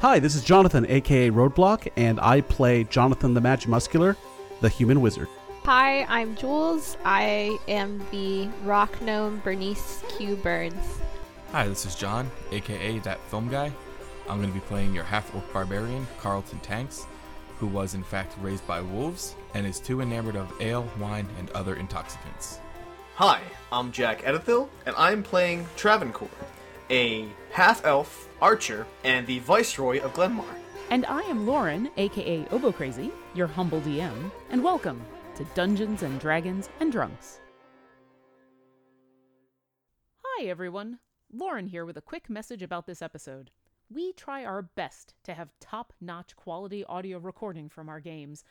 Hi, 0.00 0.20
this 0.20 0.36
is 0.36 0.44
Jonathan, 0.44 0.86
aka 0.88 1.28
Roadblock, 1.28 1.90
and 1.96 2.20
I 2.20 2.40
play 2.42 2.84
Jonathan 2.84 3.34
the 3.34 3.40
Match 3.40 3.66
Muscular, 3.66 4.16
the 4.60 4.68
human 4.68 5.00
wizard. 5.00 5.26
Hi, 5.64 6.04
I'm 6.04 6.36
Jules. 6.36 6.96
I 7.04 7.58
am 7.66 8.00
the 8.12 8.48
rock 8.62 9.02
gnome 9.02 9.40
Bernice 9.42 10.04
Q 10.16 10.36
Burns. 10.36 11.00
Hi, 11.50 11.66
this 11.66 11.84
is 11.84 11.96
John, 11.96 12.30
aka 12.52 13.00
that 13.00 13.18
film 13.22 13.48
guy. 13.48 13.72
I'm 14.28 14.36
going 14.36 14.50
to 14.50 14.54
be 14.54 14.64
playing 14.66 14.94
your 14.94 15.02
half 15.02 15.34
orc 15.34 15.52
barbarian, 15.52 16.06
Carlton 16.20 16.60
Tanks, 16.60 17.08
who 17.58 17.66
was 17.66 17.94
in 17.94 18.04
fact 18.04 18.36
raised 18.40 18.64
by 18.68 18.80
wolves 18.80 19.34
and 19.54 19.66
is 19.66 19.80
too 19.80 20.00
enamored 20.00 20.36
of 20.36 20.48
ale, 20.60 20.88
wine, 21.00 21.26
and 21.40 21.50
other 21.50 21.74
intoxicants. 21.74 22.60
Hi, 23.16 23.40
I'm 23.72 23.90
Jack 23.90 24.22
Edithil, 24.22 24.68
and 24.86 24.94
I'm 24.96 25.24
playing 25.24 25.66
Travancore, 25.74 26.30
a 26.88 27.26
half 27.50 27.84
elf 27.84 28.27
archer 28.40 28.86
and 29.04 29.26
the 29.26 29.40
viceroy 29.40 30.00
of 30.00 30.12
Glenmar. 30.14 30.44
And 30.90 31.04
I 31.06 31.22
am 31.22 31.46
Lauren, 31.46 31.90
aka 31.96 32.46
Obo 32.50 32.72
Crazy, 32.72 33.10
your 33.34 33.46
humble 33.46 33.80
DM, 33.80 34.30
and 34.50 34.62
welcome 34.62 35.04
to 35.34 35.44
Dungeons 35.54 36.02
and 36.02 36.18
Dragons 36.20 36.68
and 36.80 36.90
Drunks. 36.92 37.40
Hi 40.24 40.46
everyone, 40.46 41.00
Lauren 41.32 41.66
here 41.66 41.84
with 41.84 41.96
a 41.96 42.02
quick 42.02 42.30
message 42.30 42.62
about 42.62 42.86
this 42.86 43.02
episode. 43.02 43.50
We 43.90 44.12
try 44.12 44.44
our 44.44 44.62
best 44.62 45.14
to 45.24 45.34
have 45.34 45.52
top 45.60 45.92
notch 46.00 46.36
quality 46.36 46.84
audio 46.84 47.18
recording 47.18 47.68
from 47.68 47.88
our 47.88 48.00
games, 48.00 48.44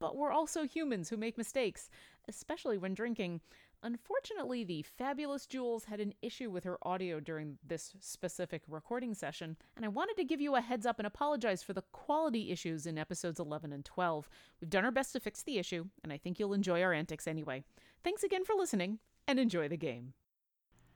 but 0.00 0.16
we're 0.16 0.32
also 0.32 0.64
humans 0.64 1.08
who 1.10 1.16
make 1.16 1.38
mistakes, 1.38 1.90
especially 2.28 2.76
when 2.76 2.94
drinking. 2.94 3.40
Unfortunately, 3.82 4.64
the 4.64 4.82
fabulous 4.82 5.46
Jules 5.46 5.84
had 5.84 6.00
an 6.00 6.12
issue 6.20 6.50
with 6.50 6.64
her 6.64 6.78
audio 6.82 7.20
during 7.20 7.58
this 7.64 7.94
specific 8.00 8.62
recording 8.66 9.14
session, 9.14 9.56
and 9.76 9.84
I 9.84 9.88
wanted 9.88 10.16
to 10.16 10.24
give 10.24 10.40
you 10.40 10.56
a 10.56 10.60
heads 10.60 10.84
up 10.84 10.98
and 10.98 11.06
apologize 11.06 11.62
for 11.62 11.72
the 11.72 11.84
quality 11.92 12.50
issues 12.50 12.86
in 12.86 12.98
episodes 12.98 13.38
11 13.38 13.72
and 13.72 13.84
12. 13.84 14.28
We've 14.60 14.68
done 14.68 14.84
our 14.84 14.90
best 14.90 15.12
to 15.12 15.20
fix 15.20 15.44
the 15.44 15.58
issue, 15.58 15.86
and 16.02 16.12
I 16.12 16.16
think 16.16 16.38
you'll 16.38 16.54
enjoy 16.54 16.82
our 16.82 16.92
antics 16.92 17.28
anyway. 17.28 17.62
Thanks 18.02 18.24
again 18.24 18.44
for 18.44 18.54
listening, 18.56 18.98
and 19.28 19.38
enjoy 19.38 19.68
the 19.68 19.76
game. 19.76 20.14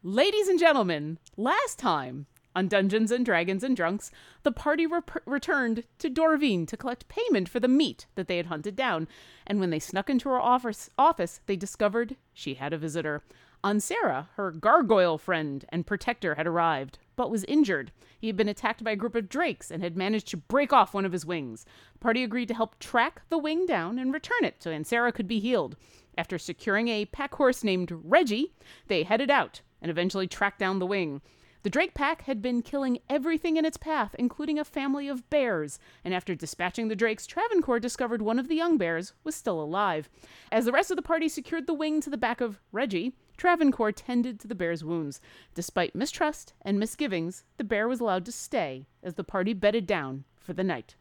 Ladies 0.03 0.49
and 0.49 0.59
gentlemen, 0.59 1.21
last 1.37 1.79
time 1.79 2.27
on 2.55 2.69
Dungeons 2.69 3.11
and 3.11 3.25
Dragons 3.25 3.65
and 3.65 3.77
Drunks, 3.77 4.11
the 4.43 4.53
party 4.53 4.87
rep- 4.87 5.23
returned 5.27 5.85
to 5.99 6.11
Dorvine 6.11 6.67
to 6.67 6.77
collect 6.77 7.09
payment 7.09 7.49
for 7.49 7.61
the 7.61 7.69
meat 7.69 8.07
that 8.15 8.29
they 8.29 8.37
had 8.37 8.47
hunted 8.47 8.77
down, 8.77 9.09
and 9.47 9.61
when 9.61 9.71
they 9.71 9.79
snuck 9.79 10.11
into 10.11 10.29
her 10.29 10.41
office, 10.41 10.91
office 10.99 11.41
they 11.47 11.57
discovered 11.57 12.17
she 12.33 12.55
had 12.55 12.73
a 12.73 12.79
visitor. 12.79 13.23
Ansara, 13.65 14.27
her 14.35 14.51
gargoyle 14.51 15.19
friend 15.19 15.65
and 15.69 15.87
protector, 15.87 16.35
had 16.35 16.47
arrived, 16.47 16.99
but 17.15 17.31
was 17.31 17.45
injured. 17.45 17.93
He 18.19 18.27
had 18.27 18.37
been 18.37 18.49
attacked 18.49 18.83
by 18.83 18.93
a 18.93 18.97
group 18.97 19.15
of 19.15 19.29
drakes 19.29 19.71
and 19.71 19.83
had 19.83 19.97
managed 19.97 20.29
to 20.29 20.37
break 20.37 20.73
off 20.73 20.95
one 20.95 21.05
of 21.05 21.13
his 21.13 21.25
wings. 21.25 21.65
The 21.93 22.01
party 22.01 22.25
agreed 22.25 22.49
to 22.49 22.55
help 22.55 22.79
track 22.79 23.23
the 23.29 23.39
wing 23.39 23.67
down 23.67 23.99
and 23.99 24.13
return 24.13 24.45
it 24.45 24.63
so 24.63 24.71
Ansara 24.71 25.15
could 25.15 25.29
be 25.29 25.39
healed. 25.39 25.77
After 26.19 26.39
securing 26.39 26.89
a 26.89 27.07
pack 27.07 27.35
horse 27.35 27.63
named 27.63 27.93
Reggie, 27.93 28.53
they 28.89 29.05
headed 29.05 29.31
out 29.31 29.61
and 29.81 29.91
eventually 29.91 30.27
tracked 30.27 30.59
down 30.59 30.79
the 30.79 30.87
wing. 30.87 31.23
The 31.63 31.71
Drake 31.71 31.95
pack 31.95 32.23
had 32.23 32.43
been 32.43 32.61
killing 32.61 32.99
everything 33.09 33.57
in 33.57 33.65
its 33.65 33.77
path, 33.77 34.17
including 34.19 34.59
a 34.59 34.65
family 34.65 35.07
of 35.07 35.31
bears, 35.31 35.79
and 36.05 36.13
after 36.13 36.35
dispatching 36.35 36.89
the 36.89 36.97
Drakes, 36.97 37.25
Travancore 37.25 37.79
discovered 37.79 38.21
one 38.21 38.41
of 38.41 38.49
the 38.49 38.57
young 38.57 38.79
bears 38.79 39.13
was 39.23 39.37
still 39.37 39.63
alive. 39.63 40.11
As 40.51 40.65
the 40.65 40.73
rest 40.73 40.91
of 40.91 40.97
the 40.97 41.03
party 41.03 41.29
secured 41.29 41.69
the 41.69 41.73
wing 41.73 42.01
to 42.01 42.11
the 42.11 42.17
back 42.17 42.41
of 42.41 42.59
Reggie, 42.73 43.15
Travancore 43.37 43.93
tended 43.93 44.41
to 44.41 44.49
the 44.49 44.57
bear's 44.57 44.83
wounds. 44.83 45.21
Despite 45.55 45.95
mistrust 45.95 46.53
and 46.63 46.81
misgivings, 46.81 47.45
the 47.59 47.65
bear 47.65 47.87
was 47.87 48.01
allowed 48.01 48.25
to 48.25 48.33
stay 48.33 48.87
as 49.01 49.15
the 49.15 49.23
party 49.23 49.53
bedded 49.53 49.87
down 49.87 50.25
for 50.41 50.55
the 50.55 50.65
night. 50.65 50.97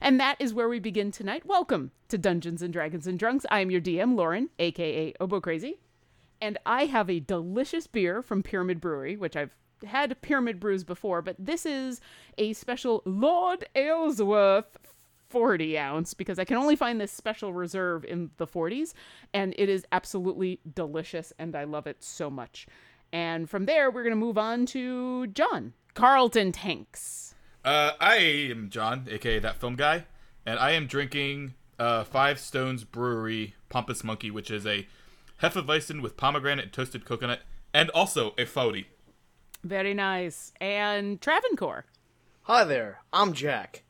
And 0.00 0.18
that 0.18 0.36
is 0.40 0.52
where 0.52 0.68
we 0.68 0.80
begin 0.80 1.12
tonight. 1.12 1.46
Welcome 1.46 1.92
to 2.08 2.18
Dungeons 2.18 2.60
and 2.60 2.72
Dragons 2.72 3.06
and 3.06 3.20
Drunks. 3.20 3.46
I 3.52 3.60
am 3.60 3.70
your 3.70 3.80
DM, 3.80 4.16
Lauren, 4.16 4.50
aka 4.58 5.14
Obo 5.20 5.40
Crazy 5.40 5.78
and 6.40 6.58
I 6.66 6.86
have 6.86 7.08
a 7.08 7.20
delicious 7.20 7.86
beer 7.86 8.20
from 8.20 8.42
Pyramid 8.42 8.80
Brewery, 8.80 9.16
which 9.16 9.36
I've 9.36 9.54
had 9.84 10.20
Pyramid 10.22 10.60
Brews 10.60 10.84
before, 10.84 11.22
but 11.22 11.36
this 11.38 11.66
is 11.66 12.00
a 12.38 12.52
special 12.52 13.02
Lord 13.04 13.66
Aylesworth 13.74 14.78
40 15.28 15.78
ounce 15.78 16.12
because 16.12 16.38
I 16.38 16.44
can 16.44 16.58
only 16.58 16.76
find 16.76 17.00
this 17.00 17.10
special 17.10 17.54
reserve 17.54 18.04
in 18.04 18.30
the 18.36 18.46
40s, 18.46 18.92
and 19.32 19.54
it 19.56 19.68
is 19.68 19.86
absolutely 19.90 20.60
delicious, 20.74 21.32
and 21.38 21.56
I 21.56 21.64
love 21.64 21.86
it 21.86 22.04
so 22.04 22.28
much. 22.28 22.66
And 23.12 23.48
from 23.48 23.64
there, 23.66 23.90
we're 23.90 24.02
going 24.02 24.14
to 24.14 24.16
move 24.16 24.38
on 24.38 24.66
to 24.66 25.26
John 25.28 25.72
Carlton 25.94 26.52
Tanks. 26.52 27.34
Uh, 27.64 27.92
I 28.00 28.16
am 28.16 28.68
John, 28.70 29.06
aka 29.10 29.38
that 29.38 29.56
film 29.56 29.76
guy, 29.76 30.04
and 30.44 30.58
I 30.58 30.72
am 30.72 30.86
drinking 30.86 31.54
uh, 31.78 32.04
Five 32.04 32.38
Stones 32.38 32.84
Brewery 32.84 33.54
Pompous 33.68 34.04
Monkey, 34.04 34.30
which 34.30 34.50
is 34.50 34.66
a 34.66 34.86
Hefeweizen 35.42 36.02
with 36.02 36.16
pomegranate 36.16 36.64
and 36.66 36.72
toasted 36.72 37.04
coconut, 37.04 37.40
and 37.72 37.88
also 37.90 38.34
a 38.36 38.44
40. 38.44 38.86
Very 39.64 39.94
nice. 39.94 40.52
And 40.60 41.20
Travancore. 41.20 41.86
Hi 42.42 42.64
there, 42.64 43.02
I'm 43.12 43.32
Jack. 43.32 43.84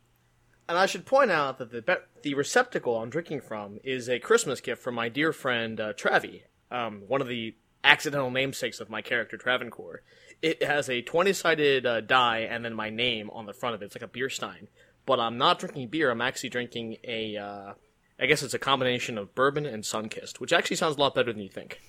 And 0.69 0.79
I 0.79 0.87
should 0.87 1.07
point 1.07 1.31
out 1.31 1.59
that 1.59 1.71
the 1.71 2.01
the 2.23 2.35
receptacle 2.35 2.99
I'm 2.99 3.11
drinking 3.11 3.41
from 3.41 3.79
is 3.83 4.09
a 4.09 4.19
Christmas 4.19 4.61
gift 4.61 4.83
from 4.83 4.95
my 4.95 5.09
dear 5.09 5.33
friend 5.33 5.81
uh, 5.81 5.93
Travi, 5.95 6.43
um, 6.71 7.03
one 7.09 7.21
of 7.21 7.29
the 7.29 7.57
accidental 7.83 8.31
namesakes 8.31 8.81
of 8.81 8.91
my 8.91 9.03
character 9.03 9.37
Travancore. 9.37 10.03
It 10.41 10.63
has 10.63 10.89
a 10.89 11.03
20 11.03 11.33
sided 11.33 11.87
uh, 11.87 12.01
die 12.01 12.41
and 12.41 12.65
then 12.65 12.75
my 12.75 12.91
name 12.91 13.31
on 13.31 13.47
the 13.47 13.53
front 13.53 13.75
of 13.75 13.83
it. 13.83 13.87
It's 13.87 13.97
like 13.97 14.03
a 14.03 14.09
beer 14.09 14.29
stein. 14.29 14.69
But 15.05 15.19
I'm 15.19 15.39
not 15.39 15.59
drinking 15.59 15.89
beer, 15.89 16.11
I'm 16.11 16.21
actually 16.21 16.51
drinking 16.51 16.99
a. 17.05 17.37
Uh, 17.37 17.73
I 18.21 18.27
guess 18.27 18.43
it's 18.43 18.55
a 18.55 18.59
combination 18.59 19.19
of 19.19 19.35
bourbon 19.35 19.67
and 19.67 19.83
Sunkist, 19.83 20.39
which 20.39 20.53
actually 20.53 20.77
sounds 20.77 20.97
a 20.97 21.01
lot 21.01 21.15
better 21.15 21.33
than 21.33 21.43
you 21.43 21.49
think. 21.49 21.81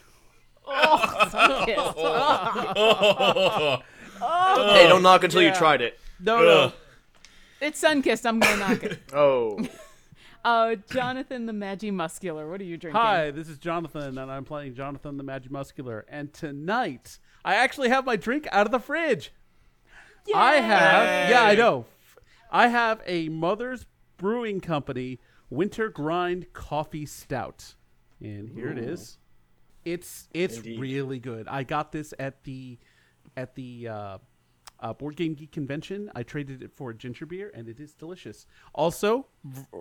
Oh, 0.66 1.00
Sunkist. 1.32 1.94
Oh. 1.98 3.84
Oh. 4.22 4.74
Hey, 4.74 4.88
don't 4.88 5.04
knock 5.04 5.24
until 5.24 5.42
yeah. 5.42 5.50
you 5.50 5.56
tried 5.56 5.82
it. 5.82 6.00
No, 6.20 6.42
no. 6.44 6.74
It's 7.60 7.82
Sunkist. 7.82 8.26
I'm 8.26 8.40
going 8.40 8.60
to 8.60 8.60
knock 8.60 8.84
it. 8.84 9.00
Oh. 9.14 9.60
Uh, 10.46 10.76
Jonathan 10.90 11.46
the 11.46 11.54
Magi 11.54 11.90
Muscular. 11.90 12.50
What 12.50 12.60
are 12.60 12.66
you 12.66 12.76
drinking? 12.76 13.00
Hi, 13.00 13.32
this 13.32 13.48
is 13.48 13.58
Jonathan, 13.58 14.18
and 14.18 14.30
I'm 14.30 14.44
playing 14.44 14.76
Jonathan 14.76 15.16
the 15.16 15.24
Magi 15.24 15.48
Muscular. 15.50 16.06
And 16.10 16.34
tonight, 16.34 17.18
I 17.46 17.56
actually 17.56 17.88
have 17.88 18.06
my 18.06 18.18
drink 18.18 18.50
out 18.52 18.66
of 18.66 18.74
the 18.74 18.80
fridge. 18.80 19.32
Yay! 20.28 20.34
I 20.34 20.56
have, 20.56 21.30
yeah, 21.30 21.44
I 21.44 21.56
know. 21.56 21.86
I 22.52 22.68
have 22.68 23.02
a 23.06 23.30
Mother's 23.30 23.86
Brewing 24.18 24.60
Company 24.60 25.22
Winter 25.50 25.88
Grind 25.88 26.52
Coffee 26.52 27.06
Stout, 27.06 27.76
and 28.20 28.50
here 28.50 28.68
Ooh. 28.68 28.72
it 28.72 28.80
is. 28.80 29.20
It's 29.86 30.28
it's 30.34 30.58
Indeed. 30.58 30.80
really 30.80 31.20
good. 31.20 31.48
I 31.48 31.64
got 31.64 31.92
this 31.92 32.14
at 32.20 32.44
the 32.44 32.78
at 33.36 33.56
the 33.56 33.88
uh, 33.88 34.18
uh, 34.80 34.94
Board 34.94 35.16
Game 35.16 35.34
Geek 35.34 35.52
convention. 35.52 36.12
I 36.16 36.24
traded 36.24 36.62
it 36.62 36.74
for 36.74 36.92
a 36.92 36.94
ginger 36.94 37.26
beer, 37.26 37.52
and 37.54 37.68
it 37.68 37.80
is 37.80 37.94
delicious. 37.94 38.46
Also, 38.74 39.28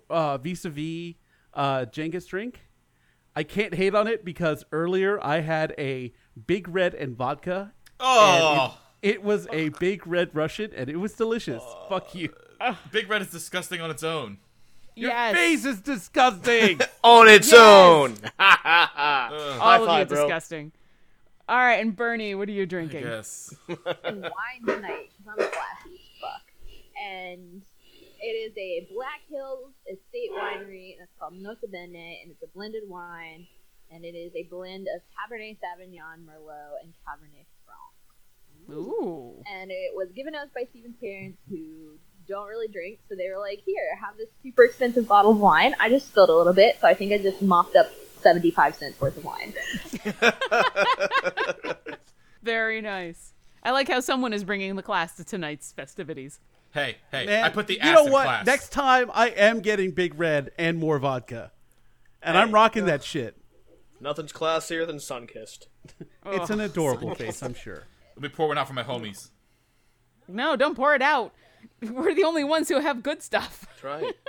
uh, 0.09 0.39
vis-a-vis 0.39 1.15
uh, 1.55 1.85
Jenga's 1.87 2.27
drink. 2.27 2.61
I 3.35 3.43
can't 3.43 3.75
hate 3.75 3.95
on 3.95 4.07
it 4.07 4.25
because 4.25 4.65
earlier 4.73 5.23
I 5.25 5.41
had 5.41 5.75
a 5.79 6.13
Big 6.47 6.69
Red 6.69 6.95
and 6.95 7.17
vodka. 7.17 7.73
Oh, 7.99 8.79
and 9.03 9.11
it, 9.11 9.17
it, 9.17 9.23
was 9.23 9.49
a 9.53 9.71
Big 9.71 10.07
Red 10.07 10.31
Russian, 10.35 10.71
and 10.77 10.91
it 10.91 10.97
was 10.97 11.15
delicious. 11.15 11.63
Fuck 11.89 12.15
you. 12.15 12.35
Big 12.91 13.09
Red 13.09 13.23
is 13.23 13.31
disgusting 13.31 13.81
on 13.81 13.91
its 13.91 14.03
own. 14.03 14.39
Your 14.95 15.11
yes. 15.11 15.35
face 15.35 15.65
is 15.65 15.81
disgusting. 15.81 16.81
on 17.05 17.29
its 17.29 17.51
yes. 17.51 17.61
own. 17.61 18.17
All 18.39 19.87
High 19.87 20.01
of 20.01 20.11
you 20.11 20.15
bro. 20.15 20.27
disgusting. 20.27 20.73
All 21.49 21.59
right, 21.59 21.81
and 21.81 21.95
Bernie, 21.95 22.35
what 22.35 22.49
are 22.49 22.53
you 22.53 22.67
drinking? 22.67 23.03
Yes. 23.03 23.55
wine 23.69 23.79
tonight 24.65 25.11
because 25.19 25.27
I'm 25.29 25.37
classy 25.37 25.95
as 25.95 26.21
fuck. 26.21 26.47
And 27.03 27.63
it 28.21 28.35
is 28.39 28.57
a 28.57 28.89
Black 28.95 29.21
Hills 29.29 29.73
Estate 29.87 30.31
Winery, 30.31 30.95
and 30.95 31.03
it's 31.03 31.13
called 31.19 31.35
Nota 31.35 31.67
Bene, 31.71 32.23
and 32.23 32.31
it's 32.31 32.43
a 32.43 32.47
blended 32.55 32.85
wine, 32.87 33.47
and 33.91 34.05
it 34.05 34.15
is 34.15 34.33
a 34.37 34.45
blend 34.45 34.87
of 34.95 35.03
Cabernet 35.11 35.59
Sauvignon, 35.59 36.25
Merlot, 36.25 36.79
and 36.83 36.95
Cabernet 37.03 37.47
Franc. 37.67 37.93
Ooh. 38.71 39.43
and 39.53 39.73
it 39.73 39.91
was 39.93 40.09
given 40.15 40.37
us 40.37 40.47
by 40.55 40.63
Stephen's 40.71 40.95
parents 41.03 41.39
who 41.51 41.99
don't 42.33 42.49
really 42.49 42.69
drink, 42.69 42.99
so 43.09 43.15
they 43.15 43.29
were 43.29 43.39
like, 43.39 43.63
"Here, 43.65 43.97
have 44.05 44.17
this 44.17 44.29
super 44.43 44.65
expensive 44.65 45.07
bottle 45.07 45.33
of 45.33 45.39
wine." 45.39 45.75
I 45.79 45.89
just 45.89 46.09
spilled 46.09 46.31
a 46.31 46.35
little 46.35 46.53
bit, 46.53 46.79
so 46.81 46.89
I 46.89 46.95
think 46.95 47.13
I 47.13 47.19
just 47.19 47.43
mopped 47.43 47.77
up 47.77 47.91
seventy-five 48.23 48.75
cents 48.75 49.01
worth 49.01 49.17
of 49.17 49.25
wine. 49.25 49.55
Very 52.43 52.81
nice. 52.81 53.35
I 53.63 53.71
like 53.71 53.89
how 53.89 54.01
someone 54.01 54.33
is 54.33 54.43
bringing 54.43 54.75
the 54.75 54.83
class 54.83 55.15
to 55.17 55.25
tonight's 55.25 55.73
festivities. 55.73 56.41
Hey, 56.75 56.97
hey, 57.11 57.27
Man, 57.27 57.45
I 57.45 57.51
put 57.51 57.67
the 57.67 57.75
you 57.75 57.93
know 57.93 58.05
what? 58.05 58.25
class. 58.25 58.47
Next 58.47 58.73
time 58.73 59.11
I 59.13 59.29
am 59.29 59.61
getting 59.61 59.93
Big 59.93 60.19
Red 60.19 60.51
and 60.59 60.79
more 60.79 60.99
vodka, 60.99 61.53
and 62.23 62.37
I'm 62.37 62.51
rocking 62.51 62.85
uh, 62.85 62.87
that 62.87 63.05
shit. 63.05 63.37
Nothing's 64.01 64.33
classier 64.33 64.87
than 64.87 64.97
Sunkist. 64.97 65.67
It's 66.25 66.51
an 66.51 66.61
adorable 66.61 67.17
face, 67.17 67.43
I'm 67.43 67.55
sure. 67.55 67.89
Let 68.15 68.23
me 68.23 68.29
pour 68.29 68.47
one 68.47 68.57
out 68.57 68.69
for 68.69 68.75
my 68.75 68.85
homies. 68.85 69.31
No, 70.29 70.55
don't 70.55 70.77
pour 70.77 70.95
it 70.95 71.03
out. 71.03 71.35
We're 71.91 72.15
the 72.15 72.25
only 72.25 72.45
ones 72.45 72.69
who 72.69 72.79
have 72.81 73.03
good 73.03 73.23
stuff. 73.23 73.67
That's 73.67 73.85
right. 73.85 74.15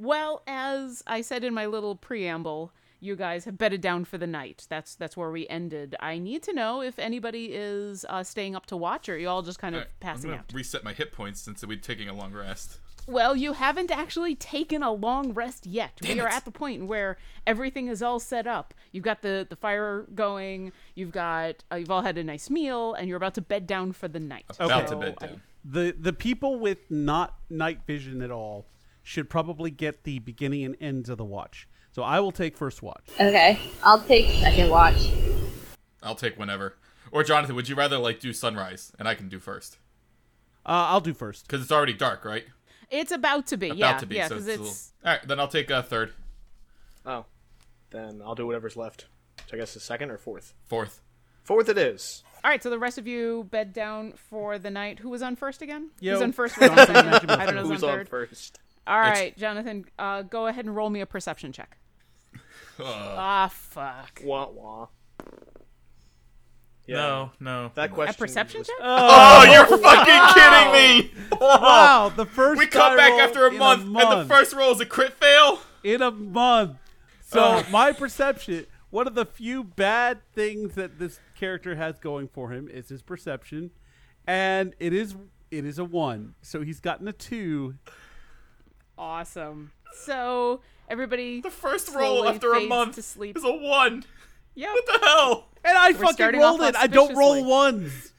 Well, 0.00 0.42
as 0.46 1.02
I 1.08 1.22
said 1.22 1.42
in 1.42 1.52
my 1.54 1.66
little 1.66 1.96
preamble, 1.96 2.72
you 3.00 3.16
guys 3.16 3.44
have 3.46 3.58
bedded 3.58 3.80
down 3.80 4.04
for 4.04 4.16
the 4.16 4.28
night. 4.28 4.64
That's 4.68 4.94
that's 4.94 5.16
where 5.16 5.30
we 5.30 5.48
ended. 5.48 5.96
I 5.98 6.18
need 6.18 6.42
to 6.44 6.52
know 6.52 6.82
if 6.82 6.98
anybody 7.00 7.46
is 7.46 8.06
uh, 8.08 8.22
staying 8.22 8.54
up 8.54 8.66
to 8.66 8.76
watch, 8.76 9.08
or 9.08 9.14
are 9.14 9.18
you 9.18 9.28
all 9.28 9.42
just 9.42 9.58
kind 9.58 9.74
of 9.74 9.80
Alright, 9.80 9.90
I'm 10.02 10.14
passing 10.16 10.30
out. 10.34 10.52
reset 10.52 10.84
my 10.84 10.92
hit 10.92 11.12
points 11.12 11.40
since 11.40 11.66
we're 11.66 11.78
taking 11.78 12.08
a 12.08 12.14
long 12.14 12.32
rest. 12.32 12.78
Well, 13.08 13.34
you 13.34 13.54
haven't 13.54 13.90
actually 13.90 14.34
taken 14.34 14.82
a 14.82 14.92
long 14.92 15.32
rest 15.32 15.66
yet. 15.66 15.92
Damn 16.02 16.16
we 16.16 16.20
are 16.20 16.28
it. 16.28 16.34
at 16.34 16.44
the 16.44 16.50
point 16.52 16.86
where 16.86 17.16
everything 17.46 17.88
is 17.88 18.02
all 18.02 18.20
set 18.20 18.46
up. 18.46 18.74
You've 18.92 19.04
got 19.04 19.22
the 19.22 19.46
the 19.50 19.56
fire 19.56 20.06
going. 20.14 20.70
You've 20.94 21.10
got 21.12 21.64
uh, 21.72 21.76
you've 21.76 21.90
all 21.90 22.02
had 22.02 22.18
a 22.18 22.22
nice 22.22 22.50
meal, 22.50 22.94
and 22.94 23.08
you're 23.08 23.16
about 23.16 23.34
to 23.34 23.40
bed 23.40 23.66
down 23.66 23.92
for 23.92 24.06
the 24.06 24.20
night. 24.20 24.44
About 24.60 24.82
to 24.82 24.88
So, 24.90 25.00
bed 25.00 25.14
I- 25.20 25.26
down. 25.26 25.42
The 25.64 25.94
the 25.98 26.12
people 26.12 26.58
with 26.58 26.90
not 26.90 27.36
night 27.50 27.80
vision 27.86 28.22
at 28.22 28.30
all 28.30 28.66
should 29.02 29.30
probably 29.30 29.70
get 29.70 30.04
the 30.04 30.18
beginning 30.18 30.64
and 30.64 30.76
ends 30.80 31.08
of 31.08 31.18
the 31.18 31.24
watch. 31.24 31.68
So 31.92 32.02
I 32.02 32.20
will 32.20 32.32
take 32.32 32.56
first 32.56 32.82
watch. 32.82 33.08
Okay, 33.14 33.58
I'll 33.82 34.00
take 34.00 34.26
second 34.40 34.70
watch. 34.70 35.10
I'll 36.02 36.14
take 36.14 36.38
whenever. 36.38 36.76
Or 37.10 37.24
Jonathan, 37.24 37.56
would 37.56 37.68
you 37.68 37.74
rather 37.74 37.98
like 37.98 38.20
do 38.20 38.32
sunrise 38.32 38.92
and 38.98 39.08
I 39.08 39.14
can 39.14 39.28
do 39.28 39.38
first? 39.38 39.78
Uh, 40.66 40.92
I'll 40.92 41.00
do 41.00 41.14
first. 41.14 41.46
Because 41.46 41.62
it's 41.62 41.72
already 41.72 41.94
dark, 41.94 42.24
right? 42.24 42.44
It's 42.90 43.12
about 43.12 43.46
to 43.48 43.56
be. 43.56 43.68
About 43.68 43.78
yeah, 43.78 43.98
to 43.98 44.06
be. 44.06 44.16
yeah, 44.16 44.28
so 44.28 44.34
because 44.34 44.48
it's, 44.48 44.60
it's 44.60 44.92
little... 45.02 45.10
all 45.10 45.18
right. 45.18 45.28
Then 45.28 45.40
I'll 45.40 45.48
take 45.48 45.70
uh, 45.70 45.82
third, 45.82 46.12
Oh, 47.08 47.24
then 47.90 48.20
I'll 48.24 48.34
do 48.34 48.46
whatever's 48.46 48.76
left. 48.76 49.06
So 49.46 49.56
I 49.56 49.60
guess 49.60 49.72
the 49.72 49.80
second 49.80 50.10
or 50.10 50.18
fourth. 50.18 50.52
fourth. 50.66 51.00
Fourth 51.42 51.70
it 51.70 51.78
is. 51.78 52.22
All 52.44 52.50
right. 52.50 52.62
So 52.62 52.70
the 52.70 52.78
rest 52.78 52.98
of 52.98 53.06
you 53.06 53.46
bed 53.50 53.72
down 53.72 54.12
for 54.30 54.58
the 54.58 54.70
night. 54.70 54.98
Who 55.00 55.08
was 55.10 55.22
on 55.22 55.36
first 55.36 55.62
again? 55.62 55.90
Yo. 56.00 56.12
Who's 56.14 56.22
on 56.22 56.32
first? 56.32 56.58
Was 56.60 56.70
on 56.70 56.76
second? 56.86 57.30
I 57.30 57.46
don't 57.46 57.54
know. 57.54 57.62
Who's 57.62 57.70
Who's 57.72 57.82
on 57.84 57.90
on 57.90 57.96
third. 57.98 58.08
first? 58.08 58.58
All 58.86 58.98
right, 58.98 59.36
Jonathan. 59.36 59.84
Uh, 59.98 60.22
go 60.22 60.46
ahead 60.46 60.64
and 60.64 60.74
roll 60.74 60.88
me 60.90 61.00
a 61.00 61.06
perception 61.06 61.52
check. 61.52 61.76
Ah, 62.80 63.48
fuck. 63.52 64.22
Wah 64.24 64.48
wah. 64.50 64.86
Yeah, 66.86 66.96
No, 66.96 67.30
no. 67.40 67.72
That 67.74 67.90
question. 67.92 68.14
A 68.14 68.18
perception 68.18 68.60
was- 68.60 68.66
check? 68.68 68.76
Oh, 68.80 69.42
you're 69.52 69.78
fucking 69.78 70.34
kidding 70.34 70.72
me! 70.72 71.10
Wow, 71.40 72.10
the 72.16 72.24
first 72.24 72.58
We 72.58 72.66
come 72.66 72.96
back 72.96 73.12
after 73.14 73.46
a 73.46 73.50
in 73.50 73.58
month, 73.58 73.82
and 73.84 73.94
the 74.20 74.24
first 74.26 74.54
roll 74.54 74.70
is 74.72 74.80
a 74.80 74.86
crit 74.86 75.12
fail. 75.14 75.58
in 75.84 76.00
a 76.02 76.10
month. 76.10 76.76
So 77.26 77.62
my 77.70 77.92
perception, 77.92 78.66
one 78.90 79.06
of 79.06 79.14
the 79.14 79.26
few 79.26 79.64
bad 79.64 80.20
things 80.34 80.76
that 80.76 80.98
this 80.98 81.20
character 81.38 81.76
has 81.76 81.98
going 81.98 82.28
for 82.28 82.50
him 82.50 82.68
is 82.68 82.88
his 82.88 83.02
perception, 83.02 83.70
and 84.26 84.74
it 84.78 84.92
is 84.92 85.14
it 85.50 85.64
is 85.64 85.78
a 85.78 85.84
one. 85.84 86.34
So 86.42 86.62
he's 86.62 86.80
gotten 86.80 87.06
a 87.08 87.12
two. 87.12 87.74
Awesome. 88.96 89.70
So 90.04 90.60
everybody. 90.88 91.40
The 91.40 91.50
first 91.50 91.94
roll 91.94 92.28
after 92.28 92.52
a 92.54 92.66
month 92.66 92.96
to 92.96 93.02
sleep. 93.02 93.36
is 93.36 93.44
a 93.44 93.52
one. 93.52 94.04
Yeah. 94.54 94.72
What 94.72 94.86
the 94.86 95.06
hell? 95.06 95.48
And 95.64 95.78
I 95.78 95.90
We're 95.92 95.98
fucking 95.98 96.38
rolled 96.38 96.62
it. 96.62 96.76
I 96.76 96.86
don't 96.88 97.14
roll 97.16 97.44
ones. 97.44 98.12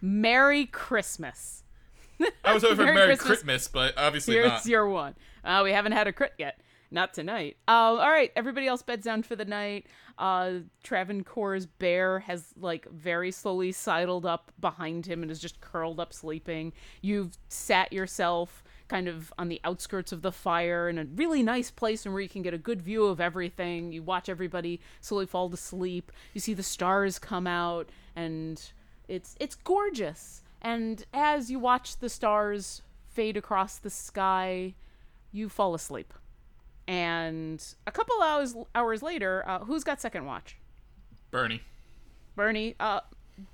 Merry 0.00 0.66
Christmas. 0.66 1.64
I 2.44 2.54
was 2.54 2.62
hoping 2.62 2.76
for 2.76 2.82
Merry 2.84 2.94
Merry 2.94 3.16
Christmas. 3.16 3.26
Christmas, 3.26 3.68
but 3.68 3.94
obviously 3.98 4.34
Here's 4.34 4.48
not. 4.48 4.66
your 4.66 4.88
one. 4.88 5.14
Uh, 5.44 5.62
we 5.64 5.72
haven't 5.72 5.92
had 5.92 6.06
a 6.06 6.12
crit 6.12 6.34
yet. 6.38 6.60
Not 6.90 7.12
tonight. 7.12 7.56
Um, 7.68 7.98
all 7.98 8.10
right, 8.10 8.32
everybody 8.34 8.66
else 8.66 8.82
beds 8.82 9.04
down 9.04 9.22
for 9.22 9.36
the 9.36 9.44
night. 9.44 9.86
Uh, 10.18 10.60
Travancore's 10.82 11.66
bear 11.66 12.18
has 12.20 12.52
like 12.58 12.86
very 12.90 13.30
slowly 13.30 13.70
sidled 13.70 14.26
up 14.26 14.50
behind 14.60 15.06
him 15.06 15.22
and 15.22 15.30
is 15.30 15.38
just 15.38 15.60
curled 15.60 16.00
up 16.00 16.12
sleeping. 16.12 16.72
You've 17.00 17.38
sat 17.48 17.92
yourself 17.92 18.64
kind 18.88 19.06
of 19.06 19.32
on 19.38 19.48
the 19.48 19.60
outskirts 19.64 20.12
of 20.12 20.22
the 20.22 20.32
fire 20.32 20.88
in 20.88 20.98
a 20.98 21.04
really 21.04 21.42
nice 21.42 21.70
place 21.70 22.04
and 22.04 22.12
where 22.12 22.22
you 22.22 22.28
can 22.28 22.42
get 22.42 22.54
a 22.54 22.58
good 22.58 22.82
view 22.82 23.04
of 23.04 23.20
everything. 23.20 23.92
You 23.92 24.02
watch 24.02 24.28
everybody 24.28 24.80
slowly 25.00 25.26
fall 25.26 25.50
to 25.50 25.56
sleep. 25.56 26.10
You 26.32 26.40
see 26.40 26.54
the 26.54 26.62
stars 26.62 27.18
come 27.18 27.46
out 27.46 27.88
and 28.16 28.60
it's 29.06 29.36
it's 29.38 29.54
gorgeous. 29.54 30.42
And 30.60 31.04
as 31.14 31.50
you 31.50 31.58
watch 31.58 31.98
the 31.98 32.08
stars 32.08 32.82
fade 33.08 33.36
across 33.36 33.78
the 33.78 33.90
sky, 33.90 34.74
you 35.30 35.48
fall 35.48 35.74
asleep. 35.74 36.12
And 36.88 37.62
a 37.86 37.92
couple 37.92 38.20
hours 38.22 38.56
hours 38.74 39.02
later, 39.02 39.44
uh, 39.46 39.58
who's 39.60 39.84
got 39.84 40.00
second 40.00 40.24
watch? 40.24 40.56
Bernie. 41.30 41.60
Bernie. 42.34 42.74
Uh, 42.80 43.00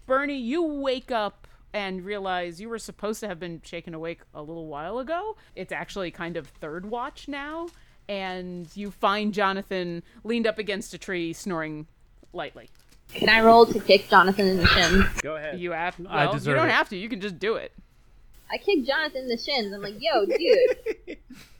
Bernie, 0.06 0.38
you 0.38 0.62
wake 0.62 1.10
up 1.10 1.48
and 1.72 2.04
realize 2.04 2.60
you 2.60 2.68
were 2.68 2.78
supposed 2.78 3.18
to 3.20 3.26
have 3.28 3.40
been 3.40 3.60
shaken 3.64 3.92
awake 3.92 4.20
a 4.34 4.40
little 4.40 4.68
while 4.68 5.00
ago. 5.00 5.36
It's 5.56 5.72
actually 5.72 6.12
kind 6.12 6.36
of 6.36 6.46
third 6.46 6.86
watch 6.86 7.26
now, 7.26 7.66
and 8.08 8.68
you 8.76 8.92
find 8.92 9.34
Jonathan 9.34 10.04
leaned 10.22 10.46
up 10.46 10.58
against 10.60 10.94
a 10.94 10.98
tree, 10.98 11.32
snoring 11.32 11.88
lightly. 12.32 12.70
Can 13.12 13.28
I 13.28 13.40
roll 13.42 13.66
to 13.66 13.80
kick 13.80 14.08
Jonathan 14.08 14.46
in 14.46 14.56
the 14.58 14.66
shins? 14.66 15.04
Go 15.22 15.34
ahead. 15.34 15.58
You 15.58 15.72
have. 15.72 15.96
I 16.08 16.26
Well, 16.26 16.38
you 16.38 16.54
don't 16.54 16.68
it. 16.68 16.72
have 16.72 16.88
to. 16.90 16.96
You 16.96 17.08
can 17.08 17.20
just 17.20 17.40
do 17.40 17.56
it. 17.56 17.72
I 18.50 18.58
kick 18.58 18.86
Jonathan 18.86 19.22
in 19.22 19.28
the 19.28 19.36
shins. 19.38 19.72
I'm 19.72 19.82
like, 19.82 19.96
yo, 19.98 20.24
dude. 20.24 21.18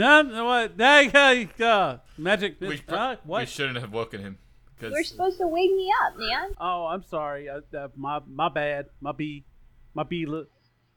No, 0.00 0.22
no, 0.22 0.44
what? 0.46 0.78
That 0.78 1.12
guy, 1.12 1.46
uh, 1.62 1.98
magic. 2.16 2.56
We, 2.58 2.80
uh, 2.88 3.16
we 3.26 3.44
shouldn't 3.44 3.76
have 3.76 3.92
woken 3.92 4.22
him. 4.22 4.38
You 4.80 4.88
were 4.88 4.96
Because 4.96 5.08
supposed 5.08 5.38
to 5.40 5.46
wake 5.46 5.70
me 5.70 5.92
up, 6.06 6.16
man. 6.16 6.54
Oh, 6.58 6.86
I'm 6.86 7.02
sorry. 7.02 7.50
Uh, 7.50 7.60
uh, 7.76 7.88
my 7.94 8.20
my 8.26 8.48
bad. 8.48 8.86
My 9.02 9.12
b, 9.12 9.44
my 9.92 10.04
b, 10.04 10.24
li- 10.24 10.46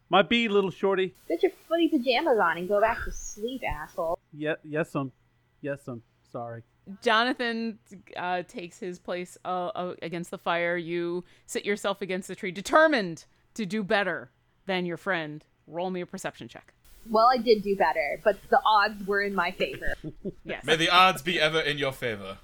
my 0.09 0.21
b, 0.21 0.47
little 0.47 0.71
shorty. 0.71 1.15
Put 1.27 1.43
your 1.43 1.51
footy 1.67 1.89
pajamas 1.89 2.39
on 2.41 2.57
and 2.57 2.69
go 2.69 2.79
back 2.79 3.03
to 3.03 3.11
sleep, 3.11 3.61
asshole. 3.67 4.17
Yeah, 4.31 4.55
yes, 4.63 4.95
um, 4.95 5.11
yes, 5.59 5.79
um. 5.89 6.01
Sorry. 6.31 6.63
Jonathan 7.01 7.79
uh, 8.15 8.43
takes 8.43 8.79
his 8.79 8.99
place 8.99 9.37
uh, 9.43 9.67
uh, 9.75 9.95
against 10.01 10.31
the 10.31 10.37
fire. 10.37 10.77
You 10.77 11.25
sit 11.45 11.65
yourself 11.65 12.01
against 12.01 12.29
the 12.29 12.35
tree, 12.35 12.51
determined 12.51 13.25
to 13.55 13.65
do 13.65 13.83
better 13.83 14.31
than 14.65 14.85
your 14.85 14.97
friend. 14.97 15.45
Roll 15.67 15.89
me 15.91 15.99
a 15.99 16.05
perception 16.05 16.47
check. 16.47 16.73
Well, 17.09 17.29
I 17.31 17.37
did 17.37 17.63
do 17.63 17.75
better, 17.75 18.19
but 18.23 18.37
the 18.49 18.59
odds 18.65 19.05
were 19.05 19.21
in 19.21 19.35
my 19.35 19.51
favor. 19.51 19.93
Yes. 20.45 20.65
may 20.65 20.75
the 20.75 20.89
odds 20.89 21.21
be 21.21 21.39
ever 21.39 21.59
in 21.59 21.77
your 21.77 21.93
favor. 21.93 22.37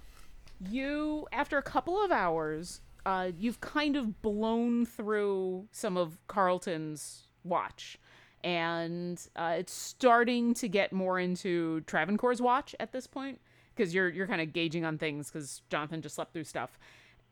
you, 0.69 1.27
after 1.33 1.57
a 1.57 1.61
couple 1.61 2.01
of 2.03 2.11
hours, 2.11 2.79
uh, 3.05 3.31
you've 3.37 3.59
kind 3.61 3.95
of 3.97 4.21
blown 4.21 4.85
through 4.85 5.67
some 5.71 5.97
of 5.97 6.17
Carlton's 6.27 7.23
watch. 7.43 7.97
And 8.43 9.21
uh, 9.35 9.55
it's 9.59 9.73
starting 9.73 10.53
to 10.55 10.67
get 10.69 10.93
more 10.93 11.19
into 11.19 11.81
Travancore's 11.81 12.41
watch 12.41 12.73
at 12.79 12.93
this 12.93 13.05
point 13.05 13.41
because 13.75 13.93
you're 13.93 14.07
you're 14.09 14.27
kind 14.27 14.39
of 14.41 14.53
gauging 14.53 14.85
on 14.85 14.97
things 14.97 15.29
because 15.29 15.61
Jonathan 15.69 16.01
just 16.01 16.15
slept 16.15 16.31
through 16.31 16.45
stuff. 16.45 16.79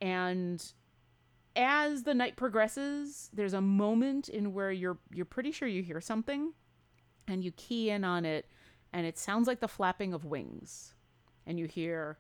And 0.02 0.62
as 1.56 2.04
the 2.04 2.14
night 2.14 2.36
progresses, 2.36 3.30
there's 3.34 3.54
a 3.54 3.62
moment 3.62 4.28
in 4.28 4.54
where 4.54 4.72
you're 4.72 4.98
you're 5.14 5.26
pretty 5.26 5.52
sure 5.52 5.68
you 5.68 5.82
hear 5.82 6.02
something, 6.02 6.52
and 7.28 7.44
you 7.44 7.52
key 7.52 7.90
in 7.90 8.04
on 8.04 8.26
it, 8.26 8.46
and 8.94 9.06
it 9.06 9.18
sounds 9.18 9.48
like 9.48 9.60
the 9.60 9.68
flapping 9.68 10.14
of 10.14 10.26
wings, 10.26 10.94
and 11.46 11.60
you 11.60 11.66
hear 11.66 12.18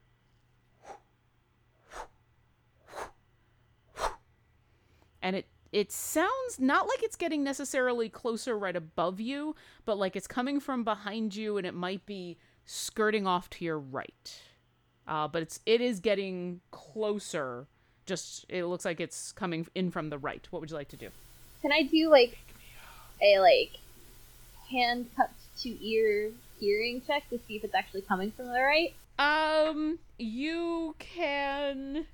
and 5.21 5.35
it 5.35 5.45
it 5.73 5.91
sounds 5.91 6.57
not 6.59 6.87
like 6.87 7.03
it's 7.03 7.17
getting 7.17 7.43
necessarily 7.43 8.07
closer 8.07 8.57
right 8.57 8.75
above 8.75 9.19
you, 9.19 9.53
but 9.85 9.97
like 9.97 10.15
it's 10.15 10.27
coming 10.27 10.61
from 10.61 10.85
behind 10.85 11.35
you, 11.35 11.57
and 11.57 11.67
it 11.67 11.73
might 11.73 12.05
be 12.05 12.37
skirting 12.65 13.27
off 13.27 13.49
to 13.49 13.65
your 13.65 13.77
right. 13.77 14.41
Uh, 15.05 15.27
but 15.27 15.41
it's 15.41 15.59
it 15.65 15.81
is 15.81 15.99
getting 15.99 16.61
closer. 16.71 17.67
Just 18.05 18.45
it 18.47 18.63
looks 18.65 18.85
like 18.85 19.01
it's 19.01 19.33
coming 19.33 19.67
in 19.75 19.91
from 19.91 20.09
the 20.09 20.17
right. 20.17 20.47
What 20.49 20.61
would 20.61 20.69
you 20.69 20.77
like 20.77 20.87
to 20.89 20.97
do? 20.97 21.09
Can 21.61 21.73
I 21.73 21.81
do 21.83 22.09
like 22.09 22.37
a 23.21 23.39
like 23.39 23.77
hand 24.71 25.07
cupped 25.15 25.39
to 25.61 25.85
ear 25.85 26.31
hearing 26.59 27.01
check 27.05 27.29
to 27.29 27.39
see 27.47 27.55
if 27.57 27.63
it's 27.63 27.75
actually 27.75 28.01
coming 28.01 28.31
from 28.31 28.47
the 28.47 28.59
right? 28.61 28.93
Um, 29.19 29.99
you 30.19 30.95
can 30.99 32.05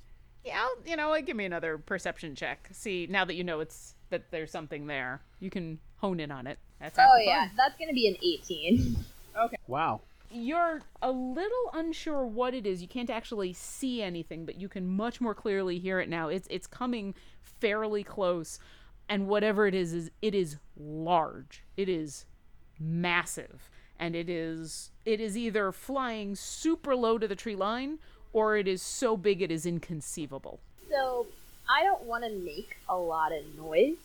Yeah, 0.46 0.62
I'll, 0.62 0.76
you 0.86 0.96
know, 0.96 1.10
what, 1.10 1.26
give 1.26 1.36
me 1.38 1.46
another 1.46 1.78
perception 1.78 2.36
check. 2.36 2.70
See, 2.72 3.08
now 3.10 3.26
that 3.26 3.36
you 3.36 3.44
know 3.44 3.60
it's 3.62 3.96
that 4.10 4.30
there's 4.32 4.52
something 4.52 4.88
there, 4.88 5.22
you 5.40 5.50
can 5.50 5.80
hone 5.98 6.20
in 6.20 6.32
on 6.32 6.48
it. 6.48 6.60
That's 6.80 7.00
Oh 7.00 7.18
yeah, 7.26 7.48
fun. 7.48 7.52
that's 7.58 7.78
gonna 7.80 7.94
be 7.94 8.08
an 8.08 8.16
18. 8.22 8.98
okay. 9.46 9.58
Wow. 9.68 10.02
You're 10.30 10.82
a 11.02 11.12
little 11.12 11.70
unsure 11.74 12.26
what 12.26 12.54
it 12.56 12.66
is. 12.66 12.82
You 12.82 12.88
can't 12.88 13.10
actually 13.10 13.54
see 13.54 14.02
anything, 14.02 14.46
but 14.46 14.60
you 14.60 14.68
can 14.68 14.88
much 14.88 15.22
more 15.22 15.36
clearly 15.36 15.78
hear 15.80 16.00
it 16.00 16.10
now. 16.10 16.28
It's 16.30 16.48
it's 16.50 16.68
coming 16.68 17.14
fairly 17.42 18.04
close, 18.04 18.60
and 19.08 19.28
whatever 19.28 19.68
it 19.68 19.76
is 19.76 19.94
is 19.94 20.12
it 20.22 20.34
is 20.36 20.58
large. 20.76 21.64
It 21.78 21.88
is 21.90 22.26
massive, 22.80 23.70
and 24.00 24.16
it 24.16 24.30
is 24.30 24.92
it 25.06 25.20
is 25.20 25.38
either 25.38 25.72
flying 25.72 26.36
super 26.36 26.96
low 26.96 27.18
to 27.18 27.28
the 27.28 27.36
tree 27.36 27.56
line, 27.56 28.00
or 28.32 28.58
it 28.58 28.68
is 28.68 28.82
so 28.82 29.18
big 29.18 29.42
it 29.42 29.52
is 29.52 29.66
inconceivable. 29.66 30.60
So 30.90 31.28
I 31.70 31.84
don't 31.84 32.04
want 32.04 32.24
to 32.24 32.30
make 32.30 32.78
a 32.90 32.98
lot 32.98 33.32
of 33.32 33.58
noise. 33.58 33.96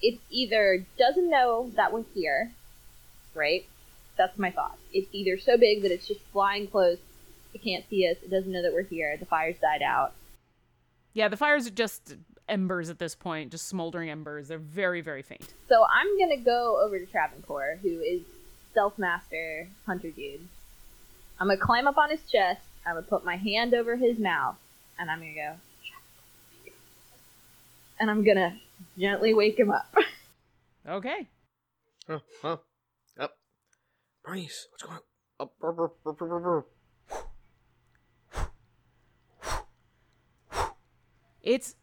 It 0.00 0.18
either 0.30 0.86
doesn't 0.96 1.28
know 1.28 1.70
that 1.74 1.92
we're 1.92 2.04
here, 2.14 2.52
right? 3.34 3.66
That's 4.16 4.38
my 4.38 4.50
thought. 4.50 4.78
It's 4.92 5.08
either 5.12 5.38
so 5.38 5.56
big 5.56 5.82
that 5.82 5.92
it's 5.92 6.06
just 6.06 6.20
flying 6.32 6.68
close, 6.68 6.98
it 7.54 7.62
can't 7.62 7.84
see 7.88 8.08
us, 8.08 8.16
it 8.22 8.30
doesn't 8.30 8.50
know 8.50 8.62
that 8.62 8.72
we're 8.72 8.82
here, 8.82 9.16
the 9.16 9.26
fire's 9.26 9.58
died 9.58 9.82
out. 9.82 10.12
Yeah, 11.14 11.28
the 11.28 11.36
fires 11.36 11.66
are 11.66 11.70
just 11.70 12.14
embers 12.48 12.90
at 12.90 12.98
this 12.98 13.14
point, 13.14 13.50
just 13.50 13.68
smoldering 13.68 14.10
embers. 14.10 14.48
They're 14.48 14.58
very 14.58 15.00
very 15.00 15.22
faint. 15.22 15.54
So 15.68 15.84
I'm 15.84 16.18
gonna 16.18 16.42
go 16.42 16.80
over 16.82 16.98
to 16.98 17.06
Travancore, 17.06 17.78
who 17.82 18.00
is 18.00 18.22
Stealth 18.72 18.98
Master 18.98 19.68
Hunter 19.86 20.10
Dude. 20.10 20.46
I'm 21.40 21.48
gonna 21.48 21.58
climb 21.58 21.86
up 21.86 21.98
on 21.98 22.10
his 22.10 22.20
chest, 22.30 22.60
I'm 22.86 22.94
gonna 22.94 23.06
put 23.06 23.24
my 23.24 23.36
hand 23.36 23.74
over 23.74 23.96
his 23.96 24.18
mouth, 24.18 24.56
and 24.98 25.10
I'm 25.10 25.20
gonna 25.20 25.34
go, 25.34 25.54
and 28.00 28.10
I'm 28.10 28.24
gonna 28.24 28.58
gently 28.98 29.34
wake 29.34 29.58
him 29.58 29.70
up. 29.70 29.94
Okay. 30.88 31.28
Huh? 32.06 32.20
Huh? 32.40 32.56
Up. 33.18 33.36
Bernice, 34.24 34.68
what's 34.70 34.82
going 34.82 34.96
on? 34.96 35.02
Up. 35.38 35.52
brr, 35.60 35.72
brr, 35.72 35.88
brr, 36.02 36.12
brr, 36.12 36.26
brr, 36.26 36.40
brr. 36.40 36.64
It's 41.42 41.76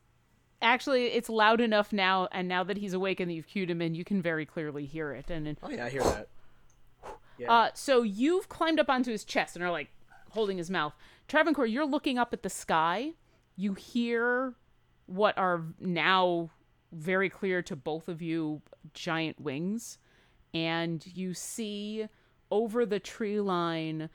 actually 0.65 1.05
it's 1.07 1.29
loud 1.29 1.61
enough 1.61 1.93
now, 1.93 2.27
and 2.31 2.47
now 2.47 2.63
that 2.63 2.77
he's 2.77 2.93
awake 2.93 3.19
and 3.19 3.31
you've 3.31 3.47
cued 3.47 3.69
him 3.69 3.81
in, 3.81 3.95
you 3.95 4.03
can 4.03 4.21
very 4.21 4.45
clearly 4.45 4.85
hear 4.85 5.11
it. 5.13 5.29
And 5.29 5.57
Oh 5.63 5.69
yeah, 5.69 5.85
I 5.85 5.89
hear 5.89 6.03
that. 6.03 6.27
Yeah. 7.37 7.51
uh, 7.51 7.69
so 7.73 8.01
you've 8.01 8.47
climbed 8.47 8.79
up 8.79 8.89
onto 8.89 9.11
his 9.11 9.25
chest 9.25 9.55
and 9.55 9.63
are 9.63 9.71
like 9.71 9.89
holding 10.31 10.57
his 10.57 10.69
mouth. 10.69 10.93
Travancore, 11.27 11.65
you're 11.65 11.85
looking 11.85 12.17
up 12.17 12.33
at 12.33 12.43
the 12.43 12.49
sky. 12.49 13.11
You 13.57 13.73
hear 13.73 14.53
what 15.05 15.37
are 15.37 15.63
now 15.79 16.49
very 16.91 17.29
clear 17.29 17.61
to 17.63 17.75
both 17.75 18.07
of 18.07 18.21
you 18.21 18.61
giant 18.93 19.39
wings, 19.39 19.97
and 20.53 21.05
you 21.13 21.33
see 21.33 22.07
over 22.51 22.85
the 22.85 22.99
tree 22.99 23.39
line 23.41 24.09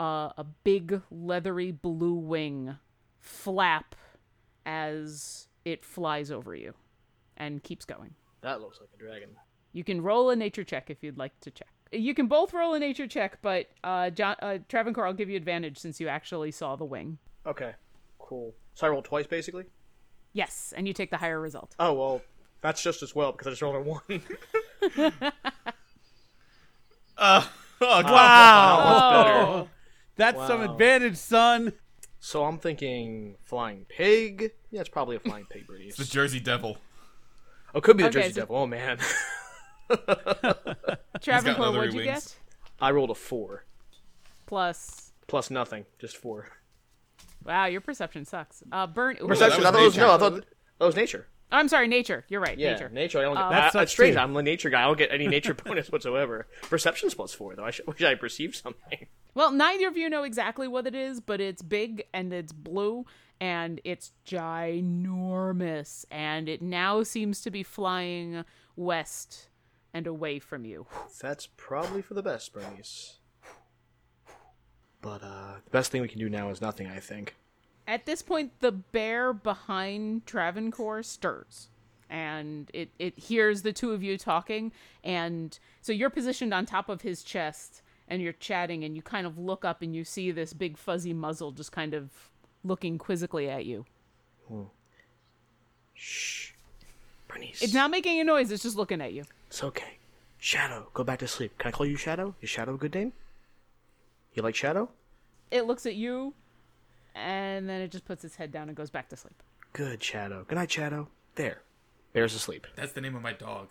uh, 0.00 0.30
a 0.36 0.44
big 0.64 1.00
leathery 1.10 1.70
blue 1.70 2.14
wing 2.14 2.76
flap 3.20 3.94
as 4.66 5.48
it 5.64 5.84
flies 5.84 6.30
over 6.30 6.54
you 6.54 6.74
and 7.36 7.62
keeps 7.62 7.84
going. 7.84 8.14
that 8.42 8.60
looks 8.60 8.78
like 8.80 8.90
a 8.94 8.98
dragon. 8.98 9.30
You 9.72 9.82
can 9.84 10.00
roll 10.02 10.30
a 10.30 10.36
nature 10.36 10.62
check 10.64 10.88
if 10.90 11.02
you'd 11.02 11.18
like 11.18 11.38
to 11.40 11.50
check. 11.50 11.68
You 11.92 12.14
can 12.14 12.26
both 12.26 12.52
roll 12.52 12.74
a 12.74 12.78
nature 12.78 13.06
check, 13.06 13.38
but 13.42 13.66
uh, 13.82 14.10
John, 14.10 14.36
uh, 14.40 14.58
Travancore, 14.68 15.06
I'll 15.06 15.12
give 15.12 15.28
you 15.30 15.36
advantage 15.36 15.78
since 15.78 15.98
you 16.00 16.08
actually 16.08 16.50
saw 16.52 16.76
the 16.76 16.84
wing. 16.84 17.18
Okay. 17.46 17.72
Cool. 18.18 18.54
So 18.74 18.86
I 18.86 18.90
rolled 18.90 19.04
twice, 19.04 19.26
basically. 19.26 19.64
Yes, 20.32 20.72
and 20.76 20.86
you 20.88 20.94
take 20.94 21.10
the 21.10 21.16
higher 21.16 21.40
result. 21.40 21.74
Oh 21.78 21.92
well, 21.92 22.22
that's 22.60 22.82
just 22.82 23.02
as 23.02 23.14
well 23.14 23.32
because 23.32 23.46
I 23.46 23.50
just 23.50 23.62
rolled 23.62 23.76
a 23.76 23.80
one. 23.80 25.12
Uh, 27.16 27.46
oh, 27.80 28.02
Wow. 28.02 29.68
That's 30.16 30.38
some 30.46 30.62
advantage, 30.62 31.16
son. 31.16 31.72
so 32.20 32.44
I'm 32.44 32.58
thinking 32.58 33.36
flying 33.42 33.84
pig. 33.88 34.52
Yeah, 34.74 34.80
it's 34.80 34.88
probably 34.90 35.14
a 35.16 35.20
flying 35.28 35.46
pig, 35.48 35.66
Bernice. 35.68 35.96
the 35.96 36.04
Jersey 36.04 36.40
Devil. 36.40 36.78
Oh, 37.74 37.80
could 37.80 37.96
be 37.96 38.02
the 38.02 38.08
Okay, 38.08 38.20
Jersey 38.22 38.32
so- 38.34 38.40
Devil. 38.42 38.56
Oh 38.56 38.66
man, 38.66 38.98
Travancore, 41.20 41.66
leathery 41.66 41.78
what'd 41.78 41.94
you 41.94 42.00
wings. 42.00 42.06
get? 42.06 42.36
I 42.80 42.90
rolled 42.90 43.10
a 43.10 43.14
four 43.14 43.64
Plus. 44.46 45.12
plus 45.26 45.50
nothing, 45.50 45.84
just 46.00 46.16
four. 46.16 46.48
Wow, 47.44 47.66
your 47.66 47.80
perception 47.80 48.24
sucks. 48.24 48.62
Uh, 48.72 48.86
burn. 48.86 49.16
ooh. 49.22 49.26
Perception. 49.28 49.62
that 49.62 49.68
I 49.68 49.72
thought 49.72 49.82
it 49.82 49.84
was 49.84 49.94
nature. 49.96 50.06
no. 50.06 50.14
I 50.14 50.18
thought 50.18 50.44
that 50.78 50.84
was 50.86 50.96
nature. 50.96 51.26
I'm 51.52 51.68
sorry, 51.68 51.86
nature. 51.88 52.24
You're 52.28 52.40
right. 52.40 52.58
Yeah, 52.58 52.72
nature. 52.72 52.88
nature. 52.88 53.18
I 53.20 53.22
don't 53.22 53.34
get. 53.34 53.42
Uh, 53.44 53.50
That 53.50 53.64
I, 53.64 53.70
sucks, 53.70 53.90
strange. 53.92 54.16
too. 54.16 54.20
I'm 54.20 54.34
a 54.36 54.42
nature 54.42 54.70
guy. 54.70 54.82
I 54.82 54.86
don't 54.86 54.98
get 54.98 55.12
any 55.12 55.28
nature 55.28 55.54
bonus 55.64 55.92
whatsoever. 55.92 56.46
Perception's 56.62 57.14
plus 57.14 57.32
four 57.34 57.54
though. 57.54 57.64
I 57.64 57.70
should, 57.70 57.86
wish 57.88 58.02
I 58.02 58.14
perceived 58.14 58.56
something. 58.56 59.06
Well, 59.34 59.50
neither 59.52 59.88
of 59.88 59.96
you 59.96 60.08
know 60.08 60.22
exactly 60.24 60.66
what 60.68 60.86
it 60.86 60.94
is, 60.94 61.20
but 61.20 61.40
it's 61.40 61.62
big 61.62 62.04
and 62.14 62.32
it's 62.32 62.52
blue 62.52 63.04
and 63.40 63.80
it's 63.84 64.12
ginormous 64.26 66.04
and 66.10 66.48
it 66.48 66.62
now 66.62 67.02
seems 67.02 67.40
to 67.42 67.50
be 67.50 67.62
flying 67.62 68.44
west 68.76 69.48
and 69.92 70.06
away 70.06 70.38
from 70.38 70.64
you. 70.64 70.86
That's 71.20 71.48
probably 71.56 72.02
for 72.02 72.14
the 72.14 72.22
best, 72.22 72.52
Bernice. 72.52 73.18
But 75.00 75.22
uh, 75.22 75.56
the 75.64 75.70
best 75.70 75.92
thing 75.92 76.00
we 76.00 76.08
can 76.08 76.18
do 76.18 76.28
now 76.28 76.48
is 76.48 76.60
nothing. 76.60 76.86
I 76.88 76.98
think. 76.98 77.36
At 77.86 78.06
this 78.06 78.22
point, 78.22 78.60
the 78.60 78.72
bear 78.72 79.32
behind 79.34 80.26
Travancore 80.26 81.02
stirs. 81.02 81.68
And 82.08 82.70
it, 82.72 82.90
it 82.98 83.18
hears 83.18 83.62
the 83.62 83.72
two 83.72 83.92
of 83.92 84.02
you 84.02 84.16
talking. 84.16 84.72
And 85.02 85.58
so 85.82 85.92
you're 85.92 86.10
positioned 86.10 86.54
on 86.54 86.64
top 86.64 86.88
of 86.88 87.02
his 87.02 87.22
chest 87.22 87.82
and 88.08 88.22
you're 88.22 88.32
chatting. 88.32 88.84
And 88.84 88.96
you 88.96 89.02
kind 89.02 89.26
of 89.26 89.36
look 89.38 89.64
up 89.64 89.82
and 89.82 89.94
you 89.94 90.04
see 90.04 90.30
this 90.30 90.54
big 90.54 90.78
fuzzy 90.78 91.12
muzzle 91.12 91.52
just 91.52 91.72
kind 91.72 91.92
of 91.92 92.10
looking 92.64 92.98
quizzically 92.98 93.48
at 93.48 93.64
you. 93.66 93.84
Hmm. 94.48 94.62
Shh, 95.94 96.52
Bernice. 97.28 97.62
It's 97.62 97.74
not 97.74 97.90
making 97.90 98.18
a 98.20 98.24
noise, 98.24 98.50
it's 98.50 98.62
just 98.62 98.76
looking 98.76 99.00
at 99.00 99.12
you. 99.12 99.24
It's 99.48 99.62
okay. 99.62 99.98
Shadow, 100.38 100.88
go 100.92 101.04
back 101.04 101.20
to 101.20 101.28
sleep. 101.28 101.56
Can 101.58 101.68
I 101.68 101.72
call 101.72 101.86
you 101.86 101.96
Shadow? 101.96 102.34
Is 102.42 102.50
Shadow 102.50 102.74
a 102.74 102.78
good 102.78 102.94
name? 102.94 103.12
You 104.34 104.42
like 104.42 104.54
Shadow? 104.54 104.90
It 105.50 105.66
looks 105.66 105.86
at 105.86 105.94
you 105.94 106.34
and 107.14 107.68
then 107.68 107.80
it 107.80 107.90
just 107.90 108.04
puts 108.04 108.24
its 108.24 108.36
head 108.36 108.50
down 108.50 108.68
and 108.68 108.76
goes 108.76 108.90
back 108.90 109.08
to 109.10 109.16
sleep. 109.16 109.42
Good, 109.72 110.02
Shadow. 110.02 110.44
Good 110.46 110.56
night, 110.56 110.70
Shadow. 110.70 111.08
There. 111.36 111.62
Bear's 112.12 112.34
asleep. 112.34 112.66
That's 112.76 112.92
the 112.92 113.00
name 113.00 113.16
of 113.16 113.22
my 113.22 113.32
dog. 113.32 113.70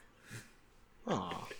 Aw. 1.07 1.47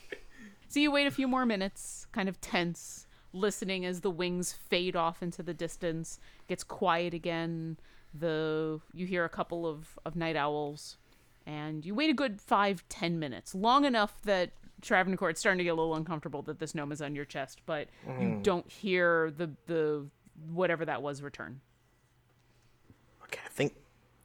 So 0.69 0.79
you 0.79 0.89
wait 0.89 1.05
a 1.05 1.11
few 1.11 1.27
more 1.27 1.45
minutes, 1.45 2.07
kind 2.13 2.27
of 2.27 2.41
tense, 2.41 3.05
listening 3.33 3.85
as 3.85 4.01
the 4.01 4.11
wings 4.11 4.53
fade 4.53 4.95
off 4.95 5.21
into 5.21 5.43
the 5.43 5.53
distance. 5.53 6.19
Gets 6.47 6.63
quiet 6.63 7.13
again. 7.13 7.77
The 8.13 8.79
you 8.93 9.05
hear 9.05 9.25
a 9.25 9.29
couple 9.29 9.65
of, 9.65 9.97
of 10.05 10.15
night 10.15 10.35
owls, 10.35 10.97
and 11.45 11.83
you 11.83 11.95
wait 11.95 12.09
a 12.09 12.13
good 12.13 12.39
five 12.39 12.83
ten 12.87 13.19
minutes, 13.19 13.55
long 13.55 13.85
enough 13.85 14.21
that 14.23 14.51
Travancore 14.81 15.31
it's 15.31 15.39
starting 15.39 15.57
to 15.57 15.63
get 15.63 15.71
a 15.71 15.75
little 15.75 15.95
uncomfortable 15.95 16.41
that 16.43 16.59
this 16.59 16.75
gnome 16.75 16.91
is 16.91 17.01
on 17.01 17.15
your 17.15 17.25
chest, 17.25 17.61
but 17.65 17.87
you 18.05 18.27
mm. 18.27 18.43
don't 18.43 18.69
hear 18.69 19.31
the 19.35 19.49
the 19.65 20.05
whatever 20.51 20.85
that 20.85 21.01
was 21.01 21.21
return. 21.21 21.61
Okay, 23.23 23.39
I 23.43 23.49
think 23.49 23.75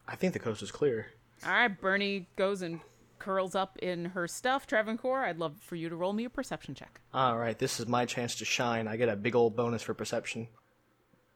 I 0.06 0.16
think 0.16 0.32
the 0.32 0.38
coast 0.38 0.62
is 0.62 0.70
clear. 0.70 1.06
All 1.46 1.52
right, 1.52 1.80
Bernie 1.80 2.28
goes 2.36 2.62
and 2.62 2.80
curls 3.18 3.54
up 3.54 3.78
in 3.78 4.06
her 4.06 4.26
stuff. 4.28 4.66
Travancore, 4.66 5.24
I'd 5.24 5.38
love 5.38 5.56
for 5.60 5.76
you 5.76 5.88
to 5.88 5.96
roll 5.96 6.12
me 6.12 6.24
a 6.24 6.30
perception 6.30 6.74
check. 6.74 7.00
All 7.12 7.38
right, 7.38 7.58
this 7.58 7.80
is 7.80 7.86
my 7.86 8.06
chance 8.06 8.34
to 8.36 8.44
shine. 8.44 8.88
I 8.88 8.96
get 8.96 9.08
a 9.08 9.16
big 9.16 9.34
old 9.34 9.56
bonus 9.56 9.82
for 9.82 9.94
perception. 9.94 10.48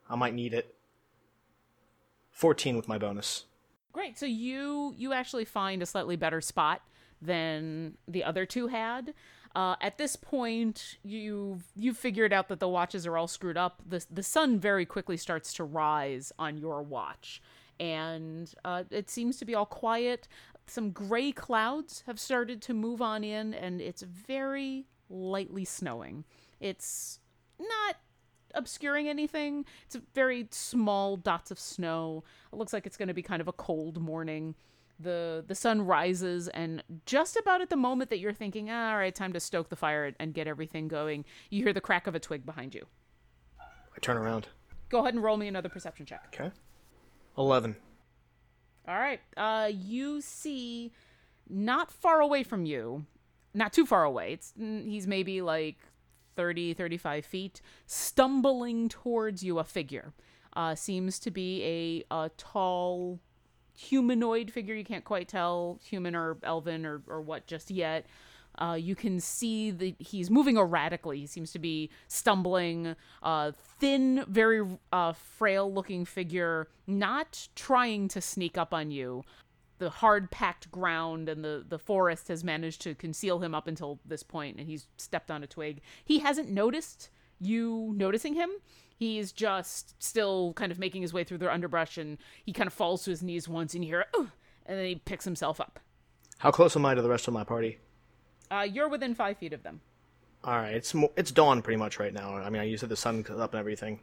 I 0.09 0.17
might 0.17 0.35
need 0.35 0.55
it. 0.55 0.75
14 2.33 2.77
with 2.77 2.89
my 2.89 2.99
bonus. 2.99 3.45
Great. 3.93 4.19
So 4.19 4.27
you 4.27 4.95
you 4.97 5.12
actually 5.12 5.45
find 5.45 5.83
a 5.83 5.87
slightly 5.87 6.17
better 6.17 6.41
spot 6.41 6.81
than 7.21 7.95
the 8.09 8.25
other 8.25 8.47
two 8.47 8.69
had. 8.69 9.15
Uh, 9.55 9.77
at 9.83 9.99
this 9.99 10.17
point, 10.17 10.97
you've 11.03 11.65
you 11.77 11.93
figured 11.93 12.33
out 12.33 12.49
that 12.49 12.59
the 12.59 12.69
watches 12.69 13.07
are 13.07 13.19
all 13.19 13.29
screwed 13.29 13.59
up. 13.59 13.83
the 13.87 14.05
The 14.11 14.23
sun 14.23 14.59
very 14.59 14.87
quickly 14.87 15.17
starts 15.17 15.53
to 15.55 15.65
rise 15.65 16.33
on 16.39 16.57
your 16.57 16.83
watch, 16.83 17.43
and 17.79 18.53
uh, 18.65 18.85
it 18.91 19.11
seems 19.11 19.37
to 19.39 19.45
be 19.45 19.55
all 19.55 19.67
quiet. 19.67 20.27
Some 20.66 20.90
gray 20.90 21.33
clouds 21.33 22.04
have 22.07 22.19
started 22.19 22.62
to 22.62 22.75
move 22.75 23.02
on 23.02 23.25
in, 23.25 23.52
and 23.54 23.81
it's 23.81 24.02
very 24.02 24.87
lightly 25.09 25.64
snowing. 25.64 26.25
It's 26.61 27.21
not 27.59 27.97
obscuring 28.54 29.09
anything. 29.09 29.64
It's 29.87 29.97
very 30.14 30.49
small 30.50 31.16
dots 31.16 31.50
of 31.50 31.59
snow. 31.59 32.25
It 32.52 32.57
looks 32.57 32.73
like 32.73 32.87
it's 32.87 32.97
going 32.97 33.09
to 33.09 33.14
be 33.14 33.23
kind 33.23 33.40
of 33.40 33.49
a 33.49 33.52
cold 33.52 34.00
morning. 34.00 34.54
The 35.00 35.45
the 35.47 35.54
sun 35.54 35.83
rises 35.83 36.49
and 36.49 36.83
just 37.07 37.37
about 37.37 37.61
at 37.61 37.71
the 37.71 37.76
moment 37.76 38.11
that 38.11 38.19
you're 38.19 38.33
thinking, 38.33 38.71
ah, 38.71 38.90
all 38.90 38.99
right, 38.99 39.14
time 39.14 39.33
to 39.33 39.40
stoke 39.40 39.69
the 39.69 39.76
fire 39.76 40.12
and 40.21 40.33
get 40.33 40.47
everything 40.47 40.87
going, 40.87 41.25
you 41.50 41.64
hear 41.64 41.73
the 41.73 41.81
crack 41.81 42.07
of 42.07 42.14
a 42.14 42.21
twig 42.21 42.47
behind 42.47 42.75
you. 42.75 42.87
I 43.61 43.99
turn 44.00 44.16
around. 44.16 44.49
Go 44.90 45.00
ahead 45.00 45.14
and 45.14 45.23
roll 45.23 45.37
me 45.37 45.49
another 45.49 45.69
perception 45.69 46.07
check. 46.07 46.28
Okay. 46.33 46.50
11. 47.37 47.75
All 48.87 48.99
right. 48.99 49.21
Uh, 49.37 49.71
you 49.73 50.21
see, 50.21 50.93
not 51.49 51.91
far 51.93 52.21
away 52.21 52.43
from 52.43 52.65
you, 52.65 53.07
not 53.55 53.73
too 53.73 53.87
far 53.87 54.05
away. 54.05 54.35
It's 54.35 54.53
he's 54.59 55.07
maybe 55.07 55.41
like 55.41 55.79
30, 56.37 56.75
35 56.75 57.25
feet, 57.25 57.61
stumbling 57.87 58.89
towards 58.89 59.43
you. 59.43 59.59
A 59.59 59.65
figure 59.65 60.12
uh, 60.55 60.75
seems 60.75 61.19
to 61.21 61.31
be 61.31 62.05
a, 62.11 62.15
a 62.15 62.31
tall 62.37 63.21
humanoid 63.77 64.51
figure. 64.51 64.75
You 64.75 64.85
can't 64.85 65.05
quite 65.05 65.29
tell 65.29 65.79
human 65.85 66.17
or 66.17 66.39
elven 66.43 66.85
or, 66.85 67.03
or 67.07 67.21
what 67.21 67.47
just 67.47 67.71
yet. 67.71 68.07
Uh, 68.59 68.77
you 68.79 68.95
can 68.95 69.19
see 69.19 69.71
that 69.71 69.95
he's 69.99 70.31
moving 70.31 70.57
erratically. 70.57 71.21
He 71.21 71.27
seems 71.27 71.53
to 71.53 71.59
be 71.59 71.91
stumbling. 72.09 72.95
Uh, 73.23 73.53
thin, 73.79 74.25
very 74.29 74.63
uh, 74.93 75.13
frail 75.13 75.73
looking 75.73 76.05
figure, 76.05 76.69
not 76.87 77.49
trying 77.57 78.09
to 78.09 78.21
sneak 78.21 78.59
up 78.59 78.75
on 78.75 78.91
you. 78.91 79.25
The 79.79 79.91
hard 79.91 80.31
packed 80.31 80.71
ground 80.71 81.29
and 81.29 81.45
the, 81.45 81.65
the 81.69 81.79
forest 81.79 82.29
has 82.29 82.45
managed 82.45 82.83
to 82.83 82.95
conceal 82.95 83.41
him 83.41 83.55
up 83.55 83.67
until 83.67 83.99
this 84.05 84.23
point, 84.23 84.59
and 84.59 84.69
he's 84.69 84.87
stepped 84.97 85.31
on 85.31 85.43
a 85.43 85.47
twig. 85.47 85.81
He 86.05 86.21
hasn't 86.21 86.51
noticed 86.51 87.11
you 87.41 87.93
noticing 87.97 88.35
him. 88.35 88.51
He's 88.97 89.33
just 89.33 90.01
still 90.01 90.53
kind 90.53 90.71
of 90.71 90.79
making 90.79 91.03
his 91.03 91.13
way 91.13 91.25
through 91.25 91.39
the 91.39 91.53
underbrush, 91.53 91.99
and 91.99 92.19
he 92.45 92.53
kind 92.53 92.69
of 92.69 92.73
falls 92.73 93.03
to 93.05 93.11
his 93.11 93.23
knees 93.23 93.49
once, 93.49 93.75
and 93.75 93.83
you 93.83 93.91
hear, 93.91 94.05
and 94.15 94.79
then 94.79 94.85
he 94.85 94.95
picks 94.95 95.25
himself 95.25 95.61
up. 95.61 95.81
How 96.39 96.53
close 96.53 96.77
am 96.77 96.87
I 96.87 96.95
to 96.95 97.03
the 97.03 97.09
rest 97.09 97.27
of 97.27 97.35
my 97.35 97.43
party? 97.43 97.79
Uh, 98.53 98.63
you're 98.63 98.89
within 98.89 99.15
five 99.15 99.39
feet 99.39 99.53
of 99.53 99.63
them. 99.63 99.81
All 100.45 100.57
right, 100.57 100.75
it's 100.75 100.93
mo- 100.93 101.13
it's 101.17 101.31
dawn 101.31 101.63
pretty 101.63 101.79
much 101.79 101.99
right 101.99 102.13
now. 102.13 102.37
I 102.37 102.51
mean, 102.51 102.69
you 102.69 102.77
said 102.77 102.89
the 102.89 102.97
sun's 102.97 103.31
up 103.31 103.55
and 103.55 103.61
everything. 103.61 104.01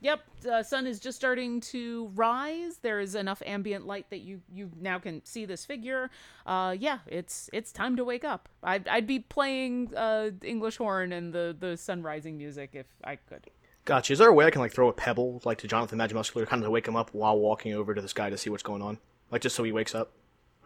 Yep, 0.00 0.20
the 0.40 0.62
sun 0.64 0.88
is 0.88 0.98
just 0.98 1.16
starting 1.16 1.60
to 1.60 2.10
rise. 2.16 2.78
There 2.78 2.98
is 2.98 3.14
enough 3.14 3.40
ambient 3.46 3.86
light 3.86 4.10
that 4.10 4.18
you 4.18 4.40
you 4.52 4.70
now 4.80 4.98
can 4.98 5.24
see 5.24 5.44
this 5.44 5.64
figure. 5.64 6.10
Uh, 6.44 6.74
yeah, 6.76 6.98
it's 7.06 7.48
it's 7.52 7.70
time 7.70 7.94
to 7.96 8.04
wake 8.04 8.24
up. 8.24 8.48
I'd 8.64 8.88
I'd 8.88 9.06
be 9.06 9.20
playing 9.20 9.94
uh 9.94 10.30
English 10.42 10.78
horn 10.78 11.12
and 11.12 11.32
the 11.32 11.54
the 11.56 11.76
sun 11.76 12.02
rising 12.02 12.36
music 12.36 12.70
if 12.72 12.86
I 13.04 13.16
could. 13.16 13.48
Gotcha. 13.84 14.12
Is 14.12 14.18
there 14.18 14.28
a 14.28 14.32
way 14.32 14.46
I 14.46 14.50
can 14.50 14.60
like 14.60 14.72
throw 14.72 14.88
a 14.88 14.92
pebble 14.92 15.40
like 15.44 15.58
to 15.58 15.68
Jonathan 15.68 15.98
Magic 15.98 16.16
Muscular, 16.16 16.46
kind 16.46 16.62
of 16.62 16.66
to 16.66 16.70
wake 16.70 16.88
him 16.88 16.96
up 16.96 17.10
while 17.12 17.38
walking 17.38 17.74
over 17.74 17.94
to 17.94 18.02
this 18.02 18.12
guy 18.12 18.30
to 18.30 18.38
see 18.38 18.50
what's 18.50 18.62
going 18.64 18.82
on, 18.82 18.98
like 19.30 19.42
just 19.42 19.54
so 19.54 19.62
he 19.62 19.70
wakes 19.70 19.94
up, 19.94 20.10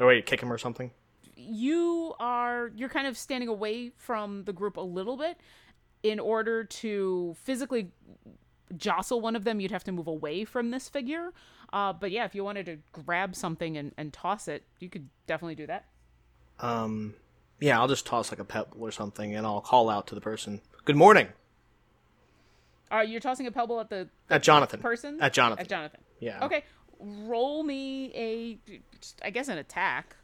or 0.00 0.06
wait, 0.06 0.24
kick 0.24 0.42
him 0.42 0.50
or 0.50 0.56
something? 0.56 0.92
You 1.36 2.14
are 2.18 2.70
you're 2.74 2.88
kind 2.88 3.06
of 3.06 3.16
standing 3.18 3.48
away 3.48 3.92
from 3.96 4.44
the 4.44 4.52
group 4.52 4.76
a 4.76 4.80
little 4.82 5.16
bit. 5.16 5.38
In 6.02 6.18
order 6.20 6.62
to 6.64 7.34
physically 7.42 7.90
jostle 8.76 9.20
one 9.20 9.36
of 9.36 9.44
them, 9.44 9.60
you'd 9.60 9.70
have 9.70 9.84
to 9.84 9.92
move 9.92 10.06
away 10.06 10.44
from 10.44 10.70
this 10.70 10.88
figure. 10.88 11.32
Uh, 11.72 11.92
but 11.92 12.10
yeah, 12.10 12.24
if 12.24 12.34
you 12.34 12.44
wanted 12.44 12.66
to 12.66 12.78
grab 12.92 13.34
something 13.34 13.76
and, 13.76 13.92
and 13.96 14.12
toss 14.12 14.46
it, 14.48 14.62
you 14.78 14.88
could 14.88 15.08
definitely 15.26 15.56
do 15.56 15.66
that. 15.66 15.86
Um, 16.60 17.14
yeah, 17.60 17.78
I'll 17.78 17.88
just 17.88 18.06
toss 18.06 18.30
like 18.30 18.38
a 18.38 18.44
pebble 18.44 18.78
or 18.80 18.90
something, 18.92 19.34
and 19.34 19.46
I'll 19.46 19.60
call 19.60 19.90
out 19.90 20.06
to 20.08 20.14
the 20.14 20.20
person. 20.20 20.60
Good 20.84 20.96
morning, 20.96 21.28
Uh, 22.90 23.00
you're 23.00 23.20
tossing 23.20 23.46
a 23.46 23.50
pebble 23.50 23.80
at 23.80 23.90
the 23.90 24.08
at 24.30 24.42
Jonathan. 24.42 24.80
person? 24.80 25.18
At 25.20 25.32
Jonathan. 25.32 25.60
At 25.62 25.68
Jonathan. 25.68 26.00
Yeah. 26.20 26.44
Okay. 26.44 26.62
Roll 27.00 27.62
me 27.62 28.12
a 28.14 28.58
i 29.22 29.30
guess, 29.30 29.48
an 29.48 29.58
attack. 29.58 30.16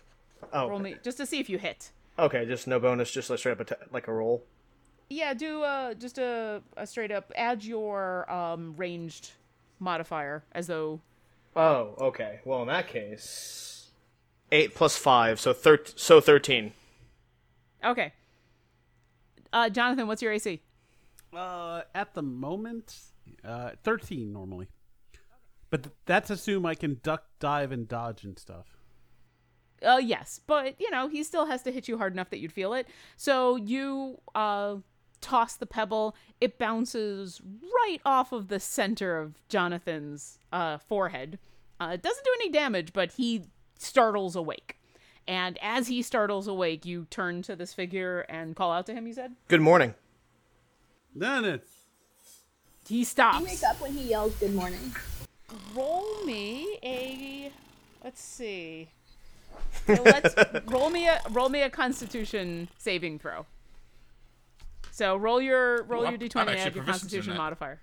Oh. 0.52 0.68
Roll 0.68 0.78
me 0.78 0.96
just 1.02 1.16
to 1.18 1.26
see 1.26 1.38
if 1.40 1.49
you 1.49 1.58
hit. 1.58 1.90
Okay, 2.18 2.44
just 2.46 2.66
no 2.66 2.78
bonus, 2.78 3.11
just 3.11 3.30
like 3.30 3.38
straight 3.38 3.52
up 3.52 3.61
atta- 3.61 3.87
like 3.90 4.08
a 4.08 4.12
roll. 4.12 4.44
Yeah, 5.11 5.34
do 5.34 5.62
uh 5.62 5.94
just 5.94 6.18
a, 6.18 6.62
a 6.76 6.87
straight 6.87 7.11
up 7.12 7.32
add 7.37 7.64
your 7.64 8.30
um 8.32 8.75
ranged 8.76 9.32
modifier 9.78 10.44
as 10.52 10.66
though 10.68 11.00
Oh, 11.54 11.94
okay. 12.00 12.40
Well, 12.46 12.62
in 12.62 12.68
that 12.68 12.88
case, 12.88 13.90
eight 14.50 14.75
plus 14.75 14.96
five, 14.96 15.38
so 15.38 15.52
thir- 15.52 15.84
so 15.96 16.20
thirteen. 16.20 16.72
Okay. 17.84 18.12
Uh 19.52 19.68
Jonathan, 19.68 20.06
what's 20.06 20.22
your 20.22 20.32
AC? 20.32 20.61
Uh, 21.34 21.83
at 21.94 22.12
the 22.14 22.22
moment, 22.22 22.96
uh, 23.44 23.70
thirteen 23.83 24.33
normally, 24.33 24.68
but 25.70 25.83
th- 25.85 25.94
that's 26.07 26.31
assume 26.31 26.64
I 26.66 26.74
can 26.74 27.00
duck, 27.02 27.24
dive, 27.40 27.72
and 27.72 27.88
dodge 27.88 28.24
and 28.24 28.38
stuff. 28.38 28.76
Uh 29.85 29.97
yes, 30.03 30.40
but 30.47 30.81
you 30.81 30.90
know, 30.90 31.09
he 31.09 31.23
still 31.25 31.47
has 31.47 31.62
to 31.62 31.73
hit 31.73 31.88
you 31.88 31.99
hard 31.99 32.12
enough 32.12 32.31
that 32.31 32.38
you'd 32.38 32.53
feel 32.53 32.75
it. 32.75 32.87
So 33.16 33.57
you 33.57 34.21
uh 34.35 34.77
toss 35.21 35.55
the 35.57 35.66
pebble, 35.66 36.16
it 36.40 36.59
bounces 36.59 37.40
right 37.62 37.99
off 38.05 38.33
of 38.33 38.49
the 38.49 38.59
center 38.61 39.18
of 39.18 39.35
Jonathan's 39.49 40.38
uh 40.53 40.79
forehead. 40.79 41.38
Uh 41.81 41.90
it 41.95 42.03
doesn't 42.03 42.25
do 42.25 42.31
any 42.40 42.51
damage, 42.51 42.92
but 42.92 43.12
he 43.12 43.45
startles 43.79 44.37
awake. 44.37 44.79
And 45.29 45.59
as 45.62 45.87
he 45.87 46.03
startles 46.03 46.49
awake, 46.49 46.85
you 46.85 47.07
turn 47.11 47.42
to 47.42 47.55
this 47.55 47.73
figure 47.73 48.21
and 48.29 48.57
call 48.57 48.73
out 48.73 48.87
to 48.87 48.92
him, 48.95 49.07
you 49.07 49.12
said? 49.14 49.35
Good 49.49 49.61
morning. 49.61 49.95
Then 51.14 51.45
it's 51.45 51.68
He 52.88 52.99
You 52.99 53.05
stops. 53.05 53.45
wake 53.45 53.62
up 53.68 53.81
when 53.81 53.92
he 53.92 54.05
yells 54.11 54.35
"Good 54.37 54.55
morning." 54.55 54.95
roll 55.75 56.25
me 56.25 56.79
a 56.83 57.53
let's 58.03 58.23
see 58.23 58.88
let's 59.88 60.35
roll 60.66 60.90
me 60.90 61.07
a 61.09 61.21
roll 61.31 61.49
me 61.49 61.62
a 61.62 61.71
constitution 61.71 62.68
saving 62.79 63.18
throw. 63.18 63.47
So 64.90 65.16
roll 65.16 65.40
your 65.40 65.85
roll 65.85 66.09
your 66.09 66.18
d20 66.18 66.37
I'm 66.37 66.49
and 66.49 66.59
add 66.59 66.75
your 66.75 66.85
constitution 66.85 67.37
modifier. 67.37 67.81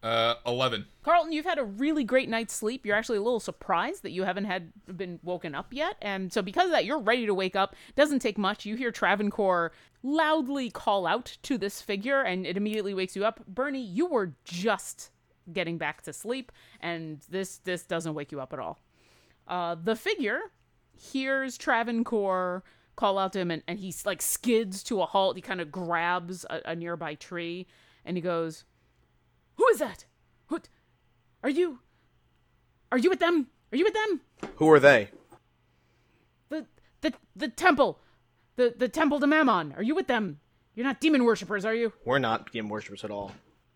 Uh, 0.00 0.34
11. 0.46 0.86
carlton 1.02 1.32
you've 1.32 1.44
had 1.44 1.58
a 1.58 1.64
really 1.64 2.04
great 2.04 2.28
night's 2.28 2.54
sleep. 2.54 2.86
You're 2.86 2.94
actually 2.94 3.18
a 3.18 3.22
little 3.22 3.40
surprised 3.40 4.04
that 4.04 4.12
you 4.12 4.22
haven't 4.22 4.44
had 4.44 4.72
been 4.96 5.18
woken 5.24 5.56
up 5.56 5.72
yet. 5.72 5.96
And 6.00 6.32
so 6.32 6.40
because 6.40 6.66
of 6.66 6.70
that 6.72 6.84
you're 6.84 7.00
ready 7.00 7.26
to 7.26 7.34
wake 7.34 7.56
up. 7.56 7.74
Doesn't 7.96 8.20
take 8.20 8.38
much. 8.38 8.64
You 8.64 8.76
hear 8.76 8.92
travancore 8.92 9.72
loudly 10.04 10.70
call 10.70 11.04
out 11.04 11.36
to 11.42 11.58
this 11.58 11.82
figure 11.82 12.20
and 12.22 12.46
it 12.46 12.56
immediately 12.56 12.94
wakes 12.94 13.16
you 13.16 13.24
up. 13.24 13.44
Bernie 13.48 13.82
you 13.82 14.06
were 14.06 14.34
just 14.44 15.10
getting 15.52 15.78
back 15.78 16.02
to 16.02 16.12
sleep 16.12 16.52
and 16.80 17.20
this 17.28 17.56
this 17.64 17.82
doesn't 17.82 18.14
wake 18.14 18.30
you 18.30 18.40
up 18.40 18.52
at 18.52 18.60
all. 18.60 18.78
Uh 19.48 19.74
the 19.82 19.96
figure 19.96 20.42
hears 20.98 21.56
travancore 21.56 22.64
call 22.96 23.18
out 23.18 23.32
to 23.32 23.38
him 23.38 23.50
and, 23.50 23.62
and 23.68 23.78
he 23.78 23.94
like 24.04 24.20
skids 24.20 24.82
to 24.82 25.00
a 25.00 25.06
halt 25.06 25.36
he 25.36 25.42
kind 25.42 25.60
of 25.60 25.70
grabs 25.70 26.44
a, 26.50 26.60
a 26.66 26.74
nearby 26.74 27.14
tree 27.14 27.66
and 28.04 28.16
he 28.16 28.20
goes 28.20 28.64
who 29.58 29.66
is 29.68 29.80
that? 29.80 30.06
What? 30.46 30.68
Are 31.42 31.50
you? 31.50 31.80
Are 32.90 32.98
you 32.98 33.10
with 33.10 33.18
them? 33.18 33.48
Are 33.72 33.76
you 33.76 33.84
with 33.84 33.94
them? 33.94 34.20
Who 34.56 34.70
are 34.70 34.80
they? 34.80 35.10
The 36.48 36.66
the 37.02 37.12
the 37.36 37.48
temple, 37.48 38.00
the 38.56 38.72
the 38.76 38.88
temple 38.88 39.20
to 39.20 39.26
Mammon. 39.26 39.74
Are 39.76 39.82
you 39.82 39.94
with 39.94 40.06
them? 40.06 40.40
You're 40.74 40.86
not 40.86 41.00
demon 41.00 41.24
worshippers, 41.24 41.64
are 41.64 41.74
you? 41.74 41.92
We're 42.04 42.20
not 42.20 42.52
demon 42.52 42.70
worshippers 42.70 43.04
at 43.04 43.10
all. 43.10 43.32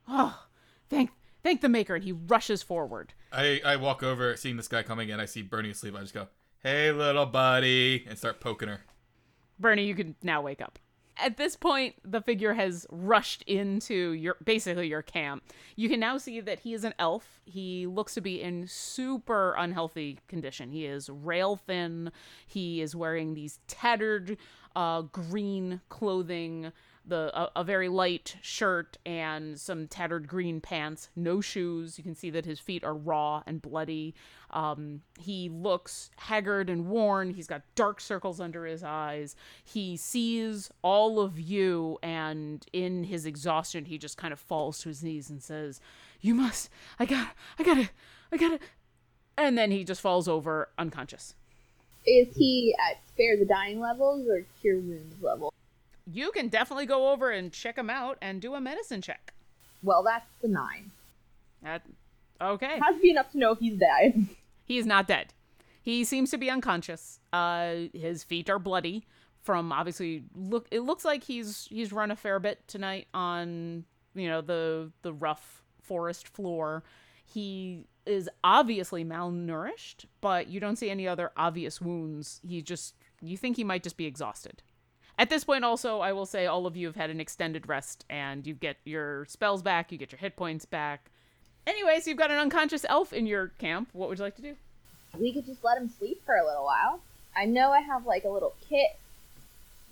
Oh, 0.08 0.46
thank 0.88 1.10
thank 1.42 1.60
the 1.60 1.68
Maker. 1.68 1.96
And 1.96 2.04
he 2.04 2.12
rushes 2.12 2.62
forward. 2.62 3.12
I, 3.32 3.60
I 3.64 3.76
walk 3.76 4.02
over, 4.02 4.36
seeing 4.36 4.56
this 4.56 4.68
guy 4.68 4.82
coming 4.82 5.08
in. 5.08 5.18
I 5.18 5.24
see 5.24 5.42
Bernie 5.42 5.70
asleep. 5.70 5.96
I 5.96 6.00
just 6.00 6.14
go, 6.14 6.28
hey, 6.62 6.92
little 6.92 7.26
buddy, 7.26 8.04
and 8.08 8.16
start 8.16 8.40
poking 8.40 8.68
her. 8.68 8.80
Bernie, 9.58 9.84
you 9.84 9.94
can 9.94 10.14
now 10.22 10.42
wake 10.42 10.60
up. 10.60 10.78
At 11.18 11.36
this 11.36 11.56
point, 11.56 11.94
the 12.04 12.22
figure 12.22 12.54
has 12.54 12.86
rushed 12.90 13.42
into 13.42 14.12
your 14.12 14.36
basically 14.42 14.88
your 14.88 15.02
camp. 15.02 15.44
You 15.76 15.88
can 15.88 16.00
now 16.00 16.16
see 16.18 16.40
that 16.40 16.60
he 16.60 16.72
is 16.72 16.84
an 16.84 16.94
elf. 16.98 17.40
He 17.44 17.86
looks 17.86 18.14
to 18.14 18.20
be 18.20 18.40
in 18.40 18.66
super 18.66 19.54
unhealthy 19.56 20.18
condition. 20.26 20.70
He 20.70 20.86
is 20.86 21.10
rail 21.10 21.56
thin. 21.56 22.10
He 22.46 22.80
is 22.80 22.96
wearing 22.96 23.34
these 23.34 23.60
tattered 23.68 24.38
uh, 24.74 25.02
green 25.02 25.80
clothing, 25.90 26.72
the 27.06 27.30
a, 27.38 27.50
a 27.56 27.64
very 27.64 27.88
light 27.88 28.36
shirt 28.42 28.98
and 29.04 29.58
some 29.58 29.88
tattered 29.88 30.28
green 30.28 30.60
pants, 30.60 31.10
no 31.16 31.40
shoes. 31.40 31.98
You 31.98 32.04
can 32.04 32.14
see 32.14 32.30
that 32.30 32.44
his 32.44 32.60
feet 32.60 32.84
are 32.84 32.94
raw 32.94 33.42
and 33.46 33.60
bloody. 33.60 34.14
Um, 34.50 35.02
he 35.18 35.48
looks 35.48 36.10
haggard 36.16 36.70
and 36.70 36.86
worn. 36.86 37.30
He's 37.30 37.46
got 37.46 37.62
dark 37.74 38.00
circles 38.00 38.40
under 38.40 38.66
his 38.66 38.84
eyes. 38.84 39.34
He 39.64 39.96
sees 39.96 40.70
all 40.82 41.20
of 41.20 41.38
you, 41.38 41.98
and 42.02 42.64
in 42.72 43.04
his 43.04 43.26
exhaustion, 43.26 43.86
he 43.86 43.98
just 43.98 44.16
kind 44.16 44.32
of 44.32 44.40
falls 44.40 44.80
to 44.80 44.88
his 44.88 45.02
knees 45.02 45.30
and 45.30 45.42
says, 45.42 45.80
"You 46.20 46.34
must. 46.34 46.70
I 46.98 47.06
got. 47.06 47.28
I 47.58 47.62
got 47.62 47.74
to. 47.74 47.88
I 48.30 48.36
got 48.36 48.48
to." 48.50 48.58
And 49.36 49.56
then 49.56 49.70
he 49.70 49.84
just 49.84 50.00
falls 50.00 50.28
over 50.28 50.68
unconscious. 50.78 51.34
Is 52.06 52.28
he 52.36 52.74
at 52.90 53.00
spare 53.08 53.36
the 53.36 53.44
dying 53.44 53.80
levels 53.80 54.26
or 54.28 54.44
cure 54.60 54.78
wounds 54.78 55.22
level? 55.22 55.52
You 56.10 56.30
can 56.32 56.48
definitely 56.48 56.86
go 56.86 57.10
over 57.10 57.30
and 57.30 57.52
check 57.52 57.78
him 57.78 57.90
out 57.90 58.18
and 58.20 58.40
do 58.40 58.54
a 58.54 58.60
medicine 58.60 59.02
check. 59.02 59.32
Well, 59.82 60.02
that's 60.02 60.26
the 60.40 60.48
nine. 60.48 60.90
That, 61.62 61.82
okay. 62.40 62.78
Has 62.80 62.96
to 62.96 63.02
be 63.02 63.10
enough 63.10 63.30
to 63.32 63.38
know 63.38 63.52
if 63.52 63.58
he's 63.58 63.76
dead. 63.78 64.26
He 64.64 64.78
is 64.78 64.86
not 64.86 65.08
dead. 65.08 65.34
He 65.82 66.04
seems 66.04 66.30
to 66.30 66.38
be 66.38 66.48
unconscious. 66.48 67.18
Uh, 67.32 67.88
his 67.92 68.22
feet 68.22 68.48
are 68.48 68.60
bloody 68.60 69.04
from 69.42 69.72
obviously 69.72 70.22
look. 70.34 70.68
It 70.70 70.80
looks 70.80 71.04
like 71.04 71.24
he's 71.24 71.66
he's 71.68 71.92
run 71.92 72.12
a 72.12 72.16
fair 72.16 72.38
bit 72.38 72.66
tonight 72.68 73.08
on 73.12 73.84
you 74.14 74.28
know 74.28 74.40
the 74.40 74.92
the 75.02 75.12
rough 75.12 75.62
forest 75.82 76.28
floor. 76.28 76.84
He 77.24 77.84
is 78.06 78.30
obviously 78.44 79.04
malnourished, 79.04 80.04
but 80.20 80.46
you 80.46 80.60
don't 80.60 80.76
see 80.76 80.90
any 80.90 81.08
other 81.08 81.32
obvious 81.36 81.80
wounds. 81.80 82.40
He 82.46 82.62
just 82.62 82.94
you 83.20 83.36
think 83.36 83.56
he 83.56 83.64
might 83.64 83.82
just 83.82 83.96
be 83.96 84.06
exhausted. 84.06 84.62
At 85.18 85.30
this 85.30 85.44
point, 85.44 85.64
also, 85.64 86.00
I 86.00 86.12
will 86.12 86.26
say 86.26 86.46
all 86.46 86.66
of 86.66 86.76
you 86.76 86.86
have 86.86 86.96
had 86.96 87.10
an 87.10 87.20
extended 87.20 87.68
rest 87.68 88.04
and 88.08 88.46
you 88.46 88.54
get 88.54 88.78
your 88.84 89.24
spells 89.26 89.62
back, 89.62 89.92
you 89.92 89.98
get 89.98 90.10
your 90.10 90.18
hit 90.18 90.36
points 90.36 90.64
back. 90.64 91.10
Anyways, 91.66 92.06
you've 92.06 92.18
got 92.18 92.30
an 92.30 92.38
unconscious 92.38 92.84
elf 92.88 93.12
in 93.12 93.26
your 93.26 93.48
camp. 93.58 93.88
What 93.92 94.08
would 94.08 94.18
you 94.18 94.24
like 94.24 94.36
to 94.36 94.42
do? 94.42 94.56
We 95.18 95.32
could 95.32 95.46
just 95.46 95.62
let 95.62 95.78
him 95.78 95.90
sleep 95.90 96.22
for 96.24 96.34
a 96.34 96.44
little 96.44 96.64
while. 96.64 97.00
I 97.36 97.44
know 97.44 97.70
I 97.70 97.80
have 97.80 98.06
like 98.06 98.24
a 98.24 98.28
little 98.28 98.54
kit, 98.68 98.98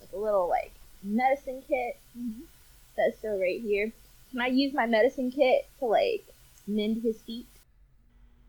like 0.01 0.11
a 0.13 0.17
little 0.17 0.49
like 0.49 0.73
medicine 1.03 1.63
kit 1.69 1.99
mm-hmm. 2.19 2.43
that's 2.97 3.19
still 3.19 3.39
right 3.39 3.61
here. 3.61 3.93
Can 4.31 4.41
I 4.41 4.47
use 4.47 4.73
my 4.73 4.87
medicine 4.87 5.31
kit 5.31 5.69
to 5.79 5.87
like 5.87 6.25
mend 6.67 7.03
his 7.03 7.21
feet, 7.23 7.47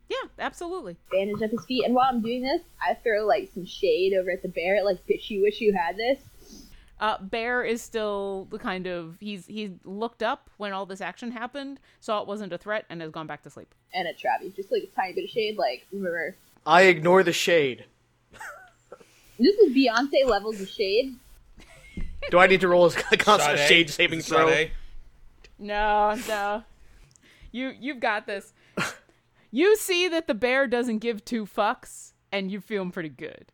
Yeah, 0.08 0.28
absolutely. 0.38 0.96
bandage 1.10 1.42
up 1.42 1.50
his 1.50 1.64
feet? 1.64 1.84
And 1.84 1.94
while 1.94 2.08
I'm 2.08 2.20
doing 2.20 2.42
this, 2.42 2.62
I 2.80 2.94
throw 2.94 3.26
like 3.26 3.50
some 3.52 3.66
shade 3.66 4.14
over 4.14 4.30
at 4.30 4.42
the 4.42 4.48
bear, 4.48 4.82
like 4.84 5.06
bitch, 5.06 5.30
you 5.30 5.42
wish 5.42 5.60
you 5.60 5.72
had 5.72 5.96
this. 5.96 6.18
Uh, 7.02 7.18
Bear 7.20 7.64
is 7.64 7.82
still 7.82 8.46
the 8.52 8.60
kind 8.60 8.86
of 8.86 9.16
he's 9.18 9.44
he 9.46 9.72
looked 9.84 10.22
up 10.22 10.48
when 10.56 10.72
all 10.72 10.86
this 10.86 11.00
action 11.00 11.32
happened, 11.32 11.80
saw 11.98 12.22
it 12.22 12.28
wasn't 12.28 12.52
a 12.52 12.58
threat, 12.58 12.84
and 12.88 13.00
has 13.00 13.10
gone 13.10 13.26
back 13.26 13.42
to 13.42 13.50
sleep. 13.50 13.74
And 13.92 14.06
at 14.06 14.16
Travis, 14.16 14.54
just 14.54 14.70
like 14.70 14.84
a 14.84 14.86
tiny 14.86 15.12
bit 15.12 15.24
of 15.24 15.30
shade, 15.30 15.58
like 15.58 15.84
remember. 15.90 16.36
I 16.64 16.82
ignore 16.82 17.24
the 17.24 17.32
shade. 17.32 17.86
This 19.36 19.56
is 19.56 19.74
Beyonce 19.74 20.24
levels 20.26 20.60
of 20.60 20.68
shade. 20.68 21.16
Do 22.30 22.38
I 22.38 22.46
need 22.46 22.60
to 22.60 22.68
roll 22.68 22.86
a 22.86 22.90
constant 23.16 23.58
Sade? 23.58 23.68
shade 23.68 23.90
saving 23.90 24.20
throw? 24.20 24.48
Sade? 24.48 24.70
No, 25.58 26.16
no. 26.28 26.62
You 27.50 27.72
you've 27.80 27.98
got 27.98 28.26
this. 28.26 28.52
You 29.50 29.76
see 29.76 30.06
that 30.06 30.28
the 30.28 30.34
bear 30.34 30.68
doesn't 30.68 31.00
give 31.00 31.24
two 31.24 31.46
fucks, 31.46 32.12
and 32.30 32.50
you 32.50 32.60
feeling 32.60 32.92
pretty 32.92 33.08
good. 33.08 33.50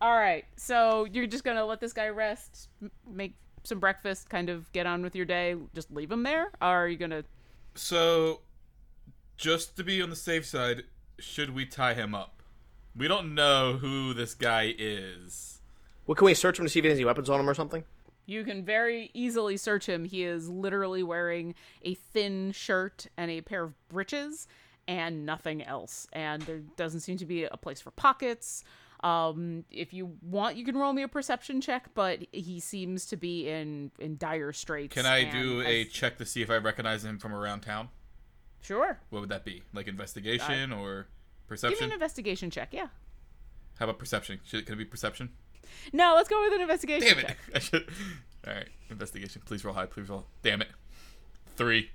All 0.00 0.16
right, 0.16 0.46
so 0.56 1.04
you're 1.04 1.26
just 1.26 1.44
gonna 1.44 1.64
let 1.64 1.80
this 1.80 1.92
guy 1.92 2.08
rest, 2.08 2.68
m- 2.80 2.90
make 3.06 3.34
some 3.64 3.80
breakfast, 3.80 4.30
kind 4.30 4.48
of 4.48 4.70
get 4.72 4.86
on 4.86 5.02
with 5.02 5.14
your 5.14 5.26
day, 5.26 5.56
just 5.74 5.90
leave 5.90 6.10
him 6.10 6.22
there, 6.22 6.50
or 6.62 6.68
are 6.68 6.88
you 6.88 6.96
gonna? 6.96 7.24
So, 7.74 8.40
just 9.36 9.76
to 9.76 9.84
be 9.84 10.00
on 10.00 10.08
the 10.08 10.16
safe 10.16 10.46
side, 10.46 10.84
should 11.18 11.54
we 11.54 11.66
tie 11.66 11.92
him 11.94 12.14
up? 12.14 12.42
We 12.96 13.08
don't 13.08 13.34
know 13.34 13.74
who 13.74 14.14
this 14.14 14.34
guy 14.34 14.74
is. 14.78 15.60
Well, 16.06 16.14
can 16.14 16.24
we 16.24 16.34
search 16.34 16.58
him 16.58 16.64
to 16.64 16.68
see 16.70 16.78
if 16.78 16.84
he 16.84 16.88
has 16.88 16.98
any 16.98 17.04
weapons 17.04 17.28
on 17.28 17.38
him 17.38 17.48
or 17.48 17.54
something? 17.54 17.84
You 18.26 18.42
can 18.42 18.64
very 18.64 19.10
easily 19.12 19.56
search 19.56 19.86
him. 19.86 20.04
He 20.04 20.24
is 20.24 20.48
literally 20.48 21.02
wearing 21.02 21.54
a 21.82 21.94
thin 21.94 22.52
shirt 22.52 23.06
and 23.16 23.30
a 23.30 23.42
pair 23.42 23.64
of 23.64 23.88
breeches 23.88 24.48
and 24.88 25.26
nothing 25.26 25.62
else. 25.62 26.06
And 26.12 26.42
there 26.42 26.60
doesn't 26.76 27.00
seem 27.00 27.16
to 27.18 27.26
be 27.26 27.44
a 27.44 27.56
place 27.56 27.80
for 27.80 27.90
pockets. 27.90 28.64
Um, 29.02 29.64
if 29.70 29.94
you 29.94 30.16
want, 30.22 30.56
you 30.56 30.64
can 30.64 30.76
roll 30.76 30.92
me 30.92 31.02
a 31.02 31.08
perception 31.08 31.60
check, 31.60 31.88
but 31.94 32.20
he 32.32 32.60
seems 32.60 33.06
to 33.06 33.16
be 33.16 33.48
in 33.48 33.90
in 33.98 34.16
dire 34.18 34.52
straits. 34.52 34.94
Can 34.94 35.06
I 35.06 35.24
do 35.24 35.62
a 35.62 35.84
has- 35.84 35.92
check 35.92 36.18
to 36.18 36.26
see 36.26 36.42
if 36.42 36.50
I 36.50 36.56
recognize 36.56 37.04
him 37.04 37.18
from 37.18 37.32
around 37.34 37.60
town? 37.60 37.88
Sure. 38.62 38.98
What 39.08 39.20
would 39.20 39.30
that 39.30 39.44
be? 39.44 39.62
Like 39.72 39.88
investigation 39.88 40.72
or 40.72 41.06
perception? 41.48 41.78
Give 41.78 41.80
me 41.80 41.86
an 41.86 41.92
investigation 41.94 42.50
check. 42.50 42.68
Yeah. 42.72 42.88
How 43.78 43.86
about 43.86 43.98
perception? 43.98 44.40
Should, 44.44 44.66
can 44.66 44.74
it 44.74 44.78
be 44.78 44.84
perception? 44.84 45.30
No, 45.92 46.12
let's 46.14 46.28
go 46.28 46.40
with 46.42 46.52
an 46.52 46.60
investigation 46.60 47.08
Damn 47.08 47.18
it! 47.20 47.26
check. 47.28 47.38
I 47.54 47.58
should. 47.58 47.88
All 48.46 48.52
right, 48.54 48.68
investigation. 48.90 49.40
Please 49.46 49.64
roll 49.64 49.74
high. 49.74 49.86
Please 49.86 50.08
roll. 50.10 50.26
Damn 50.42 50.60
it. 50.60 50.68
Three. 51.56 51.90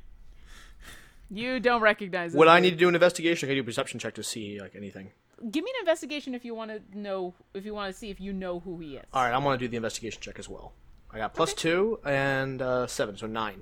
You 1.29 1.59
don't 1.59 1.81
recognize 1.81 2.33
him. 2.33 2.39
Would 2.39 2.47
I 2.47 2.59
need 2.59 2.71
to 2.71 2.75
do 2.75 2.87
an 2.87 2.95
investigation? 2.95 3.45
Or 3.45 3.49
can 3.49 3.53
I 3.53 3.55
do 3.57 3.61
a 3.61 3.65
perception 3.65 3.99
check 3.99 4.15
to 4.15 4.23
see 4.23 4.59
like 4.59 4.75
anything? 4.75 5.11
Give 5.51 5.63
me 5.63 5.71
an 5.77 5.81
investigation 5.81 6.33
if 6.33 6.45
you 6.45 6.55
want 6.55 6.71
to 6.71 6.97
know 6.97 7.33
if 7.53 7.65
you 7.65 7.73
want 7.73 7.93
to 7.93 7.97
see 7.99 8.09
if 8.09 8.19
you 8.19 8.31
know 8.33 8.59
who 8.61 8.79
he 8.79 8.95
is. 8.95 9.05
All 9.13 9.23
right, 9.23 9.33
I'm 9.33 9.43
gonna 9.43 9.57
do 9.57 9.67
the 9.67 9.75
investigation 9.77 10.21
check 10.21 10.39
as 10.39 10.47
well. 10.47 10.73
I 11.11 11.17
got 11.17 11.33
plus 11.33 11.53
two 11.53 11.99
and 12.05 12.61
uh, 12.61 12.87
seven, 12.87 13.17
so 13.17 13.27
nine. 13.27 13.61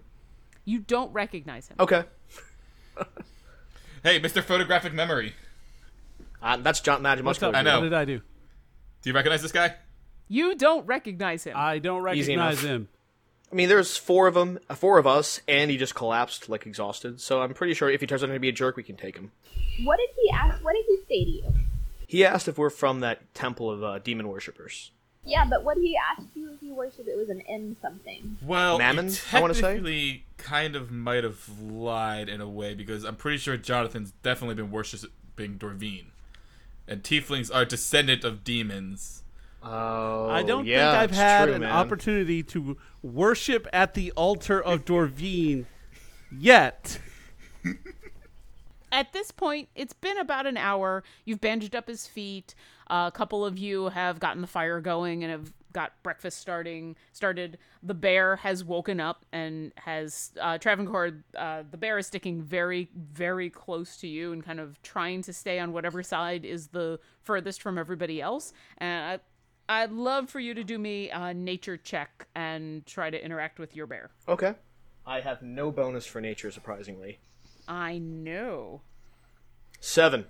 You 0.66 0.80
don't 0.80 1.12
recognize 1.12 1.68
him. 1.68 1.76
Okay, 1.80 2.04
Hey, 4.04 4.20
Mr. 4.20 4.44
Photographic 4.44 4.94
Memory. 4.94 5.34
uh, 6.42 6.58
that's 6.58 6.82
John 6.82 7.02
Magic 7.02 7.26
What's 7.26 7.42
up? 7.42 7.56
I 7.56 7.62
know. 7.62 7.80
What 7.80 7.86
did 7.86 7.94
I 7.94 8.06
do? 8.06 8.20
Do 9.02 9.10
you 9.10 9.14
recognize 9.14 9.42
this 9.42 9.52
guy? 9.52 9.76
You 10.28 10.56
don't 10.56 10.86
recognize 10.86 11.44
him. 11.44 11.54
I 11.56 11.80
don't 11.80 12.02
recognize 12.02 12.62
him. 12.62 12.90
I 13.54 13.56
mean, 13.56 13.70
there's 13.70 13.96
four 13.96 14.26
of 14.26 14.34
them, 14.34 14.58
uh, 14.68 14.74
four 14.74 14.98
of 14.98 15.06
us, 15.06 15.40
and 15.48 15.70
he 15.70 15.78
just 15.78 15.94
collapsed 15.94 16.50
like 16.50 16.66
exhausted. 16.66 17.22
So 17.22 17.44
I'm 17.44 17.54
pretty 17.54 17.76
sure 17.76 17.88
if 17.88 18.02
he 18.02 18.08
turns 18.08 18.24
out 18.24 18.28
to 18.28 18.40
be 18.40 18.50
a 18.50 18.52
jerk, 18.52 18.76
we 18.76 18.82
can 18.82 18.96
take 18.96 19.16
him. 19.16 19.32
What 19.84 19.98
did 19.98 20.10
he 20.16 20.32
ask? 20.32 20.64
What 20.64 20.74
did 20.74 20.86
he 20.88 20.98
say 21.08 21.24
to 21.24 21.30
you? 21.30 21.44
He 22.08 22.26
asked 22.26 22.48
if 22.48 22.58
we're 22.58 22.72
from 22.72 23.02
that 23.02 23.32
temple 23.36 23.70
of 23.70 23.84
uh, 23.84 24.00
demon 24.00 24.28
worshippers. 24.28 24.90
Yeah, 25.24 25.46
but 25.48 25.64
what 25.64 25.78
he 25.78 25.96
asked 25.96 26.30
you 26.34 26.52
if 26.52 26.64
you 26.64 26.74
worship 26.74 27.08
it 27.08 27.16
was 27.16 27.30
an 27.30 27.42
M 27.42 27.78
something. 27.80 28.38
Well, 28.42 28.80
Mammon, 28.80 29.12
I 29.32 29.40
wanna 29.40 29.54
say? 29.54 29.62
technically 29.62 30.24
kind 30.38 30.76
of 30.76 30.92
might 30.92 31.24
have 31.24 31.48
lied 31.62 32.30
in 32.30 32.42
a 32.42 32.50
way 32.50 32.74
because 32.74 33.04
I'm 33.04 33.16
pretty 33.16 33.38
sure 33.38 33.56
Jonathan's 33.56 34.14
definitely 34.24 34.56
been 34.56 34.72
worshipping 34.72 35.60
Dorvine, 35.60 36.08
and 36.88 37.04
tieflings 37.04 37.54
are 37.54 37.66
descendant 37.66 38.24
of 38.24 38.44
demons. 38.44 39.23
Oh, 39.64 40.30
I 40.30 40.44
don't 40.44 40.66
yeah, 40.66 40.92
think 40.92 41.02
I've 41.04 41.12
had 41.12 41.46
true, 41.46 41.54
an 41.56 41.62
man. 41.62 41.72
opportunity 41.72 42.44
to 42.44 42.78
worship 43.02 43.68
at 43.72 43.94
the 43.94 44.12
altar 44.12 44.62
of 44.62 44.84
Dorvine 44.86 45.66
yet. 46.32 47.00
At 48.92 49.12
this 49.12 49.32
point, 49.32 49.70
it's 49.74 49.94
been 49.94 50.20
about 50.20 50.46
an 50.46 50.56
hour. 50.56 51.04
You've 51.26 51.42
bandaged 51.42 51.76
up 51.76 51.88
his 51.88 52.06
feet. 52.06 52.54
a 52.88 53.12
couple 53.12 53.44
of 53.44 53.58
you 53.58 53.90
have 53.90 54.20
gotten 54.20 54.42
the 54.42 54.48
fire 54.48 54.80
going 54.82 55.24
and 55.24 55.32
have 55.32 55.52
got 55.74 55.94
breakfast 56.04 56.40
starting 56.40 56.96
started. 57.12 57.58
The 57.82 57.96
bear 57.96 58.36
has 58.38 58.64
woken 58.64 59.00
up 59.00 59.26
and 59.32 59.72
has 59.78 60.32
uh, 60.40 60.60
Travancore. 60.60 61.24
Uh, 61.36 61.64
the 61.70 61.78
bear 61.78 61.98
is 61.98 62.06
sticking 62.08 62.44
very, 62.44 62.90
very 62.96 63.50
close 63.50 63.98
to 63.98 64.08
you 64.08 64.32
and 64.32 64.44
kind 64.44 64.60
of 64.60 64.80
trying 64.84 65.24
to 65.24 65.34
stay 65.34 65.58
on 65.58 65.74
whatever 65.74 66.04
side 66.04 66.46
is 66.46 66.68
the 66.68 67.00
furthest 67.24 67.64
from 67.64 67.80
everybody 67.80 68.22
else. 68.22 68.54
And 68.78 69.06
I, 69.06 69.20
I'd 69.70 69.92
love 69.92 70.30
for 70.30 70.40
you 70.40 70.54
to 70.54 70.64
do 70.64 70.78
me 70.78 71.10
a 71.10 71.34
nature 71.34 71.78
check 71.78 72.28
and 72.36 72.86
try 72.86 73.10
to 73.10 73.24
interact 73.24 73.60
with 73.60 73.76
your 73.76 73.88
bear. 73.88 74.12
Okay. 74.28 74.56
I 75.06 75.22
have 75.22 75.42
no 75.42 75.72
bonus 75.72 76.06
for 76.06 76.22
nature, 76.22 76.52
surprisingly. 76.52 77.20
I 77.68 77.98
know. 77.98 78.82
Seven. 79.80 80.26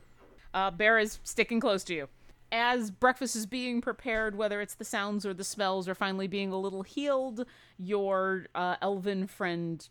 uh, 0.54 0.72
Bear 0.72 0.98
is 1.00 1.20
sticking 1.24 1.60
close 1.60 1.84
to 1.86 1.94
you. 1.94 2.10
As 2.52 2.92
breakfast 2.92 3.36
is 3.36 3.48
being 3.48 3.82
prepared, 3.82 4.36
whether 4.36 4.62
it's 4.62 4.76
the 4.76 4.86
sounds 4.86 5.26
or 5.26 5.34
the 5.34 5.44
smells 5.44 5.88
or 5.88 5.96
finally 5.96 6.28
being 6.28 6.52
a 6.52 6.60
little 6.60 6.84
healed, 6.84 7.46
your 7.80 8.46
uh, 8.54 8.76
elven 8.82 9.26
friend 9.26 9.88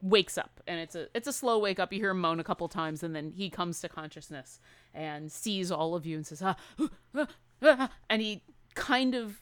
wakes 0.00 0.38
up, 0.38 0.62
and 0.66 0.80
it's 0.80 0.94
a 0.94 1.08
it's 1.14 1.28
a 1.28 1.32
slow 1.32 1.58
wake 1.58 1.78
up. 1.78 1.92
You 1.92 1.98
hear 1.98 2.10
him 2.10 2.20
moan 2.22 2.40
a 2.40 2.44
couple 2.44 2.66
times, 2.68 3.02
and 3.02 3.14
then 3.14 3.32
he 3.36 3.50
comes 3.50 3.80
to 3.82 3.88
consciousness 3.90 4.60
and 4.94 5.30
sees 5.30 5.70
all 5.70 5.94
of 5.94 6.06
you 6.06 6.16
and 6.16 6.26
says, 6.26 6.40
ah, 6.42 6.56
ah, 7.14 7.26
ah," 7.62 7.90
and 8.08 8.22
he 8.22 8.42
kind 8.74 9.14
of 9.14 9.40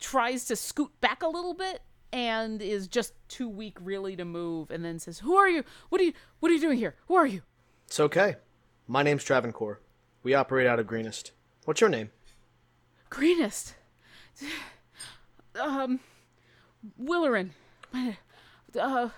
tries 0.00 0.44
to 0.46 0.56
scoot 0.56 0.92
back 1.00 1.22
a 1.22 1.28
little 1.28 1.54
bit 1.54 1.82
and 2.12 2.62
is 2.62 2.88
just 2.88 3.12
too 3.28 3.48
weak 3.48 3.76
really 3.80 4.16
to 4.16 4.24
move, 4.24 4.70
and 4.70 4.84
then 4.84 4.98
says, 4.98 5.18
"Who 5.20 5.36
are 5.36 5.48
you? 5.48 5.64
What 5.90 6.00
are 6.00 6.04
you? 6.04 6.12
What 6.40 6.50
are 6.50 6.54
you 6.54 6.60
doing 6.60 6.78
here? 6.78 6.96
Who 7.06 7.14
are 7.14 7.26
you?" 7.26 7.42
It's 7.86 8.00
okay. 8.00 8.36
My 8.86 9.02
name's 9.02 9.24
Travancore. 9.24 9.80
We 10.22 10.34
operate 10.34 10.66
out 10.66 10.78
of 10.78 10.86
Greenest. 10.86 11.32
What's 11.64 11.80
your 11.80 11.90
name? 11.90 12.10
Greenest. 13.10 13.74
Um, 15.54 15.98
Willerin. 17.02 17.50
My, 17.92 18.16
uh, 18.78 19.08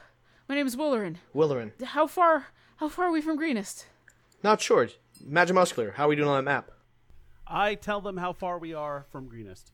my 0.49 0.55
name 0.55 0.67
is 0.67 0.75
Willerin. 0.75 1.17
Willerin. 1.35 1.73
How 1.83 2.07
far? 2.07 2.47
How 2.77 2.89
far 2.89 3.07
are 3.07 3.13
we 3.13 3.21
from 3.21 3.37
Greenest? 3.37 3.85
Not 4.43 4.63
sure. 4.63 4.89
Magic 5.23 5.55
Muscular. 5.55 5.93
How 5.97 6.07
are 6.07 6.09
we 6.09 6.17
doing 6.17 6.29
on 6.29 6.43
that 6.43 6.51
map? 6.51 6.71
I 7.51 7.75
tell 7.75 8.01
them 8.01 8.17
how 8.17 8.33
far 8.33 8.59
we 8.59 8.73
are 8.73 9.07
from 9.11 9.27
Greenest. 9.27 9.73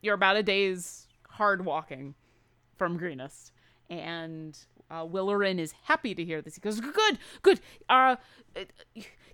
You're 0.00 0.14
about 0.14 0.36
a 0.36 0.42
day's 0.42 1.08
hard 1.28 1.64
walking 1.64 2.14
from 2.76 2.96
Greenest, 2.96 3.52
and 3.90 4.56
uh, 4.90 5.04
Willerin 5.04 5.58
is 5.58 5.74
happy 5.84 6.14
to 6.14 6.24
hear 6.24 6.40
this. 6.40 6.54
He 6.54 6.60
goes, 6.60 6.80
"Good, 6.80 7.18
good. 7.42 7.60
Uh, 7.88 8.16
uh, 8.54 8.60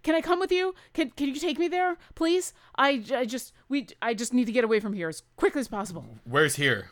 can 0.03 0.15
I 0.15 0.23
come 0.23 0.41
with 0.41 0.51
you? 0.51 0.75
Can 0.95 1.11
Can 1.11 1.29
you 1.29 1.35
take 1.35 1.59
me 1.59 1.69
there, 1.69 1.99
please? 2.15 2.55
I, 2.77 3.05
I 3.15 3.27
just 3.27 3.53
we 3.69 3.89
I 4.01 4.15
just 4.15 4.33
need 4.33 4.47
to 4.47 4.53
get 4.53 4.65
away 4.65 4.81
from 4.81 4.95
here 4.95 5.09
as 5.09 5.23
quickly 5.37 5.61
as 5.61 5.69
possible." 5.69 6.07
Where's 6.25 6.57
here? 6.57 6.91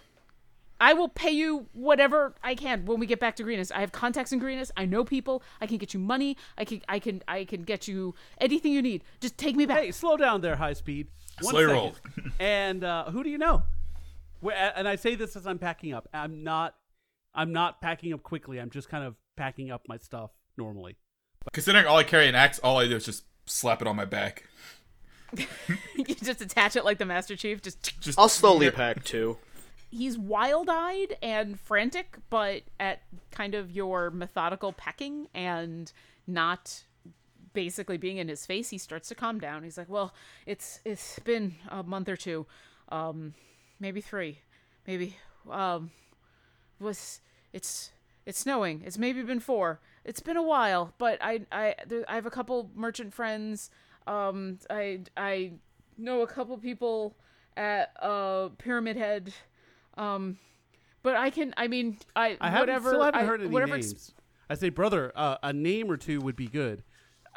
I 0.80 0.94
will 0.94 1.08
pay 1.08 1.30
you 1.30 1.66
whatever 1.72 2.34
I 2.42 2.54
can 2.54 2.86
when 2.86 2.98
we 2.98 3.06
get 3.06 3.20
back 3.20 3.36
to 3.36 3.42
Greenest. 3.42 3.70
I 3.72 3.80
have 3.80 3.92
contacts 3.92 4.32
in 4.32 4.38
Greenest. 4.38 4.72
I 4.76 4.86
know 4.86 5.04
people. 5.04 5.42
I 5.60 5.66
can 5.66 5.76
get 5.76 5.92
you 5.92 6.00
money. 6.00 6.38
I 6.56 6.64
can 6.64 6.80
I 6.88 6.98
can 6.98 7.22
I 7.28 7.44
can 7.44 7.62
get 7.62 7.86
you 7.86 8.14
anything 8.40 8.72
you 8.72 8.80
need. 8.80 9.04
Just 9.20 9.36
take 9.36 9.56
me 9.56 9.66
back. 9.66 9.78
Hey, 9.78 9.92
slow 9.92 10.16
down 10.16 10.40
there, 10.40 10.56
high 10.56 10.72
speed. 10.72 11.08
One 11.42 11.52
Slow 11.52 11.60
your 11.60 11.70
roll. 11.70 11.94
and 12.40 12.82
uh, 12.82 13.10
who 13.10 13.22
do 13.22 13.30
you 13.30 13.38
know? 13.38 13.62
And 14.42 14.88
I 14.88 14.96
say 14.96 15.16
this 15.16 15.36
as 15.36 15.46
I'm 15.46 15.58
packing 15.58 15.92
up. 15.92 16.08
I'm 16.14 16.42
not. 16.42 16.74
I'm 17.34 17.52
not 17.52 17.80
packing 17.80 18.12
up 18.12 18.22
quickly. 18.22 18.58
I'm 18.58 18.70
just 18.70 18.88
kind 18.88 19.04
of 19.04 19.14
packing 19.36 19.70
up 19.70 19.82
my 19.86 19.98
stuff 19.98 20.30
normally. 20.56 20.96
Considering 21.52 21.86
all 21.86 21.96
I 21.96 22.04
carry 22.04 22.26
an 22.26 22.34
axe, 22.34 22.58
all 22.58 22.78
I 22.78 22.88
do 22.88 22.96
is 22.96 23.04
just 23.04 23.24
slap 23.46 23.82
it 23.82 23.86
on 23.86 23.96
my 23.96 24.04
back. 24.04 24.44
you 25.36 26.14
just 26.16 26.40
attach 26.40 26.74
it 26.74 26.84
like 26.84 26.98
the 26.98 27.04
Master 27.04 27.36
Chief. 27.36 27.62
Just, 27.62 28.00
Just 28.00 28.18
I'll 28.18 28.28
slowly 28.28 28.70
pack 28.70 29.04
too. 29.04 29.36
He's 29.90 30.18
wild-eyed 30.18 31.16
and 31.22 31.58
frantic, 31.58 32.18
but 32.30 32.62
at 32.78 33.02
kind 33.30 33.54
of 33.54 33.70
your 33.70 34.10
methodical 34.10 34.72
pecking 34.72 35.28
and 35.34 35.92
not 36.26 36.84
basically 37.52 37.96
being 37.96 38.18
in 38.18 38.28
his 38.28 38.46
face, 38.46 38.70
he 38.70 38.78
starts 38.78 39.08
to 39.08 39.14
calm 39.14 39.38
down. 39.38 39.64
He's 39.64 39.76
like, 39.76 39.88
"Well, 39.88 40.14
it's 40.46 40.80
it's 40.84 41.18
been 41.20 41.56
a 41.68 41.82
month 41.82 42.08
or 42.08 42.16
two, 42.16 42.46
um, 42.90 43.34
maybe 43.78 44.00
three, 44.00 44.40
maybe 44.86 45.16
um, 45.50 45.90
was 46.78 47.20
it's 47.52 47.90
it's 48.26 48.38
snowing. 48.38 48.82
It's 48.84 48.98
maybe 48.98 49.22
been 49.22 49.40
four. 49.40 49.80
It's 50.04 50.20
been 50.20 50.36
a 50.36 50.42
while, 50.42 50.94
but 50.98 51.18
I 51.20 51.40
I 51.50 51.74
there, 51.86 52.04
I 52.08 52.14
have 52.14 52.26
a 52.26 52.30
couple 52.30 52.70
merchant 52.74 53.12
friends. 53.12 53.70
Um, 54.06 54.58
I 54.68 55.00
I 55.16 55.52
know 55.98 56.22
a 56.22 56.26
couple 56.26 56.56
people 56.58 57.16
at 57.56 57.90
uh 58.00 58.48
Pyramid 58.58 58.96
Head. 58.96 59.32
Um, 59.96 60.38
but 61.02 61.16
I 61.16 61.30
can. 61.30 61.54
I 61.56 61.68
mean, 61.68 61.98
I, 62.14 62.36
I 62.40 62.50
haven't, 62.50 62.60
whatever. 62.68 62.88
still 62.90 63.02
haven't 63.02 63.20
I- 63.20 63.24
heard 63.24 63.40
any 63.40 63.50
whatever 63.50 63.74
ex- 63.76 63.86
names. 63.92 64.12
I 64.48 64.54
say, 64.54 64.68
brother, 64.68 65.12
uh, 65.14 65.36
a 65.42 65.52
name 65.52 65.90
or 65.90 65.96
two 65.96 66.20
would 66.20 66.36
be 66.36 66.46
good. 66.48 66.82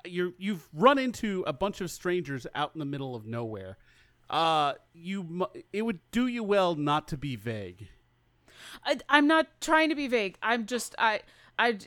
You're 0.06 0.32
you've 0.38 0.68
run 0.74 0.98
into 0.98 1.44
a 1.48 1.54
bunch 1.54 1.80
of 1.82 1.90
strangers 1.92 2.46
out 2.56 2.72
in 2.74 2.80
the 2.80 2.86
middle 2.86 3.16
of 3.16 3.26
nowhere. 3.26 3.78
Uh, 4.30 4.74
you 4.94 5.48
it 5.72 5.84
would 5.84 6.00
do 6.12 6.28
you 6.28 6.44
well 6.44 6.76
not 6.76 7.08
to 7.10 7.18
be 7.18 7.36
vague. 7.36 7.88
I, 8.86 8.98
I'm 9.10 9.28
not 9.28 9.48
trying 9.62 9.90
to 9.90 9.96
be 9.96 10.08
vague. 10.08 10.38
I'm 10.42 10.66
just 10.66 10.96
I 10.98 11.22
I. 11.58 11.78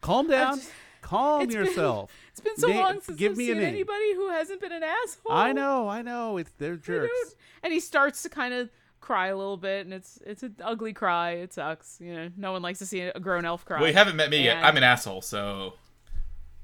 Calm 0.00 0.28
down. 0.28 0.56
just- 0.58 0.70
Calm 1.00 1.42
it's 1.42 1.54
been- 1.54 1.64
yourself. 1.66 2.10
It's 2.34 2.40
been 2.40 2.56
so 2.56 2.66
Na- 2.68 2.80
long 2.80 3.00
since 3.00 3.16
give 3.16 3.32
I've 3.32 3.38
me 3.38 3.46
seen 3.46 3.60
anybody 3.60 4.12
who 4.14 4.28
hasn't 4.30 4.60
been 4.60 4.72
an 4.72 4.82
asshole. 4.82 5.30
I 5.32 5.52
know, 5.52 5.88
I 5.88 6.02
know. 6.02 6.36
It's 6.36 6.50
they're 6.58 6.76
jerks. 6.76 7.36
And 7.62 7.72
he 7.72 7.78
starts 7.78 8.22
to 8.24 8.28
kind 8.28 8.52
of 8.52 8.70
cry 9.04 9.28
a 9.28 9.36
little 9.36 9.56
bit, 9.56 9.84
and 9.84 9.92
it's 9.94 10.18
it's 10.24 10.42
an 10.42 10.56
ugly 10.62 10.92
cry. 10.92 11.32
It 11.32 11.52
sucks. 11.52 11.98
You 12.00 12.14
know, 12.14 12.30
no 12.36 12.52
one 12.52 12.62
likes 12.62 12.78
to 12.78 12.86
see 12.86 13.00
a 13.00 13.20
grown 13.20 13.44
elf 13.44 13.64
cry. 13.64 13.78
Well, 13.78 13.88
you 13.88 13.94
haven't 13.94 14.16
met 14.16 14.30
me 14.30 14.42
yet. 14.44 14.64
I'm 14.64 14.76
an 14.76 14.82
asshole, 14.82 15.22
so 15.22 15.74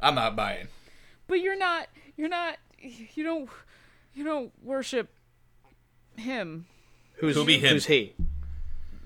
I'm 0.00 0.14
not 0.14 0.37
buying. 0.37 0.68
But 1.26 1.40
you're 1.40 1.59
not. 1.59 1.88
You're 2.16 2.29
not. 2.29 2.57
You 2.81 3.24
don't. 3.24 3.50
You 4.14 4.24
don't 4.24 4.53
worship 4.64 5.09
him, 6.16 6.66
Who's 7.20 7.37
Who 7.37 7.44
be 7.44 7.59
him? 7.59 7.74
Who's 7.74 7.87
he? 7.87 8.14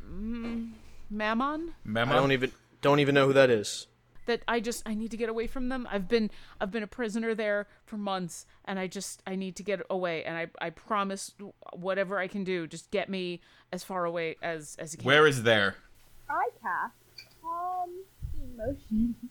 Mm, 0.09 0.71
Mammon. 1.11 1.75
Mammon. 1.85 2.17
I 2.17 2.21
don't 2.21 2.33
even 2.33 2.53
don't 2.81 3.01
even 3.01 3.15
know 3.15 3.27
who 3.27 3.33
that 3.33 3.51
is. 3.51 3.87
That 4.27 4.43
I 4.49 4.61
just 4.61 4.83
I 4.87 4.95
need 4.95 5.11
to 5.11 5.17
get 5.17 5.29
away 5.29 5.47
from 5.47 5.69
them. 5.69 5.87
I've 5.91 6.09
been 6.09 6.31
I've 6.61 6.71
been 6.71 6.83
a 6.83 6.87
prisoner 6.89 7.35
there 7.35 7.67
for 7.85 7.97
months 7.97 8.47
and 8.65 8.79
I 8.79 8.87
just 8.87 9.23
I 9.27 9.37
need 9.37 9.57
to 9.57 9.63
get 9.63 9.81
away 9.91 10.25
and 10.25 10.37
I 10.37 10.47
I 10.61 10.71
promise 10.71 11.33
whatever 11.73 12.19
I 12.19 12.29
can 12.29 12.45
do 12.45 12.67
just 12.67 12.91
get 12.91 13.09
me 13.09 13.41
as 13.73 13.85
far 13.85 14.05
away 14.05 14.37
as 14.43 14.77
as 14.79 14.93
you 14.93 14.99
can. 14.99 15.07
Where 15.07 15.27
is 15.27 15.43
there? 15.43 15.77
I 16.29 16.49
cast 16.63 16.95
calm 17.43 17.91
emotion. 18.43 19.15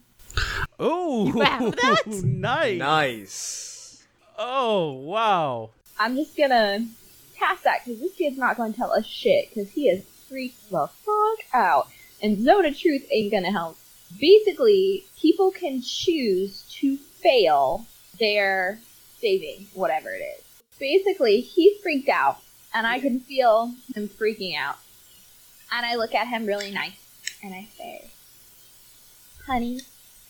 Oh, 0.79 1.27
You 1.27 1.33
nice. 2.23 2.79
Nice. 2.79 4.03
Oh, 4.37 4.91
wow. 4.93 5.69
I'm 5.99 6.15
just 6.15 6.35
gonna 6.35 6.87
cast 7.35 7.63
that 7.65 7.85
because 7.85 7.99
this 8.01 8.15
kid's 8.15 8.37
not 8.37 8.57
gonna 8.57 8.73
tell 8.73 8.91
us 8.91 9.05
shit 9.05 9.49
because 9.49 9.69
he 9.71 9.89
is 9.89 10.03
freaked 10.27 10.71
the 10.71 10.87
fuck 10.87 11.39
out. 11.53 11.87
And 12.21 12.43
Zone 12.43 12.65
of 12.65 12.77
Truth 12.77 13.05
ain't 13.11 13.31
gonna 13.31 13.51
help. 13.51 13.77
Basically, 14.19 15.05
people 15.19 15.51
can 15.51 15.81
choose 15.81 16.63
to 16.79 16.97
fail 16.97 17.85
their 18.19 18.79
saving, 19.19 19.67
whatever 19.73 20.09
it 20.09 20.21
is. 20.37 20.43
Basically, 20.79 21.41
he's 21.41 21.81
freaked 21.81 22.09
out, 22.09 22.37
and 22.73 22.85
I 22.85 22.99
can 22.99 23.19
feel 23.19 23.73
him 23.95 24.09
freaking 24.09 24.57
out. 24.57 24.77
And 25.71 25.85
I 25.85 25.95
look 25.95 26.13
at 26.13 26.27
him 26.27 26.45
really 26.45 26.71
nice, 26.71 26.99
and 27.41 27.53
I 27.53 27.67
say, 27.77 28.11
"Honey, 29.47 29.81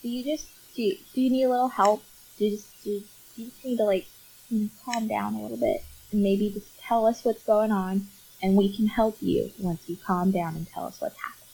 do 0.02 0.08
you 0.08 0.24
just 0.24 0.48
do 0.74 0.82
you, 0.82 0.96
do 1.14 1.20
you 1.20 1.30
need 1.30 1.44
a 1.44 1.50
little 1.50 1.68
help? 1.68 2.02
Do 2.38 2.46
you 2.46 2.50
just 2.52 2.84
do 2.84 2.90
you, 2.90 3.00
do 3.36 3.42
you 3.42 3.48
just 3.48 3.64
need 3.64 3.76
to 3.78 3.84
like 3.84 4.06
you 4.48 4.60
know, 4.60 4.68
calm 4.84 5.08
down 5.08 5.34
a 5.34 5.42
little 5.42 5.56
bit 5.56 5.82
and 6.12 6.22
maybe 6.22 6.50
just 6.50 6.78
tell 6.80 7.06
us 7.06 7.24
what's 7.24 7.42
going 7.42 7.72
on, 7.72 8.06
and 8.42 8.56
we 8.56 8.74
can 8.74 8.86
help 8.86 9.16
you 9.20 9.50
once 9.58 9.82
you 9.88 9.96
calm 9.96 10.30
down 10.30 10.54
and 10.54 10.68
tell 10.68 10.86
us 10.86 11.00
what's 11.00 11.16
happening." 11.16 11.48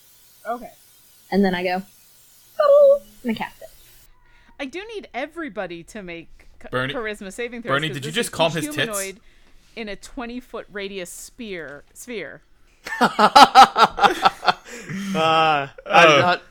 Okay. 0.46 0.72
And 1.32 1.44
then 1.44 1.54
I 1.54 1.62
go, 1.62 1.82
and 3.22 3.32
I 3.32 3.34
cast 3.34 3.62
it. 3.62 3.68
I 4.58 4.66
do 4.66 4.82
need 4.94 5.08
everybody 5.14 5.82
to 5.84 6.02
make 6.02 6.48
Bernie- 6.70 6.92
charisma 6.94 7.32
saving 7.32 7.62
throws. 7.62 7.76
Bernie, 7.76 7.88
'cause 7.88 7.94
did 7.96 8.04
you 8.04 8.10
this 8.10 8.16
just 8.16 8.28
is 8.30 8.34
calm 8.34 8.48
each 8.50 8.64
his 8.66 8.74
tits? 8.74 8.76
humanoid 9.00 9.20
In 9.76 9.88
a 9.88 9.96
20 9.96 10.40
foot 10.40 10.66
radius 10.70 11.10
sphere 11.10 11.84
sphere. 11.94 12.42
Uh, 15.14 15.68
I 15.68 15.70
Oh. 15.86 16.06
did 16.14 16.20
not. 16.20 16.42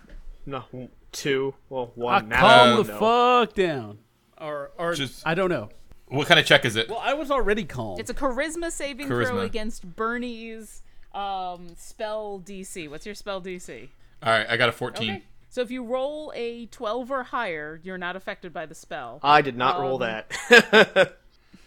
No, 0.46 0.90
two. 1.12 1.54
Well, 1.70 1.92
I 1.98 2.00
one. 2.00 2.30
now. 2.30 2.40
calm 2.40 2.80
I 2.80 2.84
the 2.84 2.92
know. 2.94 3.00
fuck 3.46 3.54
down. 3.56 4.00
Or, 4.38 4.72
or 4.78 4.94
Just- 4.94 5.26
I 5.26 5.34
don't 5.36 5.50
know. 5.50 5.70
What 6.08 6.28
kind 6.28 6.40
of 6.40 6.46
check 6.46 6.66
is 6.66 6.76
it? 6.76 6.90
Well, 6.90 7.00
I 7.04 7.14
was 7.14 7.30
already 7.30 7.64
calm. 7.66 8.00
It's 8.00 8.10
a 8.10 8.14
charisma 8.16 8.72
saving 8.72 9.08
throw 9.08 9.40
against 9.40 9.96
Bernie's 9.96 10.82
um, 11.14 11.68
spell 11.78 12.42
DC. 12.44 12.90
What's 12.90 13.06
your 13.06 13.14
spell 13.16 13.42
DC? 13.42 13.90
All 14.24 14.32
right, 14.34 14.48
I 14.50 14.58
got 14.58 14.70
a 14.70 14.72
14. 14.72 15.10
Okay. 15.12 15.24
So 15.50 15.62
if 15.62 15.72
you 15.72 15.84
roll 15.84 16.32
a 16.36 16.68
12 16.68 17.12
or 17.12 17.24
higher, 17.24 17.80
you're 17.84 17.98
not 17.98 18.16
affected 18.16 18.54
by 18.54 18.66
the 18.68 18.76
spell. 18.76 19.20
I 19.24 19.42
did 19.42 19.58
not 19.58 19.80
roll 19.80 20.02
Um, 20.04 20.24
that. 20.50 21.16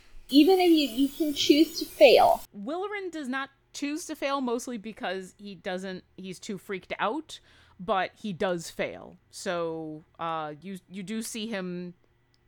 Even 0.29 0.61
if 0.61 0.71
you 0.71 0.89
you 0.89 1.09
can 1.09 1.35
choose 1.35 1.79
to 1.81 1.85
fail. 1.85 2.43
Willerin 2.57 3.11
does 3.11 3.29
not 3.29 3.51
choose 3.75 4.07
to 4.07 4.15
fail 4.15 4.41
mostly 4.41 4.79
because 4.79 5.35
he 5.37 5.55
doesn't 5.55 6.05
he's 6.17 6.39
too 6.39 6.57
freaked 6.59 6.93
out, 6.99 7.41
but 7.81 8.13
he 8.15 8.33
does 8.33 8.71
fail. 8.71 9.17
So 9.31 10.05
uh 10.19 10.55
you 10.63 10.79
you 10.89 11.03
do 11.03 11.21
see 11.21 11.49
him 11.49 11.95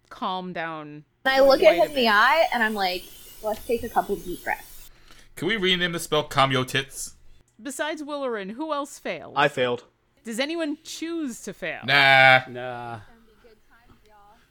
calm 0.09 0.53
down. 0.53 1.05
And 1.25 1.35
I 1.35 1.41
look 1.41 1.63
at 1.63 1.75
him 1.75 1.89
in 1.89 1.95
the 1.95 2.09
eye, 2.09 2.47
and 2.53 2.63
I'm 2.63 2.75
like, 2.75 3.03
"Let's 3.43 3.65
take 3.67 3.83
a 3.83 3.89
couple 3.89 4.17
deep 4.17 4.45
breaths." 4.45 4.91
Can 5.37 5.49
we 5.49 5.57
rename 5.57 5.93
the 5.93 5.99
spell 5.99 6.23
Calm 6.23 6.53
Yo 6.53 6.65
Tits? 6.65 7.17
Besides 7.61 8.03
Willerin, 8.03 8.53
who 8.53 8.73
else 8.73 8.99
failed? 8.99 9.35
I 9.37 9.49
failed. 9.49 9.85
Does 10.25 10.41
anyone 10.41 10.79
choose 10.83 11.43
to 11.43 11.53
fail? 11.53 11.81
Nah. 11.85 12.43
Nah. 12.49 13.01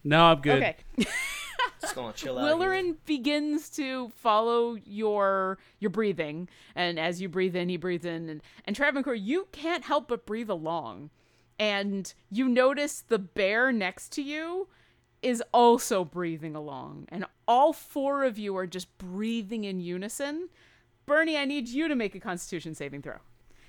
No, 0.03 0.25
I'm 0.25 0.41
good. 0.41 0.57
Okay. 0.57 0.75
Just 1.81 1.95
gonna 1.95 2.13
chill 2.13 2.37
out. 2.37 2.45
here. 2.45 2.55
Willerin 2.55 2.95
begins 3.05 3.69
to 3.71 4.09
follow 4.15 4.75
your 4.85 5.57
your 5.79 5.89
breathing, 5.89 6.47
and 6.75 6.99
as 6.99 7.21
you 7.21 7.29
breathe 7.29 7.55
in, 7.55 7.69
he 7.69 7.77
breathes 7.77 8.05
in, 8.05 8.29
and 8.29 8.41
and 8.65 8.75
Travancore, 8.75 9.15
you 9.15 9.47
can't 9.51 9.83
help 9.83 10.07
but 10.07 10.25
breathe 10.25 10.49
along, 10.49 11.09
and 11.59 12.13
you 12.29 12.47
notice 12.47 13.01
the 13.01 13.19
bear 13.19 13.71
next 13.71 14.11
to 14.13 14.21
you 14.21 14.67
is 15.21 15.41
also 15.53 16.03
breathing 16.03 16.55
along, 16.55 17.05
and 17.09 17.25
all 17.47 17.73
four 17.73 18.23
of 18.23 18.37
you 18.37 18.55
are 18.55 18.67
just 18.67 18.97
breathing 18.97 19.63
in 19.63 19.79
unison. 19.79 20.49
Bernie, 21.05 21.37
I 21.37 21.45
need 21.45 21.67
you 21.67 21.87
to 21.87 21.95
make 21.95 22.15
a 22.15 22.19
Constitution 22.19 22.75
saving 22.75 23.01
throw. 23.01 23.17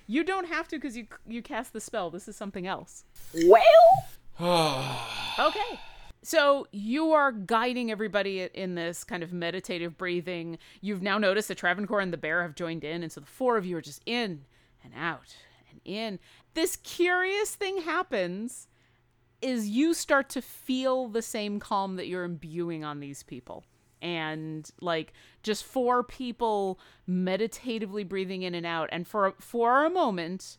You 0.07 0.25
don't 0.25 0.49
have 0.49 0.69
to 0.69 0.77
because 0.77 0.97
you 0.97 1.07
you 1.27 1.43
cast 1.43 1.73
the 1.73 1.81
spell. 1.81 2.11
This 2.11 2.29
is 2.29 2.37
something 2.37 2.67
else. 2.67 3.05
Well, 3.47 4.07
Okay. 5.39 5.81
So 6.23 6.67
you 6.73 7.13
are 7.13 7.33
guiding 7.33 7.91
everybody 7.91 8.49
in 8.55 8.77
this 8.77 9.05
kind 9.05 9.23
of 9.23 9.33
meditative 9.33 9.99
breathing. 9.99 10.59
You've 10.81 11.03
now 11.03 11.19
noticed 11.19 11.49
that 11.49 11.59
Travancore 11.59 12.01
and 12.01 12.15
the 12.15 12.17
bear 12.17 12.41
have 12.43 12.55
joined 12.55 12.83
in, 12.83 13.03
and 13.03 13.13
so 13.13 13.21
the 13.21 13.27
four 13.27 13.59
of 13.59 13.67
you 13.67 13.77
are 13.77 13.83
just 13.83 14.03
in 14.07 14.47
and 14.83 14.95
out 14.97 15.37
and 15.71 15.81
in. 15.85 16.19
This 16.55 16.77
curious 16.77 17.55
thing 17.55 17.83
happens 17.83 18.69
is 19.43 19.69
you 19.69 19.93
start 19.93 20.31
to 20.31 20.41
feel 20.41 21.09
the 21.09 21.21
same 21.21 21.61
calm 21.61 21.97
that 21.97 22.07
you're 22.07 22.25
imbuing 22.25 22.85
on 22.85 23.01
these 23.01 23.23
people. 23.23 23.65
And 24.05 24.71
like 24.83 25.15
just 25.43 25.65
four 25.65 26.05
people 26.05 26.79
meditatively 27.07 28.05
breathing 28.05 28.43
in 28.43 28.55
and 28.55 28.67
out. 28.67 28.91
And 28.93 29.09
for 29.09 29.35
for 29.41 29.85
a 29.85 29.91
moment, 29.91 30.59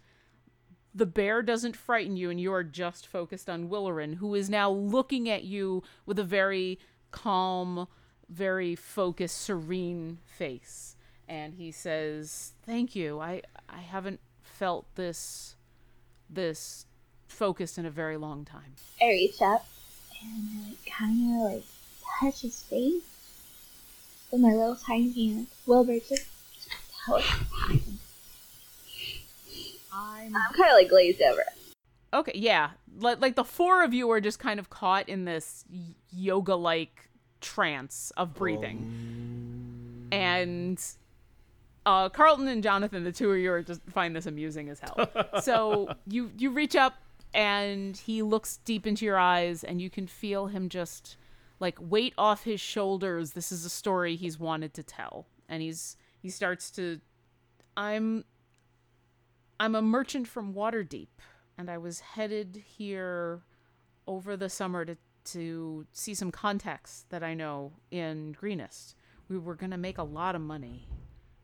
the 0.96 1.06
bear 1.06 1.42
doesn't 1.42 1.76
frighten 1.76 2.18
you 2.18 2.30
and 2.30 2.42
you 2.42 2.52
are 2.54 2.64
just 2.64 3.06
focused 3.06 3.50
on 3.50 3.70
Willerin, 3.70 4.16
who 4.16 4.34
is 4.34 4.50
now 4.50 4.72
looking 4.72 5.30
at 5.30 5.44
you 5.44 5.84
with 6.06 6.18
a 6.18 6.24
very 6.24 6.80
calm, 7.12 7.88
very 8.30 8.76
focused, 8.76 9.40
serene 9.40 10.18
face. 10.26 10.96
And 11.28 11.54
he 11.54 11.72
says, 11.72 12.54
Thank 12.66 12.96
you. 12.96 13.20
I 13.20 13.44
I 13.70 13.82
haven't 13.82 14.22
felt 14.42 14.88
this 14.96 15.56
this 16.30 16.86
focused 17.28 17.78
in 17.78 17.86
a 17.86 17.92
very 17.92 18.18
long 18.18 18.46
time. 18.46 18.76
I 19.02 19.08
reach 19.08 19.42
up 19.42 19.66
and 20.22 20.68
uh, 20.68 20.72
I 20.72 20.90
kind 20.90 21.36
of 21.36 21.52
like 21.52 21.64
touch 22.20 22.42
his 22.42 22.62
face 22.64 23.04
with 24.32 24.42
my 24.42 24.54
little 24.54 24.76
tiny 24.76 25.12
hand. 25.12 25.48
Wilbur, 25.66 26.00
just 26.00 26.26
tell 27.06 27.16
us 27.16 27.24
what's. 27.24 27.84
I'm 29.94 30.36
I'm 30.36 30.54
kind 30.54 30.70
of 30.70 30.76
like 30.76 30.90
glazed 30.90 31.22
over. 31.22 31.44
Okay, 32.14 32.34
yeah. 32.36 32.72
Like 33.00 33.22
like 33.22 33.36
the 33.36 33.44
four 33.44 33.84
of 33.84 33.94
you 33.94 34.10
are 34.12 34.22
just 34.22 34.40
kind 34.40 34.60
of 34.60 34.70
caught 34.70 35.08
in 35.10 35.26
this 35.26 35.66
yoga 36.12 36.56
like 36.56 37.10
trance 37.42 38.12
of 38.18 38.34
breathing. 38.34 40.08
And 40.12 40.82
uh, 41.86 42.10
Carlton 42.10 42.48
and 42.48 42.64
Jonathan, 42.64 43.04
the 43.04 43.12
two 43.12 43.32
of 43.32 43.38
you 43.38 43.52
are 43.52 43.62
just 43.62 43.82
find 43.90 44.16
this 44.16 44.26
amusing 44.26 44.70
as 44.70 44.80
hell. 44.80 45.10
so 45.42 45.96
you 46.08 46.32
you 46.38 46.52
reach 46.52 46.76
up 46.76 46.96
and 47.34 47.98
he 47.98 48.22
looks 48.22 48.58
deep 48.66 48.88
into 48.88 49.06
your 49.06 49.18
eyes 49.18 49.64
and 49.64 49.82
you 49.82 49.90
can 49.90 50.08
feel 50.08 50.48
him 50.48 50.70
just 50.70 51.18
like 51.60 51.78
weight 51.80 52.14
off 52.18 52.44
his 52.44 52.60
shoulders. 52.60 53.32
This 53.32 53.52
is 53.52 53.66
a 53.66 53.70
story 53.70 54.16
he's 54.16 54.40
wanted 54.40 54.74
to 54.74 54.84
tell. 54.84 55.28
And 55.48 55.62
he's 55.62 55.98
he 56.20 56.30
starts 56.30 56.72
to 56.72 57.00
I'm 57.78 58.26
I'm 59.60 59.76
a 59.76 59.82
merchant 59.82 60.28
from 60.28 60.54
Waterdeep 60.54 61.08
and 61.58 61.70
I 61.70 61.78
was 61.78 62.00
headed 62.02 62.64
here 62.78 63.42
over 64.08 64.36
the 64.36 64.50
summer 64.50 64.86
to 64.86 64.98
to 65.26 65.88
see 65.92 66.14
some 66.14 66.32
contacts 66.32 67.06
that 67.10 67.24
I 67.24 67.34
know 67.34 67.74
in 67.90 68.34
Greenest. 68.34 68.96
We 69.28 69.40
were 69.40 69.56
going 69.56 69.72
to 69.72 69.78
make 69.78 69.98
a 69.98 70.04
lot 70.04 70.36
of 70.36 70.42
money. 70.42 70.88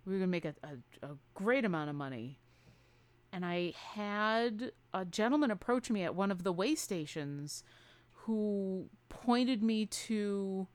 We 0.06 0.14
were 0.14 0.20
going 0.20 0.30
to 0.30 0.32
make 0.32 0.46
a, 0.46 0.54
a, 0.64 1.08
a 1.08 1.18
great 1.34 1.66
amount 1.66 1.90
of 1.90 1.96
money. 1.96 2.40
And 3.34 3.44
I 3.44 3.74
had 3.96 4.72
a 4.94 5.04
gentleman 5.04 5.50
approach 5.50 5.90
me 5.90 6.04
at 6.04 6.14
one 6.14 6.30
of 6.32 6.44
the 6.44 6.54
way 6.54 6.76
stations 6.76 7.64
who 8.26 8.90
pointed 9.10 9.64
me 9.64 9.86
to 9.86 10.68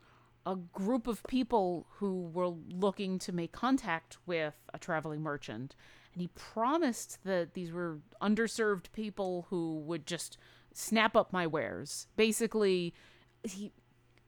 a 0.44 0.56
group 0.56 1.06
of 1.06 1.22
people 1.24 1.86
who 1.96 2.22
were 2.32 2.52
looking 2.70 3.18
to 3.18 3.32
make 3.32 3.52
contact 3.52 4.18
with 4.26 4.54
a 4.72 4.78
traveling 4.78 5.20
merchant. 5.20 5.74
And 6.12 6.22
he 6.22 6.28
promised 6.28 7.18
that 7.24 7.54
these 7.54 7.72
were 7.72 7.98
underserved 8.22 8.92
people 8.92 9.46
who 9.50 9.78
would 9.80 10.06
just 10.06 10.38
snap 10.72 11.16
up 11.16 11.32
my 11.32 11.46
wares. 11.46 12.06
Basically, 12.16 12.94
he 13.42 13.72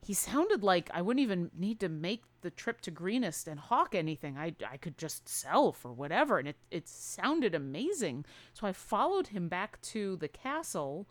he 0.02 0.14
sounded 0.14 0.62
like 0.62 0.90
I 0.94 1.02
wouldn't 1.02 1.22
even 1.22 1.50
need 1.57 1.81
to 1.81 1.88
make 1.88 2.22
the 2.40 2.50
trip 2.50 2.81
to 2.83 2.90
Greenest 2.90 3.48
and 3.48 3.59
hawk 3.59 3.94
anything. 3.94 4.38
I, 4.38 4.54
I 4.70 4.76
could 4.76 4.96
just 4.96 5.28
sell 5.28 5.72
for 5.72 5.92
whatever. 5.92 6.38
And 6.38 6.48
it, 6.48 6.57
it 6.70 6.88
sounded 6.88 7.54
amazing. 7.54 8.24
So 8.54 8.66
I 8.66 8.72
followed 8.72 9.28
him 9.28 9.48
back 9.48 9.81
to 9.83 10.16
the 10.16 10.28
castle 10.28 11.09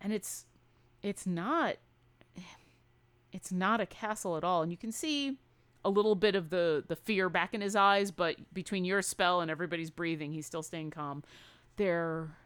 and 0.00 0.12
it's 0.12 0.46
it's 1.02 1.26
not 1.26 1.76
it's 3.32 3.52
not 3.52 3.80
a 3.80 3.86
castle 3.86 4.36
at 4.36 4.44
all. 4.44 4.62
And 4.62 4.70
you 4.70 4.78
can 4.78 4.92
see 4.92 5.38
a 5.84 5.90
little 5.90 6.14
bit 6.14 6.34
of 6.34 6.50
the 6.50 6.84
the 6.86 6.96
fear 6.96 7.28
back 7.28 7.54
in 7.54 7.60
his 7.60 7.76
eyes, 7.76 8.10
but 8.10 8.36
between 8.52 8.84
your 8.84 9.02
spell 9.02 9.40
and 9.40 9.50
everybody's 9.50 9.90
breathing, 9.90 10.32
he's 10.32 10.46
still 10.46 10.62
staying 10.62 10.90
calm. 10.90 11.22
They're 11.76 12.36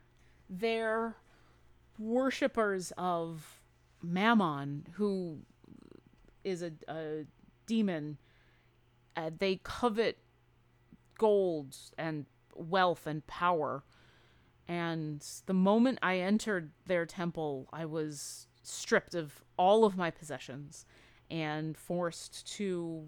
they're 0.49 1.17
worshippers 1.99 2.93
of 2.99 3.61
Mammon, 4.03 4.87
who 4.95 5.39
is 6.45 6.63
a, 6.63 6.73
a 6.89 7.25
demon. 7.67 8.19
Uh, 9.17 9.31
they 9.39 9.61
covet 9.63 10.19
gold 11.19 11.77
and 11.97 12.27
wealth 12.55 13.07
and 13.07 13.27
power. 13.27 13.85
And 14.73 15.23
the 15.45 15.53
moment 15.53 15.99
I 16.03 16.21
entered 16.21 16.71
their 16.87 17.05
temple, 17.05 17.69
I 17.75 17.85
was 17.85 18.47
stripped 18.63 19.15
of 19.15 19.45
all 19.59 19.85
of 19.85 19.99
my 19.99 20.11
possessions 20.11 20.87
and 21.31 21.77
forced 21.77 22.51
to 22.57 23.07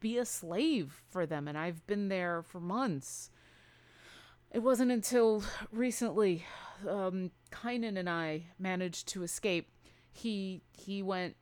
be 0.00 0.16
a 0.16 0.24
slave 0.24 1.02
for 1.10 1.26
them. 1.26 1.46
And 1.46 1.58
I've 1.58 1.86
been 1.86 2.08
there 2.08 2.42
for 2.42 2.58
months. 2.58 3.30
It 4.50 4.60
wasn't 4.60 4.90
until 4.90 5.44
recently 5.70 6.46
um, 6.88 7.32
Kynan 7.52 7.98
and 7.98 8.08
I 8.08 8.46
managed 8.58 9.08
to 9.08 9.22
escape. 9.22 9.68
He 10.10 10.62
he 10.72 11.02
went 11.02 11.36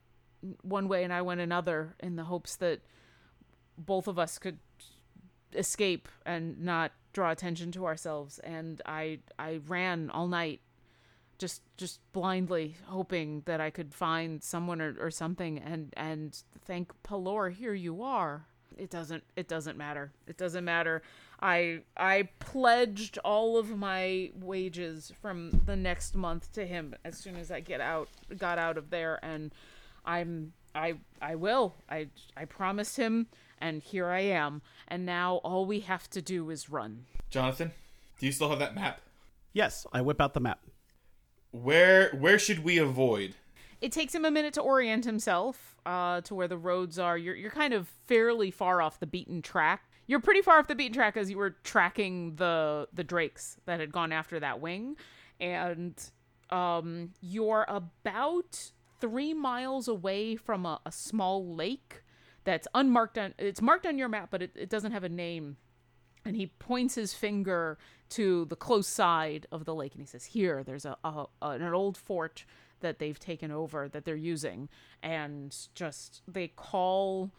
one 0.61 0.89
way 0.89 1.05
and 1.05 1.13
I 1.13 1.21
went 1.21 1.39
another 1.39 1.95
in 2.01 2.17
the 2.17 2.25
hopes 2.25 2.57
that 2.57 2.81
both 3.77 4.09
of 4.09 4.19
us 4.19 4.39
could 4.39 4.59
escape 5.53 6.09
and 6.25 6.59
not 6.59 6.91
draw 7.17 7.31
attention 7.31 7.71
to 7.71 7.83
ourselves 7.83 8.37
and 8.43 8.79
I 8.85 9.17
I 9.39 9.59
ran 9.67 10.11
all 10.11 10.27
night 10.27 10.61
just 11.39 11.63
just 11.75 11.99
blindly 12.13 12.77
hoping 12.85 13.41
that 13.45 13.59
I 13.59 13.71
could 13.71 13.91
find 13.91 14.43
someone 14.43 14.79
or, 14.81 14.95
or 14.99 15.09
something 15.09 15.57
and 15.57 15.91
and 15.97 16.39
thank 16.65 16.91
Pelor 17.01 17.51
here 17.51 17.73
you 17.73 18.03
are. 18.03 18.45
It 18.77 18.91
doesn't 18.91 19.23
it 19.35 19.47
doesn't 19.47 19.79
matter. 19.79 20.11
It 20.27 20.37
doesn't 20.37 20.63
matter. 20.63 21.01
I 21.41 21.79
I 21.97 22.29
pledged 22.37 23.17
all 23.25 23.57
of 23.57 23.75
my 23.75 24.29
wages 24.39 25.11
from 25.19 25.63
the 25.65 25.75
next 25.75 26.13
month 26.13 26.53
to 26.53 26.67
him 26.67 26.93
as 27.03 27.17
soon 27.17 27.35
as 27.35 27.49
I 27.49 27.61
get 27.61 27.81
out 27.81 28.09
got 28.37 28.59
out 28.59 28.77
of 28.77 28.91
there 28.91 29.17
and 29.23 29.55
I'm 30.05 30.53
I 30.75 30.93
I 31.19 31.33
will. 31.33 31.73
I 31.89 32.09
I 32.35 32.45
promised 32.45 32.95
him 32.95 33.25
and 33.59 33.81
here 33.81 34.07
I 34.07 34.21
am. 34.21 34.61
And 34.87 35.05
now 35.05 35.35
all 35.37 35.65
we 35.65 35.81
have 35.81 36.09
to 36.11 36.21
do 36.21 36.49
is 36.49 36.69
run. 36.69 37.05
Jonathan, 37.29 37.71
do 38.19 38.25
you 38.25 38.31
still 38.31 38.49
have 38.49 38.59
that 38.59 38.75
map? 38.75 39.01
Yes, 39.53 39.85
I 39.91 40.01
whip 40.01 40.21
out 40.21 40.33
the 40.33 40.39
map. 40.39 40.59
Where 41.51 42.11
where 42.11 42.37
should 42.37 42.63
we 42.63 42.77
avoid? 42.77 43.35
It 43.79 43.91
takes 43.91 44.13
him 44.13 44.25
a 44.25 44.31
minute 44.31 44.53
to 44.55 44.61
orient 44.61 45.05
himself 45.05 45.75
uh, 45.85 46.21
to 46.21 46.35
where 46.35 46.47
the 46.47 46.57
roads 46.57 46.99
are. 46.99 47.17
You're 47.17 47.35
you're 47.35 47.51
kind 47.51 47.73
of 47.73 47.87
fairly 48.05 48.51
far 48.51 48.81
off 48.81 48.99
the 48.99 49.07
beaten 49.07 49.41
track. 49.41 49.83
You're 50.07 50.19
pretty 50.19 50.41
far 50.41 50.59
off 50.59 50.67
the 50.67 50.75
beaten 50.75 50.93
track 50.93 51.17
as 51.17 51.29
you 51.29 51.37
were 51.37 51.51
tracking 51.63 52.35
the 52.35 52.87
the 52.93 53.03
drakes 53.03 53.57
that 53.65 53.79
had 53.79 53.91
gone 53.91 54.11
after 54.11 54.39
that 54.39 54.59
wing, 54.61 54.95
and 55.39 55.93
um, 56.49 57.11
you're 57.21 57.65
about 57.67 58.71
three 58.99 59.33
miles 59.33 59.87
away 59.87 60.35
from 60.35 60.65
a, 60.65 60.79
a 60.85 60.91
small 60.91 61.55
lake 61.55 62.03
that's 62.47 62.65
unmarked 62.73 63.17
on 63.17 63.33
it's 63.37 63.61
marked 63.61 63.85
on 63.85 63.97
your 63.97 64.07
map 64.07 64.29
but 64.31 64.41
it, 64.41 64.51
it 64.55 64.69
doesn't 64.69 64.93
have 64.93 65.03
a 65.03 65.09
name. 65.09 65.57
And 66.23 66.35
he 66.35 66.47
points 66.47 66.95
his 66.95 67.13
finger 67.13 67.77
to 68.09 68.45
the 68.45 68.55
close 68.55 68.87
side 68.87 69.47
of 69.51 69.65
the 69.65 69.75
lake 69.75 69.93
and 69.93 70.01
he 70.01 70.07
says 70.07 70.23
here 70.23 70.63
there's 70.63 70.85
a, 70.85 70.97
a, 71.03 71.25
an 71.41 71.73
old 71.73 71.97
fort 71.97 72.45
that 72.79 72.99
they've 72.99 73.19
taken 73.19 73.51
over 73.51 73.89
that 73.89 74.05
they're 74.05 74.15
using. 74.15 74.69
And 75.03 75.53
just 75.75 76.21
they 76.25 76.47
call 76.47 77.31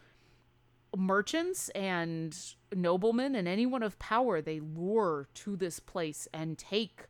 merchants 0.95 1.69
and 1.69 2.37
noblemen 2.75 3.35
and 3.35 3.47
anyone 3.47 3.81
of 3.81 3.97
power 3.97 4.41
they 4.41 4.59
lure 4.59 5.27
to 5.33 5.55
this 5.55 5.79
place 5.79 6.27
and 6.33 6.55
take 6.57 7.05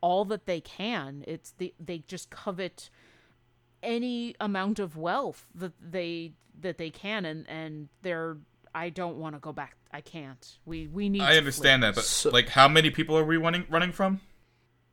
all 0.00 0.24
that 0.24 0.46
they 0.46 0.60
can. 0.60 1.22
It's 1.28 1.52
the, 1.52 1.72
they 1.78 1.98
just 2.08 2.30
covet 2.30 2.90
any 3.84 4.34
amount 4.40 4.78
of 4.78 4.96
wealth 4.96 5.46
that 5.54 5.72
they 5.80 6.32
that 6.60 6.78
they 6.78 6.90
can 6.90 7.24
and 7.24 7.48
and 7.48 7.88
they're 8.02 8.36
I 8.74 8.90
don't 8.90 9.18
want 9.18 9.36
to 9.36 9.38
go 9.38 9.52
back. 9.52 9.76
I 9.92 10.00
can't. 10.00 10.58
We 10.64 10.88
we 10.88 11.08
need 11.08 11.22
I 11.22 11.36
understand 11.36 11.82
flee. 11.82 11.88
that, 11.88 11.94
but 11.94 12.04
so, 12.04 12.30
like 12.30 12.48
how 12.48 12.66
many 12.66 12.90
people 12.90 13.16
are 13.16 13.24
we 13.24 13.36
running 13.36 13.64
running 13.70 13.92
from? 13.92 14.20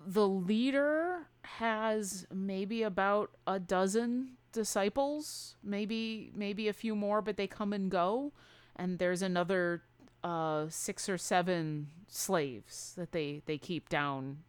The 0.06 0.28
leader 0.28 1.28
has 1.44 2.28
maybe 2.32 2.84
about 2.84 3.32
a 3.48 3.60
dozen 3.60 4.38
disciples, 4.52 5.56
maybe 5.64 6.32
maybe 6.36 6.68
a 6.68 6.74
few 6.74 6.96
more, 6.96 7.22
but 7.22 7.38
they 7.38 7.48
come 7.48 7.74
and 7.74 7.90
go. 7.90 8.34
And 8.76 9.00
there's 9.00 9.22
another 9.22 9.84
uh 10.24 10.68
6 10.70 11.10
or 11.10 11.18
7 11.18 11.88
slaves 12.08 12.94
that 12.96 13.12
they 13.12 13.42
they 13.48 13.58
keep 13.58 13.90
down 13.90 14.44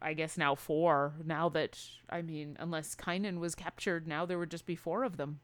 I 0.00 0.14
guess 0.14 0.36
now 0.36 0.54
four. 0.54 1.14
Now 1.24 1.48
that 1.50 1.78
I 2.08 2.22
mean, 2.22 2.56
unless 2.58 2.94
Kynan 2.94 3.38
was 3.38 3.54
captured, 3.54 4.06
now 4.06 4.26
there 4.26 4.38
would 4.38 4.50
just 4.50 4.66
be 4.66 4.76
four 4.76 5.04
of 5.04 5.16
them. 5.16 5.40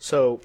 So, 0.00 0.40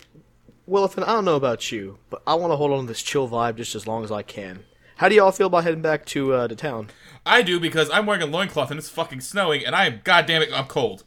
Willifin, 0.68 1.04
I 1.04 1.14
don't 1.14 1.26
know 1.26 1.36
about 1.36 1.72
you, 1.72 2.00
but 2.10 2.24
I 2.26 2.36
want 2.36 2.52
to 2.52 2.58
hold 2.58 2.72
on 2.72 2.82
to 2.82 2.88
this 2.88 3.04
chill 3.04 3.30
vibe 3.30 3.56
just 3.56 3.76
as 3.76 3.88
long 3.88 4.04
as 4.04 4.12
I 4.12 4.24
can. 4.24 4.64
How 4.98 5.10
do 5.10 5.16
y'all 5.16 5.32
feel 5.32 5.48
about 5.48 5.64
heading 5.64 5.82
back 5.82 6.06
to 6.08 6.34
uh, 6.34 6.48
to 6.48 6.56
town? 6.56 6.90
I 7.26 7.42
do 7.42 7.60
because 7.60 7.90
I'm 7.90 8.06
wearing 8.06 8.22
a 8.22 8.28
loincloth 8.28 8.72
and 8.72 8.80
it's 8.80 8.90
fucking 8.90 9.22
snowing, 9.22 9.66
and 9.66 9.76
I 9.76 9.86
am 9.86 10.02
goddamn 10.04 10.42
it, 10.42 10.50
I'm 10.54 10.68
cold. 10.68 11.04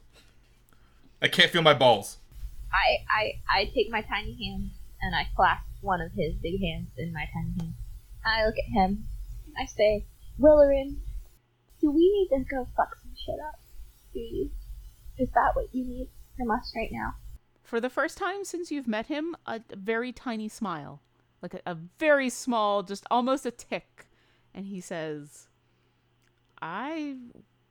I 1.23 1.29
can't 1.29 1.51
feel 1.51 1.63
my 1.63 1.75
balls. 1.75 2.19
I 2.73 3.05
I 3.11 3.33
I 3.49 3.65
take 3.75 3.91
my 3.91 4.03
tiny 4.03 4.33
hand 4.33 4.71
and 5.01 5.15
I 5.15 5.29
clasp 5.35 5.65
one 5.81 6.01
of 6.01 6.13
his 6.13 6.35
big 6.35 6.61
hands 6.61 6.89
in 6.97 7.13
my 7.13 7.27
tiny 7.33 7.55
hand. 7.61 7.75
I 8.25 8.45
look 8.45 8.57
at 8.59 8.73
him. 8.73 9.05
I 9.59 9.67
say, 9.67 10.05
Willerin, 10.39 10.97
do 11.87 11.93
we 11.93 12.29
need 12.31 12.37
to 12.37 12.45
go 12.51 12.67
fuck 12.77 12.97
some 13.01 13.13
shit 13.15 13.37
up? 13.47 13.61
Do 14.13 14.19
you? 14.19 14.51
Is 15.19 15.29
that 15.35 15.55
what 15.55 15.67
you 15.73 15.85
need 15.85 16.09
from 16.37 16.51
us 16.51 16.73
right 16.75 16.91
now? 16.91 17.15
For 17.63 17.81
the 17.81 17.89
first 17.89 18.19
time 18.19 18.45
since 18.45 18.73
you've 18.73 18.89
met 18.89 19.07
him, 19.07 19.37
a 19.47 19.61
very 19.73 20.13
tiny 20.13 20.49
smile. 20.49 21.01
Like 21.43 21.55
a, 21.55 21.61
a 21.65 21.77
very 22.01 22.29
small, 22.29 22.83
just 22.83 23.07
almost 23.09 23.47
a 23.47 23.53
tick. 23.53 24.09
And 24.53 24.67
he 24.67 24.81
says, 24.81 25.47
I 26.61 27.15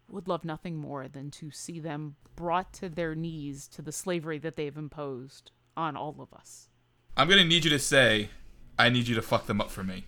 would 0.09 0.29
love 0.29 0.45
nothing 0.45 0.77
more 0.77 1.09
than 1.09 1.29
to 1.31 1.51
see 1.51 1.79
them 1.81 2.15
brought 2.37 2.71
to 2.73 2.87
their 2.87 3.15
knees 3.15 3.67
to 3.69 3.81
the 3.81 3.91
slavery 3.91 4.37
that 4.39 4.55
they've 4.55 4.77
imposed 4.77 5.51
on 5.75 5.97
all 5.97 6.15
of 6.19 6.33
us. 6.33 6.69
I'm 7.17 7.27
going 7.27 7.41
to 7.41 7.47
need 7.47 7.65
you 7.65 7.71
to 7.71 7.79
say, 7.79 8.29
I 8.79 8.87
need 8.87 9.09
you 9.09 9.15
to 9.15 9.21
fuck 9.21 9.45
them 9.45 9.59
up 9.59 9.71
for 9.71 9.83
me. 9.83 10.05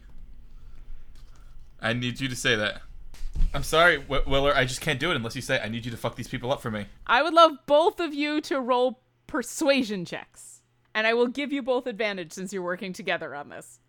I 1.81 1.91
need 1.91 2.21
you 2.21 2.29
to 2.29 2.35
say 2.35 2.55
that. 2.55 2.83
I'm 3.53 3.63
sorry, 3.63 3.97
w- 3.97 4.23
Willer. 4.27 4.55
I 4.55 4.65
just 4.65 4.81
can't 4.81 4.99
do 4.99 5.11
it 5.11 5.15
unless 5.15 5.35
you 5.35 5.41
say 5.41 5.59
I 5.59 5.69
need 5.69 5.85
you 5.85 5.91
to 5.91 5.97
fuck 5.97 6.15
these 6.15 6.27
people 6.27 6.51
up 6.51 6.61
for 6.61 6.71
me. 6.71 6.85
I 7.05 7.23
would 7.23 7.33
love 7.33 7.51
both 7.65 7.99
of 7.99 8.13
you 8.13 8.41
to 8.41 8.59
roll 8.59 9.01
persuasion 9.25 10.05
checks. 10.05 10.61
And 10.93 11.05
I 11.05 11.13
will 11.13 11.27
give 11.27 11.51
you 11.51 11.61
both 11.61 11.85
advantage 11.85 12.33
since 12.33 12.51
you're 12.51 12.63
working 12.63 12.91
together 12.93 13.35
on 13.35 13.49
this. 13.49 13.79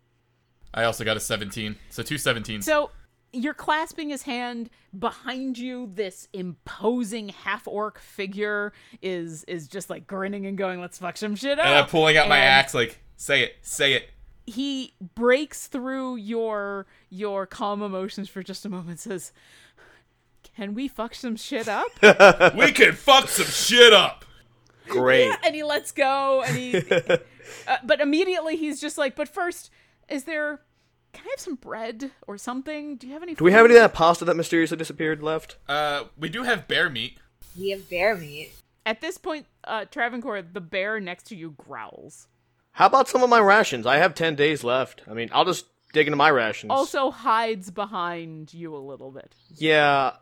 I 0.73 0.83
also 0.83 1.03
got 1.03 1.17
a 1.17 1.19
17, 1.19 1.75
so 1.89 2.03
two 2.03 2.15
17s. 2.15 2.63
So 2.63 2.91
you're 3.33 3.53
clasping 3.53 4.09
his 4.09 4.23
hand 4.23 4.69
behind 4.97 5.57
you 5.57 5.89
this 5.93 6.27
imposing 6.33 7.29
half 7.29 7.67
orc 7.67 7.99
figure 7.99 8.73
is 9.01 9.43
is 9.43 9.67
just 9.67 9.89
like 9.89 10.07
grinning 10.07 10.47
and 10.47 10.57
going 10.57 10.81
let's 10.81 10.97
fuck 10.97 11.15
some 11.15 11.35
shit 11.35 11.59
up 11.59 11.65
and 11.65 11.75
I'm 11.75 11.87
pulling 11.87 12.17
out 12.17 12.27
my 12.27 12.39
axe, 12.39 12.73
like, 12.73 12.99
say 13.17 13.43
it, 13.43 13.55
say 13.61 13.93
it. 13.93 14.09
He 14.49 14.93
breaks 15.15 15.67
through 15.67 16.15
your 16.17 16.85
your 17.09 17.45
calm 17.45 17.81
emotions 17.81 18.29
for 18.29 18.41
just 18.43 18.65
a 18.65 18.69
moment 18.69 18.89
and 18.89 18.99
says 18.99 19.31
can 20.55 20.73
we 20.73 20.87
fuck 20.87 21.13
some 21.13 21.35
shit 21.35 21.67
up 21.67 21.87
we 22.55 22.71
can 22.71 22.93
fuck 22.93 23.27
some 23.29 23.45
shit 23.45 23.93
up. 23.93 24.25
Great. 24.87 25.27
Yeah, 25.27 25.35
and 25.45 25.55
he 25.55 25.63
lets 25.63 25.91
go 25.91 26.41
and 26.45 26.55
he 26.57 26.83
uh, 27.67 27.77
but 27.83 28.01
immediately 28.01 28.55
he's 28.55 28.81
just 28.81 28.97
like 28.97 29.15
but 29.15 29.27
first 29.29 29.69
is 30.07 30.23
there 30.23 30.61
can 31.13 31.25
i 31.25 31.29
have 31.29 31.39
some 31.39 31.55
bread 31.55 32.11
or 32.27 32.37
something 32.37 32.95
do 32.95 33.05
you 33.07 33.13
have 33.13 33.21
any 33.23 33.35
Do 33.35 33.43
we 33.43 33.51
have 33.51 33.65
any 33.65 33.75
of 33.75 33.81
that 33.81 33.93
pasta 33.93 34.25
that 34.25 34.35
mysteriously 34.35 34.77
disappeared 34.77 35.21
left? 35.21 35.57
Uh, 35.67 36.05
we 36.17 36.29
do 36.29 36.43
have 36.43 36.67
bear 36.67 36.89
meat. 36.89 37.17
We 37.57 37.69
have 37.71 37.87
bear 37.89 38.15
meat. 38.15 38.51
at 38.85 39.01
this 39.01 39.17
point 39.19 39.45
uh 39.65 39.85
travencore 39.85 40.41
the 40.41 40.61
bear 40.61 40.99
next 40.99 41.23
to 41.27 41.35
you 41.35 41.51
growls 41.51 42.27
How 42.79 42.85
about 42.85 43.09
some 43.09 43.21
of 43.23 43.29
my 43.29 43.41
rations? 43.41 43.85
I 43.85 43.97
have 43.97 44.15
10 44.15 44.35
days 44.35 44.63
left. 44.63 45.01
I 45.05 45.13
mean, 45.13 45.27
I'll 45.33 45.43
just 45.43 45.65
dig 45.91 46.07
into 46.07 46.15
my 46.15 46.29
rations. 46.31 46.71
also 46.71 47.11
hides 47.11 47.71
behind 47.71 48.53
you 48.53 48.73
a 48.73 48.79
little 48.79 49.11
bit 49.11 49.35
Yeah. 49.57 50.13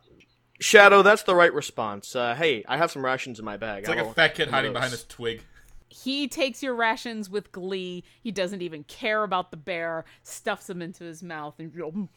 Shadow, 0.59 1.03
that's 1.03 1.21
the 1.21 1.35
right 1.35 1.53
response. 1.53 2.15
Uh, 2.15 2.33
hey, 2.33 2.65
I 2.67 2.77
have 2.77 2.89
some 2.89 3.05
rations 3.05 3.37
in 3.37 3.45
my 3.45 3.57
bag. 3.57 3.81
It's 3.81 3.89
like 3.89 3.99
a 3.99 4.11
fat 4.11 4.33
kid 4.33 4.49
hiding 4.49 4.73
behind 4.73 4.91
this 4.91 5.03
twig. 5.05 5.43
he 5.87 6.27
takes 6.27 6.63
your 6.63 6.73
rations 6.73 7.29
with 7.29 7.51
glee 7.51 8.03
he 8.23 8.31
doesn't 8.31 8.63
even 8.63 8.83
care 8.85 9.23
about 9.23 9.51
the 9.51 9.57
bear 9.57 10.03
stuffs 10.23 10.65
them 10.65 10.81
into 10.81 11.03
his 11.03 11.21
mouth 11.23 11.53
and 11.59 12.09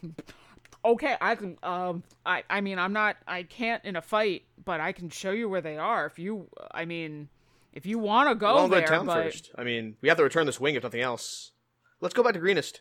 okay 0.85 1.17
i 1.21 1.37
can 1.37 1.57
um 1.63 2.03
i 2.27 2.43
i 2.51 2.61
mean 2.61 2.81
i'm 2.81 2.93
not 2.93 3.17
i 3.29 3.45
can't 3.45 3.85
in 3.85 3.95
a 3.95 4.03
fight 4.03 4.43
but 4.65 4.81
i 4.81 4.91
can 4.91 5.09
show 5.09 5.31
you 5.31 5.49
where 5.49 5.61
they 5.61 5.77
are 5.77 6.05
if 6.07 6.19
you 6.19 6.49
i 6.73 6.85
mean 6.85 7.29
if 7.73 7.87
you 7.87 7.99
want 7.99 8.29
to 8.29 8.35
go 8.35 8.55
Well, 8.55 8.59
I'll 8.65 8.69
go 8.69 8.81
to 8.81 8.87
town 8.87 9.07
but 9.07 9.15
first. 9.25 9.51
I 9.57 9.65
mean, 9.65 9.97
we 10.01 10.09
have 10.09 10.19
to 10.19 10.25
return 10.25 10.47
this 10.47 10.61
wing 10.61 10.75
if 10.75 10.83
nothing 10.83 11.01
else. 11.01 11.53
Let's 12.01 12.15
go 12.15 12.23
back 12.23 12.33
to 12.35 12.39
Greenest. 12.41 12.81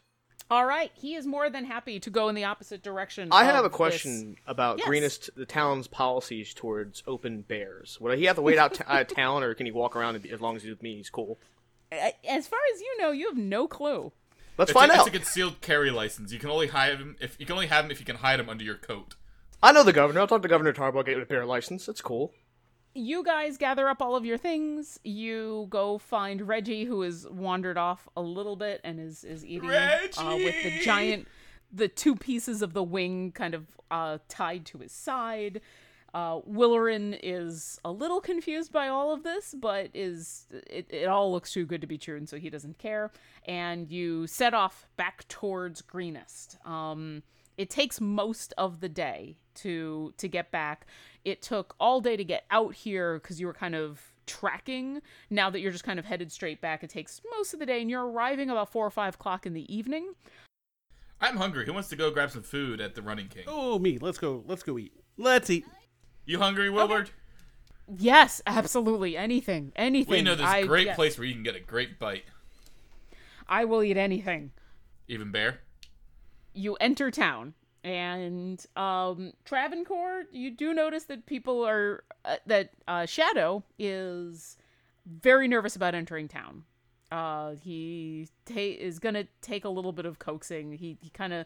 all 0.49 0.65
right 0.65 0.91
he 0.95 1.13
is 1.15 1.27
more 1.27 1.49
than 1.49 1.65
happy 1.65 1.99
to 1.99 2.09
go 2.09 2.29
in 2.29 2.35
the 2.35 2.43
opposite 2.45 2.81
direction 2.81 3.29
I 3.31 3.43
have 3.43 3.65
a 3.65 3.69
this. 3.69 3.75
question 3.75 4.35
about 4.47 4.79
Yes. 4.79 4.87
Greenest, 4.87 5.29
the 5.35 5.45
town's 5.45 5.87
policies 5.87 6.53
towards 6.53 7.03
open 7.05 7.41
bears. 7.41 7.97
Would 8.01 8.17
he 8.17 8.25
have 8.25 8.37
to 8.37 8.41
wait 8.41 8.57
out, 8.57 8.73
t- 8.75 8.83
out 8.87 9.01
of 9.01 9.07
town, 9.15 9.43
or 9.43 9.53
can 9.53 9.65
he 9.65 9.71
walk 9.71 9.95
around 9.95 10.21
be, 10.21 10.31
as 10.31 10.41
long 10.41 10.55
as 10.55 10.63
he's 10.63 10.71
with 10.71 10.81
me? 10.81 10.95
He's 10.97 11.09
cool. 11.09 11.37
As 11.91 12.47
far 12.47 12.59
as 12.73 12.81
you 12.81 12.97
know 13.01 13.11
you 13.11 13.27
have 13.27 13.37
no 13.37 13.67
clue 13.67 14.11
Let's 14.57 14.71
it's 14.71 14.79
find 14.79 14.91
a, 14.91 14.95
out. 14.95 15.07
It's 15.07 15.15
a 15.15 15.19
concealed 15.19 15.61
carry 15.61 15.89
license. 15.89 16.33
You 16.33 16.39
can 16.39 16.49
only 16.49 16.67
hide 16.67 16.97
him 16.99 17.15
if 17.21 17.35
you 17.39 17.45
can 17.45 17.53
only 17.53 17.67
have 17.67 17.85
him 17.85 17.91
if 17.91 17.99
you 17.99 18.05
can 18.05 18.17
hide 18.17 18.39
him 18.39 18.49
under 18.49 18.63
your 18.63 18.75
coat. 18.75 19.15
I 19.63 19.71
know 19.71 19.83
the 19.83 19.93
governor. 19.93 20.19
I'll 20.21 20.27
talk 20.27 20.41
to 20.41 20.47
Governor 20.47 20.73
Tarbo, 20.73 21.05
get 21.05 21.17
a 21.19 21.25
bear 21.25 21.45
license. 21.45 21.85
That's 21.85 22.01
cool. 22.01 22.33
You 22.93 23.23
guys 23.23 23.57
gather 23.57 23.87
up 23.87 24.01
all 24.01 24.15
of 24.15 24.25
your 24.25 24.37
things. 24.37 24.99
You 25.03 25.67
go 25.69 25.97
find 25.97 26.47
Reggie, 26.47 26.85
who 26.85 27.01
has 27.01 27.27
wandered 27.29 27.77
off 27.77 28.07
a 28.17 28.21
little 28.21 28.55
bit 28.55 28.81
and 28.83 28.99
is 28.99 29.23
is 29.23 29.45
eating 29.45 29.69
uh, 29.69 30.35
with 30.35 30.55
the 30.63 30.79
giant, 30.81 31.27
the 31.71 31.87
two 31.87 32.15
pieces 32.15 32.61
of 32.61 32.73
the 32.73 32.83
wing 32.83 33.31
kind 33.31 33.53
of 33.53 33.67
uh, 33.91 34.17
tied 34.27 34.65
to 34.67 34.79
his 34.79 34.91
side. 34.91 35.61
Uh, 36.11 36.39
Willerin 36.41 37.19
is 37.21 37.79
a 37.85 37.91
little 37.91 38.19
confused 38.19 38.71
by 38.71 38.87
all 38.87 39.13
of 39.13 39.21
this, 39.21 39.53
but 39.57 39.89
is 39.93 40.47
it, 40.51 40.87
it 40.89 41.07
all 41.07 41.31
looks 41.31 41.53
too 41.53 41.65
good 41.65 41.81
to 41.81 41.87
be 41.87 41.99
true, 41.99 42.17
and 42.17 42.27
so 42.27 42.37
he 42.37 42.49
doesn't 42.49 42.79
care. 42.79 43.11
And 43.45 43.89
you 43.91 44.25
set 44.25 44.55
off 44.55 44.87
back 44.97 45.27
towards 45.27 45.81
Greenest. 45.81 46.57
Um, 46.65 47.21
it 47.57 47.69
takes 47.69 48.01
most 48.01 48.53
of 48.57 48.79
the 48.79 48.89
day 48.89 49.37
to 49.61 50.13
to 50.17 50.27
get 50.27 50.51
back. 50.51 50.85
It 51.25 51.41
took 51.41 51.75
all 51.79 52.01
day 52.01 52.15
to 52.17 52.23
get 52.23 52.45
out 52.51 52.73
here 52.73 53.19
because 53.19 53.39
you 53.39 53.47
were 53.47 53.53
kind 53.53 53.75
of 53.75 54.01
tracking. 54.25 55.01
Now 55.29 55.49
that 55.49 55.59
you're 55.59 55.71
just 55.71 55.83
kind 55.83 55.99
of 55.99 56.05
headed 56.05 56.31
straight 56.31 56.61
back, 56.61 56.83
it 56.83 56.89
takes 56.89 57.21
most 57.37 57.53
of 57.53 57.59
the 57.59 57.65
day, 57.65 57.81
and 57.81 57.89
you're 57.89 58.05
arriving 58.07 58.49
about 58.49 58.71
four 58.71 58.85
or 58.85 58.91
five 58.91 59.15
o'clock 59.15 59.45
in 59.45 59.53
the 59.53 59.73
evening. 59.73 60.13
I'm 61.21 61.35
hungry. 61.35 61.65
Who 61.65 61.73
wants 61.73 61.89
to 61.89 61.95
go 61.97 62.11
grab 62.11 62.31
some 62.31 62.43
food 62.43 62.79
at 62.79 62.95
the 62.95 63.01
Running 63.01 63.27
King? 63.27 63.43
Oh, 63.47 63.77
me. 63.77 63.97
Let's 63.99 64.17
go. 64.17 64.43
Let's 64.47 64.63
go 64.63 64.77
eat. 64.77 64.93
Let's 65.17 65.49
eat. 65.49 65.65
You 66.25 66.39
hungry, 66.39 66.69
Willard? 66.69 67.09
Yes, 67.97 68.41
absolutely. 68.45 69.17
Anything, 69.17 69.73
anything. 69.75 70.11
We 70.11 70.21
know 70.21 70.35
this 70.35 70.45
I- 70.45 70.63
great 70.65 70.85
yes, 70.85 70.95
place 70.95 71.17
where 71.17 71.27
you 71.27 71.33
can 71.33 71.43
get 71.43 71.55
a 71.55 71.59
great 71.59 71.99
bite. 71.99 72.23
I 73.47 73.65
will 73.65 73.81
eat 73.83 73.97
anything. 73.97 74.51
Even 75.07 75.31
bear. 75.31 75.61
you 76.53 76.75
enter 76.75 77.09
town 77.09 77.53
and 77.83 78.65
um 78.75 79.33
Travencore 79.45 80.23
you 80.31 80.51
do 80.51 80.73
notice 80.73 81.05
that 81.05 81.25
people 81.25 81.65
are 81.65 82.03
uh, 82.25 82.35
that 82.45 82.71
uh 82.87 83.05
Shadow 83.05 83.63
is 83.77 84.57
very 85.05 85.47
nervous 85.47 85.75
about 85.75 85.95
entering 85.95 86.27
town. 86.27 86.63
Uh 87.11 87.55
he 87.61 88.27
ta- 88.45 88.53
is 88.57 88.99
going 88.99 89.15
to 89.15 89.25
take 89.41 89.65
a 89.65 89.69
little 89.69 89.91
bit 89.93 90.05
of 90.05 90.19
coaxing. 90.19 90.73
He 90.73 90.97
he 91.01 91.09
kind 91.09 91.33
of 91.33 91.45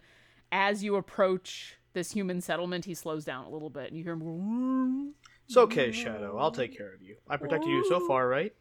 as 0.52 0.84
you 0.84 0.96
approach 0.96 1.78
this 1.94 2.12
human 2.12 2.42
settlement 2.42 2.86
he 2.86 2.94
slows 2.96 3.24
down 3.24 3.46
a 3.46 3.50
little 3.50 3.70
bit 3.70 3.88
and 3.90 3.98
you 3.98 4.04
hear 4.04 4.14
him 4.14 5.14
It's 5.48 5.56
okay, 5.58 5.92
Shadow. 5.92 6.38
I'll 6.38 6.52
take 6.52 6.76
care 6.76 6.92
of 6.94 7.02
you. 7.02 7.18
I 7.30 7.38
protected 7.38 7.70
you 7.70 7.86
so 7.88 8.06
far, 8.08 8.28
right? 8.28 8.54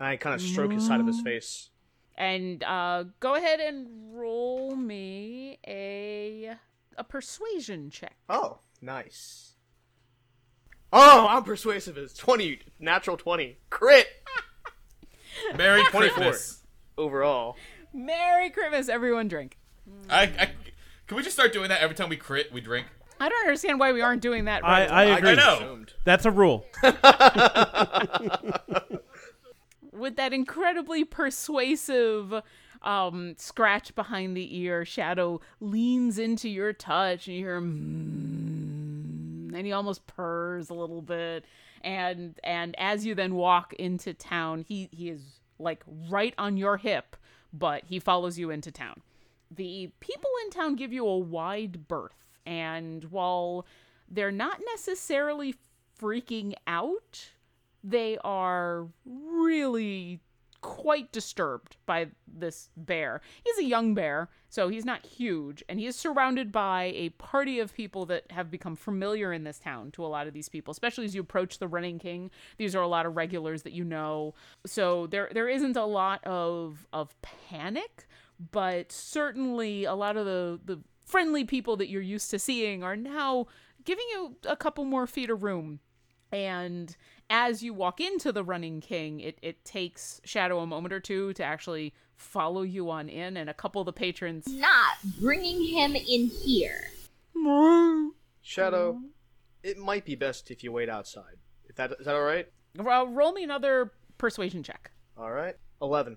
I 0.00 0.16
kind 0.16 0.34
of 0.34 0.40
stroke 0.40 0.72
his 0.72 0.86
side 0.86 1.00
of 1.00 1.06
his 1.06 1.20
face. 1.20 1.70
and 2.16 2.62
uh 2.64 3.04
go 3.20 3.34
ahead 3.34 3.60
and 3.60 3.86
roll 4.14 4.74
me 4.74 5.58
a 5.66 6.56
a 6.98 7.04
persuasion 7.04 7.90
check. 7.90 8.16
Oh, 8.28 8.58
nice. 8.82 9.54
Oh, 10.92 11.26
I'm 11.28 11.44
persuasive 11.44 11.96
as 11.96 12.12
20, 12.14 12.60
natural 12.80 13.16
20. 13.16 13.58
Crit! 13.70 14.06
Merry 15.56 15.84
24 15.84 16.00
Christmas. 16.00 16.64
overall. 16.96 17.56
Merry 17.92 18.50
Christmas 18.50 18.88
everyone 18.88 19.28
drink. 19.28 19.58
I, 20.10 20.22
I, 20.22 20.50
can 21.06 21.16
we 21.16 21.22
just 21.22 21.36
start 21.36 21.52
doing 21.52 21.68
that 21.70 21.80
every 21.80 21.94
time 21.96 22.08
we 22.08 22.16
crit, 22.16 22.52
we 22.52 22.60
drink? 22.60 22.86
I 23.20 23.28
don't 23.28 23.40
understand 23.40 23.80
why 23.80 23.92
we 23.92 24.00
aren't 24.00 24.22
doing 24.22 24.44
that 24.46 24.64
I, 24.64 24.80
right 24.80 24.90
I 24.90 25.04
away. 25.04 25.18
agree. 25.18 25.36
know. 25.36 25.84
That's 26.04 26.24
a 26.24 26.30
rule. 26.30 26.66
with 29.92 30.16
that 30.16 30.32
incredibly 30.32 31.04
persuasive 31.04 32.42
um 32.82 33.34
scratch 33.38 33.94
behind 33.94 34.36
the 34.36 34.56
ear 34.58 34.84
shadow 34.84 35.40
leans 35.60 36.18
into 36.18 36.48
your 36.48 36.72
touch 36.72 37.26
and 37.26 37.36
you 37.36 37.44
hear 37.44 37.56
him 37.56 38.88
and 39.54 39.66
he 39.66 39.72
almost 39.72 40.06
purrs 40.06 40.70
a 40.70 40.74
little 40.74 41.02
bit. 41.02 41.44
And 41.82 42.38
and 42.42 42.74
as 42.78 43.06
you 43.06 43.14
then 43.14 43.34
walk 43.34 43.72
into 43.74 44.14
town 44.14 44.64
he 44.66 44.88
he 44.92 45.10
is 45.10 45.40
like 45.58 45.82
right 46.08 46.34
on 46.38 46.56
your 46.56 46.76
hip 46.76 47.16
but 47.52 47.84
he 47.86 47.98
follows 47.98 48.38
you 48.38 48.50
into 48.50 48.70
town. 48.70 49.00
The 49.50 49.90
people 50.00 50.30
in 50.44 50.50
town 50.50 50.76
give 50.76 50.92
you 50.92 51.06
a 51.06 51.18
wide 51.18 51.88
berth 51.88 52.26
and 52.46 53.04
while 53.04 53.66
they're 54.08 54.30
not 54.30 54.60
necessarily 54.74 55.54
freaking 56.00 56.54
out 56.66 57.30
they 57.82 58.18
are 58.24 58.88
really 59.04 60.20
quite 60.60 61.12
disturbed 61.12 61.76
by 61.86 62.08
this 62.26 62.70
bear. 62.76 63.20
He's 63.44 63.58
a 63.58 63.64
young 63.64 63.94
bear, 63.94 64.28
so 64.48 64.68
he's 64.68 64.84
not 64.84 65.06
huge, 65.06 65.62
and 65.68 65.78
he 65.78 65.86
is 65.86 65.96
surrounded 65.96 66.50
by 66.50 66.92
a 66.94 67.10
party 67.10 67.60
of 67.60 67.74
people 67.74 68.06
that 68.06 68.30
have 68.32 68.50
become 68.50 68.76
familiar 68.76 69.32
in 69.32 69.44
this 69.44 69.58
town 69.58 69.90
to 69.92 70.04
a 70.04 70.08
lot 70.08 70.26
of 70.26 70.32
these 70.32 70.48
people, 70.48 70.72
especially 70.72 71.04
as 71.04 71.14
you 71.14 71.20
approach 71.20 71.58
the 71.58 71.68
Running 71.68 71.98
King. 71.98 72.30
These 72.56 72.74
are 72.74 72.82
a 72.82 72.88
lot 72.88 73.06
of 73.06 73.16
regulars 73.16 73.62
that 73.62 73.72
you 73.72 73.84
know. 73.84 74.34
So 74.66 75.06
there 75.06 75.30
there 75.32 75.48
isn't 75.48 75.76
a 75.76 75.84
lot 75.84 76.24
of 76.24 76.86
of 76.92 77.14
panic, 77.22 78.06
but 78.50 78.90
certainly 78.90 79.84
a 79.84 79.94
lot 79.94 80.16
of 80.16 80.26
the 80.26 80.60
the 80.64 80.80
friendly 81.04 81.44
people 81.44 81.76
that 81.76 81.88
you're 81.88 82.02
used 82.02 82.30
to 82.30 82.38
seeing 82.38 82.82
are 82.82 82.96
now 82.96 83.46
giving 83.84 84.04
you 84.10 84.36
a 84.46 84.56
couple 84.56 84.84
more 84.84 85.06
feet 85.06 85.30
of 85.30 85.42
room 85.42 85.80
and 86.32 86.96
as 87.30 87.62
you 87.62 87.72
walk 87.74 88.00
into 88.00 88.32
the 88.32 88.42
running 88.44 88.80
king 88.80 89.20
it, 89.20 89.38
it 89.42 89.64
takes 89.64 90.20
shadow 90.24 90.60
a 90.60 90.66
moment 90.66 90.92
or 90.92 91.00
two 91.00 91.32
to 91.34 91.44
actually 91.44 91.92
follow 92.16 92.62
you 92.62 92.90
on 92.90 93.08
in 93.08 93.36
and 93.36 93.48
a 93.48 93.54
couple 93.54 93.80
of 93.80 93.86
the 93.86 93.92
patrons 93.92 94.46
Not 94.48 94.96
bringing 95.20 95.62
him 95.64 95.94
in 95.94 96.26
here. 96.28 96.90
Shadow, 98.42 99.00
it 99.62 99.78
might 99.78 100.04
be 100.04 100.14
best 100.14 100.50
if 100.50 100.64
you 100.64 100.72
wait 100.72 100.88
outside. 100.88 101.36
If 101.68 101.76
that 101.76 101.92
is 101.98 102.06
that 102.06 102.14
all 102.14 102.22
right? 102.22 102.48
Ro- 102.76 103.06
roll 103.06 103.32
me 103.32 103.42
another 103.44 103.92
persuasion 104.18 104.62
check 104.62 104.90
All 105.16 105.30
right. 105.30 105.54
11. 105.80 106.16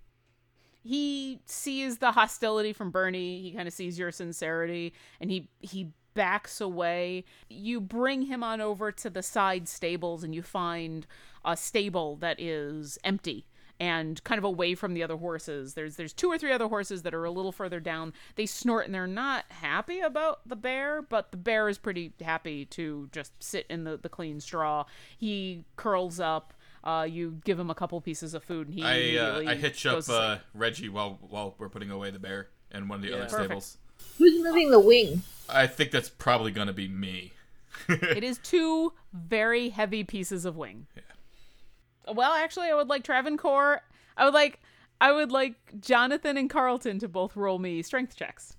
he 0.84 1.39
sees 1.45 1.99
the 1.99 2.12
hostility 2.12 2.74
from 2.74 2.89
bernie 2.89 3.39
he 3.41 3.51
kind 3.51 3.68
of 3.68 3.74
sees 3.74 3.99
your 3.99 4.12
sincerity 4.12 4.91
and 5.20 5.30
he 5.30 5.47
he 5.59 5.91
backs 6.14 6.59
away. 6.62 7.24
You 7.49 7.80
bring 7.82 8.24
him 8.24 8.43
on 8.43 8.62
over 8.62 8.91
to 8.91 9.09
the 9.09 9.24
side 9.24 9.68
stables 9.68 10.24
and 10.24 10.34
you 10.36 10.41
find 10.41 11.07
a 11.43 11.55
stable 11.57 12.16
that 12.18 12.39
is 12.39 12.97
empty 13.03 13.45
and 13.80 14.24
kind 14.24 14.38
of 14.38 14.43
away 14.43 14.76
from 14.76 14.93
the 14.93 15.01
other 15.01 15.18
horses. 15.18 15.74
There's 15.74 15.95
there's 15.95 16.14
two 16.14 16.28
or 16.28 16.38
three 16.38 16.51
other 16.51 16.68
horses 16.68 17.01
that 17.01 17.16
are 17.16 17.26
a 17.26 17.32
little 17.32 17.51
further 17.51 17.80
down. 17.80 18.14
They 18.36 18.45
snort 18.45 18.86
and 18.86 18.93
they're 18.93 19.07
not 19.07 19.45
happy 19.49 19.99
about 20.01 20.47
the 20.47 20.55
bear, 20.55 21.01
but 21.01 21.32
the 21.32 21.38
bear 21.38 21.68
is 21.68 21.80
pretty 21.80 22.14
happy 22.22 22.66
to 22.66 23.09
just 23.12 23.32
sit 23.41 23.66
in 23.70 23.84
the, 23.84 23.97
the 23.97 24.09
clean 24.09 24.39
straw. 24.39 24.86
He 25.18 25.66
curls 25.78 26.20
up. 26.20 26.53
Uh, 26.84 27.07
you 27.09 27.39
give 27.43 27.59
him 27.59 27.70
a 27.70 27.76
couple 27.76 28.01
pieces 28.01 28.34
of 28.34 28.43
food, 28.43 28.68
and 28.68 28.76
he 28.76 28.84
I 28.84 29.24
uh, 29.24 29.43
I 29.51 29.53
hitch 29.55 29.86
up 29.86 30.07
uh, 30.09 30.38
Reggie 30.55 30.89
while 30.89 31.20
while 31.22 31.53
we're 31.59 31.70
putting 31.70 31.91
away 31.91 32.09
the 32.12 32.18
bear 32.20 32.49
in 32.72 32.88
one 32.88 32.97
of 32.97 33.03
the 33.03 33.09
Yeah. 33.09 33.16
other 33.18 33.26
Perfect. 33.30 33.45
stables. 33.45 33.78
Who's 34.18 34.43
moving 34.43 34.72
the 34.72 34.80
wing? 34.80 35.24
I 35.49 35.68
think 35.68 35.91
that's 35.91 36.10
probably 36.10 36.52
gonna 36.52 36.74
be 36.74 36.88
me. 36.88 37.34
it 37.89 38.24
is 38.24 38.39
two 38.39 38.93
very 39.14 39.70
heavy 39.70 40.04
pieces 40.04 40.45
of 40.45 40.56
wing. 40.58 40.88
Yeah. 40.95 42.14
Well, 42.14 42.34
actually, 42.34 42.68
I 42.68 42.74
would 42.74 42.88
like 42.88 43.04
Travencore. 43.04 43.82
I 44.18 44.26
would 44.26 44.34
like 44.34 44.60
I 44.99 45.12
would 45.12 45.32
like 45.32 45.56
Jonathan 45.82 46.38
and 46.38 46.49
Carlton 46.49 46.99
to 46.99 47.08
both 47.08 47.36
roll 47.36 47.60
me 47.60 47.82
strength 47.82 48.16
checks. 48.16 48.56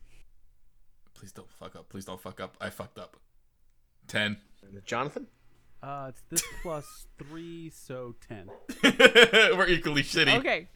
Please 1.14 1.32
don't 1.32 1.50
fuck 1.50 1.76
up. 1.76 1.88
Please 1.88 2.04
don't 2.04 2.20
fuck 2.20 2.40
up. 2.40 2.56
I 2.60 2.70
fucked 2.70 2.98
up. 2.98 3.16
Ten. 4.08 4.38
Jonathan? 4.84 5.28
Uh, 5.82 6.06
it's 6.08 6.22
this 6.28 6.42
plus 6.62 7.06
three, 7.18 7.70
so 7.70 8.14
ten. 8.28 8.48
We're 9.56 9.68
equally 9.68 10.02
shitty. 10.02 10.36
Okay. 10.38 10.68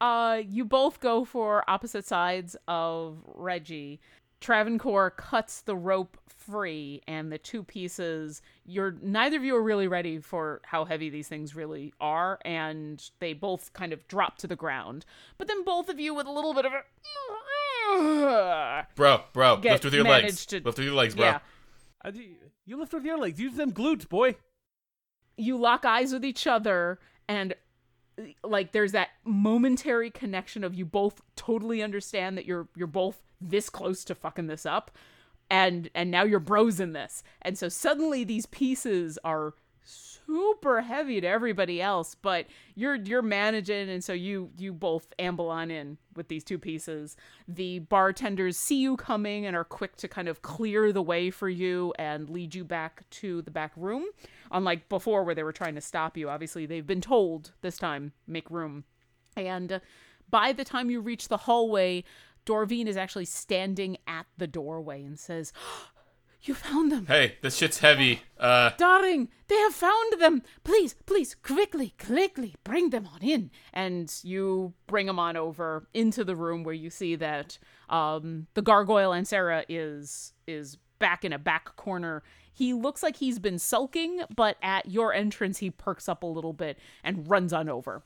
Uh, 0.00 0.40
you 0.48 0.64
both 0.64 1.00
go 1.00 1.24
for 1.24 1.68
opposite 1.68 2.06
sides 2.06 2.56
of 2.68 3.18
Reggie. 3.34 4.00
Travencore 4.40 5.10
cuts 5.10 5.60
the 5.60 5.76
rope 5.76 6.16
free, 6.26 7.02
and 7.06 7.30
the 7.30 7.36
two 7.36 7.62
pieces. 7.62 8.40
You're 8.64 8.96
neither 9.02 9.36
of 9.36 9.44
you 9.44 9.54
are 9.54 9.62
really 9.62 9.86
ready 9.88 10.18
for 10.18 10.62
how 10.64 10.86
heavy 10.86 11.10
these 11.10 11.28
things 11.28 11.54
really 11.54 11.92
are, 12.00 12.38
and 12.46 13.02
they 13.20 13.34
both 13.34 13.72
kind 13.74 13.92
of 13.92 14.08
drop 14.08 14.38
to 14.38 14.46
the 14.46 14.56
ground. 14.56 15.04
But 15.36 15.48
then 15.48 15.62
both 15.64 15.90
of 15.90 16.00
you, 16.00 16.14
with 16.14 16.26
a 16.26 16.30
little 16.32 16.54
bit 16.54 16.64
of 16.64 16.72
a 16.72 16.82
Bro, 18.94 19.24
bro, 19.32 19.56
Get 19.58 19.72
lift 19.72 19.84
with 19.84 19.94
your 19.94 20.04
legs. 20.04 20.22
managed 20.22 20.50
to- 20.50 20.56
Lift 20.64 20.78
with 20.78 20.86
your 20.86 20.94
legs, 20.94 21.14
bro. 21.14 21.24
Yeah. 21.26 21.38
I 22.02 22.10
do, 22.10 22.24
you 22.64 22.78
lift 22.78 22.92
with 22.94 23.04
your 23.04 23.18
legs. 23.18 23.38
Use 23.40 23.54
them 23.56 23.72
glutes, 23.72 24.08
boy. 24.08 24.36
you 25.36 25.56
lock 25.56 25.84
eyes 25.84 26.12
with 26.12 26.24
each 26.24 26.46
other 26.46 26.98
and 27.28 27.54
like 28.42 28.72
there's 28.72 28.92
that 28.92 29.08
momentary 29.24 30.10
connection 30.10 30.64
of 30.64 30.74
you 30.74 30.84
both 30.84 31.20
totally 31.36 31.82
understand 31.82 32.36
that 32.36 32.44
you're 32.46 32.68
you're 32.76 32.86
both 32.86 33.22
this 33.40 33.70
close 33.70 34.04
to 34.04 34.14
fucking 34.14 34.46
this 34.46 34.66
up 34.66 34.90
and 35.50 35.90
and 35.94 36.10
now 36.10 36.22
you're 36.22 36.40
bros 36.40 36.80
in 36.80 36.92
this. 36.92 37.22
And 37.42 37.58
so 37.58 37.68
suddenly 37.68 38.24
these 38.24 38.46
pieces 38.46 39.18
are 39.24 39.54
super 40.30 40.80
heavy 40.80 41.20
to 41.20 41.26
everybody 41.26 41.82
else 41.82 42.14
but 42.14 42.46
you're 42.76 42.94
you're 42.94 43.22
managing 43.22 43.90
and 43.90 44.04
so 44.04 44.12
you 44.12 44.50
you 44.56 44.72
both 44.72 45.12
amble 45.18 45.48
on 45.48 45.70
in 45.70 45.98
with 46.16 46.28
these 46.28 46.44
two 46.44 46.58
pieces. 46.58 47.16
The 47.48 47.80
bartenders 47.80 48.56
see 48.56 48.80
you 48.80 48.96
coming 48.96 49.46
and 49.46 49.56
are 49.56 49.64
quick 49.64 49.96
to 49.96 50.08
kind 50.08 50.28
of 50.28 50.42
clear 50.42 50.92
the 50.92 51.02
way 51.02 51.30
for 51.30 51.48
you 51.48 51.94
and 51.98 52.28
lead 52.28 52.54
you 52.54 52.64
back 52.64 53.08
to 53.10 53.42
the 53.42 53.50
back 53.50 53.72
room. 53.76 54.04
Unlike 54.50 54.88
before 54.88 55.24
where 55.24 55.34
they 55.34 55.42
were 55.42 55.52
trying 55.52 55.74
to 55.74 55.80
stop 55.80 56.16
you 56.16 56.28
obviously 56.28 56.66
they've 56.66 56.86
been 56.86 57.00
told 57.00 57.52
this 57.62 57.78
time 57.78 58.12
make 58.26 58.50
room. 58.50 58.84
And 59.36 59.80
by 60.28 60.52
the 60.52 60.64
time 60.64 60.90
you 60.90 61.00
reach 61.00 61.28
the 61.28 61.38
hallway 61.38 62.04
dorvine 62.46 62.86
is 62.86 62.96
actually 62.96 63.24
standing 63.24 63.96
at 64.06 64.26
the 64.38 64.46
doorway 64.46 65.02
and 65.02 65.18
says 65.18 65.52
you 66.42 66.54
found 66.54 66.90
them 66.90 67.06
Hey, 67.06 67.36
this 67.42 67.56
shit's 67.56 67.78
heavy. 67.78 68.22
Uh, 68.38 68.70
Darling, 68.78 69.28
they 69.48 69.56
have 69.56 69.74
found 69.74 70.20
them. 70.20 70.42
Please, 70.64 70.94
please, 71.06 71.34
quickly, 71.34 71.94
quickly, 71.98 72.54
bring 72.64 72.90
them 72.90 73.06
on 73.06 73.20
in. 73.22 73.50
And 73.72 74.12
you 74.22 74.72
bring 74.86 75.06
them 75.06 75.18
on 75.18 75.36
over 75.36 75.86
into 75.92 76.24
the 76.24 76.36
room 76.36 76.62
where 76.64 76.74
you 76.74 76.88
see 76.88 77.16
that 77.16 77.58
um, 77.88 78.46
the 78.54 78.62
gargoyle 78.62 79.10
Ansara 79.10 79.64
is 79.68 80.32
is 80.46 80.78
back 80.98 81.24
in 81.24 81.32
a 81.32 81.38
back 81.38 81.76
corner. 81.76 82.22
He 82.52 82.72
looks 82.72 83.02
like 83.02 83.16
he's 83.16 83.38
been 83.38 83.58
sulking, 83.58 84.22
but 84.34 84.56
at 84.62 84.86
your 84.86 85.12
entrance, 85.14 85.58
he 85.58 85.70
perks 85.70 86.08
up 86.08 86.22
a 86.22 86.26
little 86.26 86.52
bit 86.52 86.78
and 87.02 87.28
runs 87.28 87.52
on 87.52 87.68
over. 87.68 88.02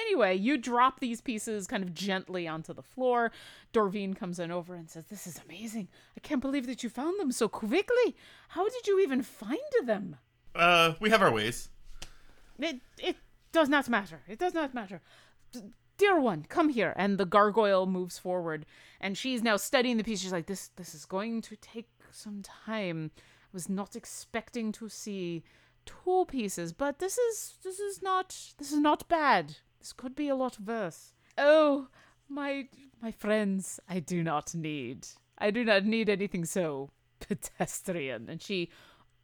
Anyway, 0.00 0.34
you 0.36 0.56
drop 0.56 1.00
these 1.00 1.20
pieces 1.20 1.66
kind 1.66 1.82
of 1.82 1.94
gently 1.94 2.46
onto 2.46 2.72
the 2.72 2.82
floor. 2.82 3.30
Dorvine 3.72 4.14
comes 4.14 4.38
in 4.38 4.50
over 4.50 4.74
and 4.74 4.88
says, 4.90 5.04
This 5.06 5.26
is 5.26 5.40
amazing. 5.44 5.88
I 6.16 6.20
can't 6.20 6.40
believe 6.42 6.66
that 6.66 6.82
you 6.82 6.88
found 6.88 7.18
them 7.18 7.32
so 7.32 7.48
quickly. 7.48 8.14
How 8.50 8.64
did 8.68 8.86
you 8.86 9.00
even 9.00 9.22
find 9.22 9.58
them? 9.84 10.16
uh, 10.54 10.94
we 11.00 11.10
have 11.10 11.22
our 11.22 11.32
ways. 11.32 11.68
It 12.58 12.80
it 12.98 13.16
does 13.52 13.68
not 13.68 13.88
matter. 13.88 14.20
It 14.28 14.38
does 14.38 14.54
not 14.54 14.74
matter. 14.74 15.00
D- 15.52 15.60
Dear 15.96 16.20
one, 16.20 16.44
come 16.48 16.68
here. 16.68 16.92
And 16.96 17.18
the 17.18 17.24
gargoyle 17.26 17.86
moves 17.86 18.18
forward, 18.18 18.66
and 19.00 19.16
she's 19.18 19.42
now 19.42 19.56
studying 19.56 19.96
the 19.96 20.04
piece. 20.04 20.20
She's 20.20 20.32
like, 20.32 20.46
"This 20.46 20.68
this 20.76 20.94
is 20.94 21.04
going 21.04 21.42
to 21.42 21.56
take 21.56 21.88
some 22.12 22.42
time. 22.42 23.10
I 23.16 23.50
was 23.52 23.68
not 23.68 23.96
expecting 23.96 24.72
to 24.72 24.88
see 24.88 25.42
two 25.86 26.24
pieces, 26.28 26.72
but 26.72 26.98
this 26.98 27.16
is 27.18 27.54
this 27.64 27.78
is 27.80 28.02
not 28.02 28.28
this 28.58 28.72
is 28.72 28.78
not 28.80 29.08
bad. 29.08 29.56
This 29.88 29.94
could 29.94 30.14
be 30.14 30.28
a 30.28 30.36
lot 30.36 30.60
worse. 30.60 31.14
Oh, 31.38 31.88
my 32.28 32.68
my 33.00 33.10
friends, 33.10 33.80
I 33.88 34.00
do 34.00 34.22
not 34.22 34.54
need. 34.54 35.08
I 35.38 35.50
do 35.50 35.64
not 35.64 35.86
need 35.86 36.10
anything 36.10 36.44
so 36.44 36.90
pedestrian." 37.20 38.28
And 38.28 38.42
she 38.42 38.68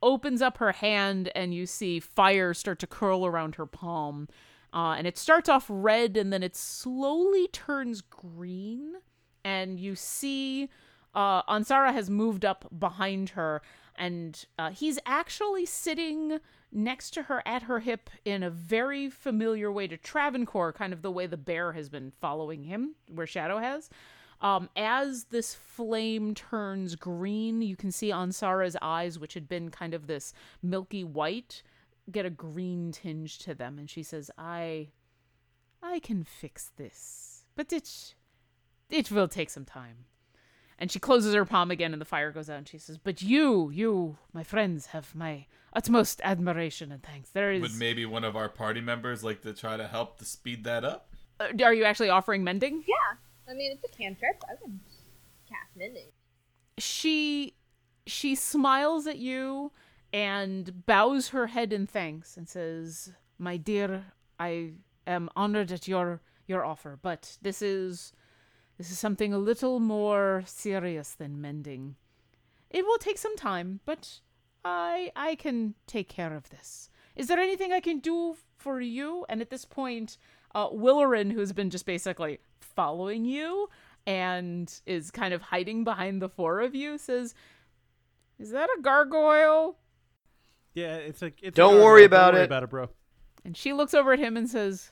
opens 0.00 0.40
up 0.40 0.56
her 0.56 0.72
hand 0.72 1.30
and 1.34 1.52
you 1.52 1.66
see 1.66 2.00
fire 2.00 2.54
start 2.54 2.78
to 2.78 2.86
curl 2.86 3.26
around 3.26 3.56
her 3.56 3.66
palm. 3.66 4.26
Uh, 4.72 4.94
and 4.96 5.06
it 5.06 5.18
starts 5.18 5.50
off 5.50 5.66
red 5.68 6.16
and 6.16 6.32
then 6.32 6.42
it 6.42 6.56
slowly 6.56 7.46
turns 7.48 8.00
green. 8.00 8.94
And 9.44 9.78
you 9.78 9.94
see 9.94 10.70
uh, 11.14 11.42
Ansara 11.42 11.92
has 11.92 12.08
moved 12.08 12.46
up 12.46 12.66
behind 12.78 13.30
her 13.30 13.60
and 13.96 14.46
uh, 14.58 14.70
he's 14.70 14.98
actually 15.04 15.66
sitting 15.66 16.40
next 16.74 17.12
to 17.12 17.22
her 17.22 17.42
at 17.46 17.62
her 17.62 17.80
hip 17.80 18.10
in 18.24 18.42
a 18.42 18.50
very 18.50 19.08
familiar 19.08 19.70
way 19.70 19.86
to 19.86 19.96
Travencore, 19.96 20.72
kind 20.72 20.92
of 20.92 21.02
the 21.02 21.10
way 21.10 21.26
the 21.26 21.36
bear 21.36 21.72
has 21.72 21.88
been 21.88 22.12
following 22.20 22.64
him, 22.64 22.96
where 23.08 23.26
Shadow 23.26 23.58
has. 23.58 23.88
Um, 24.40 24.68
as 24.76 25.24
this 25.24 25.54
flame 25.54 26.34
turns 26.34 26.96
green, 26.96 27.62
you 27.62 27.76
can 27.76 27.92
see 27.92 28.10
Ansara's 28.10 28.76
eyes, 28.82 29.18
which 29.18 29.34
had 29.34 29.48
been 29.48 29.70
kind 29.70 29.94
of 29.94 30.06
this 30.06 30.34
milky 30.62 31.04
white, 31.04 31.62
get 32.10 32.26
a 32.26 32.30
green 32.30 32.92
tinge 32.92 33.38
to 33.38 33.54
them, 33.54 33.78
and 33.78 33.88
she 33.88 34.02
says, 34.02 34.30
"I, 34.36 34.88
I 35.82 36.00
can 36.00 36.24
fix 36.24 36.72
this, 36.76 37.44
but 37.56 37.72
it, 37.72 38.14
it 38.90 39.10
will 39.10 39.28
take 39.28 39.48
some 39.48 39.64
time." 39.64 40.06
And 40.78 40.90
she 40.90 40.98
closes 40.98 41.32
her 41.34 41.44
palm 41.44 41.70
again, 41.70 41.92
and 41.92 42.00
the 42.00 42.04
fire 42.04 42.32
goes 42.32 42.50
out. 42.50 42.58
And 42.58 42.68
she 42.68 42.78
says, 42.78 42.98
"But 42.98 43.22
you, 43.22 43.70
you, 43.70 44.18
my 44.32 44.42
friends, 44.42 44.86
have 44.86 45.14
my 45.14 45.46
utmost 45.74 46.20
admiration 46.24 46.92
and 46.92 47.02
thanks. 47.02 47.30
There 47.30 47.52
is. 47.52 47.62
Would 47.62 47.76
maybe 47.76 48.06
one 48.06 48.24
of 48.24 48.36
our 48.36 48.48
party 48.48 48.80
members 48.80 49.22
like 49.24 49.42
to 49.42 49.52
try 49.52 49.76
to 49.76 49.86
help 49.86 50.18
to 50.18 50.24
speed 50.24 50.64
that 50.64 50.84
up? 50.84 51.08
Uh, 51.40 51.48
are 51.64 51.74
you 51.74 51.84
actually 51.84 52.10
offering 52.10 52.44
mending? 52.44 52.84
Yeah. 52.86 53.18
I 53.48 53.54
mean, 53.54 53.72
it's 53.72 53.84
a 53.84 53.96
cantrip. 53.96 54.42
I 54.50 54.54
can 54.62 54.80
cast 55.48 55.76
mending. 55.76 56.06
she 56.78 57.54
she 58.06 58.34
smiles 58.34 59.06
at 59.06 59.18
you 59.18 59.72
and 60.12 60.86
bows 60.86 61.28
her 61.28 61.48
head 61.48 61.72
in 61.72 61.86
thanks 61.86 62.36
and 62.36 62.48
says 62.48 63.12
my 63.38 63.56
dear 63.56 64.04
i 64.38 64.72
am 65.06 65.28
honored 65.34 65.72
at 65.72 65.88
your 65.88 66.20
your 66.46 66.64
offer 66.64 66.98
but 67.00 67.38
this 67.42 67.62
is 67.62 68.12
this 68.78 68.90
is 68.90 68.98
something 68.98 69.32
a 69.32 69.38
little 69.38 69.80
more 69.80 70.42
serious 70.46 71.12
than 71.14 71.40
mending 71.40 71.96
it 72.70 72.84
will 72.84 72.98
take 72.98 73.18
some 73.18 73.36
time 73.36 73.80
but 73.86 74.20
i 74.64 75.10
i 75.16 75.34
can 75.34 75.74
take 75.86 76.08
care 76.08 76.34
of 76.34 76.48
this 76.50 76.88
is 77.16 77.26
there 77.28 77.38
anything 77.38 77.72
i 77.72 77.80
can 77.80 77.98
do 77.98 78.36
for 78.56 78.80
you 78.80 79.24
and 79.28 79.40
at 79.40 79.50
this 79.50 79.64
point 79.64 80.16
uh 80.54 80.68
Willerin, 80.70 81.32
who's 81.32 81.52
been 81.52 81.70
just 81.70 81.86
basically 81.86 82.38
following 82.60 83.24
you 83.24 83.68
and 84.06 84.80
is 84.86 85.10
kind 85.10 85.34
of 85.34 85.42
hiding 85.42 85.84
behind 85.84 86.20
the 86.22 86.28
four 86.28 86.60
of 86.60 86.74
you 86.74 86.96
says 86.98 87.34
is 88.38 88.50
that 88.50 88.68
a 88.78 88.82
gargoyle 88.82 89.76
Yeah, 90.74 90.96
it's 90.96 91.22
like 91.22 91.38
it's. 91.42 91.54
Don't 91.56 91.72
gargoyle. 91.74 91.84
worry 91.84 92.04
about 92.04 92.30
Don't 92.32 92.34
worry 92.34 92.42
it. 92.42 92.46
about 92.46 92.62
it, 92.64 92.70
bro. 92.70 92.88
and 93.44 93.56
she 93.56 93.72
looks 93.72 93.94
over 93.94 94.12
at 94.12 94.18
him 94.18 94.36
and 94.36 94.48
says 94.50 94.90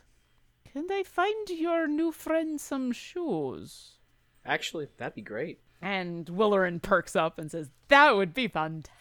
can 0.71 0.87
i 0.91 1.03
find 1.03 1.51
your 1.51 1.87
new 1.87 2.13
friend 2.13 2.61
some 2.61 2.93
shoes 2.93 3.99
Actually, 4.45 4.89
that'd 4.97 5.15
be 5.15 5.23
great. 5.23 5.61
And 5.81 6.27
Willerin 6.27 6.83
perks 6.83 7.15
up 7.15 7.39
and 7.39 7.49
says, 7.49 7.71
That 7.87 8.17
would 8.17 8.35
be 8.35 8.49
fantastic. 8.49 8.93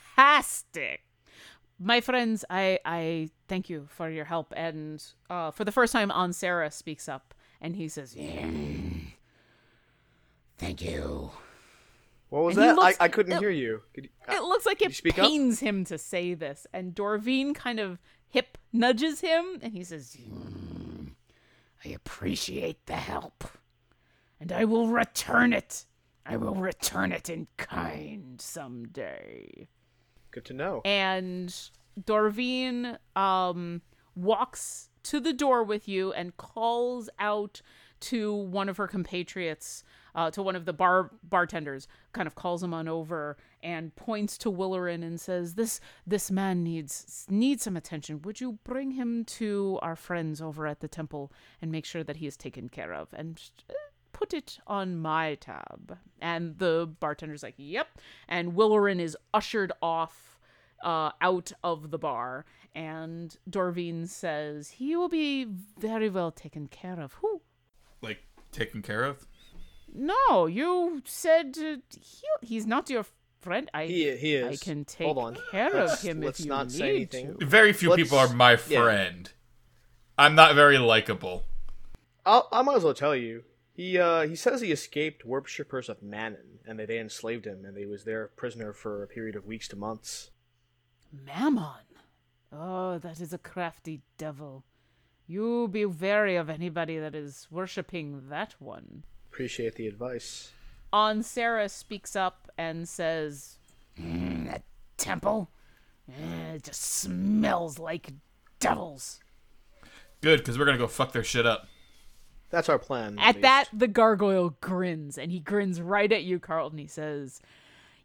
My 1.79 1.99
friends, 2.01 2.45
I, 2.49 2.77
I 2.85 3.29
thank 3.47 3.69
you 3.69 3.87
for 3.89 4.09
your 4.09 4.25
help. 4.25 4.53
And 4.55 5.03
uh, 5.29 5.49
for 5.51 5.65
the 5.65 5.71
first 5.71 5.93
time, 5.93 6.09
Ansara 6.11 6.71
speaks 6.71 7.09
up 7.09 7.33
and 7.59 7.75
he 7.75 7.87
says, 7.87 8.15
"Yeah, 8.15 8.47
Thank 10.57 10.81
you. 10.83 11.31
What 12.29 12.43
was 12.43 12.57
And 12.57 12.65
that? 12.69 12.75
looks- 12.75 12.97
I, 12.99 13.05
I 13.05 13.07
couldn't 13.07 13.33
it- 13.33 13.39
hear 13.39 13.49
you. 13.49 13.81
You- 13.95 14.09
It 14.29 14.43
looks 14.43 14.65
like 14.65 14.81
it 14.81 14.93
speak 14.93 15.17
up? 15.17 15.25
pains 15.27 15.59
him 15.59 15.83
to 15.85 15.97
say 15.97 16.33
this, 16.35 16.67
and 16.71 16.93
Dorvine 16.95 17.53
kind 17.55 17.79
of 17.79 17.97
hip 18.29 18.57
nudges 18.71 19.21
him, 19.21 19.57
and 19.61 19.73
he 19.73 19.83
says, 19.83 20.15
"Hmm, 20.15 21.07
"I 21.83 21.89
appreciate 21.89 22.85
the 22.85 22.95
help, 22.95 23.43
and 24.39 24.51
I 24.51 24.65
will 24.65 24.87
return 24.87 25.51
it. 25.51 25.85
I 26.25 26.37
will 26.37 26.55
return 26.55 27.11
it 27.11 27.27
in 27.29 27.47
kind 27.57 28.39
someday." 28.39 29.67
Good 30.31 30.45
to 30.45 30.53
know. 30.53 30.81
and 30.85 31.53
Dorvine 31.99 32.97
um, 33.15 33.81
walks 34.15 34.89
to 35.03 35.19
the 35.19 35.33
door 35.33 35.63
with 35.63 35.87
you 35.87 36.13
and 36.13 36.35
calls 36.37 37.09
out 37.19 37.61
to 38.01 38.33
one 38.33 38.67
of 38.67 38.77
her 38.77 38.87
compatriots, 38.87 39.83
uh, 40.15 40.31
to 40.31 40.41
one 40.41 40.55
of 40.55 40.65
the 40.65 40.73
bar 40.73 41.11
bartenders, 41.23 41.87
kind 42.13 42.25
of 42.27 42.33
calls 42.33 42.63
him 42.63 42.73
on 42.73 42.87
over 42.87 43.37
and 43.61 43.95
points 43.95 44.39
to 44.39 44.51
Willerin 44.51 45.03
and 45.03 45.21
says, 45.21 45.53
"This 45.53 45.79
this 46.07 46.31
man 46.31 46.63
needs 46.63 47.27
needs 47.29 47.63
some 47.63 47.77
attention. 47.77 48.21
Would 48.23 48.41
you 48.41 48.59
bring 48.63 48.91
him 48.91 49.23
to 49.25 49.77
our 49.83 49.95
friends 49.95 50.41
over 50.41 50.65
at 50.65 50.79
the 50.79 50.87
temple 50.87 51.31
and 51.61 51.71
make 51.71 51.85
sure 51.85 52.03
that 52.03 52.17
he 52.17 52.27
is 52.27 52.37
taken 52.37 52.69
care 52.69 52.93
of 52.93 53.13
and." 53.13 53.39
Put 54.13 54.33
it 54.33 54.59
on 54.67 54.97
my 54.97 55.35
tab. 55.35 55.97
And 56.21 56.57
the 56.57 56.89
bartender's 56.99 57.43
like, 57.43 57.55
Yep. 57.57 57.87
And 58.27 58.53
Willerin 58.53 58.99
is 58.99 59.17
ushered 59.33 59.71
off 59.81 60.39
uh, 60.83 61.11
out 61.21 61.51
of 61.63 61.91
the 61.91 61.97
bar, 61.99 62.43
and 62.73 63.35
Dorvine 63.49 64.07
says 64.07 64.69
he 64.69 64.95
will 64.95 65.09
be 65.09 65.45
very 65.77 66.09
well 66.09 66.31
taken 66.31 66.67
care 66.67 66.99
of. 66.99 67.13
Who? 67.21 67.41
Like 68.01 68.23
taken 68.51 68.81
care 68.81 69.03
of. 69.03 69.27
No, 69.93 70.45
you 70.47 71.01
said 71.05 71.55
uh, 71.59 71.75
he, 71.99 72.23
he's 72.47 72.65
not 72.65 72.89
your 72.89 73.05
friend. 73.41 73.69
I 73.73 73.85
He- 73.85 74.15
he 74.17 74.35
is. 74.35 74.59
I 74.61 74.63
can 74.63 74.85
take 74.85 75.05
Hold 75.05 75.17
on. 75.19 75.37
care 75.51 75.69
Let's- 75.71 76.01
of 76.01 76.01
him 76.09 76.21
let's 76.21 76.39
if 76.39 76.45
you 76.45 76.49
not 76.49 76.67
need 76.67 76.71
say 76.73 76.89
anything. 76.95 77.37
to. 77.37 77.45
Very 77.45 77.73
few 77.73 77.89
Let's- 77.91 78.01
people 78.03 78.17
are 78.17 78.33
my 78.33 78.51
yeah. 78.51 78.57
friend. 78.81 79.31
I'm 80.17 80.33
not 80.35 80.55
very 80.55 80.77
likable. 80.79 81.43
I'll, 82.25 82.47
I 82.51 82.61
might 82.63 82.77
as 82.77 82.83
well 82.83 82.93
tell 82.93 83.15
you. 83.15 83.43
He 83.73 83.97
uh, 83.97 84.27
he 84.27 84.35
says 84.35 84.61
he 84.61 84.71
escaped 84.71 85.25
worshippers 85.25 85.87
of 85.89 86.03
Mammon, 86.03 86.59
and 86.65 86.77
that 86.79 86.87
they 86.87 86.99
enslaved 86.99 87.45
him, 87.45 87.63
and 87.65 87.77
he 87.77 87.85
was 87.85 88.03
their 88.03 88.27
prisoner 88.27 88.73
for 88.73 89.01
a 89.01 89.07
period 89.07 89.35
of 89.35 89.45
weeks 89.45 89.67
to 89.69 89.75
months. 89.75 90.31
Mammon. 91.11 91.85
Oh, 92.51 92.97
that 92.99 93.21
is 93.21 93.31
a 93.31 93.37
crafty 93.37 94.01
devil. 94.17 94.65
You 95.25 95.69
be 95.69 95.85
wary 95.85 96.35
of 96.35 96.49
anybody 96.49 96.99
that 96.99 97.15
is 97.15 97.47
worshipping 97.49 98.23
that 98.29 98.55
one. 98.59 99.03
Appreciate 99.31 99.75
the 99.75 99.87
advice. 99.87 100.51
Ansara 100.91 101.69
speaks 101.69 102.17
up 102.17 102.51
and 102.57 102.89
says, 102.89 103.57
"Mm, 103.97 104.47
"That 104.47 104.63
temple, 104.97 105.49
eh, 106.09 106.55
it 106.55 106.63
just 106.63 106.81
smells 106.81 107.79
like 107.79 108.11
devils." 108.59 109.21
Good, 110.19 110.39
because 110.39 110.59
we're 110.59 110.65
gonna 110.65 110.77
go 110.77 110.87
fuck 110.87 111.13
their 111.13 111.23
shit 111.23 111.45
up. 111.45 111.69
That's 112.51 112.69
our 112.69 112.77
plan. 112.77 113.17
At 113.17 113.35
least. 113.35 113.41
that, 113.41 113.65
the 113.73 113.87
gargoyle 113.87 114.55
grins, 114.61 115.17
and 115.17 115.31
he 115.31 115.39
grins 115.39 115.81
right 115.81 116.11
at 116.11 116.23
you, 116.23 116.39
Carlton. 116.39 116.77
He 116.77 116.87
says, 116.87 117.41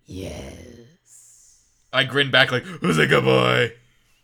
"Yes, 0.05 1.63
I 1.93 2.05
grin 2.05 2.31
back 2.31 2.53
like, 2.53 2.63
"Who's 2.63 2.99
a 2.99 3.07
good 3.07 3.25
boy?" 3.25 3.73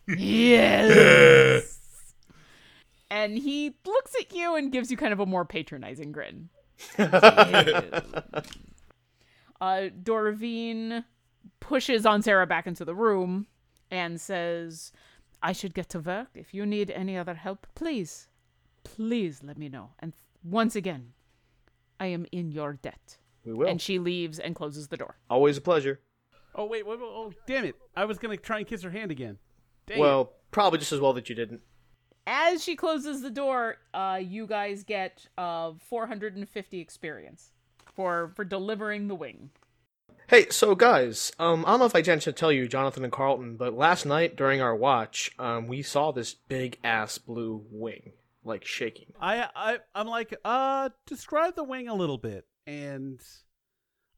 yes." 0.07 1.79
and 3.11 3.37
he 3.37 3.75
looks 3.85 4.15
at 4.21 4.33
you 4.33 4.55
and 4.55 4.73
gives 4.73 4.91
you 4.91 4.97
kind 4.97 5.13
of 5.13 5.21
a 5.21 5.27
more 5.27 5.45
patronizing 5.45 6.13
grin. 6.13 6.49
uh, 6.99 7.13
Dorvine 9.61 11.05
pushes 11.61 12.05
Ansara 12.05 12.49
back 12.49 12.67
into 12.67 12.85
the 12.85 12.95
room 12.95 13.47
and 13.91 14.21
says, 14.21 14.93
I 15.43 15.53
should 15.53 15.75
get 15.75 15.89
to 15.91 16.01
work. 16.01 16.29
If 16.35 16.55
you 16.55 16.65
need 16.65 16.91
any 16.91 17.17
other 17.17 17.35
help, 17.35 17.67
please, 17.75 18.29
please 18.85 19.43
let 19.43 19.59
me 19.59 19.69
know. 19.69 19.91
And 19.99 20.13
once 20.45 20.77
again, 20.77 21.13
I 22.01 22.07
am 22.07 22.27
in 22.33 22.51
your 22.51 22.75
debt. 22.75 23.19
We 23.45 23.53
will. 23.53 23.69
And 23.69 23.81
she 23.81 23.99
leaves 23.99 24.39
and 24.39 24.55
closes 24.55 24.89
the 24.89 24.97
door. 24.97 25.17
Always 25.29 25.57
a 25.57 25.61
pleasure. 25.61 26.01
Oh 26.55 26.67
wait, 26.67 26.87
wait, 26.87 26.99
wait, 26.99 27.07
oh 27.07 27.33
damn 27.47 27.65
it! 27.65 27.77
I 27.97 28.05
was 28.05 28.19
gonna 28.19 28.37
try 28.37 28.59
and 28.59 28.67
kiss 28.67 28.83
her 28.83 28.91
hand 28.91 29.11
again. 29.11 29.39
Dang 29.87 29.99
well, 29.99 30.33
probably 30.51 30.79
just 30.79 30.93
as 30.93 31.01
well 31.01 31.15
that 31.15 31.29
you 31.29 31.35
didn't. 31.35 31.63
As 32.27 32.63
she 32.63 32.77
closes 32.77 33.23
the 33.23 33.31
door, 33.31 33.79
uh, 33.95 34.21
you 34.23 34.47
guys 34.47 34.85
get 34.85 35.27
uh, 35.39 35.73
450 35.89 36.79
experience 36.79 37.53
for 37.95 38.33
for 38.37 38.45
delivering 38.45 39.09
the 39.09 39.15
wing. 39.15 39.51
Hey, 40.29 40.49
so 40.51 40.75
guys, 40.75 41.33
um, 41.39 41.65
I 41.67 41.71
don't 41.71 41.81
know 41.81 41.87
if 41.87 41.95
I 41.95 42.03
had 42.03 42.21
to 42.23 42.33
tell 42.33 42.53
you, 42.53 42.69
Jonathan 42.69 43.05
and 43.05 43.13
Carlton, 43.13 43.57
but 43.57 43.75
last 43.75 44.07
night 44.07 44.37
during 44.37 44.63
our 44.63 44.75
watch, 44.75 45.31
um, 45.39 45.67
we 45.67 45.83
saw 45.83 46.11
this 46.11 46.35
big 46.35 46.79
ass 46.85 47.19
blue 47.19 47.65
wing, 47.71 48.13
like 48.45 48.65
shaking. 48.65 49.13
I, 49.21 49.49
I, 49.55 49.79
I'm 49.95 50.07
like, 50.07 50.35
uh, 50.45 50.91
describe 51.07 51.55
the 51.55 51.65
wing 51.65 51.89
a 51.89 51.95
little 51.95 52.19
bit, 52.19 52.47
and 52.67 53.21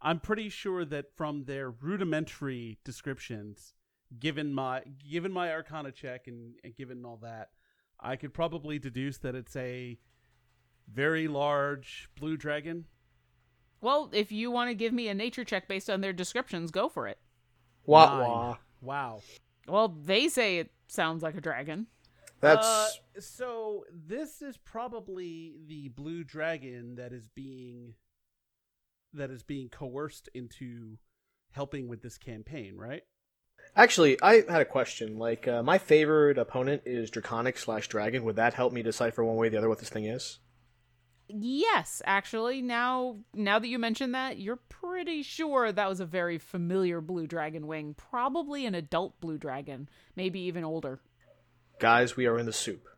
I'm 0.01 0.21
pretty 0.21 0.49
sure 0.49 0.85
that 0.85 1.17
from 1.17 1.45
their 1.45 1.71
rudimentary 1.71 2.79
descriptions, 2.85 3.75
given 4.19 4.55
my 4.55 4.83
given 5.11 5.33
my 5.33 5.51
Arcana 5.53 5.93
check 5.93 6.27
and, 6.27 6.55
and 6.63 6.75
given 6.77 7.05
all 7.05 7.19
that, 7.23 7.51
I 8.01 8.17
could 8.17 8.35
probably 8.35 8.79
deduce 8.79 9.19
that 9.19 9.35
it's 9.35 9.57
a 9.57 9.99
very 10.93 11.29
large 11.29 12.09
blue 12.19 12.37
dragon. 12.37 12.85
Well, 13.81 14.11
if 14.13 14.33
you 14.33 14.51
want 14.51 14.71
to 14.71 14.75
give 14.75 14.93
me 14.93 15.09
a 15.09 15.15
nature 15.15 15.45
check 15.45 15.69
based 15.69 15.91
on 15.91 16.01
their 16.01 16.13
descriptions, 16.13 16.71
go 16.71 16.89
for 16.89 17.07
it. 17.07 17.19
Wah 17.87 18.21
wah. 18.21 18.57
Wow. 18.81 19.23
Well, 19.67 19.89
they 19.89 20.29
say 20.29 20.59
it 20.59 20.71
sounds 20.89 21.23
like 21.23 21.37
a 21.37 21.41
dragon. 21.41 21.87
That's 22.41 22.67
Uh, 22.67 23.21
so 23.21 23.85
this 23.91 24.43
is 24.43 24.57
probably 24.57 25.55
the 25.67 25.89
blue 25.89 26.25
dragon 26.25 26.97
that 26.97 27.13
is 27.13 27.29
being 27.29 27.95
that 29.13 29.31
is 29.31 29.43
being 29.43 29.69
coerced 29.69 30.29
into 30.35 30.99
helping 31.53 31.89
with 31.89 32.03
this 32.03 32.19
campaign, 32.19 32.77
right? 32.77 33.05
actually. 33.77 34.21
I 34.23 34.43
had 34.49 34.61
a 34.61 34.65
question. 34.65 35.19
Like, 35.19 35.49
uh, 35.49 35.63
my 35.63 35.79
favorite 35.79 36.39
opponent 36.39 36.83
is 36.85 37.11
Draconic 37.11 37.59
slash 37.59 37.89
Dragon. 37.89 38.25
Would 38.25 38.37
that 38.37 38.55
help 38.55 38.73
me 38.73 38.83
decipher 38.83 39.25
one 39.25 39.37
way 39.37 39.47
or 39.49 39.51
the 39.51 39.59
other 39.59 39.69
what 39.69 39.79
this 39.79 39.89
thing 39.89 40.05
is? 40.05 40.39
Yes, 41.27 42.03
actually, 42.05 42.61
now 42.61 43.17
now 43.33 43.59
that 43.59 43.69
you 43.69 43.79
mention 43.79 44.13
that, 44.13 44.39
you're 44.39 44.61
pretty 44.69 45.23
sure 45.23 45.73
that 45.73 45.89
was 45.89 46.01
a 46.01 46.07
very 46.07 46.37
familiar 46.37 47.01
blue 47.01 47.27
dragon 47.27 47.67
wing, 47.67 47.95
probably 47.95 48.67
an 48.67 48.75
adult 48.75 49.19
blue 49.21 49.39
dragon, 49.39 49.89
maybe 50.17 50.41
even 50.41 50.65
older. 50.65 51.01
Guys, 51.85 52.17
we 52.17 52.25
are 52.25 52.39
in 52.39 52.47
the 52.47 52.53
soup. 52.53 52.89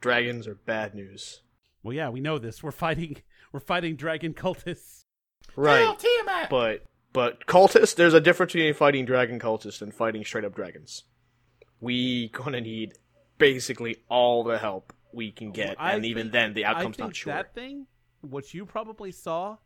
Dragons 0.00 0.48
are 0.48 0.56
bad 0.56 0.92
news. 0.92 1.42
Well, 1.84 1.94
yeah, 1.94 2.08
we 2.08 2.18
know 2.18 2.40
this. 2.40 2.64
We're 2.64 2.72
fighting 2.72 3.18
we're 3.52 3.60
fighting 3.60 3.94
dragon 3.94 4.34
cultists. 4.34 5.04
Right. 5.54 5.96
But 6.50 6.82
but 7.12 7.46
cultists, 7.46 7.94
there's 7.94 8.12
a 8.12 8.20
difference 8.20 8.52
between 8.52 8.74
fighting 8.74 9.04
dragon 9.04 9.38
cultists 9.38 9.82
and 9.82 9.94
fighting 9.94 10.24
straight 10.24 10.44
up 10.44 10.52
dragons. 10.56 11.04
We 11.78 12.30
gonna 12.30 12.60
need 12.60 12.94
basically 13.38 13.98
all 14.08 14.42
the 14.42 14.58
help 14.58 14.92
we 15.12 15.30
can 15.30 15.52
get, 15.52 15.76
I 15.80 15.92
and 15.92 16.04
even 16.04 16.32
then 16.32 16.54
the 16.54 16.64
I 16.64 16.70
outcome's 16.72 16.96
think 16.96 17.06
not 17.10 17.14
sure. 17.14 17.32
That 17.34 17.54
thing, 17.54 17.86
what 18.20 18.52
you 18.52 18.66
probably 18.66 19.12
saw, 19.12 19.58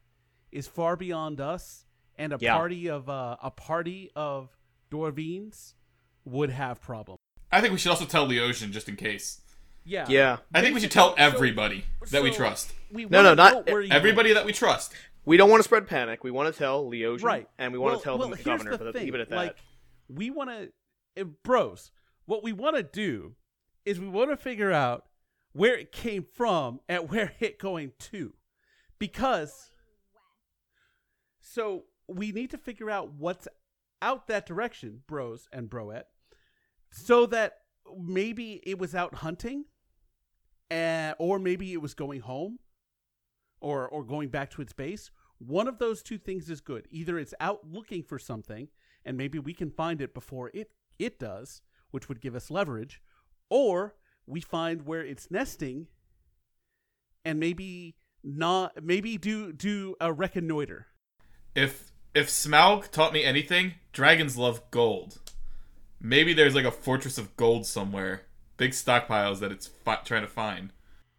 is 0.53 0.67
far 0.67 0.95
beyond 0.95 1.41
us, 1.41 1.87
and 2.17 2.35
a 2.35 2.39
Yeah. 2.39 2.55
party 2.55 2.91
of 2.91 3.09
uh, 3.09 3.39
a 3.43 3.51
party 3.51 4.11
of 4.15 4.55
Dorvines 4.91 5.73
would 6.27 6.51
have 6.51 6.83
problems. 6.83 7.18
I 7.51 7.61
think 7.61 7.73
we 7.73 7.79
should 7.79 7.91
also 7.91 8.05
tell 8.05 8.27
Leosian 8.29 8.71
just 8.71 8.89
in 8.89 8.97
case. 8.97 9.41
Yeah. 9.85 10.07
Yeah. 10.09 10.37
I 10.53 10.61
think 10.61 10.75
we 10.75 10.81
should 10.81 10.91
tell 10.91 11.15
everybody 11.17 11.85
that 12.11 12.23
we 12.23 12.31
trust. 12.31 12.73
We 12.93 13.07
No, 13.07 13.23
no, 13.23 13.35
not 13.35 13.67
know 13.67 13.73
where 13.73 13.83
you 13.83 13.91
Everybody 13.91 14.33
that 14.35 14.45
we 14.45 14.53
trust. 14.53 14.93
We 15.25 15.37
don't 15.37 15.51
want 15.51 15.61
to 15.61 15.65
spread 15.65 15.87
panic. 15.87 16.25
We 16.25 16.31
want 16.31 16.53
to 16.53 16.59
tell 16.59 16.85
Leosian, 16.91 17.23
right 17.23 17.49
and 17.59 17.73
we 17.73 17.79
want 17.79 17.93
Well- 17.93 17.99
to 18.01 18.05
tell 18.05 18.19
well, 18.19 18.29
the 18.29 18.43
governor. 18.43 18.77
the 18.77 18.85
but 18.85 18.93
thing, 18.95 19.05
leave 19.05 19.15
it 19.15 19.21
at 19.21 19.31
that. 19.31 19.37
like 19.37 19.57
we 20.09 20.31
want 20.31 20.51
to 20.51 20.73
eh, 21.17 21.25
bros 21.43 21.91
what 22.25 22.43
we 22.43 22.53
want 22.53 22.77
to 22.77 22.83
do 22.83 23.35
is 23.85 23.99
we 23.99 24.09
want 24.09 24.31
to 24.31 24.37
figure 24.37 24.73
out 24.73 25.05
where 25.53 25.77
it 25.77 25.93
came 25.93 26.25
from 26.35 26.81
and 26.89 27.11
where 27.11 27.33
it 27.41 27.59
going 27.59 27.93
to 27.99 28.33
because 28.99 29.71
so 31.41 31.85
we 32.07 32.33
need 32.33 32.51
to 32.51 32.59
figure 32.59 32.91
out 32.91 33.13
what's 33.13 33.49
out 34.01 34.27
that 34.29 34.47
direction 34.47 35.01
bros 35.07 35.49
and 35.53 35.69
broette 35.69 36.05
so 36.91 37.27
that 37.27 37.59
maybe 37.99 38.61
it 38.65 38.79
was 38.79 38.95
out 38.95 39.17
hunting 39.17 39.65
or 40.71 41.39
maybe 41.39 41.73
it 41.73 41.81
was 41.81 41.95
going 41.95 42.21
home 42.21 42.59
or 43.61 43.89
or 43.89 44.05
going 44.05 44.29
back 44.29 44.51
to 44.51 44.63
its 44.63 44.73
base. 44.73 45.11
One 45.39 45.69
of 45.69 45.79
those 45.79 46.03
two 46.03 46.19
things 46.19 46.51
is 46.51 46.61
good. 46.61 46.87
Either 46.91 47.19
it's 47.19 47.35
out 47.41 47.61
looking 47.65 48.03
for 48.03 48.19
something 48.19 48.69
and 49.05 49.17
maybe 49.17 49.39
we 49.39 49.55
can 49.55 49.71
find 49.71 50.01
it 50.01 50.15
before 50.15 50.51
it 50.55 50.71
it 50.99 51.19
does 51.19 51.63
which 51.91 52.09
would 52.09 52.21
give 52.21 52.35
us 52.35 52.51
leverage 52.51 53.01
or 53.49 53.95
we 54.27 54.41
find 54.41 54.83
where 54.83 55.05
it's 55.05 55.31
nesting 55.31 55.87
and 57.25 57.41
maybe 57.41 57.97
not 58.23 58.83
maybe 58.83 59.17
do 59.17 59.53
do 59.53 59.95
a 60.01 60.13
reconnoiter. 60.13 60.87
If 61.55 61.93
If 62.15 62.29
Smaug 62.29 62.91
taught 62.91 63.13
me 63.13 63.25
anything, 63.25 63.75
dragons 63.93 64.37
love 64.37 64.71
gold. 64.71 65.21
Maybe 66.01 66.33
there's 66.33 66.55
like 66.55 66.65
a 66.65 66.71
fortress 66.71 67.19
of 67.19 67.37
gold 67.37 67.67
somewhere. 67.67 68.23
Big 68.57 68.73
stockpiles 68.73 69.41
that 69.41 69.53
it's 69.53 69.67
fi- 69.67 69.97
trying 70.05 70.23
to 70.23 70.29
find. 70.29 70.73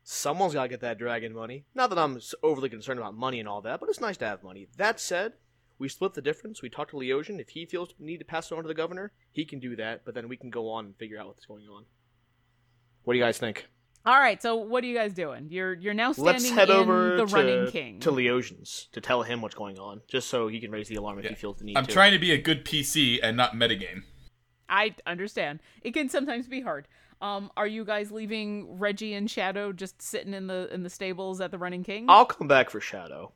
Someone's 0.03 0.53
got 0.53 0.63
to 0.63 0.69
get 0.69 0.81
that 0.81 0.97
dragon 0.97 1.33
money. 1.33 1.65
Not 1.75 1.89
that 1.91 1.99
I'm 1.99 2.19
overly 2.41 2.69
concerned 2.69 2.99
about 2.99 3.15
money 3.15 3.39
and 3.39 3.47
all 3.47 3.61
that, 3.61 3.79
but 3.79 3.89
it's 3.89 4.01
nice 4.01 4.17
to 4.17 4.25
have 4.25 4.43
money. 4.43 4.67
That 4.77 4.99
said, 4.99 5.33
we 5.77 5.87
split 5.87 6.13
the 6.15 6.21
difference. 6.21 6.61
We 6.61 6.69
talked 6.69 6.91
to 6.91 6.97
Leosian. 6.97 7.39
If 7.39 7.49
he 7.49 7.65
feels 7.65 7.89
the 7.97 8.05
need 8.05 8.17
to 8.17 8.25
pass 8.25 8.51
it 8.51 8.55
on 8.55 8.63
to 8.63 8.67
the 8.67 8.73
governor, 8.73 9.11
he 9.31 9.45
can 9.45 9.59
do 9.59 9.75
that, 9.75 10.03
but 10.05 10.15
then 10.15 10.27
we 10.27 10.35
can 10.37 10.49
go 10.49 10.69
on 10.71 10.85
and 10.87 10.95
figure 10.97 11.19
out 11.19 11.27
what's 11.27 11.45
going 11.45 11.67
on. 11.67 11.85
What 13.03 13.13
do 13.13 13.19
you 13.19 13.23
guys 13.23 13.37
think? 13.37 13.67
All 14.05 14.17
right, 14.17 14.41
so 14.41 14.55
what 14.55 14.83
are 14.83 14.87
you 14.87 14.95
guys 14.95 15.13
doing? 15.13 15.47
You're 15.49 15.73
you're 15.73 15.93
now 15.93 16.13
standing 16.13 16.33
Let's 16.33 16.49
head 16.49 16.69
in 16.69 16.75
over 16.75 17.17
the 17.17 17.25
to, 17.25 17.35
running 17.35 17.71
king. 17.71 17.99
to 17.99 18.11
Leosian's 18.11 18.87
to 18.93 19.01
tell 19.01 19.23
him 19.23 19.41
what's 19.41 19.55
going 19.55 19.77
on, 19.77 20.01
just 20.07 20.29
so 20.29 20.47
he 20.47 20.59
can 20.61 20.71
raise 20.71 20.87
the 20.87 20.95
alarm 20.95 21.19
if 21.19 21.25
he 21.25 21.35
feels 21.35 21.57
the 21.57 21.65
need 21.65 21.77
I'm 21.77 21.85
to. 21.85 21.91
trying 21.91 22.13
to 22.13 22.19
be 22.19 22.31
a 22.31 22.37
good 22.41 22.63
PC 22.65 23.19
and 23.21 23.35
not 23.35 23.53
metagame. 23.53 24.03
I 24.69 24.95
understand. 25.05 25.59
It 25.81 25.93
can 25.93 26.09
sometimes 26.09 26.47
be 26.47 26.61
hard. 26.61 26.87
Um, 27.21 27.51
are 27.57 27.67
you 27.67 27.83
guys 27.83 28.11
leaving 28.11 28.77
Reggie 28.79 29.13
and 29.13 29.29
Shadow 29.29 29.73
just 29.73 30.01
sitting 30.01 30.33
in 30.33 30.47
the 30.47 30.69
in 30.73 30.83
the 30.83 30.89
stables 30.89 31.41
at 31.41 31.51
the 31.51 31.57
Running 31.57 31.83
King? 31.83 32.05
I'll 32.07 32.25
come 32.25 32.47
back 32.47 32.69
for 32.69 32.79
Shadow. 32.79 33.33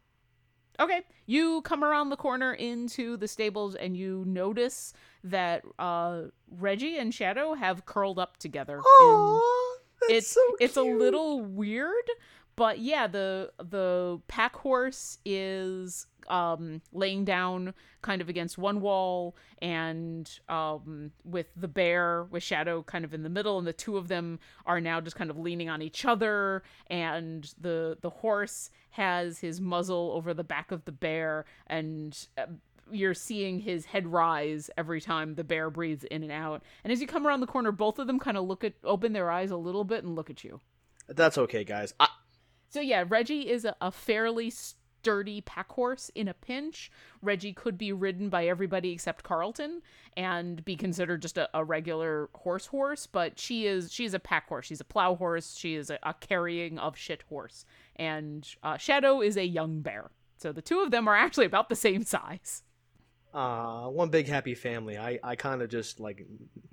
Okay. 0.79 1.01
You 1.25 1.61
come 1.61 1.83
around 1.83 2.09
the 2.09 2.15
corner 2.17 2.53
into 2.53 3.17
the 3.17 3.27
stables 3.27 3.75
and 3.75 3.95
you 3.95 4.23
notice 4.25 4.93
that 5.23 5.63
uh, 5.77 6.23
Reggie 6.49 6.97
and 6.97 7.13
Shadow 7.13 7.53
have 7.53 7.85
curled 7.85 8.19
up 8.19 8.37
together. 8.37 8.79
Aww, 8.79 9.39
in- 10.09 10.15
it's 10.15 10.37
it's 10.59 10.75
a 10.77 10.81
little 10.81 11.41
weird, 11.41 12.09
but 12.55 12.79
yeah, 12.79 13.07
the 13.07 13.51
the 13.57 14.19
pack 14.27 14.55
horse 14.55 15.17
is 15.25 16.07
um 16.29 16.81
laying 16.93 17.25
down 17.25 17.73
kind 18.01 18.21
of 18.21 18.29
against 18.29 18.57
one 18.57 18.79
wall 18.79 19.35
and 19.61 20.39
um 20.47 21.11
with 21.25 21.47
the 21.57 21.67
bear 21.67 22.23
with 22.31 22.41
shadow 22.41 22.81
kind 22.81 23.03
of 23.03 23.13
in 23.13 23.23
the 23.23 23.29
middle 23.29 23.57
and 23.57 23.67
the 23.67 23.73
two 23.73 23.97
of 23.97 24.07
them 24.07 24.39
are 24.65 24.79
now 24.79 25.01
just 25.01 25.17
kind 25.17 25.29
of 25.29 25.37
leaning 25.37 25.67
on 25.67 25.81
each 25.81 26.05
other 26.05 26.63
and 26.87 27.53
the 27.59 27.97
the 27.99 28.09
horse 28.09 28.69
has 28.91 29.39
his 29.39 29.59
muzzle 29.59 30.13
over 30.15 30.33
the 30.33 30.45
back 30.45 30.71
of 30.71 30.85
the 30.85 30.93
bear 30.93 31.43
and 31.67 32.27
uh, 32.37 32.45
you're 32.89 33.13
seeing 33.13 33.59
his 33.59 33.83
head 33.83 34.07
rise 34.07 34.69
every 34.77 35.01
time 35.01 35.35
the 35.35 35.43
bear 35.43 35.69
breathes 35.69 36.05
in 36.05 36.23
and 36.23 36.31
out 36.31 36.63
and 36.85 36.93
as 36.93 37.01
you 37.01 37.07
come 37.07 37.27
around 37.27 37.41
the 37.41 37.47
corner 37.47 37.73
both 37.73 37.99
of 37.99 38.07
them 38.07 38.17
kind 38.17 38.37
of 38.37 38.45
look 38.45 38.63
at 38.63 38.71
open 38.85 39.11
their 39.11 39.29
eyes 39.29 39.51
a 39.51 39.57
little 39.57 39.83
bit 39.83 40.05
and 40.05 40.15
look 40.15 40.29
at 40.29 40.41
you 40.41 40.61
That's 41.07 41.37
okay, 41.37 41.63
guys. 41.63 41.93
I, 41.99 42.07
so 42.73 42.81
yeah, 42.81 43.03
Reggie 43.07 43.47
is 43.51 43.65
a, 43.65 43.75
a 43.79 43.91
fairly 43.91 44.49
sturdy 44.49 45.41
pack 45.41 45.71
horse 45.71 46.09
in 46.15 46.27
a 46.27 46.33
pinch. 46.33 46.91
Reggie 47.21 47.53
could 47.53 47.77
be 47.77 47.93
ridden 47.93 48.29
by 48.29 48.47
everybody 48.47 48.91
except 48.91 49.23
Carlton 49.23 49.83
and 50.17 50.65
be 50.65 50.75
considered 50.75 51.21
just 51.21 51.37
a, 51.37 51.47
a 51.53 51.63
regular 51.63 52.31
horse 52.33 52.65
horse, 52.65 53.05
but 53.05 53.37
she 53.37 53.67
is 53.67 53.93
she's 53.93 54.15
a 54.15 54.19
pack 54.19 54.47
horse. 54.47 54.65
She's 54.65 54.81
a 54.81 54.85
plow 54.85 55.13
horse. 55.13 55.55
She 55.55 55.75
is 55.75 55.91
a, 55.91 55.99
a 56.01 56.15
carrying 56.15 56.79
of 56.79 56.97
shit 56.97 57.23
horse. 57.29 57.63
And 57.95 58.47
uh, 58.63 58.77
Shadow 58.77 59.21
is 59.21 59.37
a 59.37 59.45
young 59.45 59.81
bear. 59.81 60.09
So 60.37 60.51
the 60.51 60.63
two 60.63 60.79
of 60.79 60.89
them 60.89 61.07
are 61.07 61.15
actually 61.15 61.45
about 61.45 61.69
the 61.69 61.75
same 61.75 62.03
size. 62.03 62.63
Uh, 63.35 63.85
one 63.85 64.09
big 64.09 64.27
happy 64.27 64.55
family. 64.55 64.97
I, 64.97 65.19
I 65.23 65.35
kind 65.35 65.61
of 65.61 65.69
just 65.69 65.99
like 65.99 66.25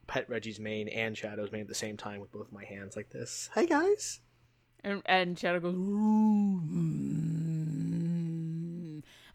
pet 0.07 0.30
Reggie's 0.30 0.59
mane 0.59 0.88
and 0.88 1.14
Shadow's 1.14 1.53
mane 1.53 1.61
at 1.61 1.68
the 1.68 1.74
same 1.74 1.98
time 1.98 2.20
with 2.20 2.32
both 2.32 2.51
my 2.53 2.64
hands 2.64 2.96
like 2.96 3.11
this. 3.11 3.51
Hey 3.55 3.66
guys. 3.66 4.20
And, 4.83 5.03
and 5.07 5.39
Shadow 5.39 5.61
goes, 5.61 5.74
"Ooh, 5.74 6.61
mm." 6.62 7.31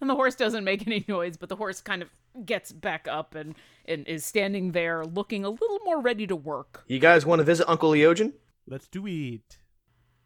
and 0.05 0.09
the 0.09 0.15
horse 0.15 0.35
doesn't 0.35 0.63
make 0.63 0.85
any 0.87 1.03
noise, 1.07 1.35
but 1.37 1.49
the 1.49 1.55
horse 1.55 1.81
kind 1.81 2.01
of 2.01 2.09
gets 2.45 2.71
back 2.71 3.07
up 3.09 3.33
and, 3.33 3.55
and 3.85 4.07
is 4.07 4.23
standing 4.23 4.71
there 4.71 5.03
looking 5.03 5.43
a 5.43 5.49
little 5.49 5.79
more 5.83 5.99
ready 5.99 6.27
to 6.27 6.35
work. 6.35 6.83
You 6.87 6.99
guys 6.99 7.25
want 7.25 7.39
to 7.39 7.43
visit 7.43 7.67
Uncle 7.67 7.91
Leogen? 7.91 8.33
Let's 8.67 8.87
do 8.87 9.07
it. 9.07 9.57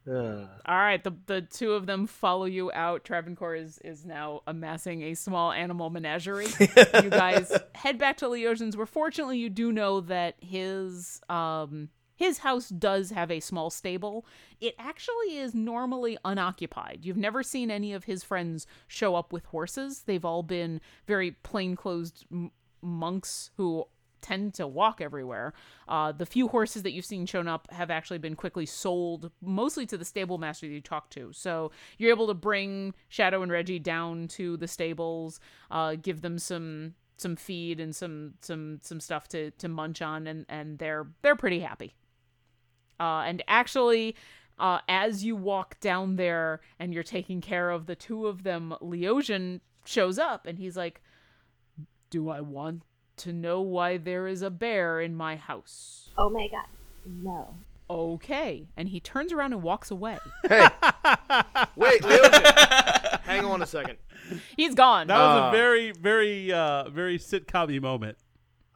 Uh, 0.10 0.48
All 0.66 0.78
right, 0.78 1.04
the 1.04 1.12
the 1.28 1.42
two 1.42 1.74
of 1.74 1.86
them 1.86 2.08
follow 2.08 2.46
you 2.46 2.72
out. 2.72 3.04
Travencore 3.04 3.54
is 3.54 3.78
is 3.80 4.06
now 4.06 4.42
amassing 4.48 5.04
a 5.04 5.14
small 5.14 5.52
animal 5.52 5.90
menagerie. 5.90 6.48
you 6.60 7.10
guys 7.10 7.56
head 7.76 8.00
back 8.00 8.18
to 8.18 8.26
Leosian's, 8.26 8.76
where 8.76 8.88
fortunately 8.88 9.38
you 9.38 9.50
do 9.50 9.72
know 9.72 10.00
that 10.02 10.36
his 10.40 11.22
um 11.30 11.90
his 12.20 12.40
house 12.40 12.68
does 12.68 13.12
have 13.12 13.32
a 13.32 13.40
small 13.40 13.70
stable. 13.70 14.26
It 14.60 14.76
actually 14.78 15.38
is 15.38 15.56
normally 15.56 16.18
unoccupied. 16.26 17.00
You've 17.04 17.16
never 17.16 17.44
seen 17.44 17.72
any 17.72 17.94
of 17.94 18.04
his 18.04 18.26
friends 18.26 18.68
show 18.90 19.16
up 19.16 19.32
with 19.32 19.46
horses. 19.46 20.02
They've 20.02 20.26
all 20.26 20.44
been 20.44 20.82
very 21.08 21.32
plainclothes 21.32 22.26
m- 22.30 22.52
monks 22.82 23.52
who 23.56 23.86
tend 24.20 24.54
to 24.56 24.68
walk 24.68 25.00
everywhere. 25.00 25.54
Uh, 25.88 26.12
the 26.12 26.26
few 26.26 26.50
horses 26.50 26.84
that 26.84 26.92
you've 26.92 27.06
seen 27.06 27.26
shown 27.26 27.48
up 27.48 27.72
have 27.72 27.90
actually 27.90 28.18
been 28.18 28.36
quickly 28.36 28.66
sold, 28.66 29.32
mostly 29.42 29.86
to 29.86 29.98
the 29.98 30.04
stable 30.04 30.38
master 30.38 30.68
that 30.68 30.74
you 30.74 30.82
talked 30.82 31.14
to. 31.14 31.32
So 31.32 31.72
you're 31.98 32.12
able 32.12 32.28
to 32.28 32.34
bring 32.34 32.96
Shadow 33.08 33.44
and 33.44 33.50
Reggie 33.50 33.80
down 33.80 34.28
to 34.30 34.58
the 34.58 34.68
stables, 34.68 35.40
uh, 35.72 35.96
give 35.96 36.20
them 36.22 36.38
some 36.38 36.96
some 37.16 37.38
feed 37.38 37.80
and 37.80 37.96
some 37.96 38.34
some 38.42 38.80
some 38.82 39.00
stuff 39.00 39.30
to 39.30 39.52
to 39.52 39.70
munch 39.70 40.02
on, 40.02 40.28
and 40.28 40.46
and 40.50 40.80
they're 40.80 41.08
they're 41.22 41.38
pretty 41.38 41.62
happy. 41.62 41.96
Uh, 43.00 43.24
and 43.26 43.44
actually, 43.48 44.16
uh, 44.60 44.80
as 44.88 45.24
you 45.24 45.36
walk 45.36 45.80
down 45.80 46.18
there 46.18 46.62
and 46.80 46.94
you're 46.94 47.04
taking 47.04 47.42
care 47.42 47.70
of 47.70 47.86
the 47.86 47.96
two 47.96 48.28
of 48.28 48.44
them, 48.44 48.76
Leosian 48.82 49.62
shows 49.86 50.20
up 50.20 50.46
and 50.46 50.58
he's 50.60 50.76
like, 50.76 51.02
Do 52.10 52.30
I 52.30 52.42
want 52.42 52.84
to 53.18 53.34
know 53.34 53.62
why 53.62 53.98
there 53.98 54.28
is 54.28 54.42
a 54.42 54.50
bear 54.50 55.00
in 55.00 55.16
my 55.16 55.36
house? 55.36 56.10
Oh 56.18 56.30
my 56.30 56.48
god. 56.48 56.66
No. 57.06 57.56
Okay. 57.90 58.68
And 58.78 58.88
he 58.90 59.00
turns 59.00 59.34
around 59.34 59.54
and 59.54 59.64
walks 59.64 59.90
away. 59.90 60.20
hey. 60.48 60.68
Wait, 61.76 62.02
Leogen. 62.02 63.22
Hang 63.22 63.46
on 63.46 63.62
a 63.62 63.66
second. 63.66 63.98
He's 64.56 64.76
gone. 64.76 65.08
That 65.08 65.18
was 65.18 65.50
a 65.50 65.58
very, 65.58 65.92
very, 65.92 66.52
uh, 66.52 66.90
very 66.90 67.18
sitcom 67.18 67.82
moment. 67.82 68.18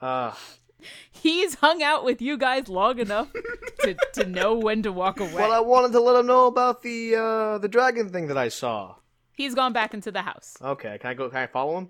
Uh, 0.02 0.34
He's 1.12 1.56
hung 1.56 1.82
out 1.84 2.04
with 2.04 2.22
you 2.22 2.38
guys 2.38 2.68
long 2.70 3.00
enough 3.00 3.32
to, 3.82 3.96
to 4.14 4.26
know 4.26 4.56
when 4.56 4.82
to 4.84 4.92
walk 4.92 5.20
away. 5.20 5.34
well, 5.34 5.52
I 5.52 5.60
wanted 5.60 5.92
to 5.94 6.00
let 6.00 6.20
him 6.20 6.26
know 6.28 6.48
about 6.48 6.82
the 6.82 7.16
uh, 7.16 7.58
the 7.60 7.68
dragon 7.68 8.10
thing 8.10 8.28
that 8.28 8.38
I 8.38 8.50
saw. 8.50 8.96
He's 9.36 9.56
gone 9.56 9.74
back 9.74 9.94
into 9.94 10.12
the 10.12 10.22
house. 10.22 10.56
Okay, 10.62 10.98
can 11.00 11.10
I 11.10 11.14
go? 11.14 11.30
Can 11.30 11.40
I 11.40 11.48
follow 11.48 11.78
him? 11.80 11.90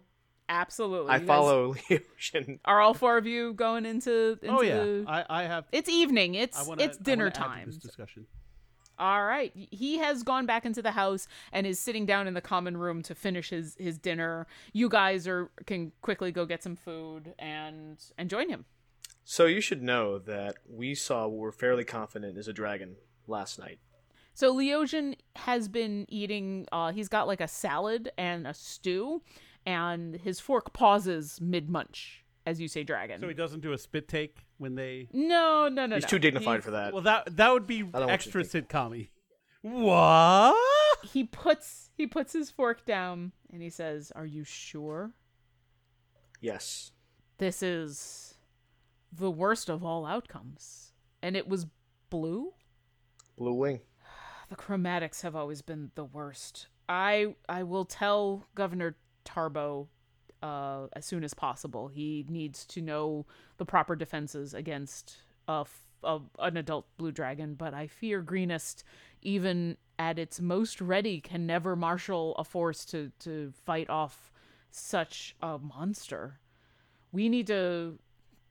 Absolutely. 0.50 1.10
I 1.12 1.18
You 1.18 1.26
follow 1.26 1.74
Leogen. 1.90 2.60
Are 2.66 2.82
all 2.82 2.94
four 2.94 3.18
of 3.18 3.26
you 3.26 3.54
going 3.54 3.86
into? 3.86 4.38
into 4.42 4.56
Oh 4.56 4.62
yeah, 4.62 4.78
the- 4.84 5.06
I, 5.08 5.26
I 5.30 5.44
have. 5.44 5.66
It's 5.72 5.90
evening. 5.90 6.36
It's 6.36 6.58
I 6.60 6.64
wanna, 6.68 6.84
it's 6.84 6.98
dinner 6.98 7.26
wanna 7.26 7.30
add 7.30 7.34
to 7.36 7.40
time. 7.42 7.66
This 7.68 7.78
discussion. 7.78 8.28
All 9.00 9.24
right. 9.26 9.52
He 9.56 9.98
has 9.98 10.22
gone 10.22 10.46
back 10.46 10.66
into 10.66 10.82
the 10.84 10.92
house 10.92 11.28
and 11.52 11.66
is 11.66 11.80
sitting 11.80 12.06
down 12.06 12.28
in 12.28 12.36
the 12.36 12.42
common 12.42 12.78
room 12.78 13.02
to 13.04 13.16
finish 13.16 13.50
his 13.50 13.76
his 13.80 13.98
dinner. 13.98 14.46
You 14.72 14.88
guys 14.88 15.28
are 15.28 15.50
can 15.66 15.92
quickly 16.02 16.32
go 16.32 16.46
get 16.46 16.62
some 16.62 16.76
food 16.76 17.34
and 17.40 17.98
and 18.18 18.30
join 18.30 18.50
him. 18.50 18.66
So 19.24 19.46
you 19.46 19.62
should 19.62 19.82
know 19.82 20.20
that 20.20 20.56
we 20.70 20.96
saw 20.96 21.28
what 21.28 21.40
we're 21.40 21.52
fairly 21.52 21.84
confident 21.86 22.38
is 22.38 22.48
a 22.48 22.54
dragon 22.54 22.98
last 23.28 23.58
night. 23.58 23.80
So 24.34 24.54
Leosian 24.54 25.16
has 25.36 25.68
been 25.68 26.06
eating. 26.10 26.68
Uh, 26.72 26.92
he's 26.92 27.08
got 27.08 27.28
like 27.28 27.42
a 27.42 27.48
salad 27.48 28.12
and 28.18 28.48
a 28.48 28.54
stew, 28.54 29.22
and 29.66 30.16
his 30.16 30.40
fork 30.40 30.74
pauses 30.74 31.40
mid 31.40 31.70
munch 31.70 32.24
as 32.46 32.60
you 32.60 32.68
say 32.68 32.84
dragon. 32.84 33.22
So 33.22 33.28
he 33.28 33.34
doesn't 33.34 33.62
do 33.62 33.74
a 33.74 33.78
spit 33.78 34.08
take 34.08 34.46
when 34.58 34.76
they. 34.76 35.08
no, 35.14 35.70
no, 35.70 35.86
no. 35.86 35.96
He's 35.96 36.04
no. 36.04 36.10
too 36.10 36.20
dignified 36.20 36.56
He's- 36.56 36.66
for 36.66 36.72
that. 36.72 36.94
Well, 36.94 37.04
that 37.04 37.36
that 37.38 37.52
would 37.52 37.68
be 37.68 37.80
don't 37.80 37.94
want 37.94 38.06
you 38.08 38.12
extra 38.12 38.44
to 38.44 38.62
sitcom 38.62 39.08
What? 39.62 40.56
He 41.04 41.26
puts 41.26 41.92
he 41.96 42.08
puts 42.08 42.34
his 42.34 42.50
fork 42.50 42.86
down 42.86 43.32
and 43.52 43.62
he 43.62 43.70
says, 43.70 44.12
"Are 44.16 44.26
you 44.26 44.44
sure 44.44 45.14
Yes. 46.42 46.92
this 47.38 47.62
is 47.64 48.33
the 49.18 49.32
worst 49.32 49.70
of 49.70 49.84
all 49.84 50.06
outcomes?" 50.06 50.94
And 51.22 51.36
it 51.36 51.48
was 51.48 51.68
blue. 52.10 52.54
Blue 53.38 53.54
wing. 53.54 53.82
The 54.50 54.58
chromatics 54.58 55.22
have 55.22 55.36
always 55.36 55.62
been 55.64 55.90
the 55.96 56.04
worst. 56.06 56.68
I 56.88 57.36
I 57.50 57.64
will 57.64 57.86
tell 57.86 58.46
Governor 58.54 58.98
Tarbo 59.26 59.88
uh, 60.44 60.88
as 60.94 61.06
soon 61.06 61.24
as 61.24 61.34
possible. 61.34 61.88
He 61.88 62.26
needs 62.30 62.66
to 62.68 62.82
know 62.82 63.26
the 63.58 63.66
proper 63.66 63.96
defenses 63.96 64.54
against 64.54 65.18
a, 65.48 65.62
f- 65.62 65.86
a- 66.04 66.20
an 66.40 66.58
adult 66.58 66.86
blue 66.98 67.12
dragon. 67.14 67.56
But 67.56 67.74
I 67.74 67.88
fear 67.88 68.22
Greenest, 68.22 68.84
even 69.22 69.78
at 69.98 70.20
its 70.20 70.42
most 70.42 70.82
ready, 70.82 71.22
can 71.22 71.48
never 71.48 71.76
marshal 71.76 72.36
a 72.36 72.44
force 72.44 72.86
to 72.88 73.12
to 73.20 73.54
fight 73.66 73.90
off 73.90 74.32
such 74.70 75.36
a 75.42 75.58
monster. 75.58 76.40
We 77.12 77.30
need 77.30 77.48
to 77.48 77.98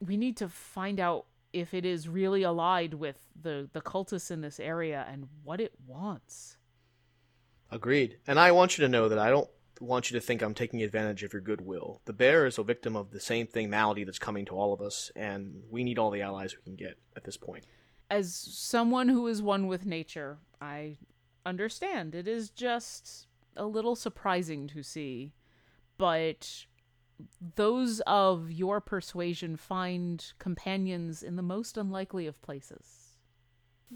we 0.05 0.16
need 0.16 0.36
to 0.38 0.48
find 0.48 0.98
out 0.98 1.26
if 1.53 1.74
it 1.74 1.84
is 1.84 2.09
really 2.09 2.42
allied 2.42 2.94
with 2.94 3.16
the 3.40 3.68
the 3.72 3.80
cultists 3.80 4.30
in 4.30 4.40
this 4.40 4.59
area 4.59 5.07
and 5.09 5.28
what 5.44 5.61
it 5.61 5.72
wants. 5.86 6.57
Agreed. 7.70 8.18
And 8.26 8.38
I 8.38 8.53
want 8.53 8.76
you 8.76 8.82
to 8.82 8.88
know 8.88 9.09
that 9.09 9.18
I 9.18 9.30
don't 9.30 9.48
want 9.80 10.11
you 10.11 10.18
to 10.18 10.24
think 10.24 10.42
I'm 10.42 10.55
taking 10.55 10.82
advantage 10.82 11.22
of 11.22 11.32
your 11.32 11.42
goodwill. 11.42 12.00
The 12.05 12.12
bear 12.12 12.46
is 12.46 12.59
a 12.59 12.62
victim 12.62 12.96
of 12.96 13.11
the 13.11 13.20
same 13.20 13.46
thing 13.46 13.70
malady 13.70 14.05
that's 14.05 14.18
coming 14.18 14.44
to 14.46 14.55
all 14.55 14.72
of 14.72 14.80
us, 14.80 15.11
and 15.16 15.62
we 15.70 15.82
need 15.82 15.98
all 15.98 16.11
the 16.11 16.22
allies 16.22 16.55
we 16.57 16.62
can 16.62 16.76
get 16.76 16.98
at 17.16 17.24
this 17.24 17.36
point. 17.36 17.64
As 18.11 18.34
someone 18.34 19.09
who 19.09 19.26
is 19.26 19.40
one 19.40 19.66
with 19.66 19.86
nature, 19.86 20.38
I 20.61 20.98
understand. 21.46 22.14
It 22.14 22.28
is 22.28 22.50
just 22.50 23.26
a 23.57 23.64
little 23.64 23.96
surprising 23.96 24.68
to 24.68 24.82
see, 24.82 25.32
but 25.96 26.66
those 27.56 28.00
of 28.06 28.50
your 28.50 28.80
persuasion 28.80 29.56
find 29.56 30.32
companions 30.38 31.22
in 31.22 31.36
the 31.36 31.42
most 31.42 31.76
unlikely 31.76 32.26
of 32.26 32.40
places. 32.42 33.16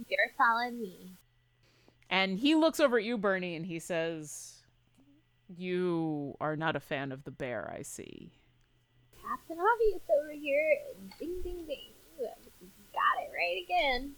You're 0.09 0.33
telling 0.37 0.81
me. 0.81 1.13
And 2.11 2.39
he 2.39 2.55
looks 2.55 2.81
over 2.81 2.99
at 2.99 3.05
you, 3.05 3.19
Bernie, 3.19 3.57
and 3.57 3.67
he 3.67 3.79
says, 3.79 4.63
You 5.57 6.37
are 6.41 6.57
not 6.57 6.77
a 6.77 6.81
fan 6.81 7.13
of 7.13 7.25
the 7.25 7.31
bear, 7.31 7.73
I 7.77 7.83
see. 7.83 8.33
Captain 9.21 9.57
Obvious 9.59 10.03
over 10.21 10.31
here. 10.33 10.79
Ding, 11.19 11.43
ding, 11.43 11.67
ding. 11.67 11.93
Got 12.21 13.23
it 13.23 13.31
right 13.35 13.65
again. 13.65 14.13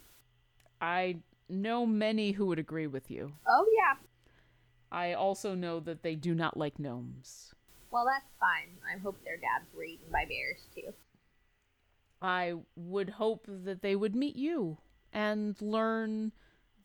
I 0.81 1.17
know 1.49 1.85
many 1.85 2.31
who 2.31 2.45
would 2.45 2.59
agree 2.59 2.87
with 2.87 3.09
you. 3.09 3.33
Oh, 3.47 3.65
yeah. 3.75 3.95
I 4.91 5.13
also 5.13 5.55
know 5.55 5.79
that 5.81 6.03
they 6.03 6.15
do 6.15 6.33
not 6.33 6.57
like 6.57 6.79
gnomes. 6.79 7.53
Well, 7.91 8.05
that's 8.05 8.25
fine. 8.39 8.69
I 8.93 8.99
hope 8.99 9.17
their 9.23 9.37
dads 9.37 9.65
were 9.75 9.83
eaten 9.83 10.07
by 10.11 10.25
bears, 10.25 10.59
too. 10.75 10.93
I 12.21 12.55
would 12.75 13.09
hope 13.11 13.45
that 13.47 13.81
they 13.81 13.95
would 13.95 14.15
meet 14.15 14.35
you 14.35 14.77
and 15.13 15.59
learn 15.61 16.31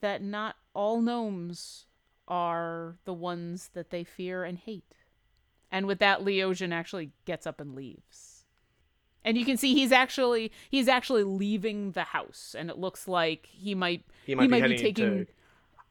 that 0.01 0.23
not 0.23 0.57
all 0.75 1.01
gnomes 1.03 1.87
are 2.29 2.97
the 3.05 3.13
ones 3.13 3.71
that 3.75 3.91
they 3.91 4.05
fear 4.05 4.45
and 4.45 4.59
hate. 4.59 4.95
And 5.71 5.87
with 5.87 5.99
that, 5.99 6.21
Leosian 6.21 6.73
actually 6.73 7.11
gets 7.25 7.47
up 7.47 7.61
and 7.61 7.75
leaves. 7.75 8.45
And 9.25 9.37
you 9.37 9.45
can 9.45 9.57
see 9.57 9.75
he's 9.75 9.91
actually 9.93 10.53
he's 10.71 10.87
actually 10.87 11.25
leaving 11.25 11.93
the 11.93 12.05
house, 12.05 12.55
and 12.57 12.69
it 12.71 12.77
looks 12.79 13.09
like 13.09 13.47
he 13.51 13.75
might 13.75 14.05
He 14.27 14.35
might, 14.35 14.51
be, 14.51 14.61
heading 14.61 14.79
taking. 14.79 15.25
to. 15.25 15.27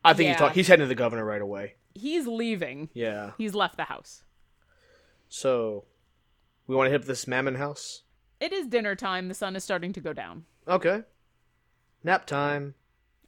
I 0.06 0.14
think 0.14 0.28
he's, 0.28 0.34
Yeah. 0.36 0.38
talk- 0.38 0.54
he's 0.54 0.68
heading 0.68 0.84
to 0.84 0.88
the 0.88 0.94
governor 0.96 1.26
right 1.26 1.42
away. 1.42 1.74
He's 1.96 2.28
leaving. 2.28 2.90
Yeah. 2.94 3.32
He's 3.38 3.56
left 3.56 3.78
the 3.78 3.86
house. 3.86 4.24
So, 5.36 5.86
we 6.68 6.76
want 6.76 6.86
to 6.86 6.92
hit 6.92 7.08
this 7.08 7.28
Mammon 7.28 7.56
house. 7.56 8.04
It 8.40 8.54
is 8.54 8.68
dinner 8.68 8.94
time. 8.94 9.30
The 9.30 9.34
sun 9.34 9.56
is 9.56 9.64
starting 9.64 9.92
to 9.94 10.00
go 10.00 10.14
down. 10.14 10.46
Okay. 10.68 11.02
Nap 12.04 12.28
time. 12.28 12.76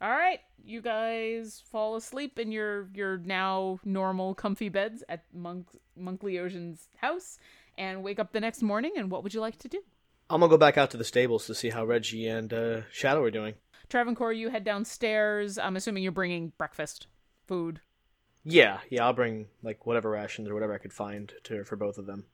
All 0.00 0.10
right, 0.10 0.38
you 0.64 0.80
guys 0.80 1.60
fall 1.72 1.96
asleep 1.96 2.38
in 2.38 2.52
your 2.52 2.88
your 2.94 3.18
now 3.18 3.80
normal 3.84 4.36
comfy 4.36 4.68
beds 4.68 5.02
at 5.08 5.24
Monk 5.34 5.66
Monk 5.96 6.20
Leosian's 6.20 6.86
house 6.96 7.38
and 7.76 8.04
wake 8.04 8.20
up 8.20 8.32
the 8.32 8.40
next 8.40 8.62
morning 8.62 8.92
and 8.96 9.10
what 9.10 9.24
would 9.24 9.34
you 9.34 9.40
like 9.40 9.58
to 9.58 9.68
do? 9.68 9.82
I'm 10.30 10.40
gonna 10.40 10.50
go 10.50 10.58
back 10.58 10.78
out 10.78 10.92
to 10.92 10.96
the 10.96 11.04
stables 11.04 11.46
to 11.46 11.56
see 11.56 11.70
how 11.70 11.84
Reggie 11.84 12.28
and 12.28 12.52
uh, 12.52 12.82
Shadow 12.92 13.24
are 13.24 13.32
doing. 13.32 13.54
Travencore, 13.88 14.32
you 14.32 14.50
head 14.50 14.62
downstairs. 14.62 15.58
I'm 15.58 15.74
assuming 15.74 16.04
you're 16.04 16.12
bringing 16.12 16.52
breakfast, 16.56 17.08
food. 17.48 17.80
Yeah, 18.48 18.78
yeah, 18.90 19.04
I'll 19.04 19.12
bring 19.12 19.46
like 19.64 19.86
whatever 19.86 20.10
rations 20.10 20.48
or 20.48 20.54
whatever 20.54 20.72
I 20.72 20.78
could 20.78 20.92
find 20.92 21.32
to 21.44 21.64
for 21.64 21.74
both 21.74 21.98
of 21.98 22.06
them. 22.06 22.24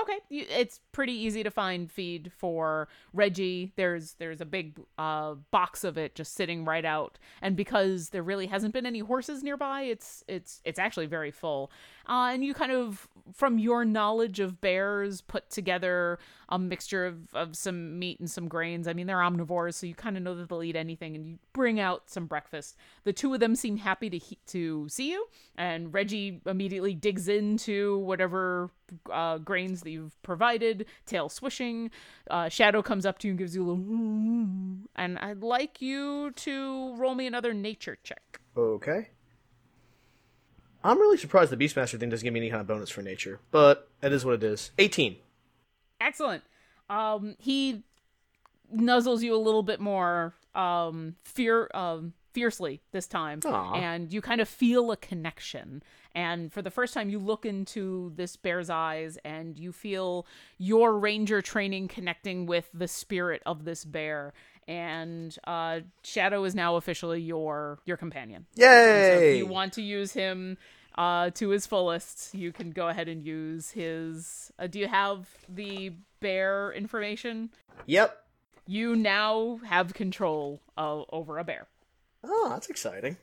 Okay, 0.00 0.18
you, 0.28 0.44
it's 0.50 0.80
pretty 0.90 1.12
easy 1.12 1.44
to 1.44 1.50
find 1.52 1.90
feed 1.90 2.32
for 2.36 2.88
Reggie. 3.12 3.72
There's 3.76 4.14
there's 4.14 4.40
a 4.40 4.44
big 4.44 4.80
uh, 4.98 5.34
box 5.52 5.84
of 5.84 5.96
it 5.96 6.16
just 6.16 6.34
sitting 6.34 6.64
right 6.64 6.84
out, 6.84 7.20
and 7.40 7.54
because 7.56 8.08
there 8.08 8.24
really 8.24 8.48
hasn't 8.48 8.74
been 8.74 8.86
any 8.86 8.98
horses 8.98 9.44
nearby, 9.44 9.82
it's 9.82 10.24
it's 10.26 10.60
it's 10.64 10.80
actually 10.80 11.06
very 11.06 11.30
full. 11.30 11.70
Uh, 12.08 12.30
and 12.32 12.44
you 12.44 12.52
kind 12.52 12.72
of, 12.72 13.08
from 13.32 13.58
your 13.58 13.84
knowledge 13.84 14.40
of 14.40 14.60
bears, 14.60 15.20
put 15.20 15.48
together 15.50 16.18
a 16.48 16.58
mixture 16.58 17.06
of, 17.06 17.34
of 17.34 17.56
some 17.56 17.98
meat 17.98 18.20
and 18.20 18.30
some 18.30 18.48
grains. 18.48 18.86
I 18.88 18.92
mean, 18.92 19.06
they're 19.06 19.18
omnivores, 19.18 19.74
so 19.74 19.86
you 19.86 19.94
kind 19.94 20.16
of 20.16 20.22
know 20.22 20.34
that 20.34 20.48
they'll 20.48 20.62
eat 20.62 20.76
anything, 20.76 21.14
and 21.14 21.26
you 21.26 21.38
bring 21.52 21.80
out 21.80 22.10
some 22.10 22.26
breakfast. 22.26 22.76
The 23.04 23.12
two 23.12 23.32
of 23.34 23.40
them 23.40 23.54
seem 23.56 23.78
happy 23.78 24.10
to 24.10 24.18
he- 24.18 24.38
to 24.46 24.88
see 24.88 25.10
you, 25.10 25.26
and 25.56 25.92
Reggie 25.92 26.40
immediately 26.46 26.94
digs 26.94 27.28
into 27.28 27.98
whatever 27.98 28.70
uh, 29.10 29.38
grains 29.38 29.82
that 29.82 29.90
you've 29.90 30.20
provided, 30.22 30.86
tail 31.06 31.28
swishing. 31.28 31.90
Uh, 32.30 32.48
Shadow 32.48 32.82
comes 32.82 33.06
up 33.06 33.18
to 33.20 33.28
you 33.28 33.32
and 33.32 33.38
gives 33.38 33.54
you 33.54 33.62
a 33.62 33.66
little, 33.70 34.88
and 34.96 35.18
I'd 35.18 35.42
like 35.42 35.80
you 35.80 36.32
to 36.32 36.94
roll 36.96 37.14
me 37.14 37.26
another 37.26 37.54
nature 37.54 37.96
check. 38.02 38.40
Okay. 38.56 39.08
I'm 40.84 40.98
really 40.98 41.16
surprised 41.16 41.50
the 41.50 41.56
Beastmaster 41.56 41.98
thing 41.98 42.10
doesn't 42.10 42.24
give 42.24 42.34
me 42.34 42.40
any 42.40 42.50
kind 42.50 42.60
of 42.60 42.66
bonus 42.66 42.90
for 42.90 43.00
nature, 43.00 43.40
but 43.50 43.88
it 44.02 44.12
is 44.12 44.22
what 44.24 44.34
it 44.34 44.42
is. 44.44 44.70
18. 44.78 45.16
Excellent. 46.04 46.44
Um, 46.90 47.34
he 47.38 47.82
nuzzles 48.74 49.22
you 49.22 49.34
a 49.34 49.38
little 49.38 49.62
bit 49.62 49.80
more 49.80 50.34
um, 50.54 51.16
fear 51.24 51.70
um, 51.74 52.12
fiercely 52.32 52.82
this 52.92 53.06
time, 53.06 53.40
Aw. 53.44 53.74
and 53.74 54.12
you 54.12 54.20
kind 54.20 54.40
of 54.40 54.48
feel 54.48 54.90
a 54.90 54.96
connection. 54.96 55.82
And 56.14 56.52
for 56.52 56.62
the 56.62 56.70
first 56.70 56.94
time, 56.94 57.08
you 57.08 57.18
look 57.18 57.46
into 57.46 58.12
this 58.16 58.36
bear's 58.36 58.70
eyes, 58.70 59.18
and 59.24 59.58
you 59.58 59.72
feel 59.72 60.26
your 60.58 60.98
ranger 60.98 61.40
training 61.42 61.88
connecting 61.88 62.46
with 62.46 62.68
the 62.74 62.86
spirit 62.86 63.42
of 63.46 63.64
this 63.64 63.84
bear. 63.84 64.32
And 64.68 65.36
uh, 65.46 65.80
Shadow 66.02 66.44
is 66.44 66.54
now 66.54 66.76
officially 66.76 67.20
your 67.20 67.78
your 67.86 67.96
companion. 67.96 68.46
And 68.56 68.62
so 68.62 69.14
if 69.16 69.22
Yay! 69.22 69.38
you 69.38 69.46
want 69.46 69.72
to 69.74 69.82
use 69.82 70.12
him 70.12 70.58
uh, 70.96 71.30
to 71.30 71.50
his 71.50 71.66
fullest, 71.66 72.34
you 72.34 72.52
can 72.52 72.70
go 72.70 72.88
ahead 72.88 73.08
and 73.08 73.24
use 73.24 73.70
his. 73.70 74.52
Uh, 74.58 74.66
do 74.66 74.78
you 74.78 74.88
have 74.88 75.28
the 75.48 75.92
bear 76.20 76.72
information? 76.72 77.50
Yep. 77.86 78.20
You 78.66 78.96
now 78.96 79.60
have 79.64 79.92
control 79.92 80.60
uh, 80.76 81.02
over 81.10 81.38
a 81.38 81.44
bear. 81.44 81.66
Oh, 82.22 82.48
that's 82.50 82.68
exciting. 82.68 83.18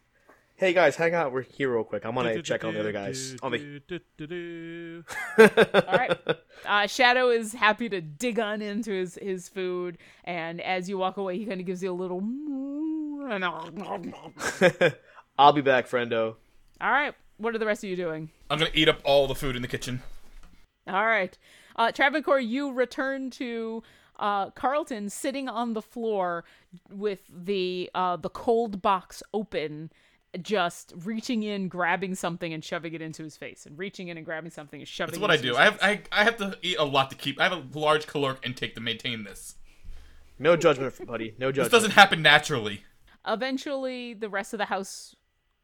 Hey 0.55 0.73
guys, 0.73 0.95
hang 0.95 1.15
out. 1.15 1.31
We're 1.31 1.41
here 1.41 1.73
real 1.73 1.83
quick. 1.83 2.05
I'm 2.05 2.13
gonna 2.13 2.39
check 2.43 2.63
on 2.63 2.75
the 2.75 2.81
other 2.81 2.91
guys. 2.91 3.35
On 3.41 3.51
the... 3.51 5.03
All 5.39 5.97
right. 5.97 6.19
Uh, 6.67 6.85
Shadow 6.85 7.29
is 7.29 7.53
happy 7.53 7.89
to 7.89 7.99
dig 7.99 8.39
on 8.39 8.61
into 8.61 8.91
his, 8.91 9.17
his 9.19 9.49
food, 9.49 9.97
and 10.23 10.61
as 10.61 10.87
you 10.87 10.99
walk 10.99 11.17
away, 11.17 11.39
he 11.39 11.47
kind 11.47 11.59
of 11.59 11.65
gives 11.65 11.81
you 11.81 11.91
a 11.91 11.97
little. 11.97 12.21
I'll 15.39 15.53
be 15.53 15.61
back, 15.61 15.89
friendo. 15.89 16.35
All 16.79 16.91
right. 16.91 17.15
What 17.41 17.55
are 17.55 17.57
the 17.57 17.65
rest 17.65 17.83
of 17.83 17.89
you 17.89 17.95
doing? 17.95 18.29
I'm 18.51 18.59
gonna 18.59 18.71
eat 18.73 18.87
up 18.87 18.99
all 19.03 19.27
the 19.27 19.33
food 19.35 19.55
in 19.55 19.63
the 19.63 19.67
kitchen. 19.67 20.03
All 20.87 21.05
right. 21.05 21.35
Uh, 21.75 21.91
Travencore, 21.91 22.39
you 22.39 22.71
return 22.71 23.31
to 23.31 23.81
uh, 24.19 24.51
Carlton 24.51 25.09
sitting 25.09 25.49
on 25.49 25.73
the 25.73 25.81
floor 25.81 26.43
with 26.91 27.21
the 27.33 27.89
uh, 27.95 28.17
the 28.17 28.29
cold 28.29 28.81
box 28.83 29.23
open, 29.33 29.91
just 30.41 30.93
reaching 31.03 31.41
in, 31.41 31.67
grabbing 31.67 32.13
something, 32.13 32.53
and 32.53 32.63
shoving 32.63 32.93
it 32.93 33.01
into 33.01 33.23
his 33.23 33.37
face, 33.37 33.65
and 33.65 33.77
reaching 33.79 34.09
in 34.09 34.17
and 34.17 34.25
grabbing 34.25 34.51
something 34.51 34.79
and 34.79 34.87
shoving. 34.87 35.11
That's 35.13 35.17
it 35.17 35.21
what 35.21 35.31
I 35.31 35.35
into 35.35 35.47
do. 35.47 35.49
his 35.49 35.57
I 35.57 35.63
have 35.63 35.79
face. 35.79 35.99
I, 36.11 36.21
I 36.21 36.23
have 36.23 36.37
to 36.37 36.57
eat 36.61 36.77
a 36.77 36.85
lot 36.85 37.09
to 37.09 37.15
keep. 37.15 37.39
I 37.39 37.43
have 37.43 37.53
a 37.53 37.79
large 37.79 38.05
caloric 38.05 38.39
intake 38.43 38.75
to 38.75 38.81
maintain 38.81 39.23
this. 39.23 39.55
No 40.37 40.55
judgment, 40.55 41.07
buddy. 41.07 41.33
No 41.39 41.51
judgment. 41.51 41.71
This 41.71 41.71
doesn't 41.71 41.91
happen 41.91 42.21
naturally. 42.21 42.83
Eventually, 43.25 44.13
the 44.13 44.29
rest 44.29 44.53
of 44.53 44.57
the 44.57 44.65
house 44.65 45.15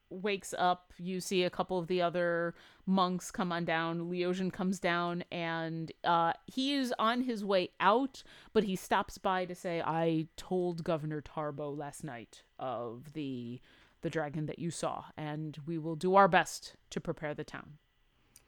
wakes 0.10 0.54
up. 0.58 0.94
You 0.98 1.20
see 1.20 1.44
a 1.44 1.50
couple 1.50 1.80
of 1.80 1.88
the 1.88 2.02
other 2.02 2.56
monks 2.86 3.32
come 3.32 3.52
on 3.52 3.66
down. 3.66 4.10
Leosian 4.10 4.52
comes 4.52 4.80
down, 4.80 5.24
and 5.32 5.92
uh, 6.04 6.34
he 6.46 6.74
is 6.74 6.94
on 6.98 7.22
his 7.22 7.44
way 7.44 7.70
out, 7.80 8.24
but 8.54 8.64
he 8.64 8.76
stops 8.76 9.18
by 9.18 9.46
to 9.46 9.56
say, 9.56 9.82
"I 9.82 10.28
told 10.38 10.84
Governor 10.84 11.22
Tarbo 11.22 11.76
last 11.76 12.04
night 12.04 12.44
of 12.60 13.14
the 13.14 13.62
the 14.02 14.10
dragon 14.10 14.46
that 14.46 14.60
you 14.60 14.72
saw, 14.72 15.06
and 15.18 15.58
we 15.66 15.78
will 15.78 15.96
do 15.96 16.16
our 16.16 16.28
best 16.28 16.76
to 16.92 17.02
prepare 17.02 17.34
the 17.34 17.44
town. 17.44 17.78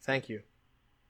Thank 0.02 0.30
you. 0.30 0.44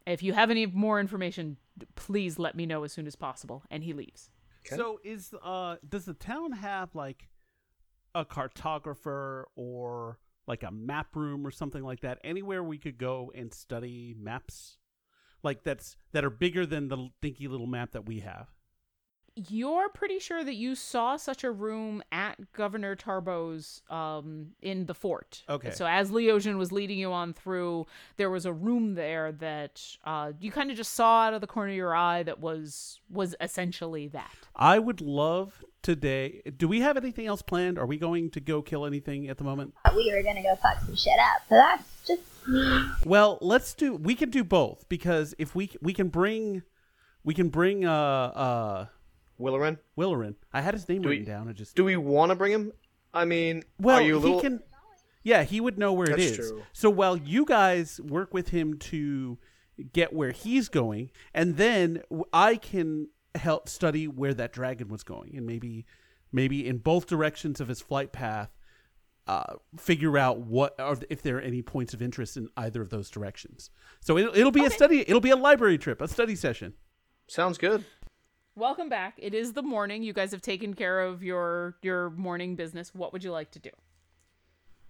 If 0.07 0.23
you 0.23 0.33
have 0.33 0.49
any 0.49 0.65
more 0.65 0.99
information, 0.99 1.57
please 1.95 2.39
let 2.39 2.55
me 2.55 2.65
know 2.65 2.83
as 2.83 2.91
soon 2.91 3.07
as 3.07 3.15
possible." 3.15 3.63
And 3.69 3.83
he 3.83 3.93
leaves. 3.93 4.29
So 4.65 4.99
is 5.03 5.33
uh 5.41 5.77
does 5.87 6.05
the 6.05 6.13
town 6.13 6.51
have 6.51 6.93
like 6.93 7.29
a 8.13 8.25
cartographer 8.25 9.45
or 9.55 10.19
like 10.49 10.63
a 10.63 10.71
map 10.71 11.15
room 11.15 11.47
or 11.47 11.51
something 11.51 11.83
like 11.83 12.01
that? 12.01 12.19
Anywhere 12.23 12.61
we 12.61 12.77
could 12.77 12.97
go 12.97 13.31
and 13.33 13.53
study 13.53 14.15
maps? 14.19 14.77
Like 15.41 15.63
that's 15.63 15.95
that 16.11 16.25
are 16.25 16.29
bigger 16.29 16.65
than 16.65 16.89
the 16.89 17.09
dinky 17.21 17.47
little 17.47 17.67
map 17.67 17.91
that 17.91 18.05
we 18.05 18.19
have. 18.19 18.47
You're 19.47 19.87
pretty 19.89 20.19
sure 20.19 20.43
that 20.43 20.55
you 20.55 20.75
saw 20.75 21.15
such 21.15 21.43
a 21.43 21.51
room 21.51 22.03
at 22.11 22.51
Governor 22.51 22.95
Tarbo's 22.95 23.81
um, 23.89 24.47
in 24.61 24.85
the 24.85 24.93
fort. 24.93 25.43
Okay. 25.47 25.71
So 25.71 25.85
as 25.85 26.11
Leosian 26.11 26.57
was 26.57 26.71
leading 26.71 26.99
you 26.99 27.13
on 27.13 27.33
through, 27.33 27.87
there 28.17 28.29
was 28.29 28.45
a 28.45 28.51
room 28.51 28.95
there 28.95 29.31
that 29.33 29.81
uh, 30.03 30.33
you 30.39 30.51
kind 30.51 30.71
of 30.71 30.77
just 30.77 30.93
saw 30.93 31.21
out 31.23 31.33
of 31.33 31.41
the 31.41 31.47
corner 31.47 31.69
of 31.69 31.77
your 31.77 31.95
eye 31.95 32.23
that 32.23 32.39
was 32.39 32.99
was 33.09 33.35
essentially 33.39 34.07
that. 34.09 34.33
I 34.55 34.77
would 34.79 34.99
love 34.99 35.63
today. 35.81 36.41
Do 36.57 36.67
we 36.67 36.81
have 36.81 36.97
anything 36.97 37.25
else 37.25 37.41
planned? 37.41 37.79
Are 37.79 37.85
we 37.85 37.97
going 37.97 38.29
to 38.31 38.39
go 38.39 38.61
kill 38.61 38.85
anything 38.85 39.29
at 39.29 39.37
the 39.37 39.43
moment? 39.43 39.73
We 39.95 40.11
were 40.13 40.23
gonna 40.23 40.43
go 40.43 40.55
fuck 40.55 40.79
some 40.85 40.95
shit 40.95 41.17
up, 41.19 41.43
but 41.49 41.55
that's 41.55 41.83
just 42.05 42.47
me. 42.47 42.81
Well, 43.05 43.37
let's 43.41 43.73
do. 43.73 43.95
We 43.95 44.15
can 44.15 44.29
do 44.29 44.43
both 44.43 44.89
because 44.89 45.33
if 45.37 45.55
we 45.55 45.71
we 45.81 45.93
can 45.93 46.09
bring, 46.09 46.63
we 47.23 47.33
can 47.33 47.49
bring 47.49 47.85
uh 47.85 47.91
uh 47.91 48.85
Willerin. 49.39 49.77
Willerin. 49.97 50.35
I 50.53 50.61
had 50.61 50.73
his 50.73 50.87
name 50.89 51.01
Do 51.01 51.09
we- 51.09 51.19
written 51.19 51.31
down. 51.33 51.47
I 51.49 51.53
just 51.53 51.75
Do 51.75 51.83
we 51.85 51.95
want 51.97 52.31
to 52.31 52.35
bring 52.35 52.51
him? 52.51 52.71
I 53.13 53.25
mean, 53.25 53.63
well 53.79 53.97
are 53.99 54.01
you 54.01 54.17
a 54.17 54.19
little? 54.19 54.37
he 54.37 54.41
can. 54.43 54.59
Yeah, 55.23 55.43
he 55.43 55.59
would 55.59 55.77
know 55.77 55.93
where 55.93 56.07
it 56.07 56.17
That's 56.17 56.23
is. 56.31 56.35
true. 56.49 56.63
So 56.73 56.89
while 56.89 57.17
you 57.17 57.43
guys 57.45 57.99
work 58.01 58.33
with 58.33 58.49
him 58.49 58.77
to 58.77 59.37
get 59.93 60.13
where 60.13 60.31
he's 60.31 60.69
going, 60.69 61.11
and 61.33 61.57
then 61.57 62.01
I 62.31 62.55
can 62.55 63.09
help 63.35 63.67
study 63.69 64.07
where 64.07 64.33
that 64.33 64.53
dragon 64.53 64.87
was 64.87 65.03
going, 65.03 65.35
and 65.35 65.45
maybe, 65.45 65.85
maybe 66.31 66.65
in 66.67 66.77
both 66.77 67.05
directions 67.07 67.59
of 67.59 67.67
his 67.67 67.81
flight 67.81 68.11
path, 68.11 68.49
uh, 69.27 69.55
figure 69.77 70.17
out 70.17 70.39
what 70.39 70.79
are 70.79 70.97
if 71.09 71.21
there 71.21 71.37
are 71.37 71.41
any 71.41 71.61
points 71.61 71.93
of 71.93 72.01
interest 72.01 72.35
in 72.37 72.47
either 72.57 72.81
of 72.81 72.89
those 72.89 73.09
directions. 73.09 73.69
So 74.01 74.17
it'll, 74.17 74.35
it'll 74.35 74.51
be 74.51 74.65
a 74.65 74.69
study. 74.71 75.01
It'll 75.01 75.19
be 75.21 75.29
a 75.31 75.35
library 75.35 75.77
trip, 75.77 76.01
a 76.01 76.07
study 76.07 76.35
session. 76.35 76.73
Sounds 77.27 77.57
good. 77.59 77.85
Welcome 78.59 78.89
back. 78.89 79.13
It 79.17 79.33
is 79.33 79.53
the 79.53 79.61
morning. 79.61 80.03
You 80.03 80.11
guys 80.11 80.31
have 80.31 80.41
taken 80.41 80.73
care 80.73 80.99
of 80.99 81.23
your 81.23 81.77
your 81.81 82.09
morning 82.09 82.57
business. 82.57 82.93
What 82.93 83.13
would 83.13 83.23
you 83.23 83.31
like 83.31 83.51
to 83.51 83.59
do? 83.59 83.69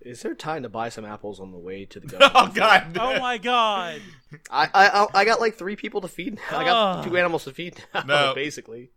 Is 0.01 0.23
there 0.23 0.33
time 0.33 0.63
to 0.63 0.69
buy 0.69 0.89
some 0.89 1.05
apples 1.05 1.39
on 1.39 1.51
the 1.51 1.59
way 1.59 1.85
to 1.85 1.99
the? 1.99 2.07
Go? 2.17 2.17
Oh? 2.33 2.47
God! 2.51 2.97
Oh 2.99 3.19
my 3.19 3.37
god! 3.37 4.01
I, 4.49 4.69
I 4.73 4.87
I- 5.03 5.07
I 5.21 5.25
got 5.25 5.39
like 5.39 5.55
three 5.55 5.75
people 5.75 6.01
to 6.01 6.07
feed. 6.07 6.39
now. 6.51 6.57
I 6.57 6.63
got 6.63 6.75
Ah. 6.97 7.03
two 7.03 7.15
animals 7.15 7.43
to 7.43 7.51
feed 7.53 7.83
now, 7.93 8.01
No. 8.07 8.31
basically. 8.35 8.89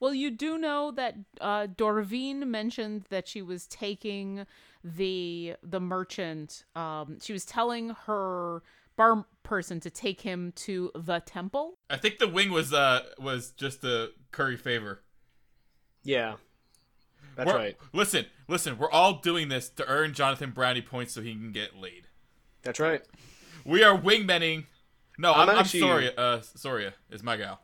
Well, 0.00 0.12
you 0.12 0.32
do 0.32 0.58
know 0.58 0.90
that 0.90 1.14
uh, 1.40 1.68
Doravine 1.68 2.48
mentioned 2.48 3.04
that 3.10 3.28
she 3.28 3.42
was 3.42 3.68
taking 3.68 4.44
the 4.82 5.54
the 5.62 5.78
merchant. 5.78 6.64
Um, 6.74 7.18
she 7.22 7.32
was 7.32 7.44
telling 7.44 7.90
her 8.06 8.64
bar 8.96 9.24
person 9.46 9.80
to 9.80 9.90
take 9.90 10.20
him 10.20 10.52
to 10.56 10.90
the 10.94 11.20
temple. 11.20 11.78
I 11.88 11.96
think 11.96 12.18
the 12.18 12.28
wing 12.28 12.50
was 12.52 12.72
uh 12.72 13.00
was 13.18 13.52
just 13.52 13.82
a 13.84 14.10
curry 14.32 14.56
favor. 14.56 15.02
Yeah, 16.02 16.34
that's 17.36 17.46
We're- 17.46 17.58
right. 17.58 17.76
Listen, 17.92 18.26
listen. 18.48 18.76
We're 18.78 18.90
all 18.90 19.14
doing 19.20 19.48
this 19.48 19.68
to 19.70 19.86
earn 19.88 20.12
Jonathan 20.12 20.50
brownie 20.50 20.82
points 20.82 21.14
so 21.14 21.22
he 21.22 21.32
can 21.32 21.52
get 21.52 21.76
laid. 21.76 22.08
That's 22.62 22.80
right. 22.80 23.02
We 23.64 23.82
are 23.82 23.96
wingmenning. 23.96 24.66
No, 25.18 25.32
I'm, 25.32 25.48
I'm 25.48 25.58
I'm, 25.58 25.64
Soria. 25.64 26.12
Uh, 26.16 26.40
Soria 26.42 26.94
is 27.10 27.22
my 27.22 27.36
gal. 27.36 27.60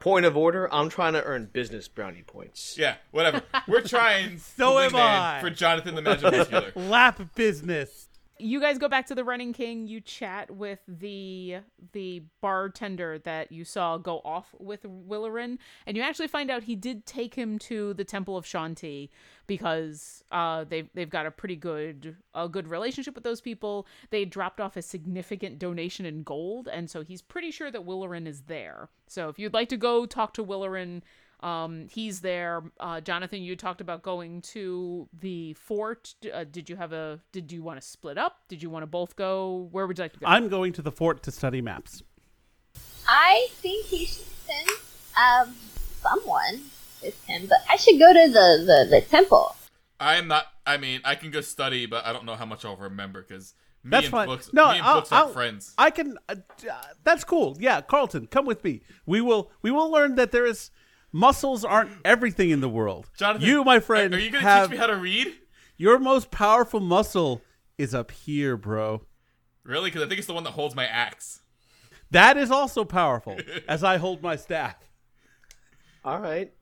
Point 0.00 0.24
of 0.24 0.36
order. 0.36 0.72
I'm 0.72 0.88
trying 0.88 1.12
to 1.12 1.22
earn 1.24 1.48
business 1.52 1.88
brownie 1.88 2.22
points. 2.22 2.76
Yeah, 2.78 2.96
whatever. 3.10 3.42
We're 3.68 3.82
trying. 3.82 4.38
So 4.56 4.78
to 4.78 4.84
am 4.84 4.96
I. 4.96 5.40
For 5.40 5.50
Jonathan 5.50 5.94
the 5.94 6.02
Magic 6.02 6.30
Muscular. 6.32 6.72
Lap 6.76 7.20
business. 7.34 8.08
You 8.40 8.60
guys 8.60 8.78
go 8.78 8.88
back 8.88 9.06
to 9.06 9.14
the 9.14 9.24
Running 9.24 9.52
King. 9.52 9.86
You 9.86 10.00
chat 10.00 10.50
with 10.50 10.80
the 10.88 11.58
the 11.92 12.22
bartender 12.40 13.18
that 13.20 13.52
you 13.52 13.64
saw 13.64 13.98
go 13.98 14.20
off 14.24 14.54
with 14.58 14.82
Willerin, 14.82 15.58
and 15.86 15.96
you 15.96 16.02
actually 16.02 16.28
find 16.28 16.50
out 16.50 16.64
he 16.64 16.76
did 16.76 17.06
take 17.06 17.34
him 17.34 17.58
to 17.60 17.94
the 17.94 18.04
Temple 18.04 18.36
of 18.36 18.44
Shanti 18.44 19.10
because 19.46 20.24
uh, 20.32 20.64
they've 20.64 20.88
they've 20.94 21.10
got 21.10 21.26
a 21.26 21.30
pretty 21.30 21.56
good 21.56 22.16
a 22.34 22.48
good 22.48 22.68
relationship 22.68 23.14
with 23.14 23.24
those 23.24 23.40
people. 23.40 23.86
They 24.10 24.24
dropped 24.24 24.60
off 24.60 24.76
a 24.76 24.82
significant 24.82 25.58
donation 25.58 26.06
in 26.06 26.22
gold, 26.22 26.68
and 26.68 26.88
so 26.88 27.02
he's 27.02 27.22
pretty 27.22 27.50
sure 27.50 27.70
that 27.70 27.86
Willerin 27.86 28.26
is 28.26 28.42
there. 28.42 28.88
So 29.06 29.28
if 29.28 29.38
you'd 29.38 29.54
like 29.54 29.68
to 29.68 29.76
go 29.76 30.06
talk 30.06 30.34
to 30.34 30.44
Willerin. 30.44 31.02
Um, 31.42 31.86
he's 31.90 32.20
there. 32.20 32.62
Uh, 32.78 33.00
Jonathan, 33.00 33.42
you 33.42 33.56
talked 33.56 33.80
about 33.80 34.02
going 34.02 34.42
to 34.42 35.08
the 35.20 35.54
fort. 35.54 36.14
Uh, 36.32 36.44
did 36.44 36.68
you 36.68 36.76
have 36.76 36.92
a? 36.92 37.20
Did 37.32 37.50
you 37.50 37.62
want 37.62 37.80
to 37.80 37.86
split 37.86 38.18
up? 38.18 38.36
Did 38.48 38.62
you 38.62 38.68
want 38.70 38.82
to 38.82 38.86
both 38.86 39.16
go? 39.16 39.68
Where 39.72 39.86
would 39.86 39.98
you 39.98 40.04
like 40.04 40.12
to 40.14 40.18
go? 40.20 40.26
I'm 40.26 40.48
going 40.48 40.72
to 40.74 40.82
the 40.82 40.92
fort 40.92 41.22
to 41.24 41.30
study 41.30 41.62
maps. 41.62 42.02
I 43.08 43.48
think 43.52 43.86
he 43.86 44.04
should 44.04 44.24
send 44.46 44.68
um 45.18 45.54
someone 46.02 46.60
with 47.02 47.22
him, 47.24 47.46
but 47.48 47.58
I 47.70 47.76
should 47.76 47.98
go 47.98 48.12
to 48.12 48.28
the 48.32 48.64
the, 48.66 48.96
the 48.96 49.00
temple. 49.00 49.56
I'm 49.98 50.28
not. 50.28 50.46
I 50.66 50.76
mean, 50.76 51.00
I 51.04 51.14
can 51.14 51.30
go 51.30 51.40
study, 51.40 51.86
but 51.86 52.06
I 52.06 52.12
don't 52.12 52.24
know 52.24 52.34
how 52.36 52.46
much 52.46 52.64
I'll 52.64 52.76
remember 52.76 53.22
because 53.26 53.54
me 53.82 53.90
That's 53.92 54.04
and 54.06 54.10
fine. 54.12 54.26
books. 54.28 54.50
no, 54.52 54.70
me 54.70 54.78
and 54.78 54.86
I'll, 54.86 54.94
books 54.96 55.10
are 55.12 55.22
I'll- 55.24 55.28
friends. 55.30 55.74
I 55.78 55.90
can. 55.90 56.18
Uh, 56.28 56.36
uh, 56.70 56.74
that's 57.02 57.24
cool. 57.24 57.56
Yeah, 57.58 57.80
Carlton, 57.80 58.26
come 58.26 58.44
with 58.46 58.62
me. 58.62 58.82
We 59.06 59.20
will. 59.20 59.50
We 59.62 59.70
will 59.70 59.90
learn 59.90 60.14
that 60.16 60.32
there 60.32 60.46
is 60.46 60.70
muscles 61.12 61.64
aren't 61.64 61.90
everything 62.04 62.50
in 62.50 62.60
the 62.60 62.68
world. 62.68 63.10
Jonathan, 63.16 63.46
you, 63.46 63.64
my 63.64 63.80
friend, 63.80 64.14
are, 64.14 64.16
are 64.16 64.20
you 64.20 64.30
going 64.30 64.44
to 64.44 64.60
teach 64.60 64.70
me 64.70 64.76
how 64.76 64.86
to 64.86 64.96
read? 64.96 65.34
your 65.80 65.98
most 65.98 66.30
powerful 66.30 66.78
muscle 66.78 67.40
is 67.78 67.94
up 67.94 68.10
here, 68.10 68.54
bro. 68.54 69.00
Really? 69.64 69.88
Because 69.88 70.02
I 70.02 70.08
think 70.08 70.18
it's 70.18 70.26
the 70.26 70.34
one 70.34 70.44
that 70.44 70.50
holds 70.50 70.74
my 70.74 70.84
axe. 70.86 71.40
That 72.10 72.36
is 72.36 72.50
also 72.50 72.84
powerful. 72.84 73.38
as 73.68 73.82
I 73.82 73.96
hold 73.96 74.22
my 74.22 74.36
staff. 74.36 74.76
All 76.04 76.20
right. 76.20 76.52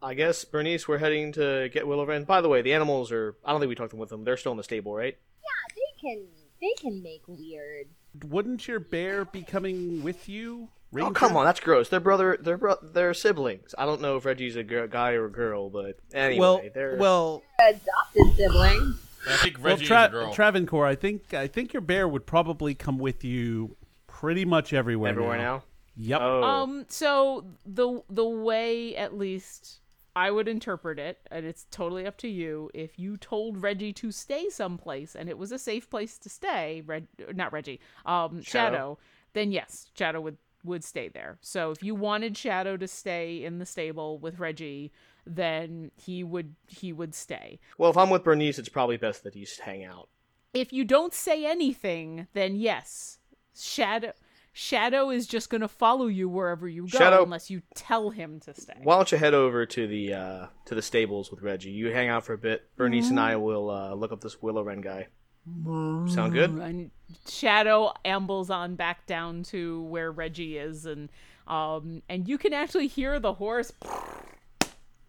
I 0.00 0.14
guess 0.14 0.44
Bernice, 0.44 0.86
we're 0.86 0.98
heading 0.98 1.32
to 1.32 1.68
get 1.72 1.84
Willow 1.84 2.06
Willerin. 2.06 2.26
By 2.26 2.40
the 2.40 2.48
way, 2.48 2.62
the 2.62 2.72
animals 2.72 3.10
are. 3.10 3.34
I 3.44 3.50
don't 3.50 3.60
think 3.60 3.70
we 3.70 3.74
talked 3.74 3.92
with 3.92 4.08
them. 4.08 4.22
They're 4.22 4.36
still 4.36 4.52
in 4.52 4.58
the 4.58 4.62
stable, 4.62 4.94
right? 4.94 5.18
Yeah, 5.42 5.74
they 5.74 6.08
can 6.08 6.26
they 6.60 6.74
can 6.80 7.02
make 7.02 7.22
weird. 7.26 7.88
Wouldn't 8.28 8.68
your 8.68 8.78
bear 8.78 9.24
be 9.24 9.42
coming 9.42 10.04
with 10.04 10.28
you? 10.28 10.68
Oh 10.96 11.10
come 11.10 11.36
on, 11.36 11.44
that's 11.44 11.60
gross. 11.60 11.88
They're 11.88 12.00
brother. 12.00 12.36
They're 12.40 12.56
bro- 12.58 12.78
they're 12.82 13.14
siblings. 13.14 13.74
I 13.78 13.86
don't 13.86 14.00
know 14.00 14.16
if 14.16 14.24
Reggie's 14.24 14.56
a 14.56 14.62
gir- 14.64 14.88
guy 14.88 15.12
or 15.12 15.26
a 15.26 15.30
girl, 15.30 15.70
but 15.70 15.98
anyway, 16.12 16.38
well, 16.40 16.62
they're 16.74 16.96
well, 16.96 17.42
Adopted 17.60 18.36
sibling. 18.36 18.94
I 19.28 19.36
think 19.36 19.62
well, 19.62 19.76
Tra- 19.76 20.02
is 20.04 20.08
a 20.08 20.10
girl. 20.10 20.32
Travencore. 20.32 20.86
I 20.86 20.94
think 20.96 21.32
I 21.34 21.46
think 21.46 21.72
your 21.72 21.82
bear 21.82 22.08
would 22.08 22.26
probably 22.26 22.74
come 22.74 22.98
with 22.98 23.22
you 23.22 23.76
pretty 24.06 24.44
much 24.44 24.72
everywhere. 24.72 25.10
everywhere 25.10 25.38
now. 25.38 25.62
Yep. 25.96 26.20
Oh, 26.22 26.42
Um, 26.42 26.86
so 26.88 27.44
the 27.66 28.02
the 28.08 28.24
way 28.26 28.96
at 28.96 29.16
least 29.16 29.80
I 30.16 30.30
would 30.30 30.48
interpret 30.48 30.98
it, 30.98 31.18
and 31.30 31.46
it's 31.46 31.66
totally 31.70 32.06
up 32.06 32.16
to 32.18 32.28
you. 32.28 32.70
If 32.74 32.98
you 32.98 33.16
told 33.16 33.62
Reggie 33.62 33.92
to 33.92 34.10
stay 34.10 34.48
someplace 34.48 35.14
and 35.14 35.28
it 35.28 35.38
was 35.38 35.52
a 35.52 35.58
safe 35.58 35.88
place 35.88 36.18
to 36.18 36.28
stay, 36.28 36.82
Reg, 36.84 37.06
not 37.34 37.52
Reggie, 37.52 37.78
um, 38.06 38.42
Shadow. 38.42 38.42
Shadow. 38.42 38.98
then 39.34 39.52
yes, 39.52 39.86
Shadow 39.96 40.20
would 40.22 40.36
would 40.64 40.84
stay 40.84 41.08
there. 41.08 41.38
So 41.40 41.70
if 41.70 41.82
you 41.82 41.94
wanted 41.94 42.36
Shadow 42.36 42.76
to 42.76 42.88
stay 42.88 43.42
in 43.44 43.58
the 43.58 43.66
stable 43.66 44.18
with 44.18 44.38
Reggie, 44.38 44.92
then 45.26 45.90
he 45.96 46.24
would 46.24 46.54
he 46.66 46.92
would 46.92 47.14
stay. 47.14 47.58
well, 47.78 47.90
if 47.90 47.96
I'm 47.96 48.10
with 48.10 48.24
Bernice, 48.24 48.58
it's 48.58 48.68
probably 48.68 48.96
best 48.96 49.24
that 49.24 49.34
he's 49.34 49.58
hang 49.58 49.84
out. 49.84 50.08
If 50.52 50.72
you 50.72 50.84
don't 50.84 51.14
say 51.14 51.46
anything, 51.46 52.26
then 52.32 52.56
yes, 52.56 53.18
Shadow 53.56 54.12
Shadow 54.52 55.10
is 55.10 55.26
just 55.26 55.48
gonna 55.48 55.68
follow 55.68 56.06
you 56.06 56.28
wherever 56.28 56.68
you 56.68 56.82
go 56.88 56.98
Shadow- 56.98 57.22
unless 57.22 57.50
you 57.50 57.62
tell 57.74 58.10
him 58.10 58.40
to 58.40 58.54
stay. 58.54 58.74
Why 58.82 58.96
don't 58.96 59.10
you 59.12 59.18
head 59.18 59.34
over 59.34 59.64
to 59.66 59.86
the 59.86 60.14
uh, 60.14 60.46
to 60.66 60.74
the 60.74 60.82
stables 60.82 61.30
with 61.30 61.42
Reggie? 61.42 61.70
You 61.70 61.92
hang 61.92 62.08
out 62.08 62.24
for 62.24 62.32
a 62.32 62.38
bit. 62.38 62.68
Bernice 62.76 63.10
and 63.10 63.20
I 63.20 63.36
will 63.36 63.70
uh, 63.70 63.94
look 63.94 64.10
up 64.12 64.20
this 64.20 64.42
Willow 64.42 64.62
Wren 64.62 64.80
guy. 64.80 65.06
Sound 65.46 66.32
good? 66.32 66.50
And 66.50 66.90
Shadow 67.28 67.92
ambles 68.04 68.50
on 68.50 68.76
back 68.76 69.06
down 69.06 69.42
to 69.44 69.82
where 69.82 70.12
Reggie 70.12 70.58
is, 70.58 70.86
and 70.86 71.10
um, 71.46 72.02
and 72.08 72.28
you 72.28 72.38
can 72.38 72.52
actually 72.52 72.86
hear 72.86 73.18
the 73.18 73.34
horse 73.34 73.72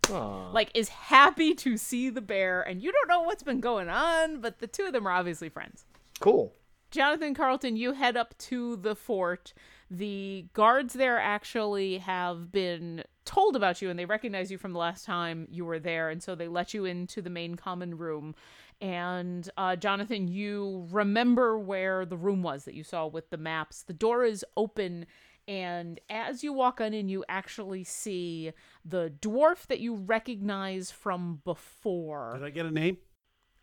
Aw. 0.09 0.51
like 0.51 0.71
is 0.73 0.89
happy 0.89 1.53
to 1.55 1.77
see 1.77 2.09
the 2.09 2.21
bear, 2.21 2.61
and 2.61 2.81
you 2.81 2.91
don't 2.91 3.07
know 3.07 3.21
what's 3.21 3.43
been 3.43 3.59
going 3.59 3.89
on, 3.89 4.41
but 4.41 4.59
the 4.59 4.67
two 4.67 4.85
of 4.85 4.93
them 4.93 5.07
are 5.07 5.11
obviously 5.11 5.49
friends. 5.49 5.85
Cool. 6.19 6.53
Jonathan 6.89 7.33
Carlton, 7.33 7.77
you 7.77 7.93
head 7.93 8.17
up 8.17 8.37
to 8.37 8.75
the 8.75 8.95
fort. 8.95 9.53
The 9.89 10.45
guards 10.53 10.93
there 10.93 11.19
actually 11.19 11.99
have 11.99 12.51
been 12.51 13.03
told 13.23 13.55
about 13.55 13.81
you 13.81 13.89
and 13.89 13.97
they 13.97 14.05
recognize 14.05 14.51
you 14.51 14.57
from 14.57 14.73
the 14.73 14.79
last 14.79 15.05
time 15.05 15.47
you 15.49 15.65
were 15.65 15.79
there, 15.79 16.09
and 16.09 16.21
so 16.21 16.35
they 16.35 16.47
let 16.47 16.73
you 16.73 16.85
into 16.85 17.21
the 17.21 17.29
main 17.29 17.55
common 17.55 17.97
room. 17.97 18.35
And 18.81 19.47
uh, 19.57 19.75
Jonathan, 19.75 20.27
you 20.27 20.87
remember 20.89 21.57
where 21.59 22.03
the 22.03 22.17
room 22.17 22.41
was 22.41 22.65
that 22.65 22.73
you 22.73 22.83
saw 22.83 23.05
with 23.05 23.29
the 23.29 23.37
maps. 23.37 23.83
The 23.83 23.93
door 23.93 24.25
is 24.25 24.43
open, 24.57 25.05
and 25.47 25.99
as 26.09 26.43
you 26.43 26.51
walk 26.51 26.81
on 26.81 26.91
in, 26.93 27.07
you 27.07 27.23
actually 27.29 27.83
see 27.83 28.51
the 28.83 29.13
dwarf 29.21 29.67
that 29.67 29.79
you 29.79 29.93
recognize 29.95 30.89
from 30.89 31.41
before. 31.45 32.31
Did 32.33 32.45
I 32.45 32.49
get 32.49 32.65
a 32.65 32.71
name? 32.71 32.97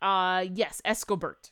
Uh, 0.01 0.45
yes, 0.53 0.81
Escobert. 0.85 1.51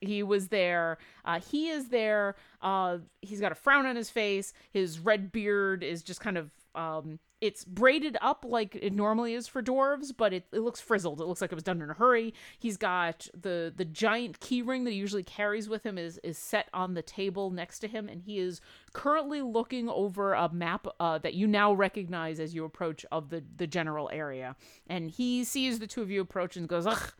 He 0.00 0.22
was 0.22 0.48
there. 0.48 0.98
Uh, 1.24 1.40
he 1.40 1.68
is 1.68 1.88
there. 1.88 2.36
Uh, 2.62 2.98
he's 3.20 3.40
got 3.40 3.52
a 3.52 3.54
frown 3.54 3.84
on 3.84 3.96
his 3.96 4.08
face. 4.08 4.54
His 4.70 4.98
red 4.98 5.30
beard 5.30 5.82
is 5.82 6.02
just 6.02 6.20
kind 6.20 6.38
of 6.38 6.50
Um, 6.74 7.20
it's 7.44 7.62
braided 7.62 8.16
up 8.22 8.42
like 8.48 8.74
it 8.74 8.94
normally 8.94 9.34
is 9.34 9.46
for 9.46 9.62
dwarves, 9.62 10.14
but 10.16 10.32
it, 10.32 10.46
it 10.50 10.60
looks 10.60 10.80
frizzled. 10.80 11.20
It 11.20 11.26
looks 11.26 11.42
like 11.42 11.52
it 11.52 11.54
was 11.54 11.62
done 11.62 11.82
in 11.82 11.90
a 11.90 11.92
hurry. 11.92 12.32
He's 12.58 12.78
got 12.78 13.28
the 13.38 13.70
the 13.76 13.84
giant 13.84 14.40
keyring 14.40 14.84
that 14.84 14.92
he 14.92 14.96
usually 14.96 15.22
carries 15.22 15.68
with 15.68 15.84
him 15.84 15.98
is 15.98 16.18
is 16.24 16.38
set 16.38 16.70
on 16.72 16.94
the 16.94 17.02
table 17.02 17.50
next 17.50 17.80
to 17.80 17.88
him, 17.88 18.08
and 18.08 18.22
he 18.22 18.38
is 18.38 18.62
currently 18.94 19.42
looking 19.42 19.90
over 19.90 20.32
a 20.32 20.50
map 20.54 20.86
uh, 20.98 21.18
that 21.18 21.34
you 21.34 21.46
now 21.46 21.74
recognize 21.74 22.40
as 22.40 22.54
you 22.54 22.64
approach 22.64 23.04
of 23.12 23.28
the 23.28 23.44
the 23.58 23.66
general 23.66 24.08
area. 24.10 24.56
And 24.86 25.10
he 25.10 25.44
sees 25.44 25.80
the 25.80 25.86
two 25.86 26.00
of 26.00 26.10
you 26.10 26.22
approach 26.22 26.56
and 26.56 26.66
goes, 26.66 26.86
"Ugh, 26.86 27.12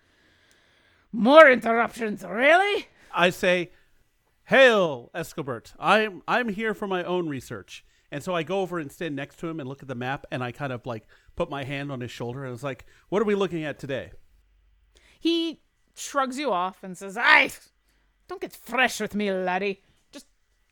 more 1.12 1.50
interruptions, 1.50 2.24
really?" 2.24 2.88
I 3.12 3.28
say, 3.28 3.72
"Hail, 4.44 5.10
Escobert! 5.14 5.74
I'm 5.78 6.22
I'm 6.26 6.48
here 6.48 6.72
for 6.72 6.86
my 6.86 7.04
own 7.04 7.28
research." 7.28 7.84
And 8.14 8.22
so 8.22 8.32
I 8.32 8.44
go 8.44 8.60
over 8.60 8.78
and 8.78 8.92
stand 8.92 9.16
next 9.16 9.40
to 9.40 9.48
him 9.48 9.58
and 9.58 9.68
look 9.68 9.82
at 9.82 9.88
the 9.88 9.96
map, 9.96 10.24
and 10.30 10.40
I 10.40 10.52
kind 10.52 10.72
of 10.72 10.86
like 10.86 11.08
put 11.34 11.50
my 11.50 11.64
hand 11.64 11.90
on 11.90 12.00
his 12.00 12.12
shoulder 12.12 12.42
and 12.42 12.48
I 12.48 12.52
was 12.52 12.62
like, 12.62 12.86
"What 13.08 13.20
are 13.20 13.24
we 13.24 13.34
looking 13.34 13.64
at 13.64 13.76
today?" 13.76 14.12
He 15.18 15.62
shrugs 15.96 16.38
you 16.38 16.52
off 16.52 16.84
and 16.84 16.96
says, 16.96 17.18
"Aye, 17.18 17.50
don't 18.28 18.40
get 18.40 18.52
fresh 18.52 19.00
with 19.00 19.16
me, 19.16 19.32
laddie. 19.32 19.82
Just 20.12 20.26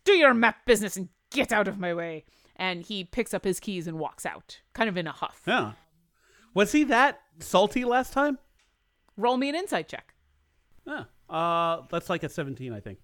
do 0.05 0.13
your 0.13 0.35
map 0.35 0.65
business 0.67 0.97
and 0.97 1.09
get 1.31 1.51
out 1.51 1.67
of 1.67 1.81
my 1.81 1.93
way." 1.93 2.27
And 2.55 2.83
he 2.83 3.03
picks 3.03 3.35
up 3.35 3.43
his 3.43 3.59
keys 3.59 3.89
and 3.89 3.99
walks 3.99 4.25
out, 4.25 4.61
kind 4.73 4.89
of 4.89 4.97
in 4.97 5.09
a 5.09 5.13
huff. 5.13 5.43
Yeah. 5.45 5.73
Was 6.55 6.71
he 6.71 6.85
that 6.85 7.23
salty 7.41 7.85
last 7.85 8.13
time? 8.13 8.39
Roll 9.17 9.37
me 9.37 9.49
an 9.49 9.57
insight 9.57 9.89
check. 9.89 10.15
Yeah. 10.87 11.07
Uh, 11.29 11.83
that's 11.91 12.09
like 12.09 12.23
a 12.23 12.29
17, 12.29 12.73
I 12.73 12.79
think. 12.79 13.01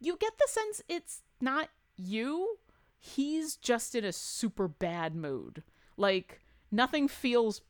You 0.00 0.16
get 0.16 0.36
the 0.36 0.48
sense 0.48 0.82
it's 0.88 1.22
not 1.40 1.68
you. 1.96 2.58
He's 2.98 3.56
just 3.56 3.94
in 3.94 4.04
a 4.04 4.12
super 4.12 4.68
bad 4.68 5.14
mood. 5.14 5.62
Like 5.96 6.40
nothing 6.70 7.08
feels 7.08 7.60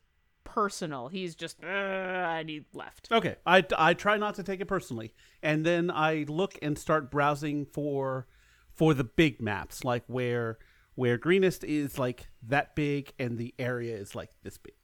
personal. 0.44 1.08
He's 1.08 1.34
just 1.34 1.62
and 1.62 2.48
he 2.48 2.66
left. 2.72 3.08
Okay. 3.10 3.36
I, 3.44 3.64
I 3.76 3.94
try 3.94 4.16
not 4.16 4.36
to 4.36 4.42
take 4.42 4.60
it 4.60 4.66
personally. 4.66 5.12
And 5.42 5.66
then 5.66 5.90
I 5.90 6.24
look 6.28 6.58
and 6.62 6.78
start 6.78 7.10
browsing 7.10 7.66
for 7.66 8.26
for 8.72 8.94
the 8.94 9.04
big 9.04 9.40
maps, 9.40 9.84
like 9.84 10.04
where 10.06 10.58
where 10.94 11.18
Greenest 11.18 11.64
is 11.64 11.98
like 11.98 12.28
that 12.46 12.74
big 12.74 13.12
and 13.18 13.38
the 13.38 13.54
area 13.58 13.96
is 13.96 14.14
like 14.14 14.30
this 14.42 14.58
big. 14.58 14.74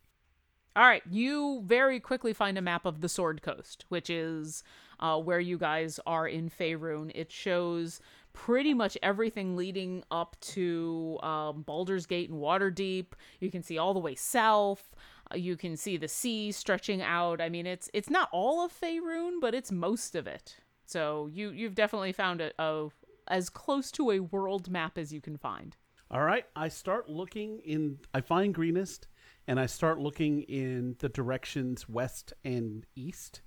All 0.74 0.84
right, 0.84 1.03
you 1.11 1.62
very 1.66 2.01
quickly 2.01 2.32
find 2.32 2.57
a 2.57 2.62
map 2.62 2.86
of 2.86 3.03
the 3.03 3.09
Sword 3.09 3.43
Coast, 3.43 3.84
which 3.90 4.09
is 4.09 4.64
uh, 5.01 5.18
where 5.18 5.40
you 5.40 5.59
guys 5.59 6.01
are 6.07 6.26
in 6.26 6.49
Faerun. 6.49 7.12
It 7.14 7.30
shows 7.30 8.01
pretty 8.32 8.74
much 8.74 8.96
everything 9.02 9.56
leading 9.56 10.02
up 10.10 10.36
to 10.40 11.18
um, 11.22 11.62
Baldur's 11.62 12.06
Gate 12.06 12.30
and 12.30 12.40
Waterdeep. 12.40 13.06
You 13.40 13.50
can 13.50 13.62
see 13.62 13.78
all 13.78 13.94
the 13.94 14.00
way 14.00 14.14
south. 14.14 14.94
Uh, 15.32 15.36
you 15.36 15.56
can 15.56 15.76
see 15.76 15.96
the 15.96 16.08
sea 16.08 16.52
stretching 16.52 17.02
out. 17.02 17.40
I 17.40 17.48
mean, 17.48 17.66
it's 17.66 17.90
it's 17.92 18.10
not 18.10 18.28
all 18.32 18.64
of 18.64 18.72
Faerun, 18.72 19.40
but 19.40 19.54
it's 19.54 19.70
most 19.70 20.14
of 20.14 20.26
it. 20.26 20.56
So 20.86 21.28
you 21.32 21.50
you've 21.50 21.74
definitely 21.74 22.12
found 22.12 22.40
a, 22.40 22.52
a 22.58 22.88
as 23.28 23.48
close 23.48 23.90
to 23.92 24.10
a 24.10 24.20
world 24.20 24.70
map 24.70 24.98
as 24.98 25.12
you 25.12 25.20
can 25.20 25.36
find. 25.36 25.76
All 26.10 26.22
right, 26.22 26.44
I 26.54 26.68
start 26.68 27.08
looking 27.08 27.60
in. 27.64 27.98
I 28.12 28.20
find 28.20 28.54
Greenest, 28.54 29.06
and 29.46 29.58
I 29.58 29.66
start 29.66 29.98
looking 29.98 30.42
in 30.42 30.96
the 30.98 31.08
directions 31.08 31.88
west 31.88 32.34
and 32.44 32.84
east, 32.94 33.40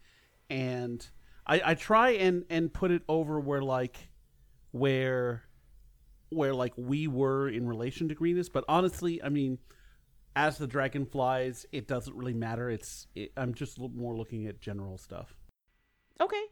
and 0.49 1.07
I, 1.45 1.61
I 1.63 1.73
try 1.75 2.11
and 2.11 2.45
and 2.49 2.73
put 2.73 2.91
it 2.91 3.03
over 3.07 3.39
where 3.39 3.61
like 3.61 4.09
where 4.75 5.43
where 6.29 6.53
like 6.53 6.73
we 6.75 7.07
were 7.07 7.47
in 7.47 7.65
relation 7.65 8.09
to 8.09 8.15
Greenest. 8.15 8.51
But 8.51 8.65
honestly, 8.67 9.23
I 9.23 9.29
mean, 9.29 9.57
as 10.35 10.57
the 10.57 10.67
dragon 10.67 11.05
flies, 11.05 11.65
it 11.71 11.87
doesn't 11.87 12.15
really 12.15 12.33
matter. 12.33 12.69
It's 12.69 13.07
it, 13.15 13.31
I'm 13.37 13.53
just 13.53 13.79
more 13.79 14.17
looking 14.17 14.47
at 14.47 14.59
general 14.59 14.97
stuff. 14.97 15.33
Okay. 16.19 16.43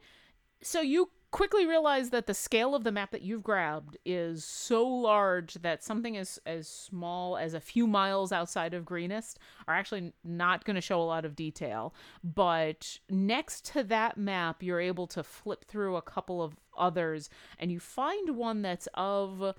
So 0.62 0.80
you 0.80 1.10
quickly 1.34 1.66
realize 1.66 2.12
that 2.12 2.28
the 2.28 2.34
scale 2.34 2.76
of 2.76 2.84
the 2.84 2.92
map 2.92 3.10
that 3.10 3.24
you've 3.24 3.42
grabbed 3.42 3.98
is 4.06 4.46
so 4.46 4.88
large 4.88 5.56
that 5.56 5.84
something 5.84 6.16
as 6.16 6.40
as 6.46 6.68
small 6.68 7.38
as 7.38 7.56
a 7.56 7.60
few 7.60 7.88
miles 7.88 8.32
outside 8.32 8.76
of 8.76 8.86
Greenest 8.86 9.40
are 9.68 9.74
actually 9.74 10.14
not 10.24 10.64
going 10.64 10.76
to 10.76 10.82
show 10.82 11.02
a 11.02 11.04
lot 11.04 11.26
of 11.26 11.36
detail. 11.36 11.96
But 12.24 13.00
next 13.10 13.66
to 13.74 13.84
that 13.86 14.16
map, 14.16 14.62
you're 14.62 14.80
able 14.80 15.08
to 15.08 15.24
flip 15.24 15.66
through 15.66 15.96
a 15.96 16.04
couple 16.04 16.40
of 16.44 16.56
others 16.78 17.32
and 17.58 17.72
you 17.72 17.80
find 17.80 18.38
one 18.38 18.62
that's 18.62 18.88
of 18.94 19.56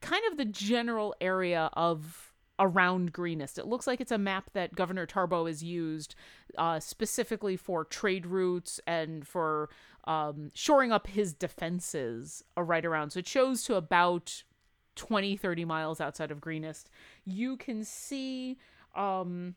kind 0.00 0.22
of 0.32 0.36
the 0.36 0.44
general 0.44 1.14
area 1.20 1.70
of 1.74 2.33
around 2.58 3.12
Greenest. 3.12 3.58
It 3.58 3.66
looks 3.66 3.86
like 3.86 4.00
it's 4.00 4.12
a 4.12 4.18
map 4.18 4.50
that 4.52 4.74
Governor 4.74 5.06
Tarbo 5.06 5.46
has 5.46 5.62
used 5.62 6.14
uh, 6.56 6.80
specifically 6.80 7.56
for 7.56 7.84
trade 7.84 8.26
routes 8.26 8.80
and 8.86 9.26
for 9.26 9.70
um, 10.04 10.50
shoring 10.54 10.92
up 10.92 11.06
his 11.06 11.32
defenses 11.32 12.44
uh, 12.56 12.62
right 12.62 12.84
around. 12.84 13.10
So 13.10 13.18
it 13.20 13.26
shows 13.26 13.64
to 13.64 13.74
about 13.76 14.44
20, 14.96 15.36
30 15.36 15.64
miles 15.64 16.00
outside 16.00 16.30
of 16.30 16.40
Greenest. 16.40 16.90
You 17.24 17.56
can 17.56 17.84
see 17.84 18.58
um, 18.94 19.54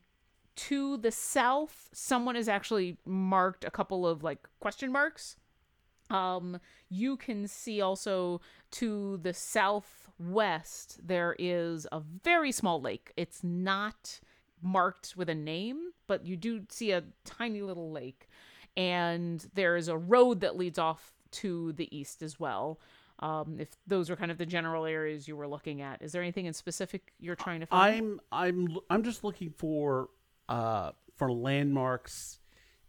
to 0.56 0.96
the 0.96 1.12
south, 1.12 1.88
someone 1.92 2.34
has 2.34 2.48
actually 2.48 2.96
marked 3.04 3.64
a 3.64 3.70
couple 3.70 4.06
of 4.06 4.24
like 4.24 4.48
question 4.60 4.90
marks. 4.90 5.36
Um, 6.10 6.58
you 6.88 7.16
can 7.16 7.46
see 7.46 7.80
also 7.80 8.40
to 8.72 9.18
the 9.18 9.34
southwest, 10.18 10.98
there 11.06 11.34
is 11.38 11.86
a 11.92 12.00
very 12.24 12.52
small 12.52 12.80
lake. 12.80 13.12
It's 13.16 13.42
not 13.42 14.20
marked 14.62 15.14
with 15.16 15.28
a 15.28 15.34
name, 15.34 15.92
but 16.06 16.26
you 16.26 16.36
do 16.36 16.62
see 16.68 16.92
a 16.92 17.04
tiny 17.24 17.62
little 17.62 17.90
lake. 17.90 18.28
And 18.76 19.44
there 19.54 19.76
is 19.76 19.88
a 19.88 19.96
road 19.96 20.40
that 20.40 20.56
leads 20.56 20.78
off 20.78 21.12
to 21.30 21.72
the 21.72 21.94
east 21.96 22.22
as 22.22 22.38
well. 22.38 22.80
Um, 23.20 23.56
if 23.58 23.68
those 23.86 24.10
are 24.10 24.16
kind 24.16 24.30
of 24.30 24.38
the 24.38 24.46
general 24.46 24.86
areas 24.86 25.26
you 25.26 25.36
were 25.36 25.48
looking 25.48 25.82
at, 25.82 26.02
is 26.02 26.12
there 26.12 26.22
anything 26.22 26.46
in 26.46 26.52
specific 26.52 27.12
you're 27.18 27.34
trying 27.34 27.60
to 27.60 27.66
find? 27.66 27.96
I'm 27.96 28.20
I'm 28.30 28.78
I'm 28.88 29.02
just 29.02 29.24
looking 29.24 29.50
for 29.50 30.08
uh 30.48 30.92
for 31.16 31.32
landmarks, 31.32 32.38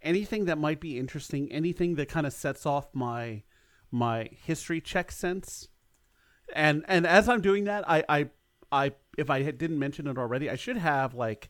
anything 0.03 0.45
that 0.45 0.59
might 0.59 0.79
be 0.79 0.99
interesting, 0.99 1.51
anything 1.51 1.95
that 1.95 2.09
kind 2.09 2.27
of 2.27 2.33
sets 2.33 2.67
off 2.67 2.93
my 2.93 3.41
my 3.89 4.29
history 4.45 4.79
check 4.81 5.11
sense. 5.11 5.67
And 6.55 6.83
and 6.87 7.05
as 7.05 7.29
I'm 7.29 7.41
doing 7.41 7.65
that, 7.65 7.89
I 7.89 8.03
I 8.09 8.29
I 8.71 8.91
if 9.17 9.29
I 9.29 9.43
didn't 9.43 9.79
mention 9.79 10.07
it 10.07 10.17
already, 10.17 10.49
I 10.49 10.55
should 10.55 10.77
have 10.77 11.13
like 11.13 11.49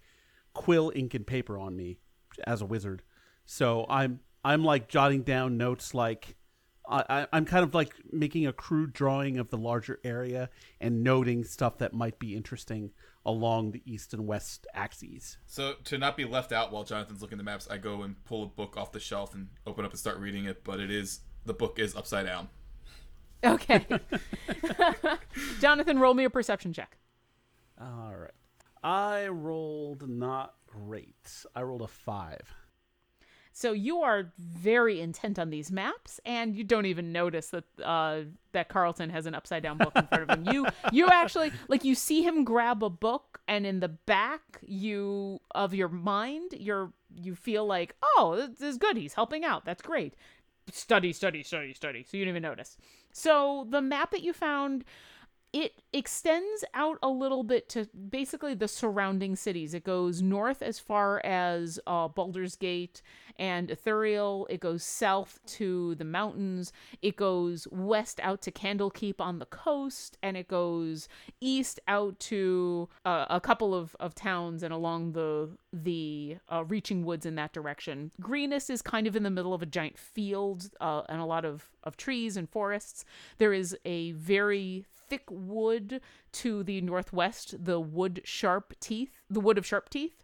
quill, 0.54 0.92
ink, 0.96 1.14
and 1.14 1.26
paper 1.26 1.58
on 1.58 1.76
me 1.76 2.00
as 2.46 2.62
a 2.62 2.66
wizard. 2.66 3.04
So 3.46 3.86
I'm 3.90 4.20
I'm 4.44 4.64
like 4.64 4.88
jotting 4.88 5.24
down 5.24 5.58
notes 5.58 5.94
like 5.94 6.36
I, 6.92 7.28
I'm 7.32 7.46
kind 7.46 7.64
of 7.64 7.76
like 7.76 7.94
making 8.12 8.48
a 8.48 8.54
crude 8.54 8.94
drawing 8.94 9.38
of 9.38 9.50
the 9.50 9.58
larger 9.58 10.00
area 10.04 10.50
and 10.82 11.04
noting 11.04 11.44
stuff 11.44 11.78
that 11.78 11.94
might 11.94 12.18
be 12.18 12.36
interesting 12.36 12.92
along 13.26 13.72
the 13.72 13.84
east 13.86 14.14
and 14.14 14.26
west 14.26 14.66
axes. 14.74 15.38
So 15.46 15.76
to 15.84 15.98
not 16.00 16.18
be 16.18 16.26
left 16.26 16.52
out 16.52 16.72
while 16.72 16.84
Jonathan's 16.84 17.22
looking 17.22 17.36
at 17.36 17.40
the 17.40 17.44
maps, 17.44 17.68
I 17.70 17.78
go 17.78 18.02
and 18.02 18.24
pull 18.26 18.44
a 18.44 18.48
book 18.48 18.76
off 18.76 18.92
the 18.92 19.00
shelf 19.00 19.36
and 19.36 19.50
open 19.68 19.86
up 19.86 19.92
and 19.92 20.00
start 20.00 20.18
reading 20.18 20.46
it. 20.46 20.64
But 20.64 20.80
it 20.80 20.90
is 20.90 21.20
the 21.46 21.54
book 21.54 21.78
is 21.78 21.96
upside 21.96 22.26
down. 22.26 22.50
Okay. 23.44 23.86
Jonathan, 25.62 26.00
roll 26.00 26.14
me 26.14 26.24
a 26.26 26.30
perception 26.30 26.74
check. 26.74 26.98
All 27.80 28.14
right. 28.18 28.32
I 28.84 29.28
rolled 29.28 30.10
not 30.10 30.56
great. 30.68 31.46
I 31.56 31.62
rolled 31.62 31.82
a 31.82 31.88
five. 31.88 32.54
So 33.52 33.74
you 33.74 34.04
are 34.04 34.32
very 34.38 35.02
intent 35.02 35.38
on 35.38 35.50
these 35.50 35.70
maps, 35.70 36.22
and 36.26 36.56
you 36.56 36.64
don't 36.64 36.86
even 36.86 37.12
notice 37.12 37.48
that 37.48 37.66
uh, 37.84 38.22
that 38.54 38.70
Carlton 38.70 39.10
has 39.10 39.26
an 39.26 39.36
upside 39.36 39.64
down 39.64 39.78
book 39.78 39.92
in 39.98 40.08
front 40.08 40.24
of 40.24 40.30
him. 40.30 40.54
You 40.54 40.68
you 40.94 41.08
actually 41.08 41.52
like 41.68 41.84
you 41.84 41.94
see 41.94 42.22
him 42.22 42.46
grab 42.46 42.84
a 42.84 42.90
book, 42.90 43.42
and 43.50 43.66
in 43.66 43.82
the 43.82 43.90
back 43.90 44.42
you 44.62 45.42
of 45.52 45.74
your 45.74 45.90
mind, 45.90 46.54
you're 46.58 46.94
you 47.14 47.36
feel 47.36 47.66
like, 47.66 47.96
oh, 48.02 48.48
this 48.48 48.62
is 48.62 48.78
good. 48.78 48.96
He's 48.96 49.16
helping 49.16 49.44
out. 49.44 49.66
That's 49.66 49.82
great. 49.82 50.14
Study, 50.72 51.14
study, 51.14 51.44
study, 51.44 51.74
study. 51.74 52.06
So 52.08 52.18
you 52.18 52.26
didn't 52.26 52.38
even 52.38 52.44
notice. 52.44 52.78
So 53.12 53.68
the 53.70 53.82
map 53.82 54.12
that 54.12 54.24
you 54.24 54.34
found 54.34 54.86
it 55.52 55.82
extends 55.94 56.64
out 56.74 57.00
a 57.02 57.10
little 57.10 57.44
bit 57.44 57.68
to 57.70 57.88
basically 58.10 58.54
the 58.54 58.68
surrounding 58.68 59.36
cities. 59.36 59.74
It 59.74 59.84
goes 59.84 60.22
north 60.22 60.62
as 60.62 60.80
far 60.80 61.20
as 61.26 61.80
uh, 61.88 62.08
Baldur's 62.08 62.56
Gate 62.56 63.02
and 63.38 63.70
Elturel. 63.70 64.46
It 64.50 64.60
goes 64.60 64.84
south 64.84 65.40
to 65.46 65.96
the 65.96 66.06
mountains. 66.06 66.72
It 67.02 67.16
goes 67.16 67.68
west 67.72 68.20
out 68.22 68.42
to 68.44 68.52
Candlekeep 68.52 69.20
on 69.20 69.40
the 69.40 69.46
coast, 69.46 70.18
and 70.22 70.38
it 70.38 70.48
goes 70.48 71.08
east 71.42 71.80
out 71.88 72.20
to 72.20 72.90
uh, 73.06 73.26
a 73.30 73.42
couple 73.42 73.74
of, 73.74 73.96
of 74.00 74.14
towns 74.14 74.62
and 74.62 74.74
along 74.74 75.14
the 75.14 75.50
the 75.72 76.38
uh, 76.52 76.64
reaching 76.66 77.06
woods 77.06 77.26
in 77.26 77.36
that 77.36 77.54
direction. 77.54 78.12
Greenest 78.20 78.70
is 78.70 78.82
kind 78.82 79.08
of 79.08 79.16
in 79.16 79.24
the 79.24 79.30
middle 79.30 79.54
of 79.54 79.62
a 79.62 79.68
giant 79.68 79.98
field 79.98 80.70
uh, 80.82 81.04
and 81.08 81.22
a 81.22 81.26
lot 81.26 81.46
of, 81.46 81.70
of 81.84 81.96
trees 81.96 82.36
and 82.36 82.50
forests. 82.50 83.06
There 83.38 83.54
is 83.54 83.78
a 83.86 84.12
very 84.14 84.86
thick 85.10 85.24
wood 85.30 86.02
to 86.34 86.64
the 86.64 86.82
northwest, 86.82 87.64
the 87.64 87.80
wood 87.80 88.22
sharp 88.24 88.74
teeth, 88.80 89.22
the 89.30 89.40
wood 89.40 89.58
of 89.58 89.66
sharp 89.66 89.90
teeth. 89.90 90.24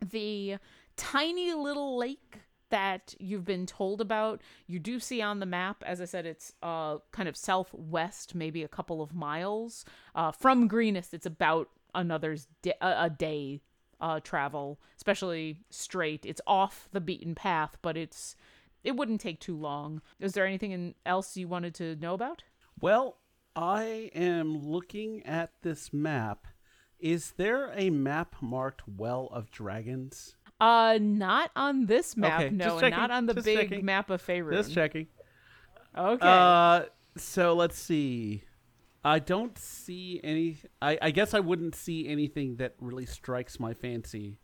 The 0.00 0.56
tiny 0.96 1.52
little 1.52 1.96
lake 1.98 2.40
that 2.70 3.14
you've 3.18 3.44
been 3.44 3.66
told 3.66 4.00
about, 4.00 4.40
you 4.66 4.78
do 4.78 5.00
see 5.00 5.20
on 5.20 5.40
the 5.40 5.46
map. 5.46 5.82
As 5.84 6.00
I 6.00 6.04
said, 6.04 6.24
it's 6.26 6.54
uh 6.62 6.98
kind 7.12 7.28
of 7.28 7.36
southwest, 7.36 8.34
maybe 8.34 8.62
a 8.62 8.68
couple 8.68 9.02
of 9.02 9.14
miles 9.14 9.84
uh, 10.14 10.32
from 10.32 10.68
Greenest. 10.68 11.12
It's 11.12 11.26
about 11.26 11.68
another's 11.94 12.46
di- 12.62 12.74
a, 12.80 13.10
day 13.10 13.60
uh, 14.00 14.20
travel, 14.20 14.80
especially 14.96 15.64
straight. 15.70 16.24
It's 16.24 16.40
off 16.46 16.88
the 16.92 17.00
beaten 17.00 17.34
path, 17.34 17.76
but 17.82 17.96
it's 17.96 18.36
it 18.82 18.96
wouldn't 18.96 19.20
take 19.20 19.40
too 19.40 19.56
long. 19.56 20.00
Is 20.20 20.32
there 20.32 20.46
anything 20.46 20.94
else 21.04 21.36
you 21.36 21.48
wanted 21.48 21.74
to 21.76 21.96
know 21.96 22.14
about? 22.14 22.44
Well, 22.80 23.18
I 23.56 24.10
am 24.14 24.56
looking 24.56 25.24
at 25.26 25.50
this 25.62 25.92
map. 25.92 26.46
Is 26.98 27.32
there 27.36 27.72
a 27.74 27.90
map 27.90 28.36
marked 28.40 28.82
Well 28.86 29.28
of 29.32 29.50
Dragons? 29.50 30.36
Uh, 30.60 30.98
not 31.00 31.50
on 31.56 31.86
this 31.86 32.16
map. 32.16 32.40
Okay, 32.40 32.50
no, 32.50 32.78
checking, 32.78 32.98
not 32.98 33.10
on 33.10 33.26
the 33.26 33.34
big 33.34 33.70
checking. 33.70 33.84
map 33.84 34.10
of 34.10 34.24
Faerun. 34.24 34.52
Just 34.52 34.74
checking. 34.74 35.06
Okay. 35.96 36.26
Uh, 36.26 36.82
so 37.16 37.54
let's 37.54 37.78
see. 37.78 38.44
I 39.02 39.18
don't 39.18 39.56
see 39.58 40.20
any. 40.22 40.58
I, 40.82 40.98
I 41.00 41.10
guess 41.10 41.32
I 41.32 41.40
wouldn't 41.40 41.74
see 41.74 42.06
anything 42.06 42.56
that 42.56 42.74
really 42.78 43.06
strikes 43.06 43.58
my 43.58 43.72
fancy. 43.72 44.38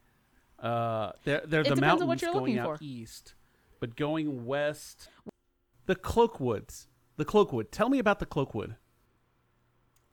Uh, 0.59 1.13
they're 1.25 1.43
they're 1.47 1.63
the 1.63 1.77
mountains 1.77 2.23
going 2.23 2.59
out 2.59 2.79
for. 2.79 2.85
east, 2.85 3.35
but 3.79 3.95
going 3.97 4.47
west, 4.47 5.11
the 5.85 5.95
Cloakwoods. 5.95 6.87
The 7.19 7.25
Cloakwood. 7.25 7.71
Tell 7.71 7.89
me 7.89 7.99
about 7.99 8.19
the 8.19 8.27
Cloakwood. 8.27 8.77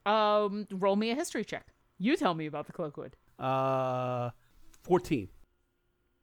Um, 0.06 0.66
roll 0.70 0.96
me 0.96 1.10
a 1.10 1.14
history 1.14 1.44
check. 1.44 1.68
You 1.98 2.16
tell 2.16 2.34
me 2.34 2.46
about 2.46 2.66
the 2.66 2.72
Cloakwood. 2.72 3.12
Uh, 3.38 4.30
fourteen. 4.82 5.28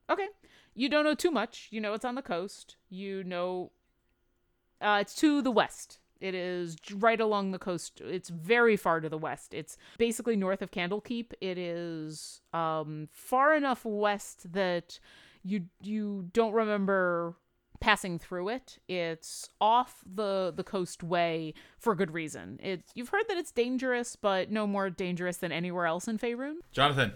Okay. 0.09 0.27
You 0.73 0.89
don't 0.89 1.03
know 1.03 1.15
too 1.15 1.31
much. 1.31 1.67
You 1.71 1.81
know 1.81 1.93
it's 1.93 2.05
on 2.05 2.15
the 2.15 2.21
coast. 2.21 2.77
You 2.89 3.23
know 3.23 3.71
uh, 4.81 4.99
it's 5.01 5.15
to 5.15 5.41
the 5.41 5.51
west. 5.51 5.99
It 6.19 6.35
is 6.35 6.77
right 6.93 7.19
along 7.19 7.51
the 7.51 7.59
coast. 7.59 7.99
It's 7.99 8.29
very 8.29 8.77
far 8.77 8.99
to 8.99 9.09
the 9.09 9.17
west. 9.17 9.53
It's 9.53 9.77
basically 9.97 10.35
north 10.35 10.61
of 10.61 10.69
Candlekeep. 10.69 11.33
It 11.41 11.57
is 11.57 12.41
um, 12.53 13.09
far 13.11 13.55
enough 13.55 13.83
west 13.83 14.53
that 14.53 14.99
you 15.43 15.65
you 15.81 16.29
don't 16.33 16.53
remember 16.53 17.35
passing 17.81 18.17
through 18.17 18.47
it. 18.47 18.79
It's 18.87 19.49
off 19.59 19.95
the 20.05 20.53
the 20.55 20.63
coast 20.63 21.03
way 21.03 21.53
for 21.77 21.93
good 21.95 22.11
reason. 22.11 22.59
It's 22.63 22.91
you've 22.95 23.09
heard 23.09 23.25
that 23.27 23.35
it's 23.37 23.51
dangerous, 23.51 24.15
but 24.15 24.49
no 24.49 24.65
more 24.65 24.89
dangerous 24.89 25.37
than 25.37 25.51
anywhere 25.51 25.85
else 25.85 26.07
in 26.07 26.17
Faerun. 26.17 26.55
Jonathan. 26.71 27.11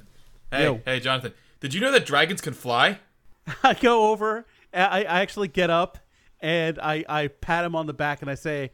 Hey, 0.51 0.63
Yo. 0.63 0.81
hey, 0.83 0.99
Jonathan. 0.99 1.33
Did 1.61 1.73
you 1.73 1.79
know 1.79 1.91
that 1.91 2.05
dragons 2.05 2.41
can 2.41 2.53
fly? 2.53 2.99
I 3.63 3.73
go 3.75 4.11
over. 4.11 4.45
I, 4.73 5.03
I 5.05 5.21
actually 5.21 5.47
get 5.47 5.69
up 5.69 5.99
and 6.41 6.77
I, 6.79 7.05
I 7.07 7.27
pat 7.27 7.63
him 7.63 7.75
on 7.75 7.85
the 7.85 7.93
back 7.93 8.21
and 8.21 8.29
I 8.29 8.35
say, 8.35 8.71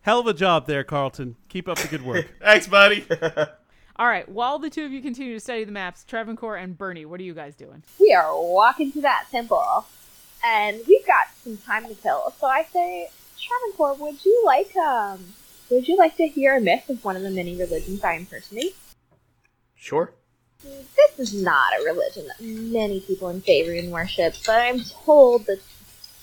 "Hell 0.00 0.18
of 0.20 0.26
a 0.26 0.34
job 0.34 0.66
there, 0.66 0.84
Carlton. 0.84 1.36
Keep 1.48 1.68
up 1.68 1.78
the 1.78 1.88
good 1.88 2.02
work." 2.02 2.26
Thanks, 2.40 2.66
buddy. 2.66 3.06
All 3.98 4.06
right. 4.06 4.28
While 4.28 4.58
the 4.58 4.68
two 4.68 4.84
of 4.84 4.92
you 4.92 5.00
continue 5.00 5.34
to 5.34 5.40
study 5.40 5.64
the 5.64 5.72
maps, 5.72 6.04
Travencore 6.04 6.56
and 6.56 6.76
Bernie, 6.76 7.06
what 7.06 7.20
are 7.20 7.22
you 7.22 7.32
guys 7.34 7.54
doing? 7.54 7.82
We 7.98 8.12
are 8.12 8.28
walking 8.38 8.92
to 8.92 9.00
that 9.02 9.26
temple, 9.30 9.86
and 10.46 10.80
we've 10.86 11.06
got 11.06 11.26
some 11.42 11.56
time 11.56 11.88
to 11.88 11.94
kill. 11.94 12.32
So 12.38 12.46
I 12.46 12.64
say, 12.72 13.08
Travencore, 13.40 13.94
would 13.94 14.24
you 14.24 14.42
like 14.46 14.74
um, 14.76 15.34
would 15.70 15.88
you 15.88 15.96
like 15.96 16.16
to 16.16 16.26
hear 16.28 16.56
a 16.56 16.60
myth 16.60 16.88
of 16.88 17.04
one 17.04 17.16
of 17.16 17.22
the 17.22 17.30
many 17.30 17.56
religions 17.56 18.04
I 18.04 18.14
impersonate? 18.14 18.76
Sure. 19.74 20.12
This 20.62 21.18
is 21.18 21.42
not 21.42 21.72
a 21.78 21.84
religion 21.84 22.28
that 22.28 22.40
many 22.40 23.00
people 23.00 23.28
in 23.28 23.40
Faerun 23.40 23.90
worship, 23.90 24.34
but 24.46 24.60
I'm 24.60 24.80
told 24.80 25.46
that 25.46 25.60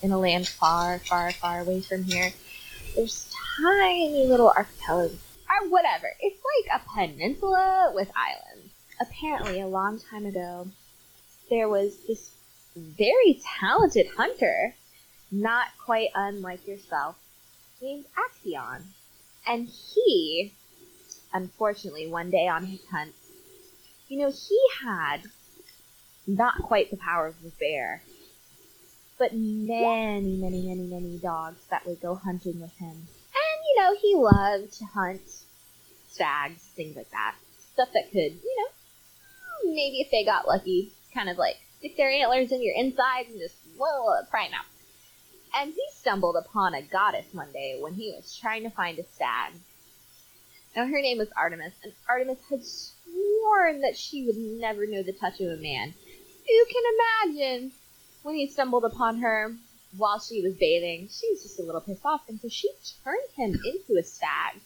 in 0.01 0.11
a 0.11 0.19
land 0.19 0.47
far, 0.47 0.99
far, 0.99 1.31
far 1.31 1.61
away 1.61 1.81
from 1.81 2.03
here, 2.03 2.31
there's 2.95 3.31
tiny 3.57 4.25
little 4.25 4.51
archipelagos. 4.55 5.17
Or 5.49 5.69
whatever. 5.69 6.07
It's 6.19 6.41
like 6.69 6.81
a 6.81 6.89
peninsula 6.89 7.91
with 7.93 8.09
islands. 8.15 8.73
Apparently, 8.99 9.61
a 9.61 9.67
long 9.67 9.99
time 9.99 10.25
ago, 10.25 10.67
there 11.49 11.69
was 11.69 11.95
this 12.07 12.33
very 12.75 13.41
talented 13.59 14.07
hunter, 14.17 14.75
not 15.31 15.67
quite 15.83 16.09
unlike 16.15 16.67
yourself, 16.67 17.15
named 17.81 18.05
Actaeon. 18.17 18.83
And 19.47 19.67
he, 19.67 20.53
unfortunately, 21.33 22.07
one 22.07 22.29
day 22.29 22.47
on 22.47 22.65
his 22.65 22.85
hunt, 22.85 23.13
you 24.07 24.19
know, 24.19 24.31
he 24.31 24.59
had 24.83 25.23
not 26.25 26.61
quite 26.61 26.89
the 26.91 26.97
power 26.97 27.27
of 27.27 27.35
a 27.45 27.49
bear, 27.59 28.01
but 29.17 29.33
many, 29.33 30.37
many, 30.37 30.67
many, 30.67 30.87
many 30.87 31.17
dogs 31.17 31.59
that 31.69 31.85
would 31.85 32.01
go 32.01 32.15
hunting 32.15 32.59
with 32.61 32.75
him. 32.77 32.89
And, 32.89 33.59
you 33.67 33.81
know, 33.81 33.95
he 34.01 34.15
loved 34.15 34.73
to 34.79 34.85
hunt 34.85 35.21
stags, 36.09 36.61
things 36.75 36.95
like 36.95 37.09
that. 37.11 37.35
Stuff 37.73 37.89
that 37.93 38.11
could, 38.11 38.33
you 38.43 38.55
know, 38.57 39.73
maybe 39.73 39.99
if 40.01 40.11
they 40.11 40.23
got 40.23 40.47
lucky, 40.47 40.93
kind 41.13 41.29
of 41.29 41.37
like 41.37 41.57
stick 41.83 41.97
their 41.97 42.09
antlers 42.09 42.49
in 42.53 42.63
your 42.63 42.73
insides 42.75 43.29
and 43.29 43.39
just, 43.39 43.55
whoa, 43.77 44.23
pry 44.29 44.45
'em 44.45 44.53
out. 44.53 44.65
And 45.53 45.73
he 45.73 45.83
stumbled 45.91 46.37
upon 46.37 46.73
a 46.73 46.81
goddess 46.81 47.25
one 47.33 47.51
day 47.51 47.77
when 47.77 47.93
he 47.93 48.13
was 48.15 48.37
trying 48.37 48.63
to 48.63 48.69
find 48.69 48.97
a 48.97 49.03
stag. 49.03 49.51
Now, 50.77 50.87
her 50.87 51.01
name 51.01 51.17
was 51.17 51.27
Artemis, 51.35 51.73
and 51.83 51.91
Artemis 52.07 52.39
had 52.49 52.63
sworn 52.63 53.81
that 53.81 53.97
she 53.97 54.25
would 54.25 54.37
never 54.37 54.87
know 54.87 55.03
the 55.03 55.11
touch 55.11 55.41
of 55.41 55.49
a 55.49 55.61
man. 55.61 55.93
You 56.47 56.65
can 56.71 57.35
imagine 57.35 57.73
when 58.23 58.35
he 58.35 58.47
stumbled 58.47 58.85
upon 58.85 59.19
her 59.19 59.53
while 59.97 60.19
she 60.19 60.41
was 60.41 60.53
bathing, 60.53 61.09
she 61.11 61.29
was 61.31 61.43
just 61.43 61.59
a 61.59 61.63
little 61.63 61.81
pissed 61.81 62.05
off, 62.05 62.29
and 62.29 62.39
so 62.39 62.47
she 62.47 62.71
turned 63.03 63.29
him 63.35 63.59
into 63.65 63.99
a 63.99 64.03
stag. 64.03 64.61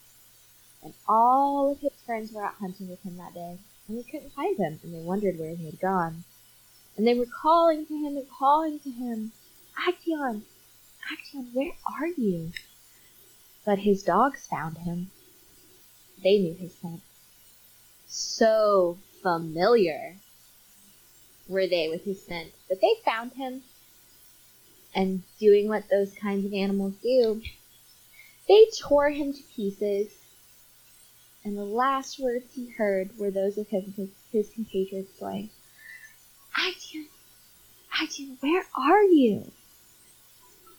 And 0.84 0.94
all 1.10 1.72
of 1.72 1.80
his 1.80 1.94
friends 2.06 2.31
were 2.31 2.45
out 2.45 2.53
hunting 2.53 2.88
with 2.88 3.02
him 3.02 3.18
that 3.18 3.34
day, 3.34 3.57
and 3.88 3.98
they 3.98 4.03
couldn't 4.03 4.34
find 4.34 4.57
him, 4.57 4.80
and 4.84 4.94
they 4.94 5.02
wondered 5.02 5.39
where 5.39 5.56
he 5.56 5.65
had 5.65 5.80
gone. 5.80 6.23
And 6.98 7.06
they 7.06 7.14
were 7.14 7.28
calling 7.28 7.86
to 7.86 7.94
him 7.94 8.18
and 8.18 8.28
calling 8.28 8.80
to 8.80 8.90
him, 8.90 9.32
Actaeon, 9.88 10.41
Actaeon, 11.11 11.53
where 11.53 11.74
are 11.99 12.07
you? 12.07 12.52
But 13.64 13.80
his 13.80 14.02
dogs 14.02 14.48
found 14.48 14.80
him. 14.80 15.11
They 16.24 16.40
knew 16.40 16.56
his 16.56 16.74
scent. 16.74 17.02
So 18.07 18.98
familiar 19.22 20.15
were 21.48 21.68
they 21.68 21.88
with 21.88 22.03
his 22.03 22.24
scent 22.26 22.52
that 22.69 22.82
they 22.82 22.95
found 23.06 23.34
him. 23.34 23.61
And 24.95 25.22
doing 25.40 25.68
what 25.68 25.90
those 25.90 26.14
kinds 26.15 26.45
of 26.45 26.53
animals 26.53 26.95
do, 27.03 27.41
they 28.48 28.65
tore 28.80 29.11
him 29.11 29.34
to 29.34 29.44
pieces. 29.56 30.11
And 31.44 31.57
the 31.57 31.64
last 31.64 32.19
words 32.19 32.45
he 32.56 32.69
heard 32.69 33.18
were 33.18 33.30
those 33.30 33.57
of 33.57 33.68
his, 33.68 33.84
his, 34.32 34.49
compatriots 34.49 35.11
going, 35.19 35.49
Actaeon, 36.58 37.06
Actaeon, 38.02 38.38
where 38.42 38.66
are 38.76 39.04
you? 39.04 39.52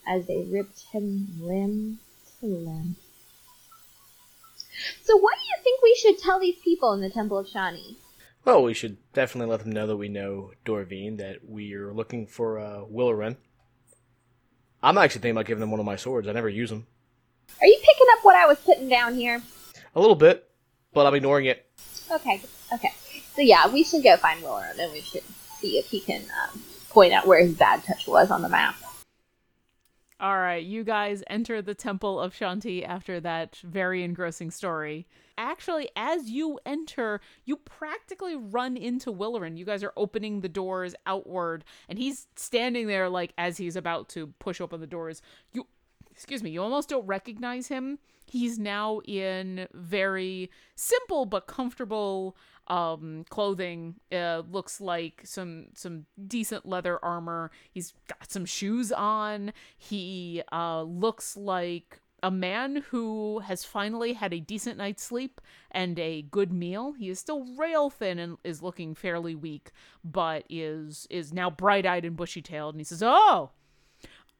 As 0.06 0.26
they 0.26 0.44
ripped 0.50 0.80
him 0.92 1.28
limb 1.40 1.98
to 2.40 2.46
limb. 2.46 2.96
So 5.02 5.16
what 5.16 5.34
do 5.38 5.44
you 5.44 5.62
think 5.62 5.82
we 5.82 5.94
should 5.94 6.18
tell 6.18 6.40
these 6.40 6.58
people 6.62 6.92
in 6.92 7.00
the 7.00 7.10
Temple 7.10 7.38
of 7.38 7.46
Shani? 7.46 7.96
Well, 8.44 8.62
we 8.62 8.74
should 8.74 8.96
definitely 9.12 9.50
let 9.50 9.60
them 9.60 9.72
know 9.72 9.86
that 9.86 9.96
we 9.96 10.08
know 10.08 10.52
Dorvine, 10.64 11.18
that 11.18 11.48
we 11.48 11.74
are 11.74 11.92
looking 11.92 12.26
for 12.26 12.58
uh, 12.58 12.80
Willerin. 12.90 13.36
I'm 14.82 14.96
actually 14.96 15.20
thinking 15.20 15.36
about 15.36 15.46
giving 15.46 15.60
them 15.60 15.70
one 15.70 15.80
of 15.80 15.86
my 15.86 15.96
swords. 15.96 16.28
I 16.28 16.32
never 16.32 16.48
use 16.48 16.70
them. 16.70 16.86
Are 17.60 17.66
you 17.66 17.78
picking 17.80 18.06
up 18.12 18.24
what 18.24 18.36
I 18.36 18.46
was 18.46 18.58
putting 18.58 18.88
down 18.88 19.14
here? 19.14 19.42
A 19.94 20.00
little 20.00 20.14
bit, 20.14 20.48
but 20.92 21.06
I'm 21.06 21.14
ignoring 21.14 21.46
it. 21.46 21.66
Okay, 22.10 22.40
okay. 22.72 22.92
So 23.34 23.42
yeah, 23.42 23.68
we 23.70 23.84
should 23.84 24.02
go 24.02 24.16
find 24.16 24.40
Willerin 24.42 24.78
and 24.78 24.92
we 24.92 25.00
should 25.00 25.22
see 25.60 25.78
if 25.78 25.86
he 25.86 26.00
can 26.00 26.22
um, 26.42 26.62
point 26.90 27.12
out 27.12 27.26
where 27.26 27.40
his 27.40 27.54
bad 27.54 27.82
touch 27.84 28.06
was 28.06 28.30
on 28.30 28.42
the 28.42 28.48
map. 28.48 28.76
All 30.20 30.38
right, 30.38 30.64
you 30.64 30.82
guys 30.82 31.22
enter 31.30 31.62
the 31.62 31.76
Temple 31.76 32.18
of 32.18 32.34
Shanti 32.34 32.84
after 32.84 33.20
that 33.20 33.56
very 33.62 34.02
engrossing 34.02 34.50
story. 34.50 35.06
Actually, 35.36 35.88
as 35.94 36.28
you 36.28 36.58
enter, 36.66 37.20
you 37.44 37.56
practically 37.56 38.34
run 38.34 38.76
into 38.76 39.12
Willerin. 39.12 39.56
You 39.56 39.64
guys 39.64 39.84
are 39.84 39.92
opening 39.96 40.40
the 40.40 40.48
doors 40.48 40.96
outward, 41.06 41.64
and 41.88 42.00
he's 42.00 42.26
standing 42.34 42.88
there 42.88 43.08
like 43.08 43.32
as 43.38 43.58
he's 43.58 43.76
about 43.76 44.08
to 44.10 44.26
push 44.40 44.60
open 44.60 44.80
the 44.80 44.88
doors. 44.88 45.22
You 45.52 45.68
excuse 46.10 46.42
me, 46.42 46.50
you 46.50 46.60
almost 46.60 46.88
don't 46.88 47.06
recognize 47.06 47.68
him. 47.68 48.00
He's 48.26 48.58
now 48.58 49.00
in 49.04 49.68
very 49.72 50.50
simple 50.74 51.26
but 51.26 51.46
comfortable 51.46 52.36
um 52.68 53.24
clothing 53.30 53.94
uh 54.12 54.42
looks 54.50 54.80
like 54.80 55.22
some 55.24 55.66
some 55.74 56.04
decent 56.26 56.66
leather 56.66 57.02
armor 57.04 57.50
he's 57.70 57.94
got 58.08 58.30
some 58.30 58.44
shoes 58.44 58.92
on 58.92 59.52
he 59.76 60.42
uh 60.52 60.82
looks 60.82 61.36
like 61.36 62.00
a 62.22 62.30
man 62.30 62.84
who 62.90 63.38
has 63.40 63.64
finally 63.64 64.14
had 64.14 64.32
a 64.34 64.40
decent 64.40 64.76
night's 64.76 65.02
sleep 65.04 65.40
and 65.70 65.98
a 65.98 66.22
good 66.22 66.52
meal. 66.52 66.92
He 66.92 67.08
is 67.08 67.20
still 67.20 67.44
rail 67.56 67.90
thin 67.90 68.18
and 68.18 68.38
is 68.42 68.62
looking 68.62 68.94
fairly 68.94 69.34
weak, 69.34 69.70
but 70.02 70.44
is 70.50 71.06
is 71.10 71.32
now 71.32 71.48
bright 71.48 71.86
eyed 71.86 72.04
and 72.04 72.16
bushy 72.16 72.42
tailed. 72.42 72.74
And 72.74 72.80
he 72.80 72.84
says, 72.84 73.02
"Oh, 73.04 73.50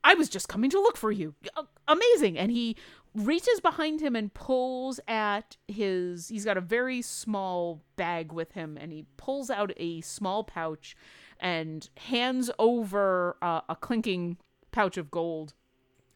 I 0.02 0.14
was 0.14 0.28
just 0.28 0.48
coming 0.48 0.70
to 0.70 0.80
look 0.80 0.96
for 0.96 1.12
you. 1.12 1.34
A- 1.56 1.66
Amazing!" 1.86 2.36
And 2.36 2.50
he 2.50 2.76
reaches 3.18 3.60
behind 3.60 4.00
him 4.00 4.14
and 4.14 4.32
pulls 4.32 5.00
at 5.08 5.56
his. 5.66 6.28
He's 6.28 6.44
got 6.44 6.56
a 6.56 6.62
very 6.62 7.02
small 7.02 7.82
bag 7.96 8.32
with 8.32 8.52
him, 8.52 8.78
and 8.80 8.92
he 8.92 9.06
pulls 9.16 9.50
out 9.50 9.72
a 9.76 10.00
small 10.00 10.44
pouch 10.44 10.96
and 11.40 11.88
hands 11.96 12.50
over 12.58 13.36
uh, 13.42 13.60
a 13.68 13.76
clinking 13.76 14.38
pouch 14.72 14.96
of 14.96 15.10
gold 15.10 15.54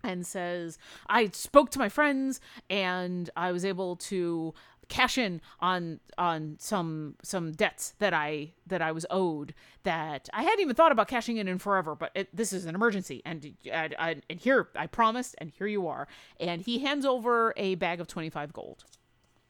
and 0.05 0.27
says, 0.27 0.79
I 1.09 1.29
spoke 1.29 1.71
to 1.71 1.79
my 1.79 1.89
friends 1.89 2.41
and 2.69 3.31
I 3.37 3.53
was 3.53 3.65
able 3.65 3.97
to 3.97 4.53
cash 4.93 5.17
in 5.17 5.41
on 5.59 6.01
on 6.19 6.57
some 6.59 7.15
some 7.23 7.53
debts 7.53 7.95
that 7.99 8.13
I 8.13 8.53
that 8.67 8.83
I 8.83 8.93
was 8.93 9.07
owed 9.09 9.55
that 9.85 10.29
I 10.35 10.43
hadn't 10.43 10.61
even 10.61 10.77
thought 10.77 10.93
about 10.93 11.09
cashing 11.09 11.39
in 11.39 11.49
in 11.49 11.59
forever 11.59 11.95
but 11.95 12.11
it, 12.15 12.29
this 12.37 12.53
is 12.53 12.67
an 12.67 12.75
emergency 12.75 13.23
and, 13.25 13.55
and 13.73 13.97
and 13.99 14.39
here 14.39 14.69
I 14.77 14.87
promised 14.87 15.35
and 15.39 15.51
here 15.51 15.67
you 15.67 15.89
are 15.89 16.07
and 16.39 16.61
he 16.61 16.81
hands 16.81 17.07
over 17.07 17.55
a 17.57 17.75
bag 17.77 18.03
of 18.03 18.07
25 18.07 18.53
gold 18.53 18.85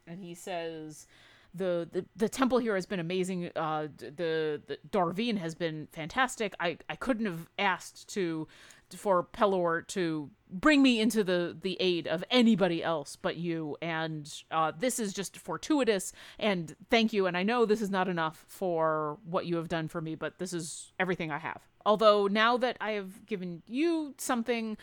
and 0.07 0.21
he 0.21 0.33
says 0.33 1.09
the, 1.55 1.89
the 1.91 2.07
the 2.17 2.29
temple 2.29 2.59
here 2.59 2.75
has 2.75 2.87
been 2.87 3.01
amazing. 3.01 3.51
Uh, 3.55 3.89
the 3.99 4.63
the 4.67 4.79
Darvine 4.91 5.37
has 5.37 5.55
been 5.55 5.87
fantastic. 5.93 6.55
I, 6.59 6.79
I 6.89 6.97
couldn't 6.97 7.27
have 7.27 7.51
asked 7.59 8.09
to 8.15 8.49
for 8.95 9.25
Pelor 9.25 9.87
to 9.89 10.31
bring 10.51 10.83
me 10.83 11.01
into 11.01 11.25
the 11.25 11.57
the 11.61 11.77
aid 11.81 12.07
of 12.07 12.23
anybody 12.31 12.83
else 12.83 13.17
but 13.17 13.37
you. 13.37 13.77
And 13.81 14.31
uh, 14.51 14.73
this 14.79 14.99
is 14.99 15.13
just 15.13 15.39
fortuitous. 15.39 16.13
And 16.39 16.75
thank 16.91 17.13
you. 17.13 17.27
And 17.27 17.37
I 17.37 17.43
know 17.43 17.65
this 17.65 17.83
is 17.83 17.91
not 17.91 18.09
enough 18.09 18.45
for 18.49 19.19
what 19.25 19.47
you 19.47 19.57
have 19.57 19.69
done 19.69 19.89
for 19.89 20.01
me, 20.01 20.15
but 20.15 20.39
this 20.39 20.53
is 20.53 20.93
everything 21.01 21.31
I 21.31 21.39
have. 21.39 21.63
Although 21.85 22.29
now 22.29 22.57
that 22.59 22.77
I 22.81 22.93
have 22.93 23.27
given 23.27 23.63
you 23.67 24.15
something, 24.19 24.77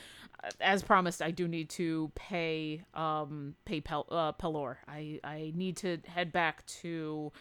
uh, 0.43 0.49
as 0.59 0.83
promised, 0.83 1.21
I 1.21 1.31
do 1.31 1.47
need 1.47 1.69
to 1.71 2.11
pay 2.15 2.83
um 2.93 3.55
pay 3.65 3.81
Pel- 3.81 4.07
uh, 4.09 4.33
Pelor. 4.33 4.77
I 4.87 5.19
I 5.23 5.53
need 5.55 5.77
to 5.77 5.99
head 6.07 6.31
back 6.31 6.65
to. 6.81 7.31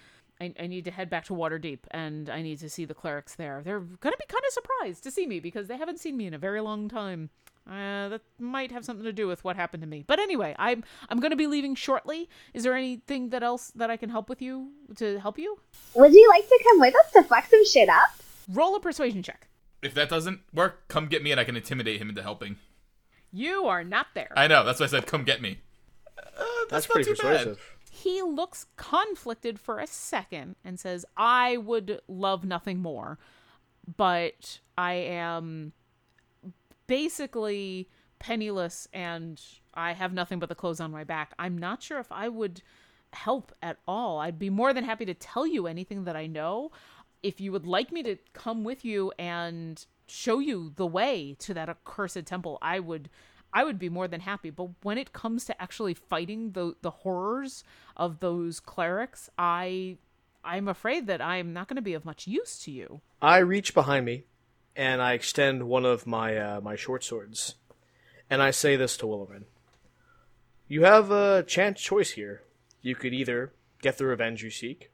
I, 0.40 0.55
I 0.59 0.66
need 0.66 0.85
to 0.85 0.90
head 0.90 1.10
back 1.10 1.24
to 1.27 1.32
Waterdeep 1.32 1.81
and 1.90 2.31
I 2.31 2.43
need 2.43 2.59
to 2.60 2.69
see 2.70 2.85
the 2.85 2.94
clerics 2.94 3.35
there. 3.35 3.60
They're 3.65 3.81
gonna 3.81 4.16
be 4.16 4.27
kind 4.28 4.43
of 4.47 4.52
surprised 4.52 5.02
to 5.05 5.10
see 5.10 5.27
me 5.27 5.40
because 5.40 5.66
they 5.66 5.77
haven't 5.77 5.98
seen 5.98 6.16
me 6.16 6.27
in 6.27 6.35
a 6.35 6.39
very 6.39 6.60
long 6.60 6.89
time. 6.89 7.31
Uh, 7.69 8.09
that 8.09 8.23
might 8.39 8.73
have 8.73 8.82
something 8.82 9.05
to 9.05 9.12
do 9.12 9.27
with 9.28 9.44
what 9.44 9.55
happened 9.55 9.82
to 9.82 9.86
me. 9.86 10.02
But 10.06 10.19
anyway, 10.19 10.55
I'm 10.59 10.85
I'm 11.10 11.20
gonna 11.20 11.36
be 11.36 11.47
leaving 11.47 11.74
shortly. 11.74 12.28
Is 12.55 12.62
there 12.62 12.74
anything 12.74 13.28
that 13.31 13.43
else 13.43 13.73
that 13.74 13.90
I 13.90 13.98
can 13.98 14.09
help 14.09 14.31
with 14.31 14.40
you 14.40 14.70
to 14.97 15.19
help 15.20 15.39
you? 15.39 15.59
Would 15.94 16.15
you 16.15 16.28
like 16.31 16.48
to 16.48 16.60
come 16.65 16.81
with 16.81 16.94
us 16.94 17.12
to 17.12 17.23
fuck 17.24 17.44
some 17.47 17.66
shit 17.66 17.90
up? 17.90 18.09
Roll 18.51 18.74
a 18.77 18.81
persuasion 18.81 19.23
check. 19.23 19.48
If 19.82 19.93
that 19.94 20.09
doesn't 20.09 20.40
work, 20.55 20.89
come 20.89 21.09
get 21.09 21.23
me 21.23 21.31
and 21.31 21.39
I 21.39 21.44
can 21.44 21.56
intimidate 21.56 22.01
him 22.01 22.09
into 22.09 22.23
helping. 22.23 22.56
You 23.32 23.66
are 23.66 23.85
not 23.85 24.06
there. 24.15 24.32
I 24.35 24.47
know. 24.47 24.65
That's 24.65 24.81
why 24.81 24.86
I 24.86 24.89
said 24.89 25.06
come 25.06 25.24
get 25.24 25.43
me. 25.43 25.59
Uh, 26.16 26.23
That's, 26.70 26.86
that's 26.86 26.89
not 26.89 26.94
pretty 26.94 27.15
too 27.15 27.23
bad. 27.23 27.56
He 28.03 28.23
looks 28.23 28.66
conflicted 28.77 29.59
for 29.59 29.81
a 29.81 29.87
second 29.87 30.57
and 30.65 30.79
says, 30.79 31.05
I 31.16 31.57
would 31.57 32.01
love 32.07 32.45
nothing 32.45 32.79
more, 32.79 33.19
but 33.97 34.61
I 34.77 34.95
am 34.95 35.73
basically 36.87 37.89
penniless 38.19 38.87
and 38.93 39.41
I 39.75 39.93
have 39.93 40.12
nothing 40.12 40.39
but 40.39 40.49
the 40.49 40.55
clothes 40.55 40.81
on 40.81 40.93
my 40.93 41.05
back. 41.05 41.33
I'm 41.39 41.59
not 41.59 41.83
sure 41.83 41.99
if 41.99 42.11
I 42.12 42.29
would 42.29 42.62
help 43.12 43.53
at 43.62 43.79
all. 43.87 44.19
I'd 44.19 44.39
be 44.39 44.51
more 44.51 44.73
than 44.73 44.85
happy 44.85 45.05
to 45.07 45.15
tell 45.15 45.47
you 45.47 45.66
anything 45.66 46.05
that 46.05 46.16
I 46.16 46.27
know. 46.27 46.70
If 47.23 47.41
you 47.41 47.51
would 47.51 47.66
like 47.66 47.91
me 47.91 48.05
to 48.05 48.16
come 48.33 48.62
with 48.62 48.85
you 48.85 49.12
and 49.19 49.85
show 50.07 50.39
you 50.39 50.73
the 50.77 50.87
way 50.87 51.35
to 51.41 51.55
that 51.55 51.69
accursed 51.69 52.27
temple, 52.27 52.59
I 52.62 52.79
would 52.79 53.11
I 53.53 53.65
would 53.65 53.79
be 53.79 53.89
more 53.89 54.09
than 54.09 54.20
happy. 54.20 54.51
But 54.51 54.70
when 54.83 54.99
it 54.99 55.12
comes 55.12 55.45
to 55.47 55.62
actually 55.62 55.95
fighting 55.95 56.53
the 56.53 56.75
the 56.83 56.91
horrors 56.91 57.65
of 57.97 58.20
those 58.20 58.61
clerics, 58.61 59.31
I 59.39 59.99
I'm 60.45 60.69
afraid 60.69 61.07
that 61.07 61.20
I'm 61.20 61.53
not 61.53 61.69
going 61.69 61.77
to 61.77 61.83
be 61.83 61.95
of 61.95 62.05
much 62.05 62.27
use 62.27 62.59
to 62.61 62.70
you. 62.70 63.01
I 63.20 63.39
reach 63.39 63.75
behind 63.75 64.07
me, 64.07 64.25
and 64.77 65.03
I 65.03 65.12
extend 65.15 65.69
one 65.69 65.85
of 65.85 66.07
my 66.07 66.37
uh, 66.37 66.61
my 66.61 66.77
short 66.77 67.05
swords, 67.05 67.57
and 68.31 68.43
I 68.43 68.51
say 68.51 68.77
this 68.77 68.97
to 68.99 69.07
Willerin: 69.07 69.45
"You 70.69 70.85
have 70.85 71.11
a 71.11 71.43
chance 71.43 71.81
choice 71.81 72.12
here. 72.12 72.43
You 72.83 72.95
could 72.95 73.12
either 73.12 73.53
get 73.83 73.99
the 73.99 74.07
revenge 74.07 74.43
you 74.43 74.51
seek, 74.51 74.91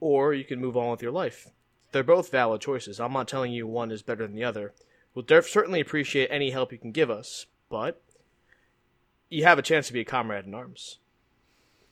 or 0.00 0.32
you 0.32 0.44
can 0.44 0.60
move 0.60 0.76
on 0.76 0.90
with 0.90 1.02
your 1.02 1.12
life. 1.12 1.48
They're 1.92 2.02
both 2.02 2.30
valid 2.30 2.60
choices. 2.60 3.00
I'm 3.00 3.12
not 3.12 3.28
telling 3.28 3.52
you 3.52 3.66
one 3.66 3.90
is 3.90 4.02
better 4.02 4.26
than 4.26 4.36
the 4.36 4.44
other. 4.44 4.74
We'll 5.14 5.24
certainly 5.42 5.80
appreciate 5.80 6.28
any 6.30 6.50
help 6.50 6.72
you 6.72 6.78
can 6.78 6.92
give 6.92 7.10
us, 7.10 7.46
but 7.76 8.02
you 9.28 9.44
have 9.44 9.58
a 9.58 9.62
chance 9.62 9.86
to 9.88 9.92
be 9.92 10.00
a 10.00 10.04
comrade 10.04 10.46
in 10.46 10.54
arms." 10.54 10.98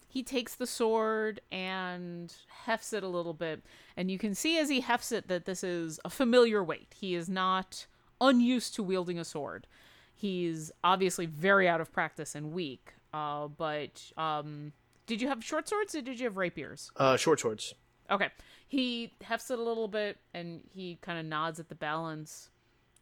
He 0.08 0.22
takes 0.22 0.54
the 0.54 0.66
sword 0.66 1.40
and 1.50 2.32
hefts 2.64 2.92
it 2.92 3.02
a 3.02 3.08
little 3.08 3.34
bit, 3.34 3.62
and 3.96 4.10
you 4.10 4.18
can 4.18 4.34
see 4.34 4.58
as 4.58 4.68
he 4.68 4.80
hefts 4.80 5.10
it 5.10 5.26
that 5.28 5.44
this 5.44 5.64
is 5.64 5.98
a 6.04 6.10
familiar 6.10 6.62
weight. 6.62 6.94
He 6.96 7.14
is 7.14 7.28
not 7.28 7.86
unused 8.20 8.74
to 8.76 8.82
wielding 8.82 9.18
a 9.18 9.24
sword. 9.24 9.66
He's 10.14 10.70
obviously 10.82 11.26
very 11.26 11.68
out 11.68 11.80
of 11.80 11.92
practice 11.92 12.34
and 12.34 12.52
weak. 12.52 12.94
Uh, 13.12 13.48
but 13.48 14.12
um, 14.16 14.72
did 15.06 15.20
you 15.20 15.28
have 15.28 15.44
short 15.44 15.68
swords 15.68 15.94
or 15.94 16.00
did 16.00 16.18
you 16.18 16.24
have 16.24 16.36
rapiers? 16.36 16.90
Uh, 16.96 17.16
short 17.16 17.40
swords. 17.40 17.74
Okay. 18.10 18.28
He 18.66 19.12
hefts 19.22 19.50
it 19.50 19.58
a 19.58 19.62
little 19.62 19.88
bit 19.88 20.18
and 20.32 20.62
he 20.70 20.98
kind 21.00 21.18
of 21.18 21.26
nods 21.26 21.60
at 21.60 21.68
the 21.68 21.74
balance 21.74 22.50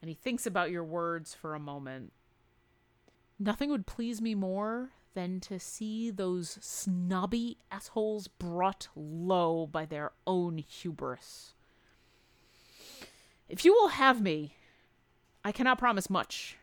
and 0.00 0.08
he 0.08 0.14
thinks 0.14 0.46
about 0.46 0.70
your 0.70 0.84
words 0.84 1.34
for 1.34 1.54
a 1.54 1.60
moment. 1.60 2.12
Nothing 3.44 3.70
would 3.70 3.86
please 3.86 4.22
me 4.22 4.36
more 4.36 4.90
than 5.14 5.40
to 5.40 5.58
see 5.58 6.12
those 6.12 6.58
snobby 6.60 7.58
assholes 7.72 8.28
brought 8.28 8.86
low 8.94 9.66
by 9.66 9.84
their 9.84 10.12
own 10.28 10.58
hubris. 10.58 11.54
If 13.48 13.64
you 13.64 13.72
will 13.72 13.88
have 13.88 14.22
me, 14.22 14.54
I 15.44 15.50
cannot 15.50 15.78
promise 15.78 16.08
much, 16.08 16.56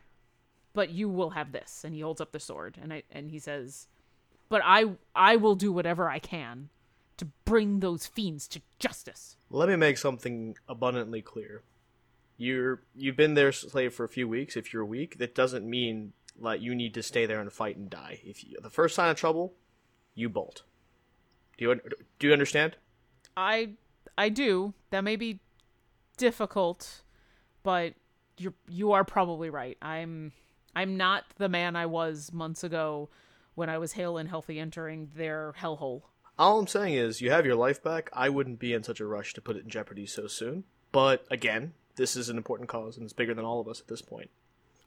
but 0.72 0.88
you 0.88 1.10
will 1.10 1.30
have 1.30 1.52
this. 1.52 1.84
And 1.84 1.94
he 1.94 2.00
holds 2.00 2.20
up 2.20 2.32
the 2.32 2.40
sword 2.40 2.78
and 2.80 2.94
I 2.94 3.02
and 3.10 3.30
he 3.30 3.38
says, 3.38 3.88
"But 4.48 4.62
I 4.64 4.96
I 5.14 5.36
will 5.36 5.56
do 5.56 5.72
whatever 5.72 6.08
I 6.08 6.18
can 6.18 6.70
to 7.18 7.26
bring 7.44 7.80
those 7.80 8.06
fiends 8.06 8.48
to 8.48 8.62
justice." 8.78 9.36
Let 9.50 9.68
me 9.68 9.76
make 9.76 9.98
something 9.98 10.56
abundantly 10.66 11.20
clear. 11.20 11.62
You're 12.38 12.80
you've 12.96 13.16
been 13.16 13.34
their 13.34 13.52
slave 13.52 13.92
for 13.92 14.04
a 14.04 14.08
few 14.08 14.26
weeks. 14.26 14.56
If 14.56 14.72
you're 14.72 14.82
weak, 14.82 15.18
that 15.18 15.34
doesn't 15.34 15.68
mean 15.68 16.14
like 16.38 16.60
you 16.60 16.74
need 16.74 16.94
to 16.94 17.02
stay 17.02 17.26
there 17.26 17.40
and 17.40 17.52
fight 17.52 17.76
and 17.76 17.90
die. 17.90 18.20
If 18.24 18.44
you, 18.44 18.56
the 18.60 18.70
first 18.70 18.94
sign 18.94 19.10
of 19.10 19.16
trouble, 19.16 19.54
you 20.14 20.28
bolt. 20.28 20.62
Do 21.58 21.64
you 21.64 21.80
do 22.18 22.26
you 22.26 22.32
understand? 22.32 22.76
I 23.36 23.70
I 24.16 24.28
do. 24.28 24.74
That 24.90 25.02
may 25.02 25.16
be 25.16 25.40
difficult, 26.16 27.02
but 27.62 27.94
you 28.38 28.54
you 28.68 28.92
are 28.92 29.04
probably 29.04 29.50
right. 29.50 29.76
I'm 29.82 30.32
I'm 30.74 30.96
not 30.96 31.24
the 31.38 31.48
man 31.48 31.76
I 31.76 31.86
was 31.86 32.32
months 32.32 32.64
ago 32.64 33.10
when 33.54 33.68
I 33.68 33.78
was 33.78 33.92
hale 33.92 34.16
and 34.16 34.28
healthy 34.28 34.58
entering 34.58 35.10
their 35.14 35.54
hellhole. 35.58 36.02
All 36.38 36.58
I'm 36.58 36.66
saying 36.66 36.94
is, 36.94 37.20
you 37.20 37.30
have 37.30 37.44
your 37.44 37.56
life 37.56 37.82
back. 37.82 38.08
I 38.14 38.30
wouldn't 38.30 38.58
be 38.58 38.72
in 38.72 38.82
such 38.82 39.00
a 39.00 39.06
rush 39.06 39.34
to 39.34 39.42
put 39.42 39.56
it 39.56 39.64
in 39.64 39.68
jeopardy 39.68 40.06
so 40.06 40.26
soon. 40.26 40.64
But 40.92 41.26
again, 41.30 41.74
this 41.96 42.16
is 42.16 42.30
an 42.30 42.38
important 42.38 42.68
cause, 42.68 42.96
and 42.96 43.04
it's 43.04 43.12
bigger 43.12 43.34
than 43.34 43.44
all 43.44 43.60
of 43.60 43.68
us 43.68 43.80
at 43.80 43.88
this 43.88 44.00
point. 44.00 44.30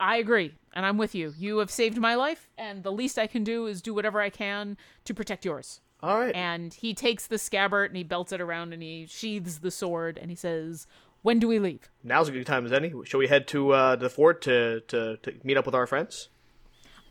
I 0.04 0.16
agree, 0.16 0.52
and 0.74 0.84
I'm 0.84 0.98
with 0.98 1.14
you. 1.14 1.32
You 1.38 1.58
have 1.58 1.70
saved 1.70 1.96
my 1.96 2.14
life, 2.14 2.50
and 2.58 2.82
the 2.82 2.92
least 2.92 3.18
I 3.18 3.26
can 3.26 3.42
do 3.42 3.64
is 3.64 3.80
do 3.80 3.94
whatever 3.94 4.20
I 4.20 4.28
can 4.28 4.76
to 5.06 5.14
protect 5.14 5.46
yours. 5.46 5.80
All 6.02 6.20
right. 6.20 6.34
And 6.34 6.74
he 6.74 6.92
takes 6.92 7.26
the 7.26 7.38
scabbard 7.38 7.90
and 7.90 7.96
he 7.96 8.04
belts 8.04 8.30
it 8.30 8.38
around 8.42 8.74
and 8.74 8.82
he 8.82 9.06
sheathes 9.06 9.60
the 9.60 9.70
sword 9.70 10.18
and 10.20 10.28
he 10.28 10.36
says, 10.36 10.86
"When 11.22 11.38
do 11.38 11.48
we 11.48 11.58
leave?" 11.58 11.88
Now's 12.02 12.28
a 12.28 12.32
good 12.32 12.44
time 12.44 12.66
as 12.66 12.72
any. 12.72 12.92
Shall 13.04 13.18
we 13.18 13.28
head 13.28 13.48
to 13.48 13.70
uh, 13.70 13.96
the 13.96 14.10
fort 14.10 14.42
to, 14.42 14.82
to 14.88 15.16
to 15.16 15.32
meet 15.42 15.56
up 15.56 15.64
with 15.64 15.74
our 15.74 15.86
friends? 15.86 16.28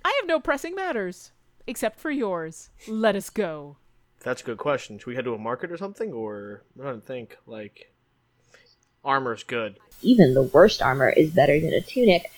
I 0.05 0.15
have 0.21 0.27
no 0.27 0.39
pressing 0.39 0.75
matters 0.75 1.31
except 1.65 1.99
for 1.99 2.11
yours. 2.11 2.69
Let 2.87 3.15
us 3.15 3.31
go. 3.31 3.77
That's 4.19 4.43
a 4.43 4.45
good 4.45 4.59
question. 4.59 4.99
Should 4.99 5.07
we 5.07 5.15
head 5.15 5.25
to 5.25 5.33
a 5.33 5.39
market 5.39 5.71
or 5.71 5.77
something, 5.77 6.13
or 6.13 6.61
I 6.79 6.83
don't 6.83 7.03
think 7.03 7.37
like 7.47 7.91
armor's 9.03 9.43
good. 9.43 9.79
Even 10.03 10.35
the 10.35 10.43
worst 10.43 10.83
armor 10.83 11.09
is 11.09 11.31
better 11.31 11.59
than 11.59 11.73
a 11.73 11.81
tunic. 11.81 12.31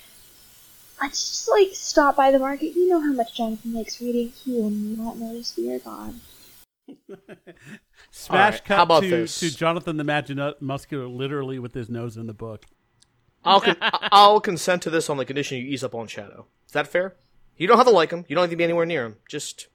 Let's 1.06 1.30
just 1.30 1.50
like 1.52 1.70
stop 1.74 2.16
by 2.16 2.32
the 2.32 2.40
market. 2.40 2.76
You 2.76 2.88
know 2.88 3.00
how 3.00 3.14
much 3.14 3.36
Jonathan 3.36 3.74
likes 3.74 4.02
reading. 4.02 4.30
He 4.44 4.54
will 4.54 4.72
not 4.72 5.18
notice 5.18 5.56
we 5.56 5.72
are 5.72 5.78
gone. 5.78 6.20
Smash 8.10 8.30
All 8.30 8.38
right, 8.38 8.66
cut 8.66 8.78
how 8.78 8.84
about 8.84 9.04
to, 9.04 9.10
this? 9.10 9.40
to 9.40 9.56
Jonathan 9.56 9.98
the 9.98 10.04
Magina- 10.04 10.56
Muscular 10.60 11.08
literally 11.08 11.60
with 11.60 11.76
his 11.76 11.90
nose 11.90 12.18
in 12.18 12.26
the 12.26 12.34
book. 12.34 12.66
I'll 13.44 13.62
con- 13.62 13.78
I'll 13.82 14.40
consent 14.42 14.82
to 14.84 14.90
this 14.90 15.08
on 15.08 15.18
the 15.18 15.26
condition 15.26 15.60
you 15.60 15.66
ease 15.66 15.84
up 15.84 15.94
on 15.94 16.08
Shadow. 16.08 16.48
Is 16.66 16.72
that 16.72 16.88
fair? 16.88 17.16
You 17.56 17.68
don't 17.68 17.78
have 17.78 17.86
to 17.86 17.94
like 17.94 18.10
him. 18.10 18.26
You 18.28 18.36
don't 18.36 18.42
have 18.44 18.50
to 18.50 18.56
be 18.56 18.64
anywhere 18.64 18.88
near 18.88 19.06
him. 19.06 19.18
Just 19.30 19.68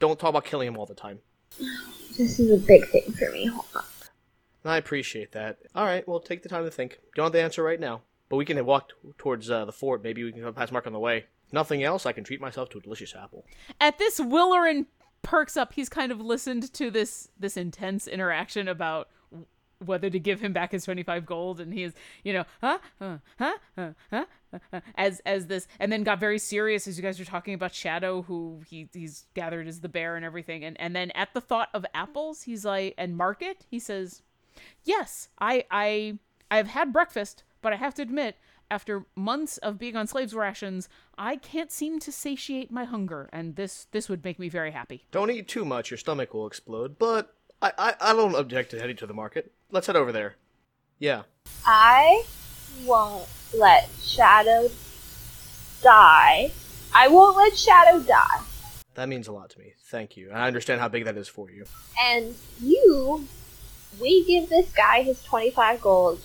don't 0.00 0.18
talk 0.18 0.30
about 0.30 0.46
killing 0.46 0.68
him 0.68 0.78
all 0.78 0.86
the 0.86 0.94
time. 0.94 1.18
This 2.16 2.40
is 2.40 2.50
a 2.50 2.66
big 2.66 2.88
thing 2.88 3.12
for 3.12 3.30
me. 3.30 3.46
Hold 3.46 3.64
on. 3.76 3.84
I 4.64 4.76
appreciate 4.76 5.30
that. 5.32 5.58
All 5.72 5.84
right, 5.84 6.06
well, 6.08 6.18
take 6.18 6.42
the 6.42 6.48
time 6.48 6.64
to 6.64 6.70
think. 6.70 6.94
You 7.00 7.10
don't 7.14 7.26
have 7.26 7.32
the 7.32 7.40
answer 7.40 7.62
right 7.62 7.78
now, 7.78 8.00
but 8.28 8.36
we 8.36 8.44
can 8.44 8.64
walk 8.64 8.88
t- 8.88 8.94
towards 9.18 9.50
uh, 9.50 9.64
the 9.64 9.72
fort. 9.72 10.02
Maybe 10.02 10.24
we 10.24 10.32
can 10.32 10.42
go 10.42 10.52
past 10.52 10.72
Mark 10.72 10.86
on 10.86 10.92
the 10.92 10.98
way. 10.98 11.26
Nothing 11.52 11.82
else, 11.82 12.04
I 12.04 12.12
can 12.12 12.24
treat 12.24 12.40
myself 12.40 12.68
to 12.70 12.78
a 12.78 12.80
delicious 12.80 13.14
apple. 13.14 13.46
At 13.80 13.98
this, 13.98 14.20
Willerin 14.20 14.86
perks 15.22 15.56
up. 15.56 15.72
He's 15.72 15.88
kind 15.88 16.12
of 16.12 16.20
listened 16.20 16.72
to 16.74 16.90
this 16.90 17.28
this 17.38 17.56
intense 17.56 18.06
interaction 18.06 18.68
about 18.68 19.08
whether 19.84 20.10
to 20.10 20.18
give 20.18 20.40
him 20.40 20.52
back 20.52 20.72
his 20.72 20.84
25 20.84 21.24
gold 21.24 21.60
and 21.60 21.72
he 21.72 21.84
is 21.84 21.92
you 22.24 22.32
know 22.32 22.44
huh? 22.60 22.78
Huh? 22.98 23.18
Huh? 23.38 23.58
Huh, 23.76 23.90
huh, 24.10 24.24
huh, 24.72 24.80
as 24.96 25.20
as 25.20 25.46
this 25.46 25.68
and 25.78 25.92
then 25.92 26.02
got 26.02 26.18
very 26.18 26.38
serious 26.38 26.88
as 26.88 26.96
you 26.96 27.02
guys 27.02 27.18
were 27.18 27.24
talking 27.24 27.54
about 27.54 27.72
shadow 27.72 28.22
who 28.22 28.60
he 28.68 28.88
he's 28.92 29.26
gathered 29.34 29.68
as 29.68 29.80
the 29.80 29.88
bear 29.88 30.16
and 30.16 30.24
everything. 30.24 30.64
And 30.64 30.78
and 30.80 30.96
then 30.96 31.10
at 31.12 31.32
the 31.32 31.40
thought 31.40 31.68
of 31.72 31.86
apples 31.94 32.42
he's 32.42 32.64
like 32.64 32.94
and 32.98 33.16
market 33.16 33.66
he 33.70 33.78
says 33.78 34.22
yes 34.84 35.28
i 35.38 35.64
i 35.70 36.18
i've 36.50 36.68
had 36.68 36.92
breakfast 36.92 37.44
but 37.68 37.74
i 37.74 37.76
have 37.76 37.92
to 37.92 38.00
admit 38.00 38.36
after 38.70 39.04
months 39.14 39.58
of 39.58 39.78
being 39.78 39.94
on 39.94 40.06
slaves 40.06 40.32
rations 40.32 40.88
i 41.18 41.36
can't 41.36 41.70
seem 41.70 41.98
to 41.98 42.10
satiate 42.10 42.70
my 42.70 42.84
hunger 42.84 43.28
and 43.30 43.56
this 43.56 43.86
this 43.90 44.08
would 44.08 44.24
make 44.24 44.38
me 44.38 44.48
very 44.48 44.70
happy 44.70 45.04
Don't 45.10 45.30
eat 45.30 45.48
too 45.48 45.66
much, 45.66 45.90
your 45.90 45.98
stomach 45.98 46.32
will 46.32 46.46
explode, 46.46 46.98
but 46.98 47.34
I, 47.60 47.72
I, 47.76 47.94
I 48.00 48.12
don't 48.14 48.34
object 48.34 48.70
to 48.70 48.78
heading 48.80 48.96
to 48.96 49.06
the 49.06 49.12
market. 49.12 49.52
Let's 49.70 49.86
head 49.86 49.96
over 49.96 50.12
there. 50.12 50.36
Yeah. 50.98 51.22
I 51.66 52.24
won't 52.86 53.28
let 53.54 53.90
Shadow 54.02 54.70
die. 55.82 56.50
I 56.94 57.08
won't 57.08 57.36
let 57.36 57.54
Shadow 57.56 58.00
die. 58.00 58.40
That 58.94 59.08
means 59.10 59.28
a 59.28 59.32
lot 59.32 59.50
to 59.50 59.58
me. 59.58 59.74
Thank 59.90 60.16
you. 60.16 60.30
I 60.30 60.46
understand 60.46 60.80
how 60.80 60.88
big 60.88 61.04
that 61.04 61.16
is 61.18 61.28
for 61.28 61.50
you. 61.50 61.64
And 62.00 62.34
you, 62.62 63.26
we 64.00 64.24
give 64.24 64.48
this 64.48 64.72
guy 64.72 65.02
his 65.02 65.22
25 65.24 65.80
gold, 65.80 66.20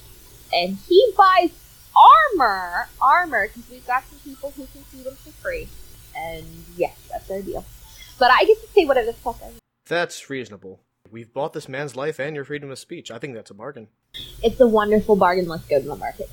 and 0.53 0.77
he 0.87 1.13
buys 1.17 1.51
armor. 1.95 2.87
Armor, 3.01 3.47
because 3.47 3.69
we've 3.69 3.85
got 3.85 4.03
some 4.09 4.19
people 4.19 4.51
who 4.51 4.65
can 4.67 4.81
feed 4.83 5.05
him 5.05 5.15
for 5.15 5.31
free. 5.31 5.67
And 6.15 6.45
yes, 6.75 6.95
that's 7.11 7.29
our 7.31 7.41
deal. 7.41 7.65
But 8.19 8.31
I 8.31 8.45
get 8.45 8.61
to 8.61 8.67
say 8.67 8.85
whatever 8.85 9.07
the 9.07 9.13
fuck 9.13 9.39
I 9.41 9.45
want. 9.45 9.59
That's 9.87 10.29
reasonable. 10.29 10.79
We've 11.11 11.31
bought 11.31 11.53
this 11.53 11.67
man's 11.67 11.95
life 11.95 12.19
and 12.19 12.35
your 12.35 12.45
freedom 12.45 12.71
of 12.71 12.79
speech. 12.79 13.11
I 13.11 13.19
think 13.19 13.35
that's 13.35 13.51
a 13.51 13.53
bargain. 13.53 13.87
It's 14.41 14.59
a 14.59 14.67
wonderful 14.67 15.15
bargain. 15.15 15.47
Let's 15.47 15.65
go 15.65 15.79
to 15.81 15.87
the 15.87 15.95
market. 15.95 16.29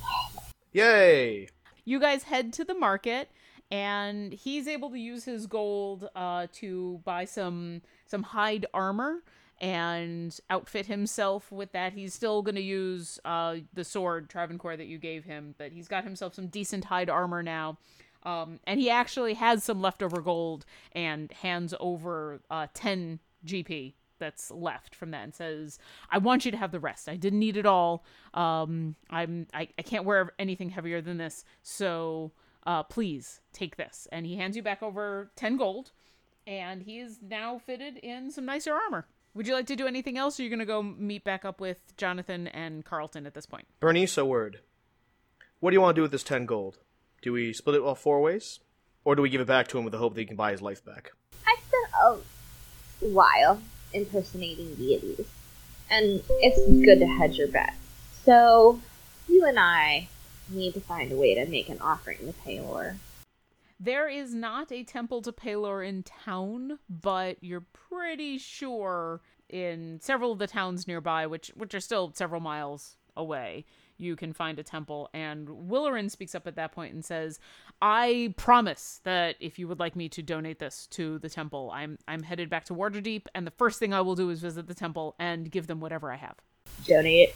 Yay! 0.71 1.49
you 1.85 1.99
guys 1.99 2.23
head 2.23 2.53
to 2.53 2.63
the 2.63 2.73
market 2.73 3.29
and 3.69 4.33
he's 4.33 4.67
able 4.67 4.89
to 4.89 4.99
use 4.99 5.23
his 5.25 5.47
gold 5.47 6.09
uh, 6.15 6.47
to 6.53 6.99
buy 7.03 7.25
some 7.25 7.81
some 8.05 8.23
hide 8.23 8.65
armor 8.73 9.23
and 9.61 10.39
outfit 10.49 10.87
himself 10.87 11.51
with 11.51 11.71
that. 11.71 11.93
He's 11.93 12.15
still 12.15 12.41
going 12.41 12.55
to 12.55 12.61
use 12.61 13.19
uh, 13.23 13.57
the 13.73 13.83
sword 13.83 14.27
Travencore 14.27 14.75
that 14.75 14.87
you 14.87 14.97
gave 14.97 15.23
him, 15.23 15.53
but 15.59 15.71
he's 15.71 15.87
got 15.87 16.03
himself 16.03 16.33
some 16.33 16.47
decent 16.47 16.85
hide 16.85 17.09
armor 17.09 17.43
now. 17.43 17.77
Um, 18.23 18.59
and 18.65 18.79
he 18.79 18.89
actually 18.89 19.35
has 19.35 19.63
some 19.63 19.81
leftover 19.81 20.19
gold 20.19 20.65
and 20.93 21.31
hands 21.31 21.75
over 21.79 22.41
uh, 22.49 22.67
10 22.73 23.19
GP 23.45 23.93
that's 24.17 24.51
left 24.51 24.95
from 24.95 25.11
that 25.11 25.23
and 25.23 25.35
says, 25.35 25.79
I 26.09 26.17
want 26.17 26.43
you 26.45 26.51
to 26.51 26.57
have 26.57 26.71
the 26.71 26.79
rest. 26.79 27.07
I 27.07 27.15
didn't 27.15 27.39
need 27.39 27.57
it 27.57 27.65
all. 27.65 28.03
Um, 28.33 28.95
I'm, 29.09 29.47
I, 29.53 29.67
I 29.77 29.81
can't 29.83 30.05
wear 30.05 30.31
anything 30.39 30.69
heavier 30.69 31.01
than 31.01 31.17
this. 31.17 31.45
So 31.61 32.31
uh, 32.65 32.83
please 32.83 33.41
take 33.53 33.77
this. 33.77 34.07
And 34.11 34.25
he 34.25 34.37
hands 34.37 34.55
you 34.55 34.63
back 34.63 34.81
over 34.81 35.31
10 35.35 35.57
gold. 35.57 35.91
And 36.47 36.81
he 36.83 36.99
is 36.99 37.19
now 37.21 37.59
fitted 37.59 37.97
in 37.97 38.31
some 38.31 38.45
nicer 38.45 38.73
armor. 38.73 39.07
Would 39.33 39.47
you 39.47 39.53
like 39.53 39.67
to 39.67 39.75
do 39.75 39.87
anything 39.87 40.17
else? 40.17 40.39
Or 40.39 40.41
are 40.41 40.43
you 40.43 40.49
going 40.49 40.59
to 40.59 40.65
go 40.65 40.83
meet 40.83 41.23
back 41.23 41.45
up 41.45 41.61
with 41.61 41.95
Jonathan 41.95 42.47
and 42.47 42.83
Carlton 42.83 43.25
at 43.25 43.33
this 43.33 43.45
point? 43.45 43.65
Bernice, 43.79 44.17
a 44.17 44.25
word. 44.25 44.59
What 45.59 45.71
do 45.71 45.75
you 45.75 45.81
want 45.81 45.95
to 45.95 45.99
do 45.99 46.01
with 46.01 46.11
this 46.11 46.23
10 46.23 46.45
gold? 46.45 46.79
Do 47.21 47.31
we 47.31 47.53
split 47.53 47.75
it 47.77 47.81
all 47.81 47.95
four 47.95 48.21
ways? 48.21 48.59
Or 49.05 49.15
do 49.15 49.21
we 49.21 49.29
give 49.29 49.41
it 49.41 49.47
back 49.47 49.67
to 49.69 49.77
him 49.77 49.85
with 49.85 49.93
the 49.93 49.99
hope 49.99 50.15
that 50.15 50.21
he 50.21 50.25
can 50.25 50.35
buy 50.35 50.51
his 50.51 50.61
life 50.61 50.83
back? 50.83 51.11
I 51.47 51.55
spent 51.55 51.93
a 52.03 53.05
while 53.05 53.61
impersonating 53.93 54.75
deities, 54.75 55.25
and 55.89 56.21
it's 56.29 56.85
good 56.85 56.99
to 56.99 57.07
hedge 57.07 57.37
your 57.37 57.47
bet. 57.47 57.73
So, 58.23 58.79
you 59.27 59.45
and 59.45 59.59
I 59.59 60.07
need 60.49 60.73
to 60.73 60.81
find 60.81 61.11
a 61.11 61.15
way 61.15 61.35
to 61.35 61.45
make 61.45 61.69
an 61.69 61.79
offering 61.79 62.17
to 62.19 62.33
Paylor. 62.45 62.97
There 63.83 64.07
is 64.07 64.35
not 64.35 64.71
a 64.71 64.83
temple 64.83 65.23
to 65.23 65.31
Palor 65.31 65.81
in 65.81 66.03
town, 66.03 66.77
but 66.87 67.37
you're 67.41 67.65
pretty 67.73 68.37
sure 68.37 69.21
in 69.49 69.99
several 69.99 70.31
of 70.31 70.37
the 70.37 70.45
towns 70.45 70.87
nearby, 70.87 71.25
which 71.25 71.47
which 71.55 71.73
are 71.73 71.79
still 71.79 72.11
several 72.13 72.41
miles 72.41 72.97
away, 73.17 73.65
you 73.97 74.15
can 74.15 74.33
find 74.33 74.59
a 74.59 74.63
temple. 74.63 75.09
And 75.15 75.47
Willerin 75.47 76.11
speaks 76.11 76.35
up 76.35 76.45
at 76.45 76.55
that 76.57 76.73
point 76.73 76.93
and 76.93 77.03
says, 77.03 77.39
"I 77.81 78.35
promise 78.37 79.01
that 79.03 79.35
if 79.39 79.57
you 79.57 79.67
would 79.67 79.79
like 79.79 79.95
me 79.95 80.09
to 80.09 80.21
donate 80.21 80.59
this 80.59 80.85
to 80.91 81.17
the 81.17 81.29
temple, 81.29 81.71
I'm 81.73 81.97
I'm 82.07 82.21
headed 82.21 82.51
back 82.51 82.65
to 82.65 82.75
Waterdeep, 82.75 83.25
and 83.33 83.47
the 83.47 83.51
first 83.51 83.79
thing 83.79 83.95
I 83.95 84.01
will 84.01 84.15
do 84.15 84.29
is 84.29 84.41
visit 84.41 84.67
the 84.67 84.75
temple 84.75 85.15
and 85.17 85.49
give 85.49 85.65
them 85.65 85.79
whatever 85.79 86.11
I 86.11 86.17
have." 86.17 86.35
Donate 86.85 87.29
it. 87.29 87.35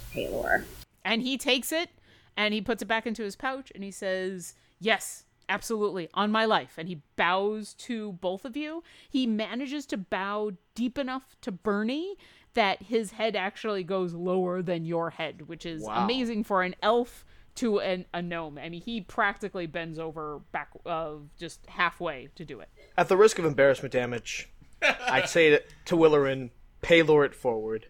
And 1.03 1.23
he 1.23 1.39
takes 1.39 1.71
it 1.71 1.89
and 2.37 2.53
he 2.53 2.61
puts 2.61 2.83
it 2.83 2.87
back 2.87 3.07
into 3.07 3.23
his 3.23 3.35
pouch 3.35 3.71
and 3.73 3.83
he 3.83 3.91
says, 3.91 4.53
Yes, 4.79 5.24
absolutely, 5.49 6.09
on 6.13 6.31
my 6.31 6.45
life. 6.45 6.73
And 6.77 6.87
he 6.87 7.01
bows 7.15 7.73
to 7.75 8.13
both 8.13 8.45
of 8.45 8.55
you. 8.57 8.83
He 9.09 9.25
manages 9.27 9.85
to 9.87 9.97
bow 9.97 10.51
deep 10.73 10.97
enough 10.97 11.35
to 11.41 11.51
Bernie 11.51 12.15
that 12.53 12.83
his 12.83 13.11
head 13.11 13.35
actually 13.35 13.83
goes 13.83 14.13
lower 14.13 14.61
than 14.61 14.85
your 14.85 15.09
head, 15.11 15.47
which 15.47 15.65
is 15.65 15.83
Wow. 15.83 16.03
amazing 16.05 16.43
for 16.43 16.63
an 16.63 16.75
elf 16.81 17.25
to 17.55 17.79
an, 17.79 18.05
a 18.13 18.21
gnome. 18.21 18.57
I 18.57 18.69
mean, 18.69 18.81
he 18.81 19.01
practically 19.01 19.65
bends 19.65 19.97
over 19.99 20.39
back 20.51 20.69
uh, 20.85 21.13
just 21.37 21.65
halfway 21.67 22.29
to 22.35 22.43
do 22.45 22.59
it. 22.59 22.69
At 22.97 23.07
the 23.09 23.17
risk 23.17 23.39
of 23.39 23.45
embarrassment 23.45 23.91
damage, 23.93 24.49
I'd 24.81 25.29
say 25.29 25.49
to, 25.51 25.63
to 25.85 25.95
Willerin, 25.95 26.49
Paylor 26.81 27.25
it 27.25 27.33
forward. 27.33 27.87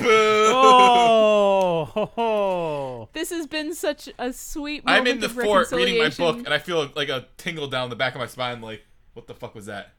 Oh, 0.00 1.84
ho, 1.84 2.06
ho. 2.14 3.08
This 3.12 3.30
has 3.30 3.46
been 3.46 3.74
such 3.74 4.08
a 4.18 4.32
sweet 4.32 4.84
moment 4.84 5.00
I'm 5.00 5.06
in 5.06 5.20
the 5.20 5.26
of 5.26 5.32
fort 5.32 5.70
reading 5.72 5.98
my 5.98 6.10
book, 6.10 6.38
and 6.38 6.48
I 6.48 6.58
feel 6.58 6.90
like 6.96 7.08
a 7.08 7.26
tingle 7.36 7.68
down 7.68 7.90
the 7.90 7.96
back 7.96 8.14
of 8.14 8.20
my 8.20 8.26
spine. 8.26 8.60
Like, 8.60 8.84
what 9.14 9.26
the 9.26 9.34
fuck 9.34 9.54
was 9.54 9.66
that? 9.66 9.94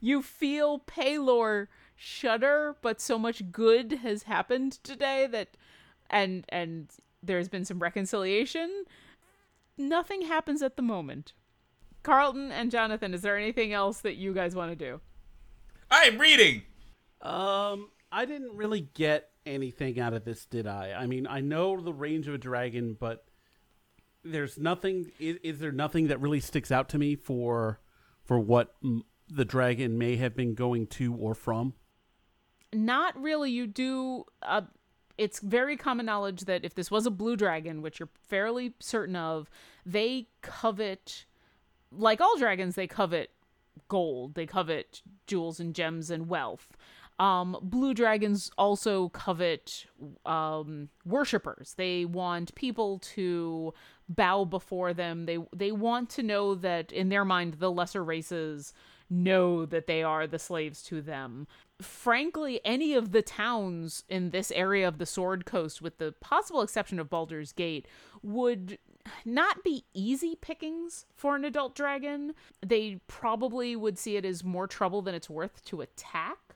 you 0.00 0.22
feel 0.22 0.80
Paylor 0.80 1.68
shudder, 1.96 2.76
but 2.80 3.00
so 3.00 3.18
much 3.18 3.50
good 3.50 3.92
has 4.02 4.24
happened 4.24 4.72
today 4.84 5.26
that 5.26 5.56
and 6.10 6.44
and 6.48 6.90
there's 7.22 7.48
been 7.48 7.64
some 7.64 7.80
reconciliation. 7.80 8.84
Nothing 9.76 10.22
happens 10.22 10.62
at 10.62 10.76
the 10.76 10.82
moment. 10.82 11.32
Carlton 12.02 12.52
and 12.52 12.70
Jonathan, 12.70 13.12
is 13.12 13.22
there 13.22 13.36
anything 13.36 13.72
else 13.72 14.00
that 14.00 14.14
you 14.16 14.32
guys 14.32 14.54
want 14.54 14.70
to 14.70 14.76
do? 14.76 15.00
I'm 15.90 16.18
reading. 16.18 16.62
Um, 17.20 17.90
I 18.10 18.24
didn't 18.24 18.56
really 18.56 18.88
get 18.94 19.30
anything 19.44 20.00
out 20.00 20.14
of 20.14 20.24
this, 20.24 20.44
did 20.44 20.66
I? 20.66 20.92
I 20.92 21.06
mean, 21.06 21.26
I 21.26 21.40
know 21.40 21.80
the 21.80 21.92
range 21.92 22.28
of 22.28 22.34
a 22.34 22.38
dragon, 22.38 22.96
but 22.98 23.24
there's 24.24 24.58
nothing. 24.58 25.10
Is, 25.18 25.38
is 25.42 25.58
there 25.58 25.72
nothing 25.72 26.08
that 26.08 26.20
really 26.20 26.40
sticks 26.40 26.70
out 26.70 26.88
to 26.90 26.98
me 26.98 27.16
for 27.16 27.80
for 28.24 28.38
what 28.38 28.74
mm, 28.82 29.02
the 29.28 29.44
dragon 29.44 29.98
may 29.98 30.16
have 30.16 30.34
been 30.34 30.54
going 30.54 30.86
to 30.86 31.14
or 31.14 31.34
from? 31.34 31.74
Not 32.72 33.20
really. 33.20 33.50
You 33.50 33.66
do. 33.66 34.24
Uh, 34.42 34.62
it's 35.16 35.40
very 35.40 35.76
common 35.76 36.06
knowledge 36.06 36.42
that 36.42 36.64
if 36.64 36.74
this 36.74 36.90
was 36.90 37.06
a 37.06 37.10
blue 37.10 37.36
dragon, 37.36 37.82
which 37.82 37.98
you're 37.98 38.10
fairly 38.28 38.74
certain 38.78 39.16
of, 39.16 39.50
they 39.84 40.28
covet, 40.42 41.24
like 41.90 42.20
all 42.20 42.38
dragons, 42.38 42.76
they 42.76 42.86
covet 42.86 43.30
gold. 43.88 44.34
They 44.34 44.46
covet 44.46 45.02
jewels 45.26 45.58
and 45.58 45.74
gems 45.74 46.10
and 46.10 46.28
wealth. 46.28 46.76
Um, 47.18 47.56
blue 47.60 47.94
dragons 47.94 48.50
also 48.56 49.08
covet 49.08 49.86
um, 50.24 50.88
worshippers. 51.04 51.74
They 51.74 52.04
want 52.04 52.54
people 52.54 53.00
to 53.14 53.74
bow 54.08 54.44
before 54.44 54.94
them. 54.94 55.26
They 55.26 55.38
they 55.54 55.72
want 55.72 56.10
to 56.10 56.22
know 56.22 56.54
that 56.54 56.92
in 56.92 57.08
their 57.08 57.24
mind 57.24 57.54
the 57.54 57.72
lesser 57.72 58.04
races 58.04 58.72
know 59.10 59.64
that 59.66 59.86
they 59.86 60.02
are 60.02 60.26
the 60.26 60.38
slaves 60.38 60.82
to 60.84 61.00
them. 61.00 61.46
Frankly, 61.80 62.60
any 62.64 62.94
of 62.94 63.12
the 63.12 63.22
towns 63.22 64.04
in 64.08 64.30
this 64.30 64.50
area 64.50 64.86
of 64.86 64.98
the 64.98 65.06
Sword 65.06 65.46
Coast, 65.46 65.80
with 65.80 65.98
the 65.98 66.12
possible 66.20 66.60
exception 66.60 66.98
of 66.98 67.08
Baldur's 67.08 67.52
Gate, 67.52 67.86
would 68.22 68.78
not 69.24 69.64
be 69.64 69.84
easy 69.94 70.36
pickings 70.36 71.06
for 71.14 71.36
an 71.36 71.44
adult 71.44 71.74
dragon. 71.74 72.34
They 72.64 73.00
probably 73.06 73.74
would 73.76 73.98
see 73.98 74.16
it 74.16 74.24
as 74.24 74.44
more 74.44 74.66
trouble 74.66 75.02
than 75.02 75.14
it's 75.14 75.30
worth 75.30 75.64
to 75.66 75.80
attack 75.80 76.47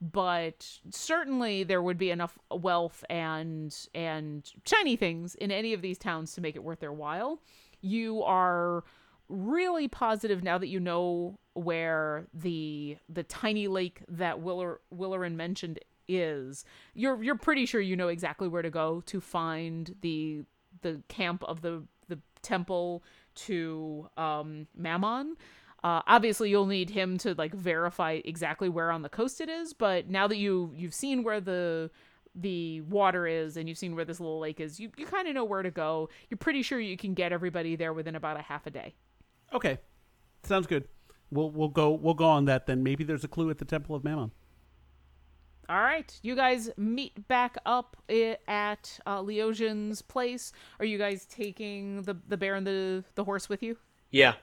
but 0.00 0.78
certainly 0.90 1.62
there 1.62 1.82
would 1.82 1.98
be 1.98 2.10
enough 2.10 2.38
wealth 2.50 3.04
and 3.10 3.76
and 3.94 4.50
shiny 4.64 4.96
things 4.96 5.34
in 5.34 5.50
any 5.50 5.72
of 5.74 5.82
these 5.82 5.98
towns 5.98 6.32
to 6.32 6.40
make 6.40 6.56
it 6.56 6.64
worth 6.64 6.80
their 6.80 6.92
while. 6.92 7.40
You 7.82 8.22
are 8.22 8.84
really 9.28 9.88
positive 9.88 10.42
now 10.42 10.58
that 10.58 10.68
you 10.68 10.80
know 10.80 11.38
where 11.54 12.26
the 12.32 12.96
the 13.08 13.22
tiny 13.22 13.68
lake 13.68 14.02
that 14.08 14.40
Willer 14.40 14.80
Willerin 14.94 15.34
mentioned 15.34 15.78
is. 16.08 16.64
You're 16.94 17.22
you're 17.22 17.36
pretty 17.36 17.66
sure 17.66 17.80
you 17.80 17.96
know 17.96 18.08
exactly 18.08 18.48
where 18.48 18.62
to 18.62 18.70
go 18.70 19.02
to 19.06 19.20
find 19.20 19.94
the 20.00 20.44
the 20.82 21.02
camp 21.08 21.44
of 21.44 21.60
the 21.60 21.84
the 22.08 22.18
temple 22.42 23.02
to 23.34 24.08
um 24.16 24.66
Mammon. 24.74 25.36
Uh, 25.82 26.02
obviously, 26.06 26.50
you'll 26.50 26.66
need 26.66 26.90
him 26.90 27.16
to 27.18 27.34
like 27.34 27.54
verify 27.54 28.20
exactly 28.24 28.68
where 28.68 28.90
on 28.90 29.02
the 29.02 29.08
coast 29.08 29.40
it 29.40 29.48
is. 29.48 29.72
But 29.72 30.08
now 30.08 30.26
that 30.26 30.36
you 30.36 30.72
you've 30.74 30.94
seen 30.94 31.22
where 31.22 31.40
the 31.40 31.90
the 32.34 32.80
water 32.82 33.26
is 33.26 33.56
and 33.56 33.68
you've 33.68 33.78
seen 33.78 33.96
where 33.96 34.04
this 34.04 34.20
little 34.20 34.40
lake 34.40 34.60
is, 34.60 34.78
you 34.78 34.90
you 34.96 35.06
kind 35.06 35.26
of 35.28 35.34
know 35.34 35.44
where 35.44 35.62
to 35.62 35.70
go. 35.70 36.08
You're 36.28 36.38
pretty 36.38 36.62
sure 36.62 36.78
you 36.78 36.96
can 36.96 37.14
get 37.14 37.32
everybody 37.32 37.76
there 37.76 37.92
within 37.92 38.14
about 38.14 38.38
a 38.38 38.42
half 38.42 38.66
a 38.66 38.70
day. 38.70 38.94
Okay, 39.52 39.78
sounds 40.42 40.66
good. 40.66 40.84
We'll 41.30 41.50
we'll 41.50 41.68
go 41.68 41.92
we'll 41.92 42.14
go 42.14 42.26
on 42.26 42.44
that 42.46 42.66
then. 42.66 42.82
Maybe 42.82 43.04
there's 43.04 43.24
a 43.24 43.28
clue 43.28 43.50
at 43.50 43.58
the 43.58 43.64
Temple 43.64 43.94
of 43.94 44.04
Mammon. 44.04 44.32
All 45.68 45.80
right, 45.80 46.12
you 46.22 46.34
guys 46.34 46.68
meet 46.76 47.28
back 47.28 47.56
up 47.64 47.96
at 48.48 48.98
uh, 49.06 49.20
Leosian's 49.20 50.02
place. 50.02 50.52
Are 50.80 50.84
you 50.84 50.98
guys 50.98 51.26
taking 51.26 52.02
the 52.02 52.16
the 52.28 52.36
bear 52.36 52.56
and 52.56 52.66
the 52.66 53.04
the 53.14 53.24
horse 53.24 53.48
with 53.48 53.62
you? 53.62 53.78
Yeah. 54.10 54.34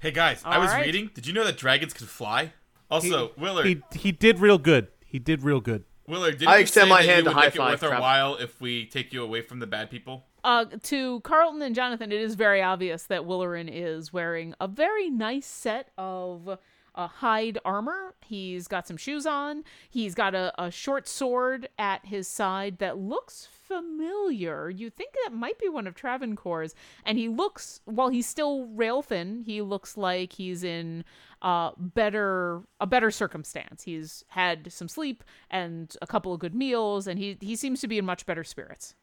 Hey 0.00 0.10
guys, 0.10 0.42
I 0.44 0.58
was 0.58 0.70
right. 0.70 0.84
reading. 0.86 1.10
Did 1.14 1.26
you 1.26 1.32
know 1.32 1.44
that 1.44 1.56
dragons 1.56 1.92
can 1.92 2.06
fly? 2.06 2.52
Also, 2.90 3.32
Willard, 3.38 3.66
He 3.66 3.82
he 3.98 4.12
did 4.12 4.38
real 4.38 4.58
good. 4.58 4.88
He 5.04 5.18
did 5.18 5.42
real 5.42 5.60
good. 5.60 5.84
Willard, 6.06 6.38
didn't 6.38 6.48
I 6.48 6.56
you 6.56 6.62
extend 6.62 6.84
say 6.84 6.90
my 6.90 7.02
that 7.02 7.08
hand 7.08 7.24
to 7.24 7.30
would 7.30 7.36
make 7.36 7.42
high 7.44 7.48
it 7.48 7.70
worth 7.70 7.80
five, 7.80 7.90
our 7.90 7.96
Trav. 7.96 8.00
while 8.00 8.36
if 8.36 8.60
we 8.60 8.84
take 8.86 9.12
you 9.12 9.22
away 9.22 9.40
from 9.40 9.58
the 9.60 9.66
bad 9.66 9.90
people? 9.90 10.26
Uh, 10.44 10.66
to 10.82 11.20
Carlton 11.20 11.62
and 11.62 11.74
Jonathan, 11.74 12.12
it 12.12 12.20
is 12.20 12.34
very 12.34 12.60
obvious 12.60 13.04
that 13.04 13.22
Willerin 13.22 13.70
is 13.72 14.12
wearing 14.12 14.54
a 14.60 14.68
very 14.68 15.08
nice 15.08 15.46
set 15.46 15.88
of 15.96 16.58
uh, 16.94 17.08
hide 17.08 17.58
armor. 17.64 18.14
He's 18.24 18.68
got 18.68 18.86
some 18.86 18.96
shoes 18.96 19.26
on. 19.26 19.64
He's 19.90 20.14
got 20.14 20.34
a, 20.34 20.52
a 20.62 20.70
short 20.70 21.08
sword 21.08 21.68
at 21.78 22.06
his 22.06 22.28
side 22.28 22.78
that 22.78 22.98
looks 22.98 23.48
familiar. 23.50 24.70
You 24.70 24.90
think 24.90 25.14
that 25.24 25.34
might 25.34 25.58
be 25.58 25.68
one 25.68 25.86
of 25.86 25.94
Travencore's. 25.94 26.74
And 27.04 27.18
he 27.18 27.28
looks, 27.28 27.80
while 27.84 28.08
he's 28.08 28.26
still 28.26 28.66
rail 28.66 29.02
thin, 29.02 29.42
he 29.44 29.62
looks 29.62 29.96
like 29.96 30.32
he's 30.32 30.62
in 30.64 31.04
uh, 31.42 31.72
better 31.76 32.62
a 32.80 32.86
better 32.86 33.10
circumstance. 33.10 33.82
He's 33.82 34.24
had 34.28 34.72
some 34.72 34.88
sleep 34.88 35.22
and 35.50 35.94
a 36.00 36.06
couple 36.06 36.32
of 36.32 36.40
good 36.40 36.54
meals, 36.54 37.06
and 37.06 37.18
he 37.18 37.36
he 37.40 37.54
seems 37.54 37.80
to 37.82 37.88
be 37.88 37.98
in 37.98 38.06
much 38.06 38.24
better 38.24 38.44
spirits. 38.44 38.94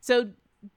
So, 0.00 0.30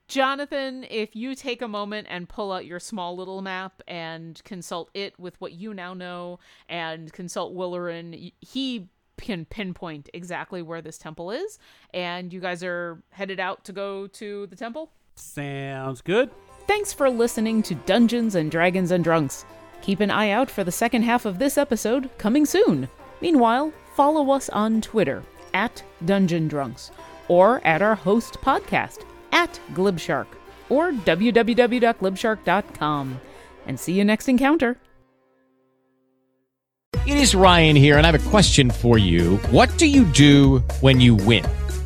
Jonathan, 0.08 0.86
if 0.90 1.16
you 1.16 1.36
take 1.36 1.62
a 1.62 1.68
moment 1.68 2.08
and 2.10 2.28
pull 2.28 2.52
out 2.52 2.66
your 2.66 2.80
small 2.80 3.16
little 3.16 3.42
map 3.42 3.82
and 3.88 4.42
consult 4.44 4.90
it 4.94 5.20
with 5.20 5.40
what 5.40 5.54
you 5.54 5.74
now 5.74 5.94
know 5.94 6.40
and 6.68 7.12
consult 7.14 7.56
Willerin, 7.56 8.34
he 8.40 8.90
can 9.18 9.46
pinpoint 9.46 10.10
exactly 10.14 10.62
where 10.62 10.82
this 10.82 10.98
temple 10.98 11.32
is. 11.32 11.60
And 11.94 12.32
you 12.34 12.40
guys 12.40 12.64
are 12.64 13.04
headed 13.12 13.40
out 13.40 13.66
to 13.66 13.74
go 13.74 14.08
to 14.08 14.48
the 14.48 14.56
temple? 14.56 14.92
Sounds 15.16 16.02
good. 16.02 16.30
Thanks 16.68 16.94
for 16.94 17.10
listening 17.10 17.62
to 17.64 17.76
Dungeons 17.76 18.36
and 18.36 18.50
Dragons 18.50 18.92
and 18.92 19.04
Drunks. 19.04 19.46
Keep 19.82 20.00
an 20.02 20.12
eye 20.12 20.30
out 20.30 20.50
for 20.50 20.64
the 20.64 20.72
second 20.72 21.04
half 21.04 21.26
of 21.26 21.40
this 21.40 21.58
episode 21.58 22.10
coming 22.18 22.46
soon. 22.46 22.88
Meanwhile, 23.22 23.74
follow 23.96 24.32
us 24.32 24.50
on 24.50 24.82
Twitter 24.82 25.24
at 25.54 25.84
Dungeon 26.06 26.48
Drunks 26.48 26.92
or 27.28 27.66
at 27.66 27.82
our 27.82 27.96
host 27.96 28.36
podcast 28.42 29.04
at 29.32 29.60
Glibshark 29.74 30.28
or 30.70 30.92
www.glibshark.com. 30.92 33.22
And 33.66 33.80
see 33.80 33.94
you 33.94 34.06
next 34.06 34.28
encounter. 34.28 34.78
It 37.06 37.18
is 37.18 37.34
Ryan 37.34 37.76
here, 37.76 37.98
and 37.98 38.06
I 38.06 38.12
have 38.12 38.28
a 38.28 38.30
question 38.30 38.70
for 38.70 38.98
you. 38.98 39.38
What 39.52 39.76
do 39.78 39.88
you 39.88 40.06
do 40.06 40.60
when 40.82 41.00
you 41.00 41.16
win? 41.16 41.46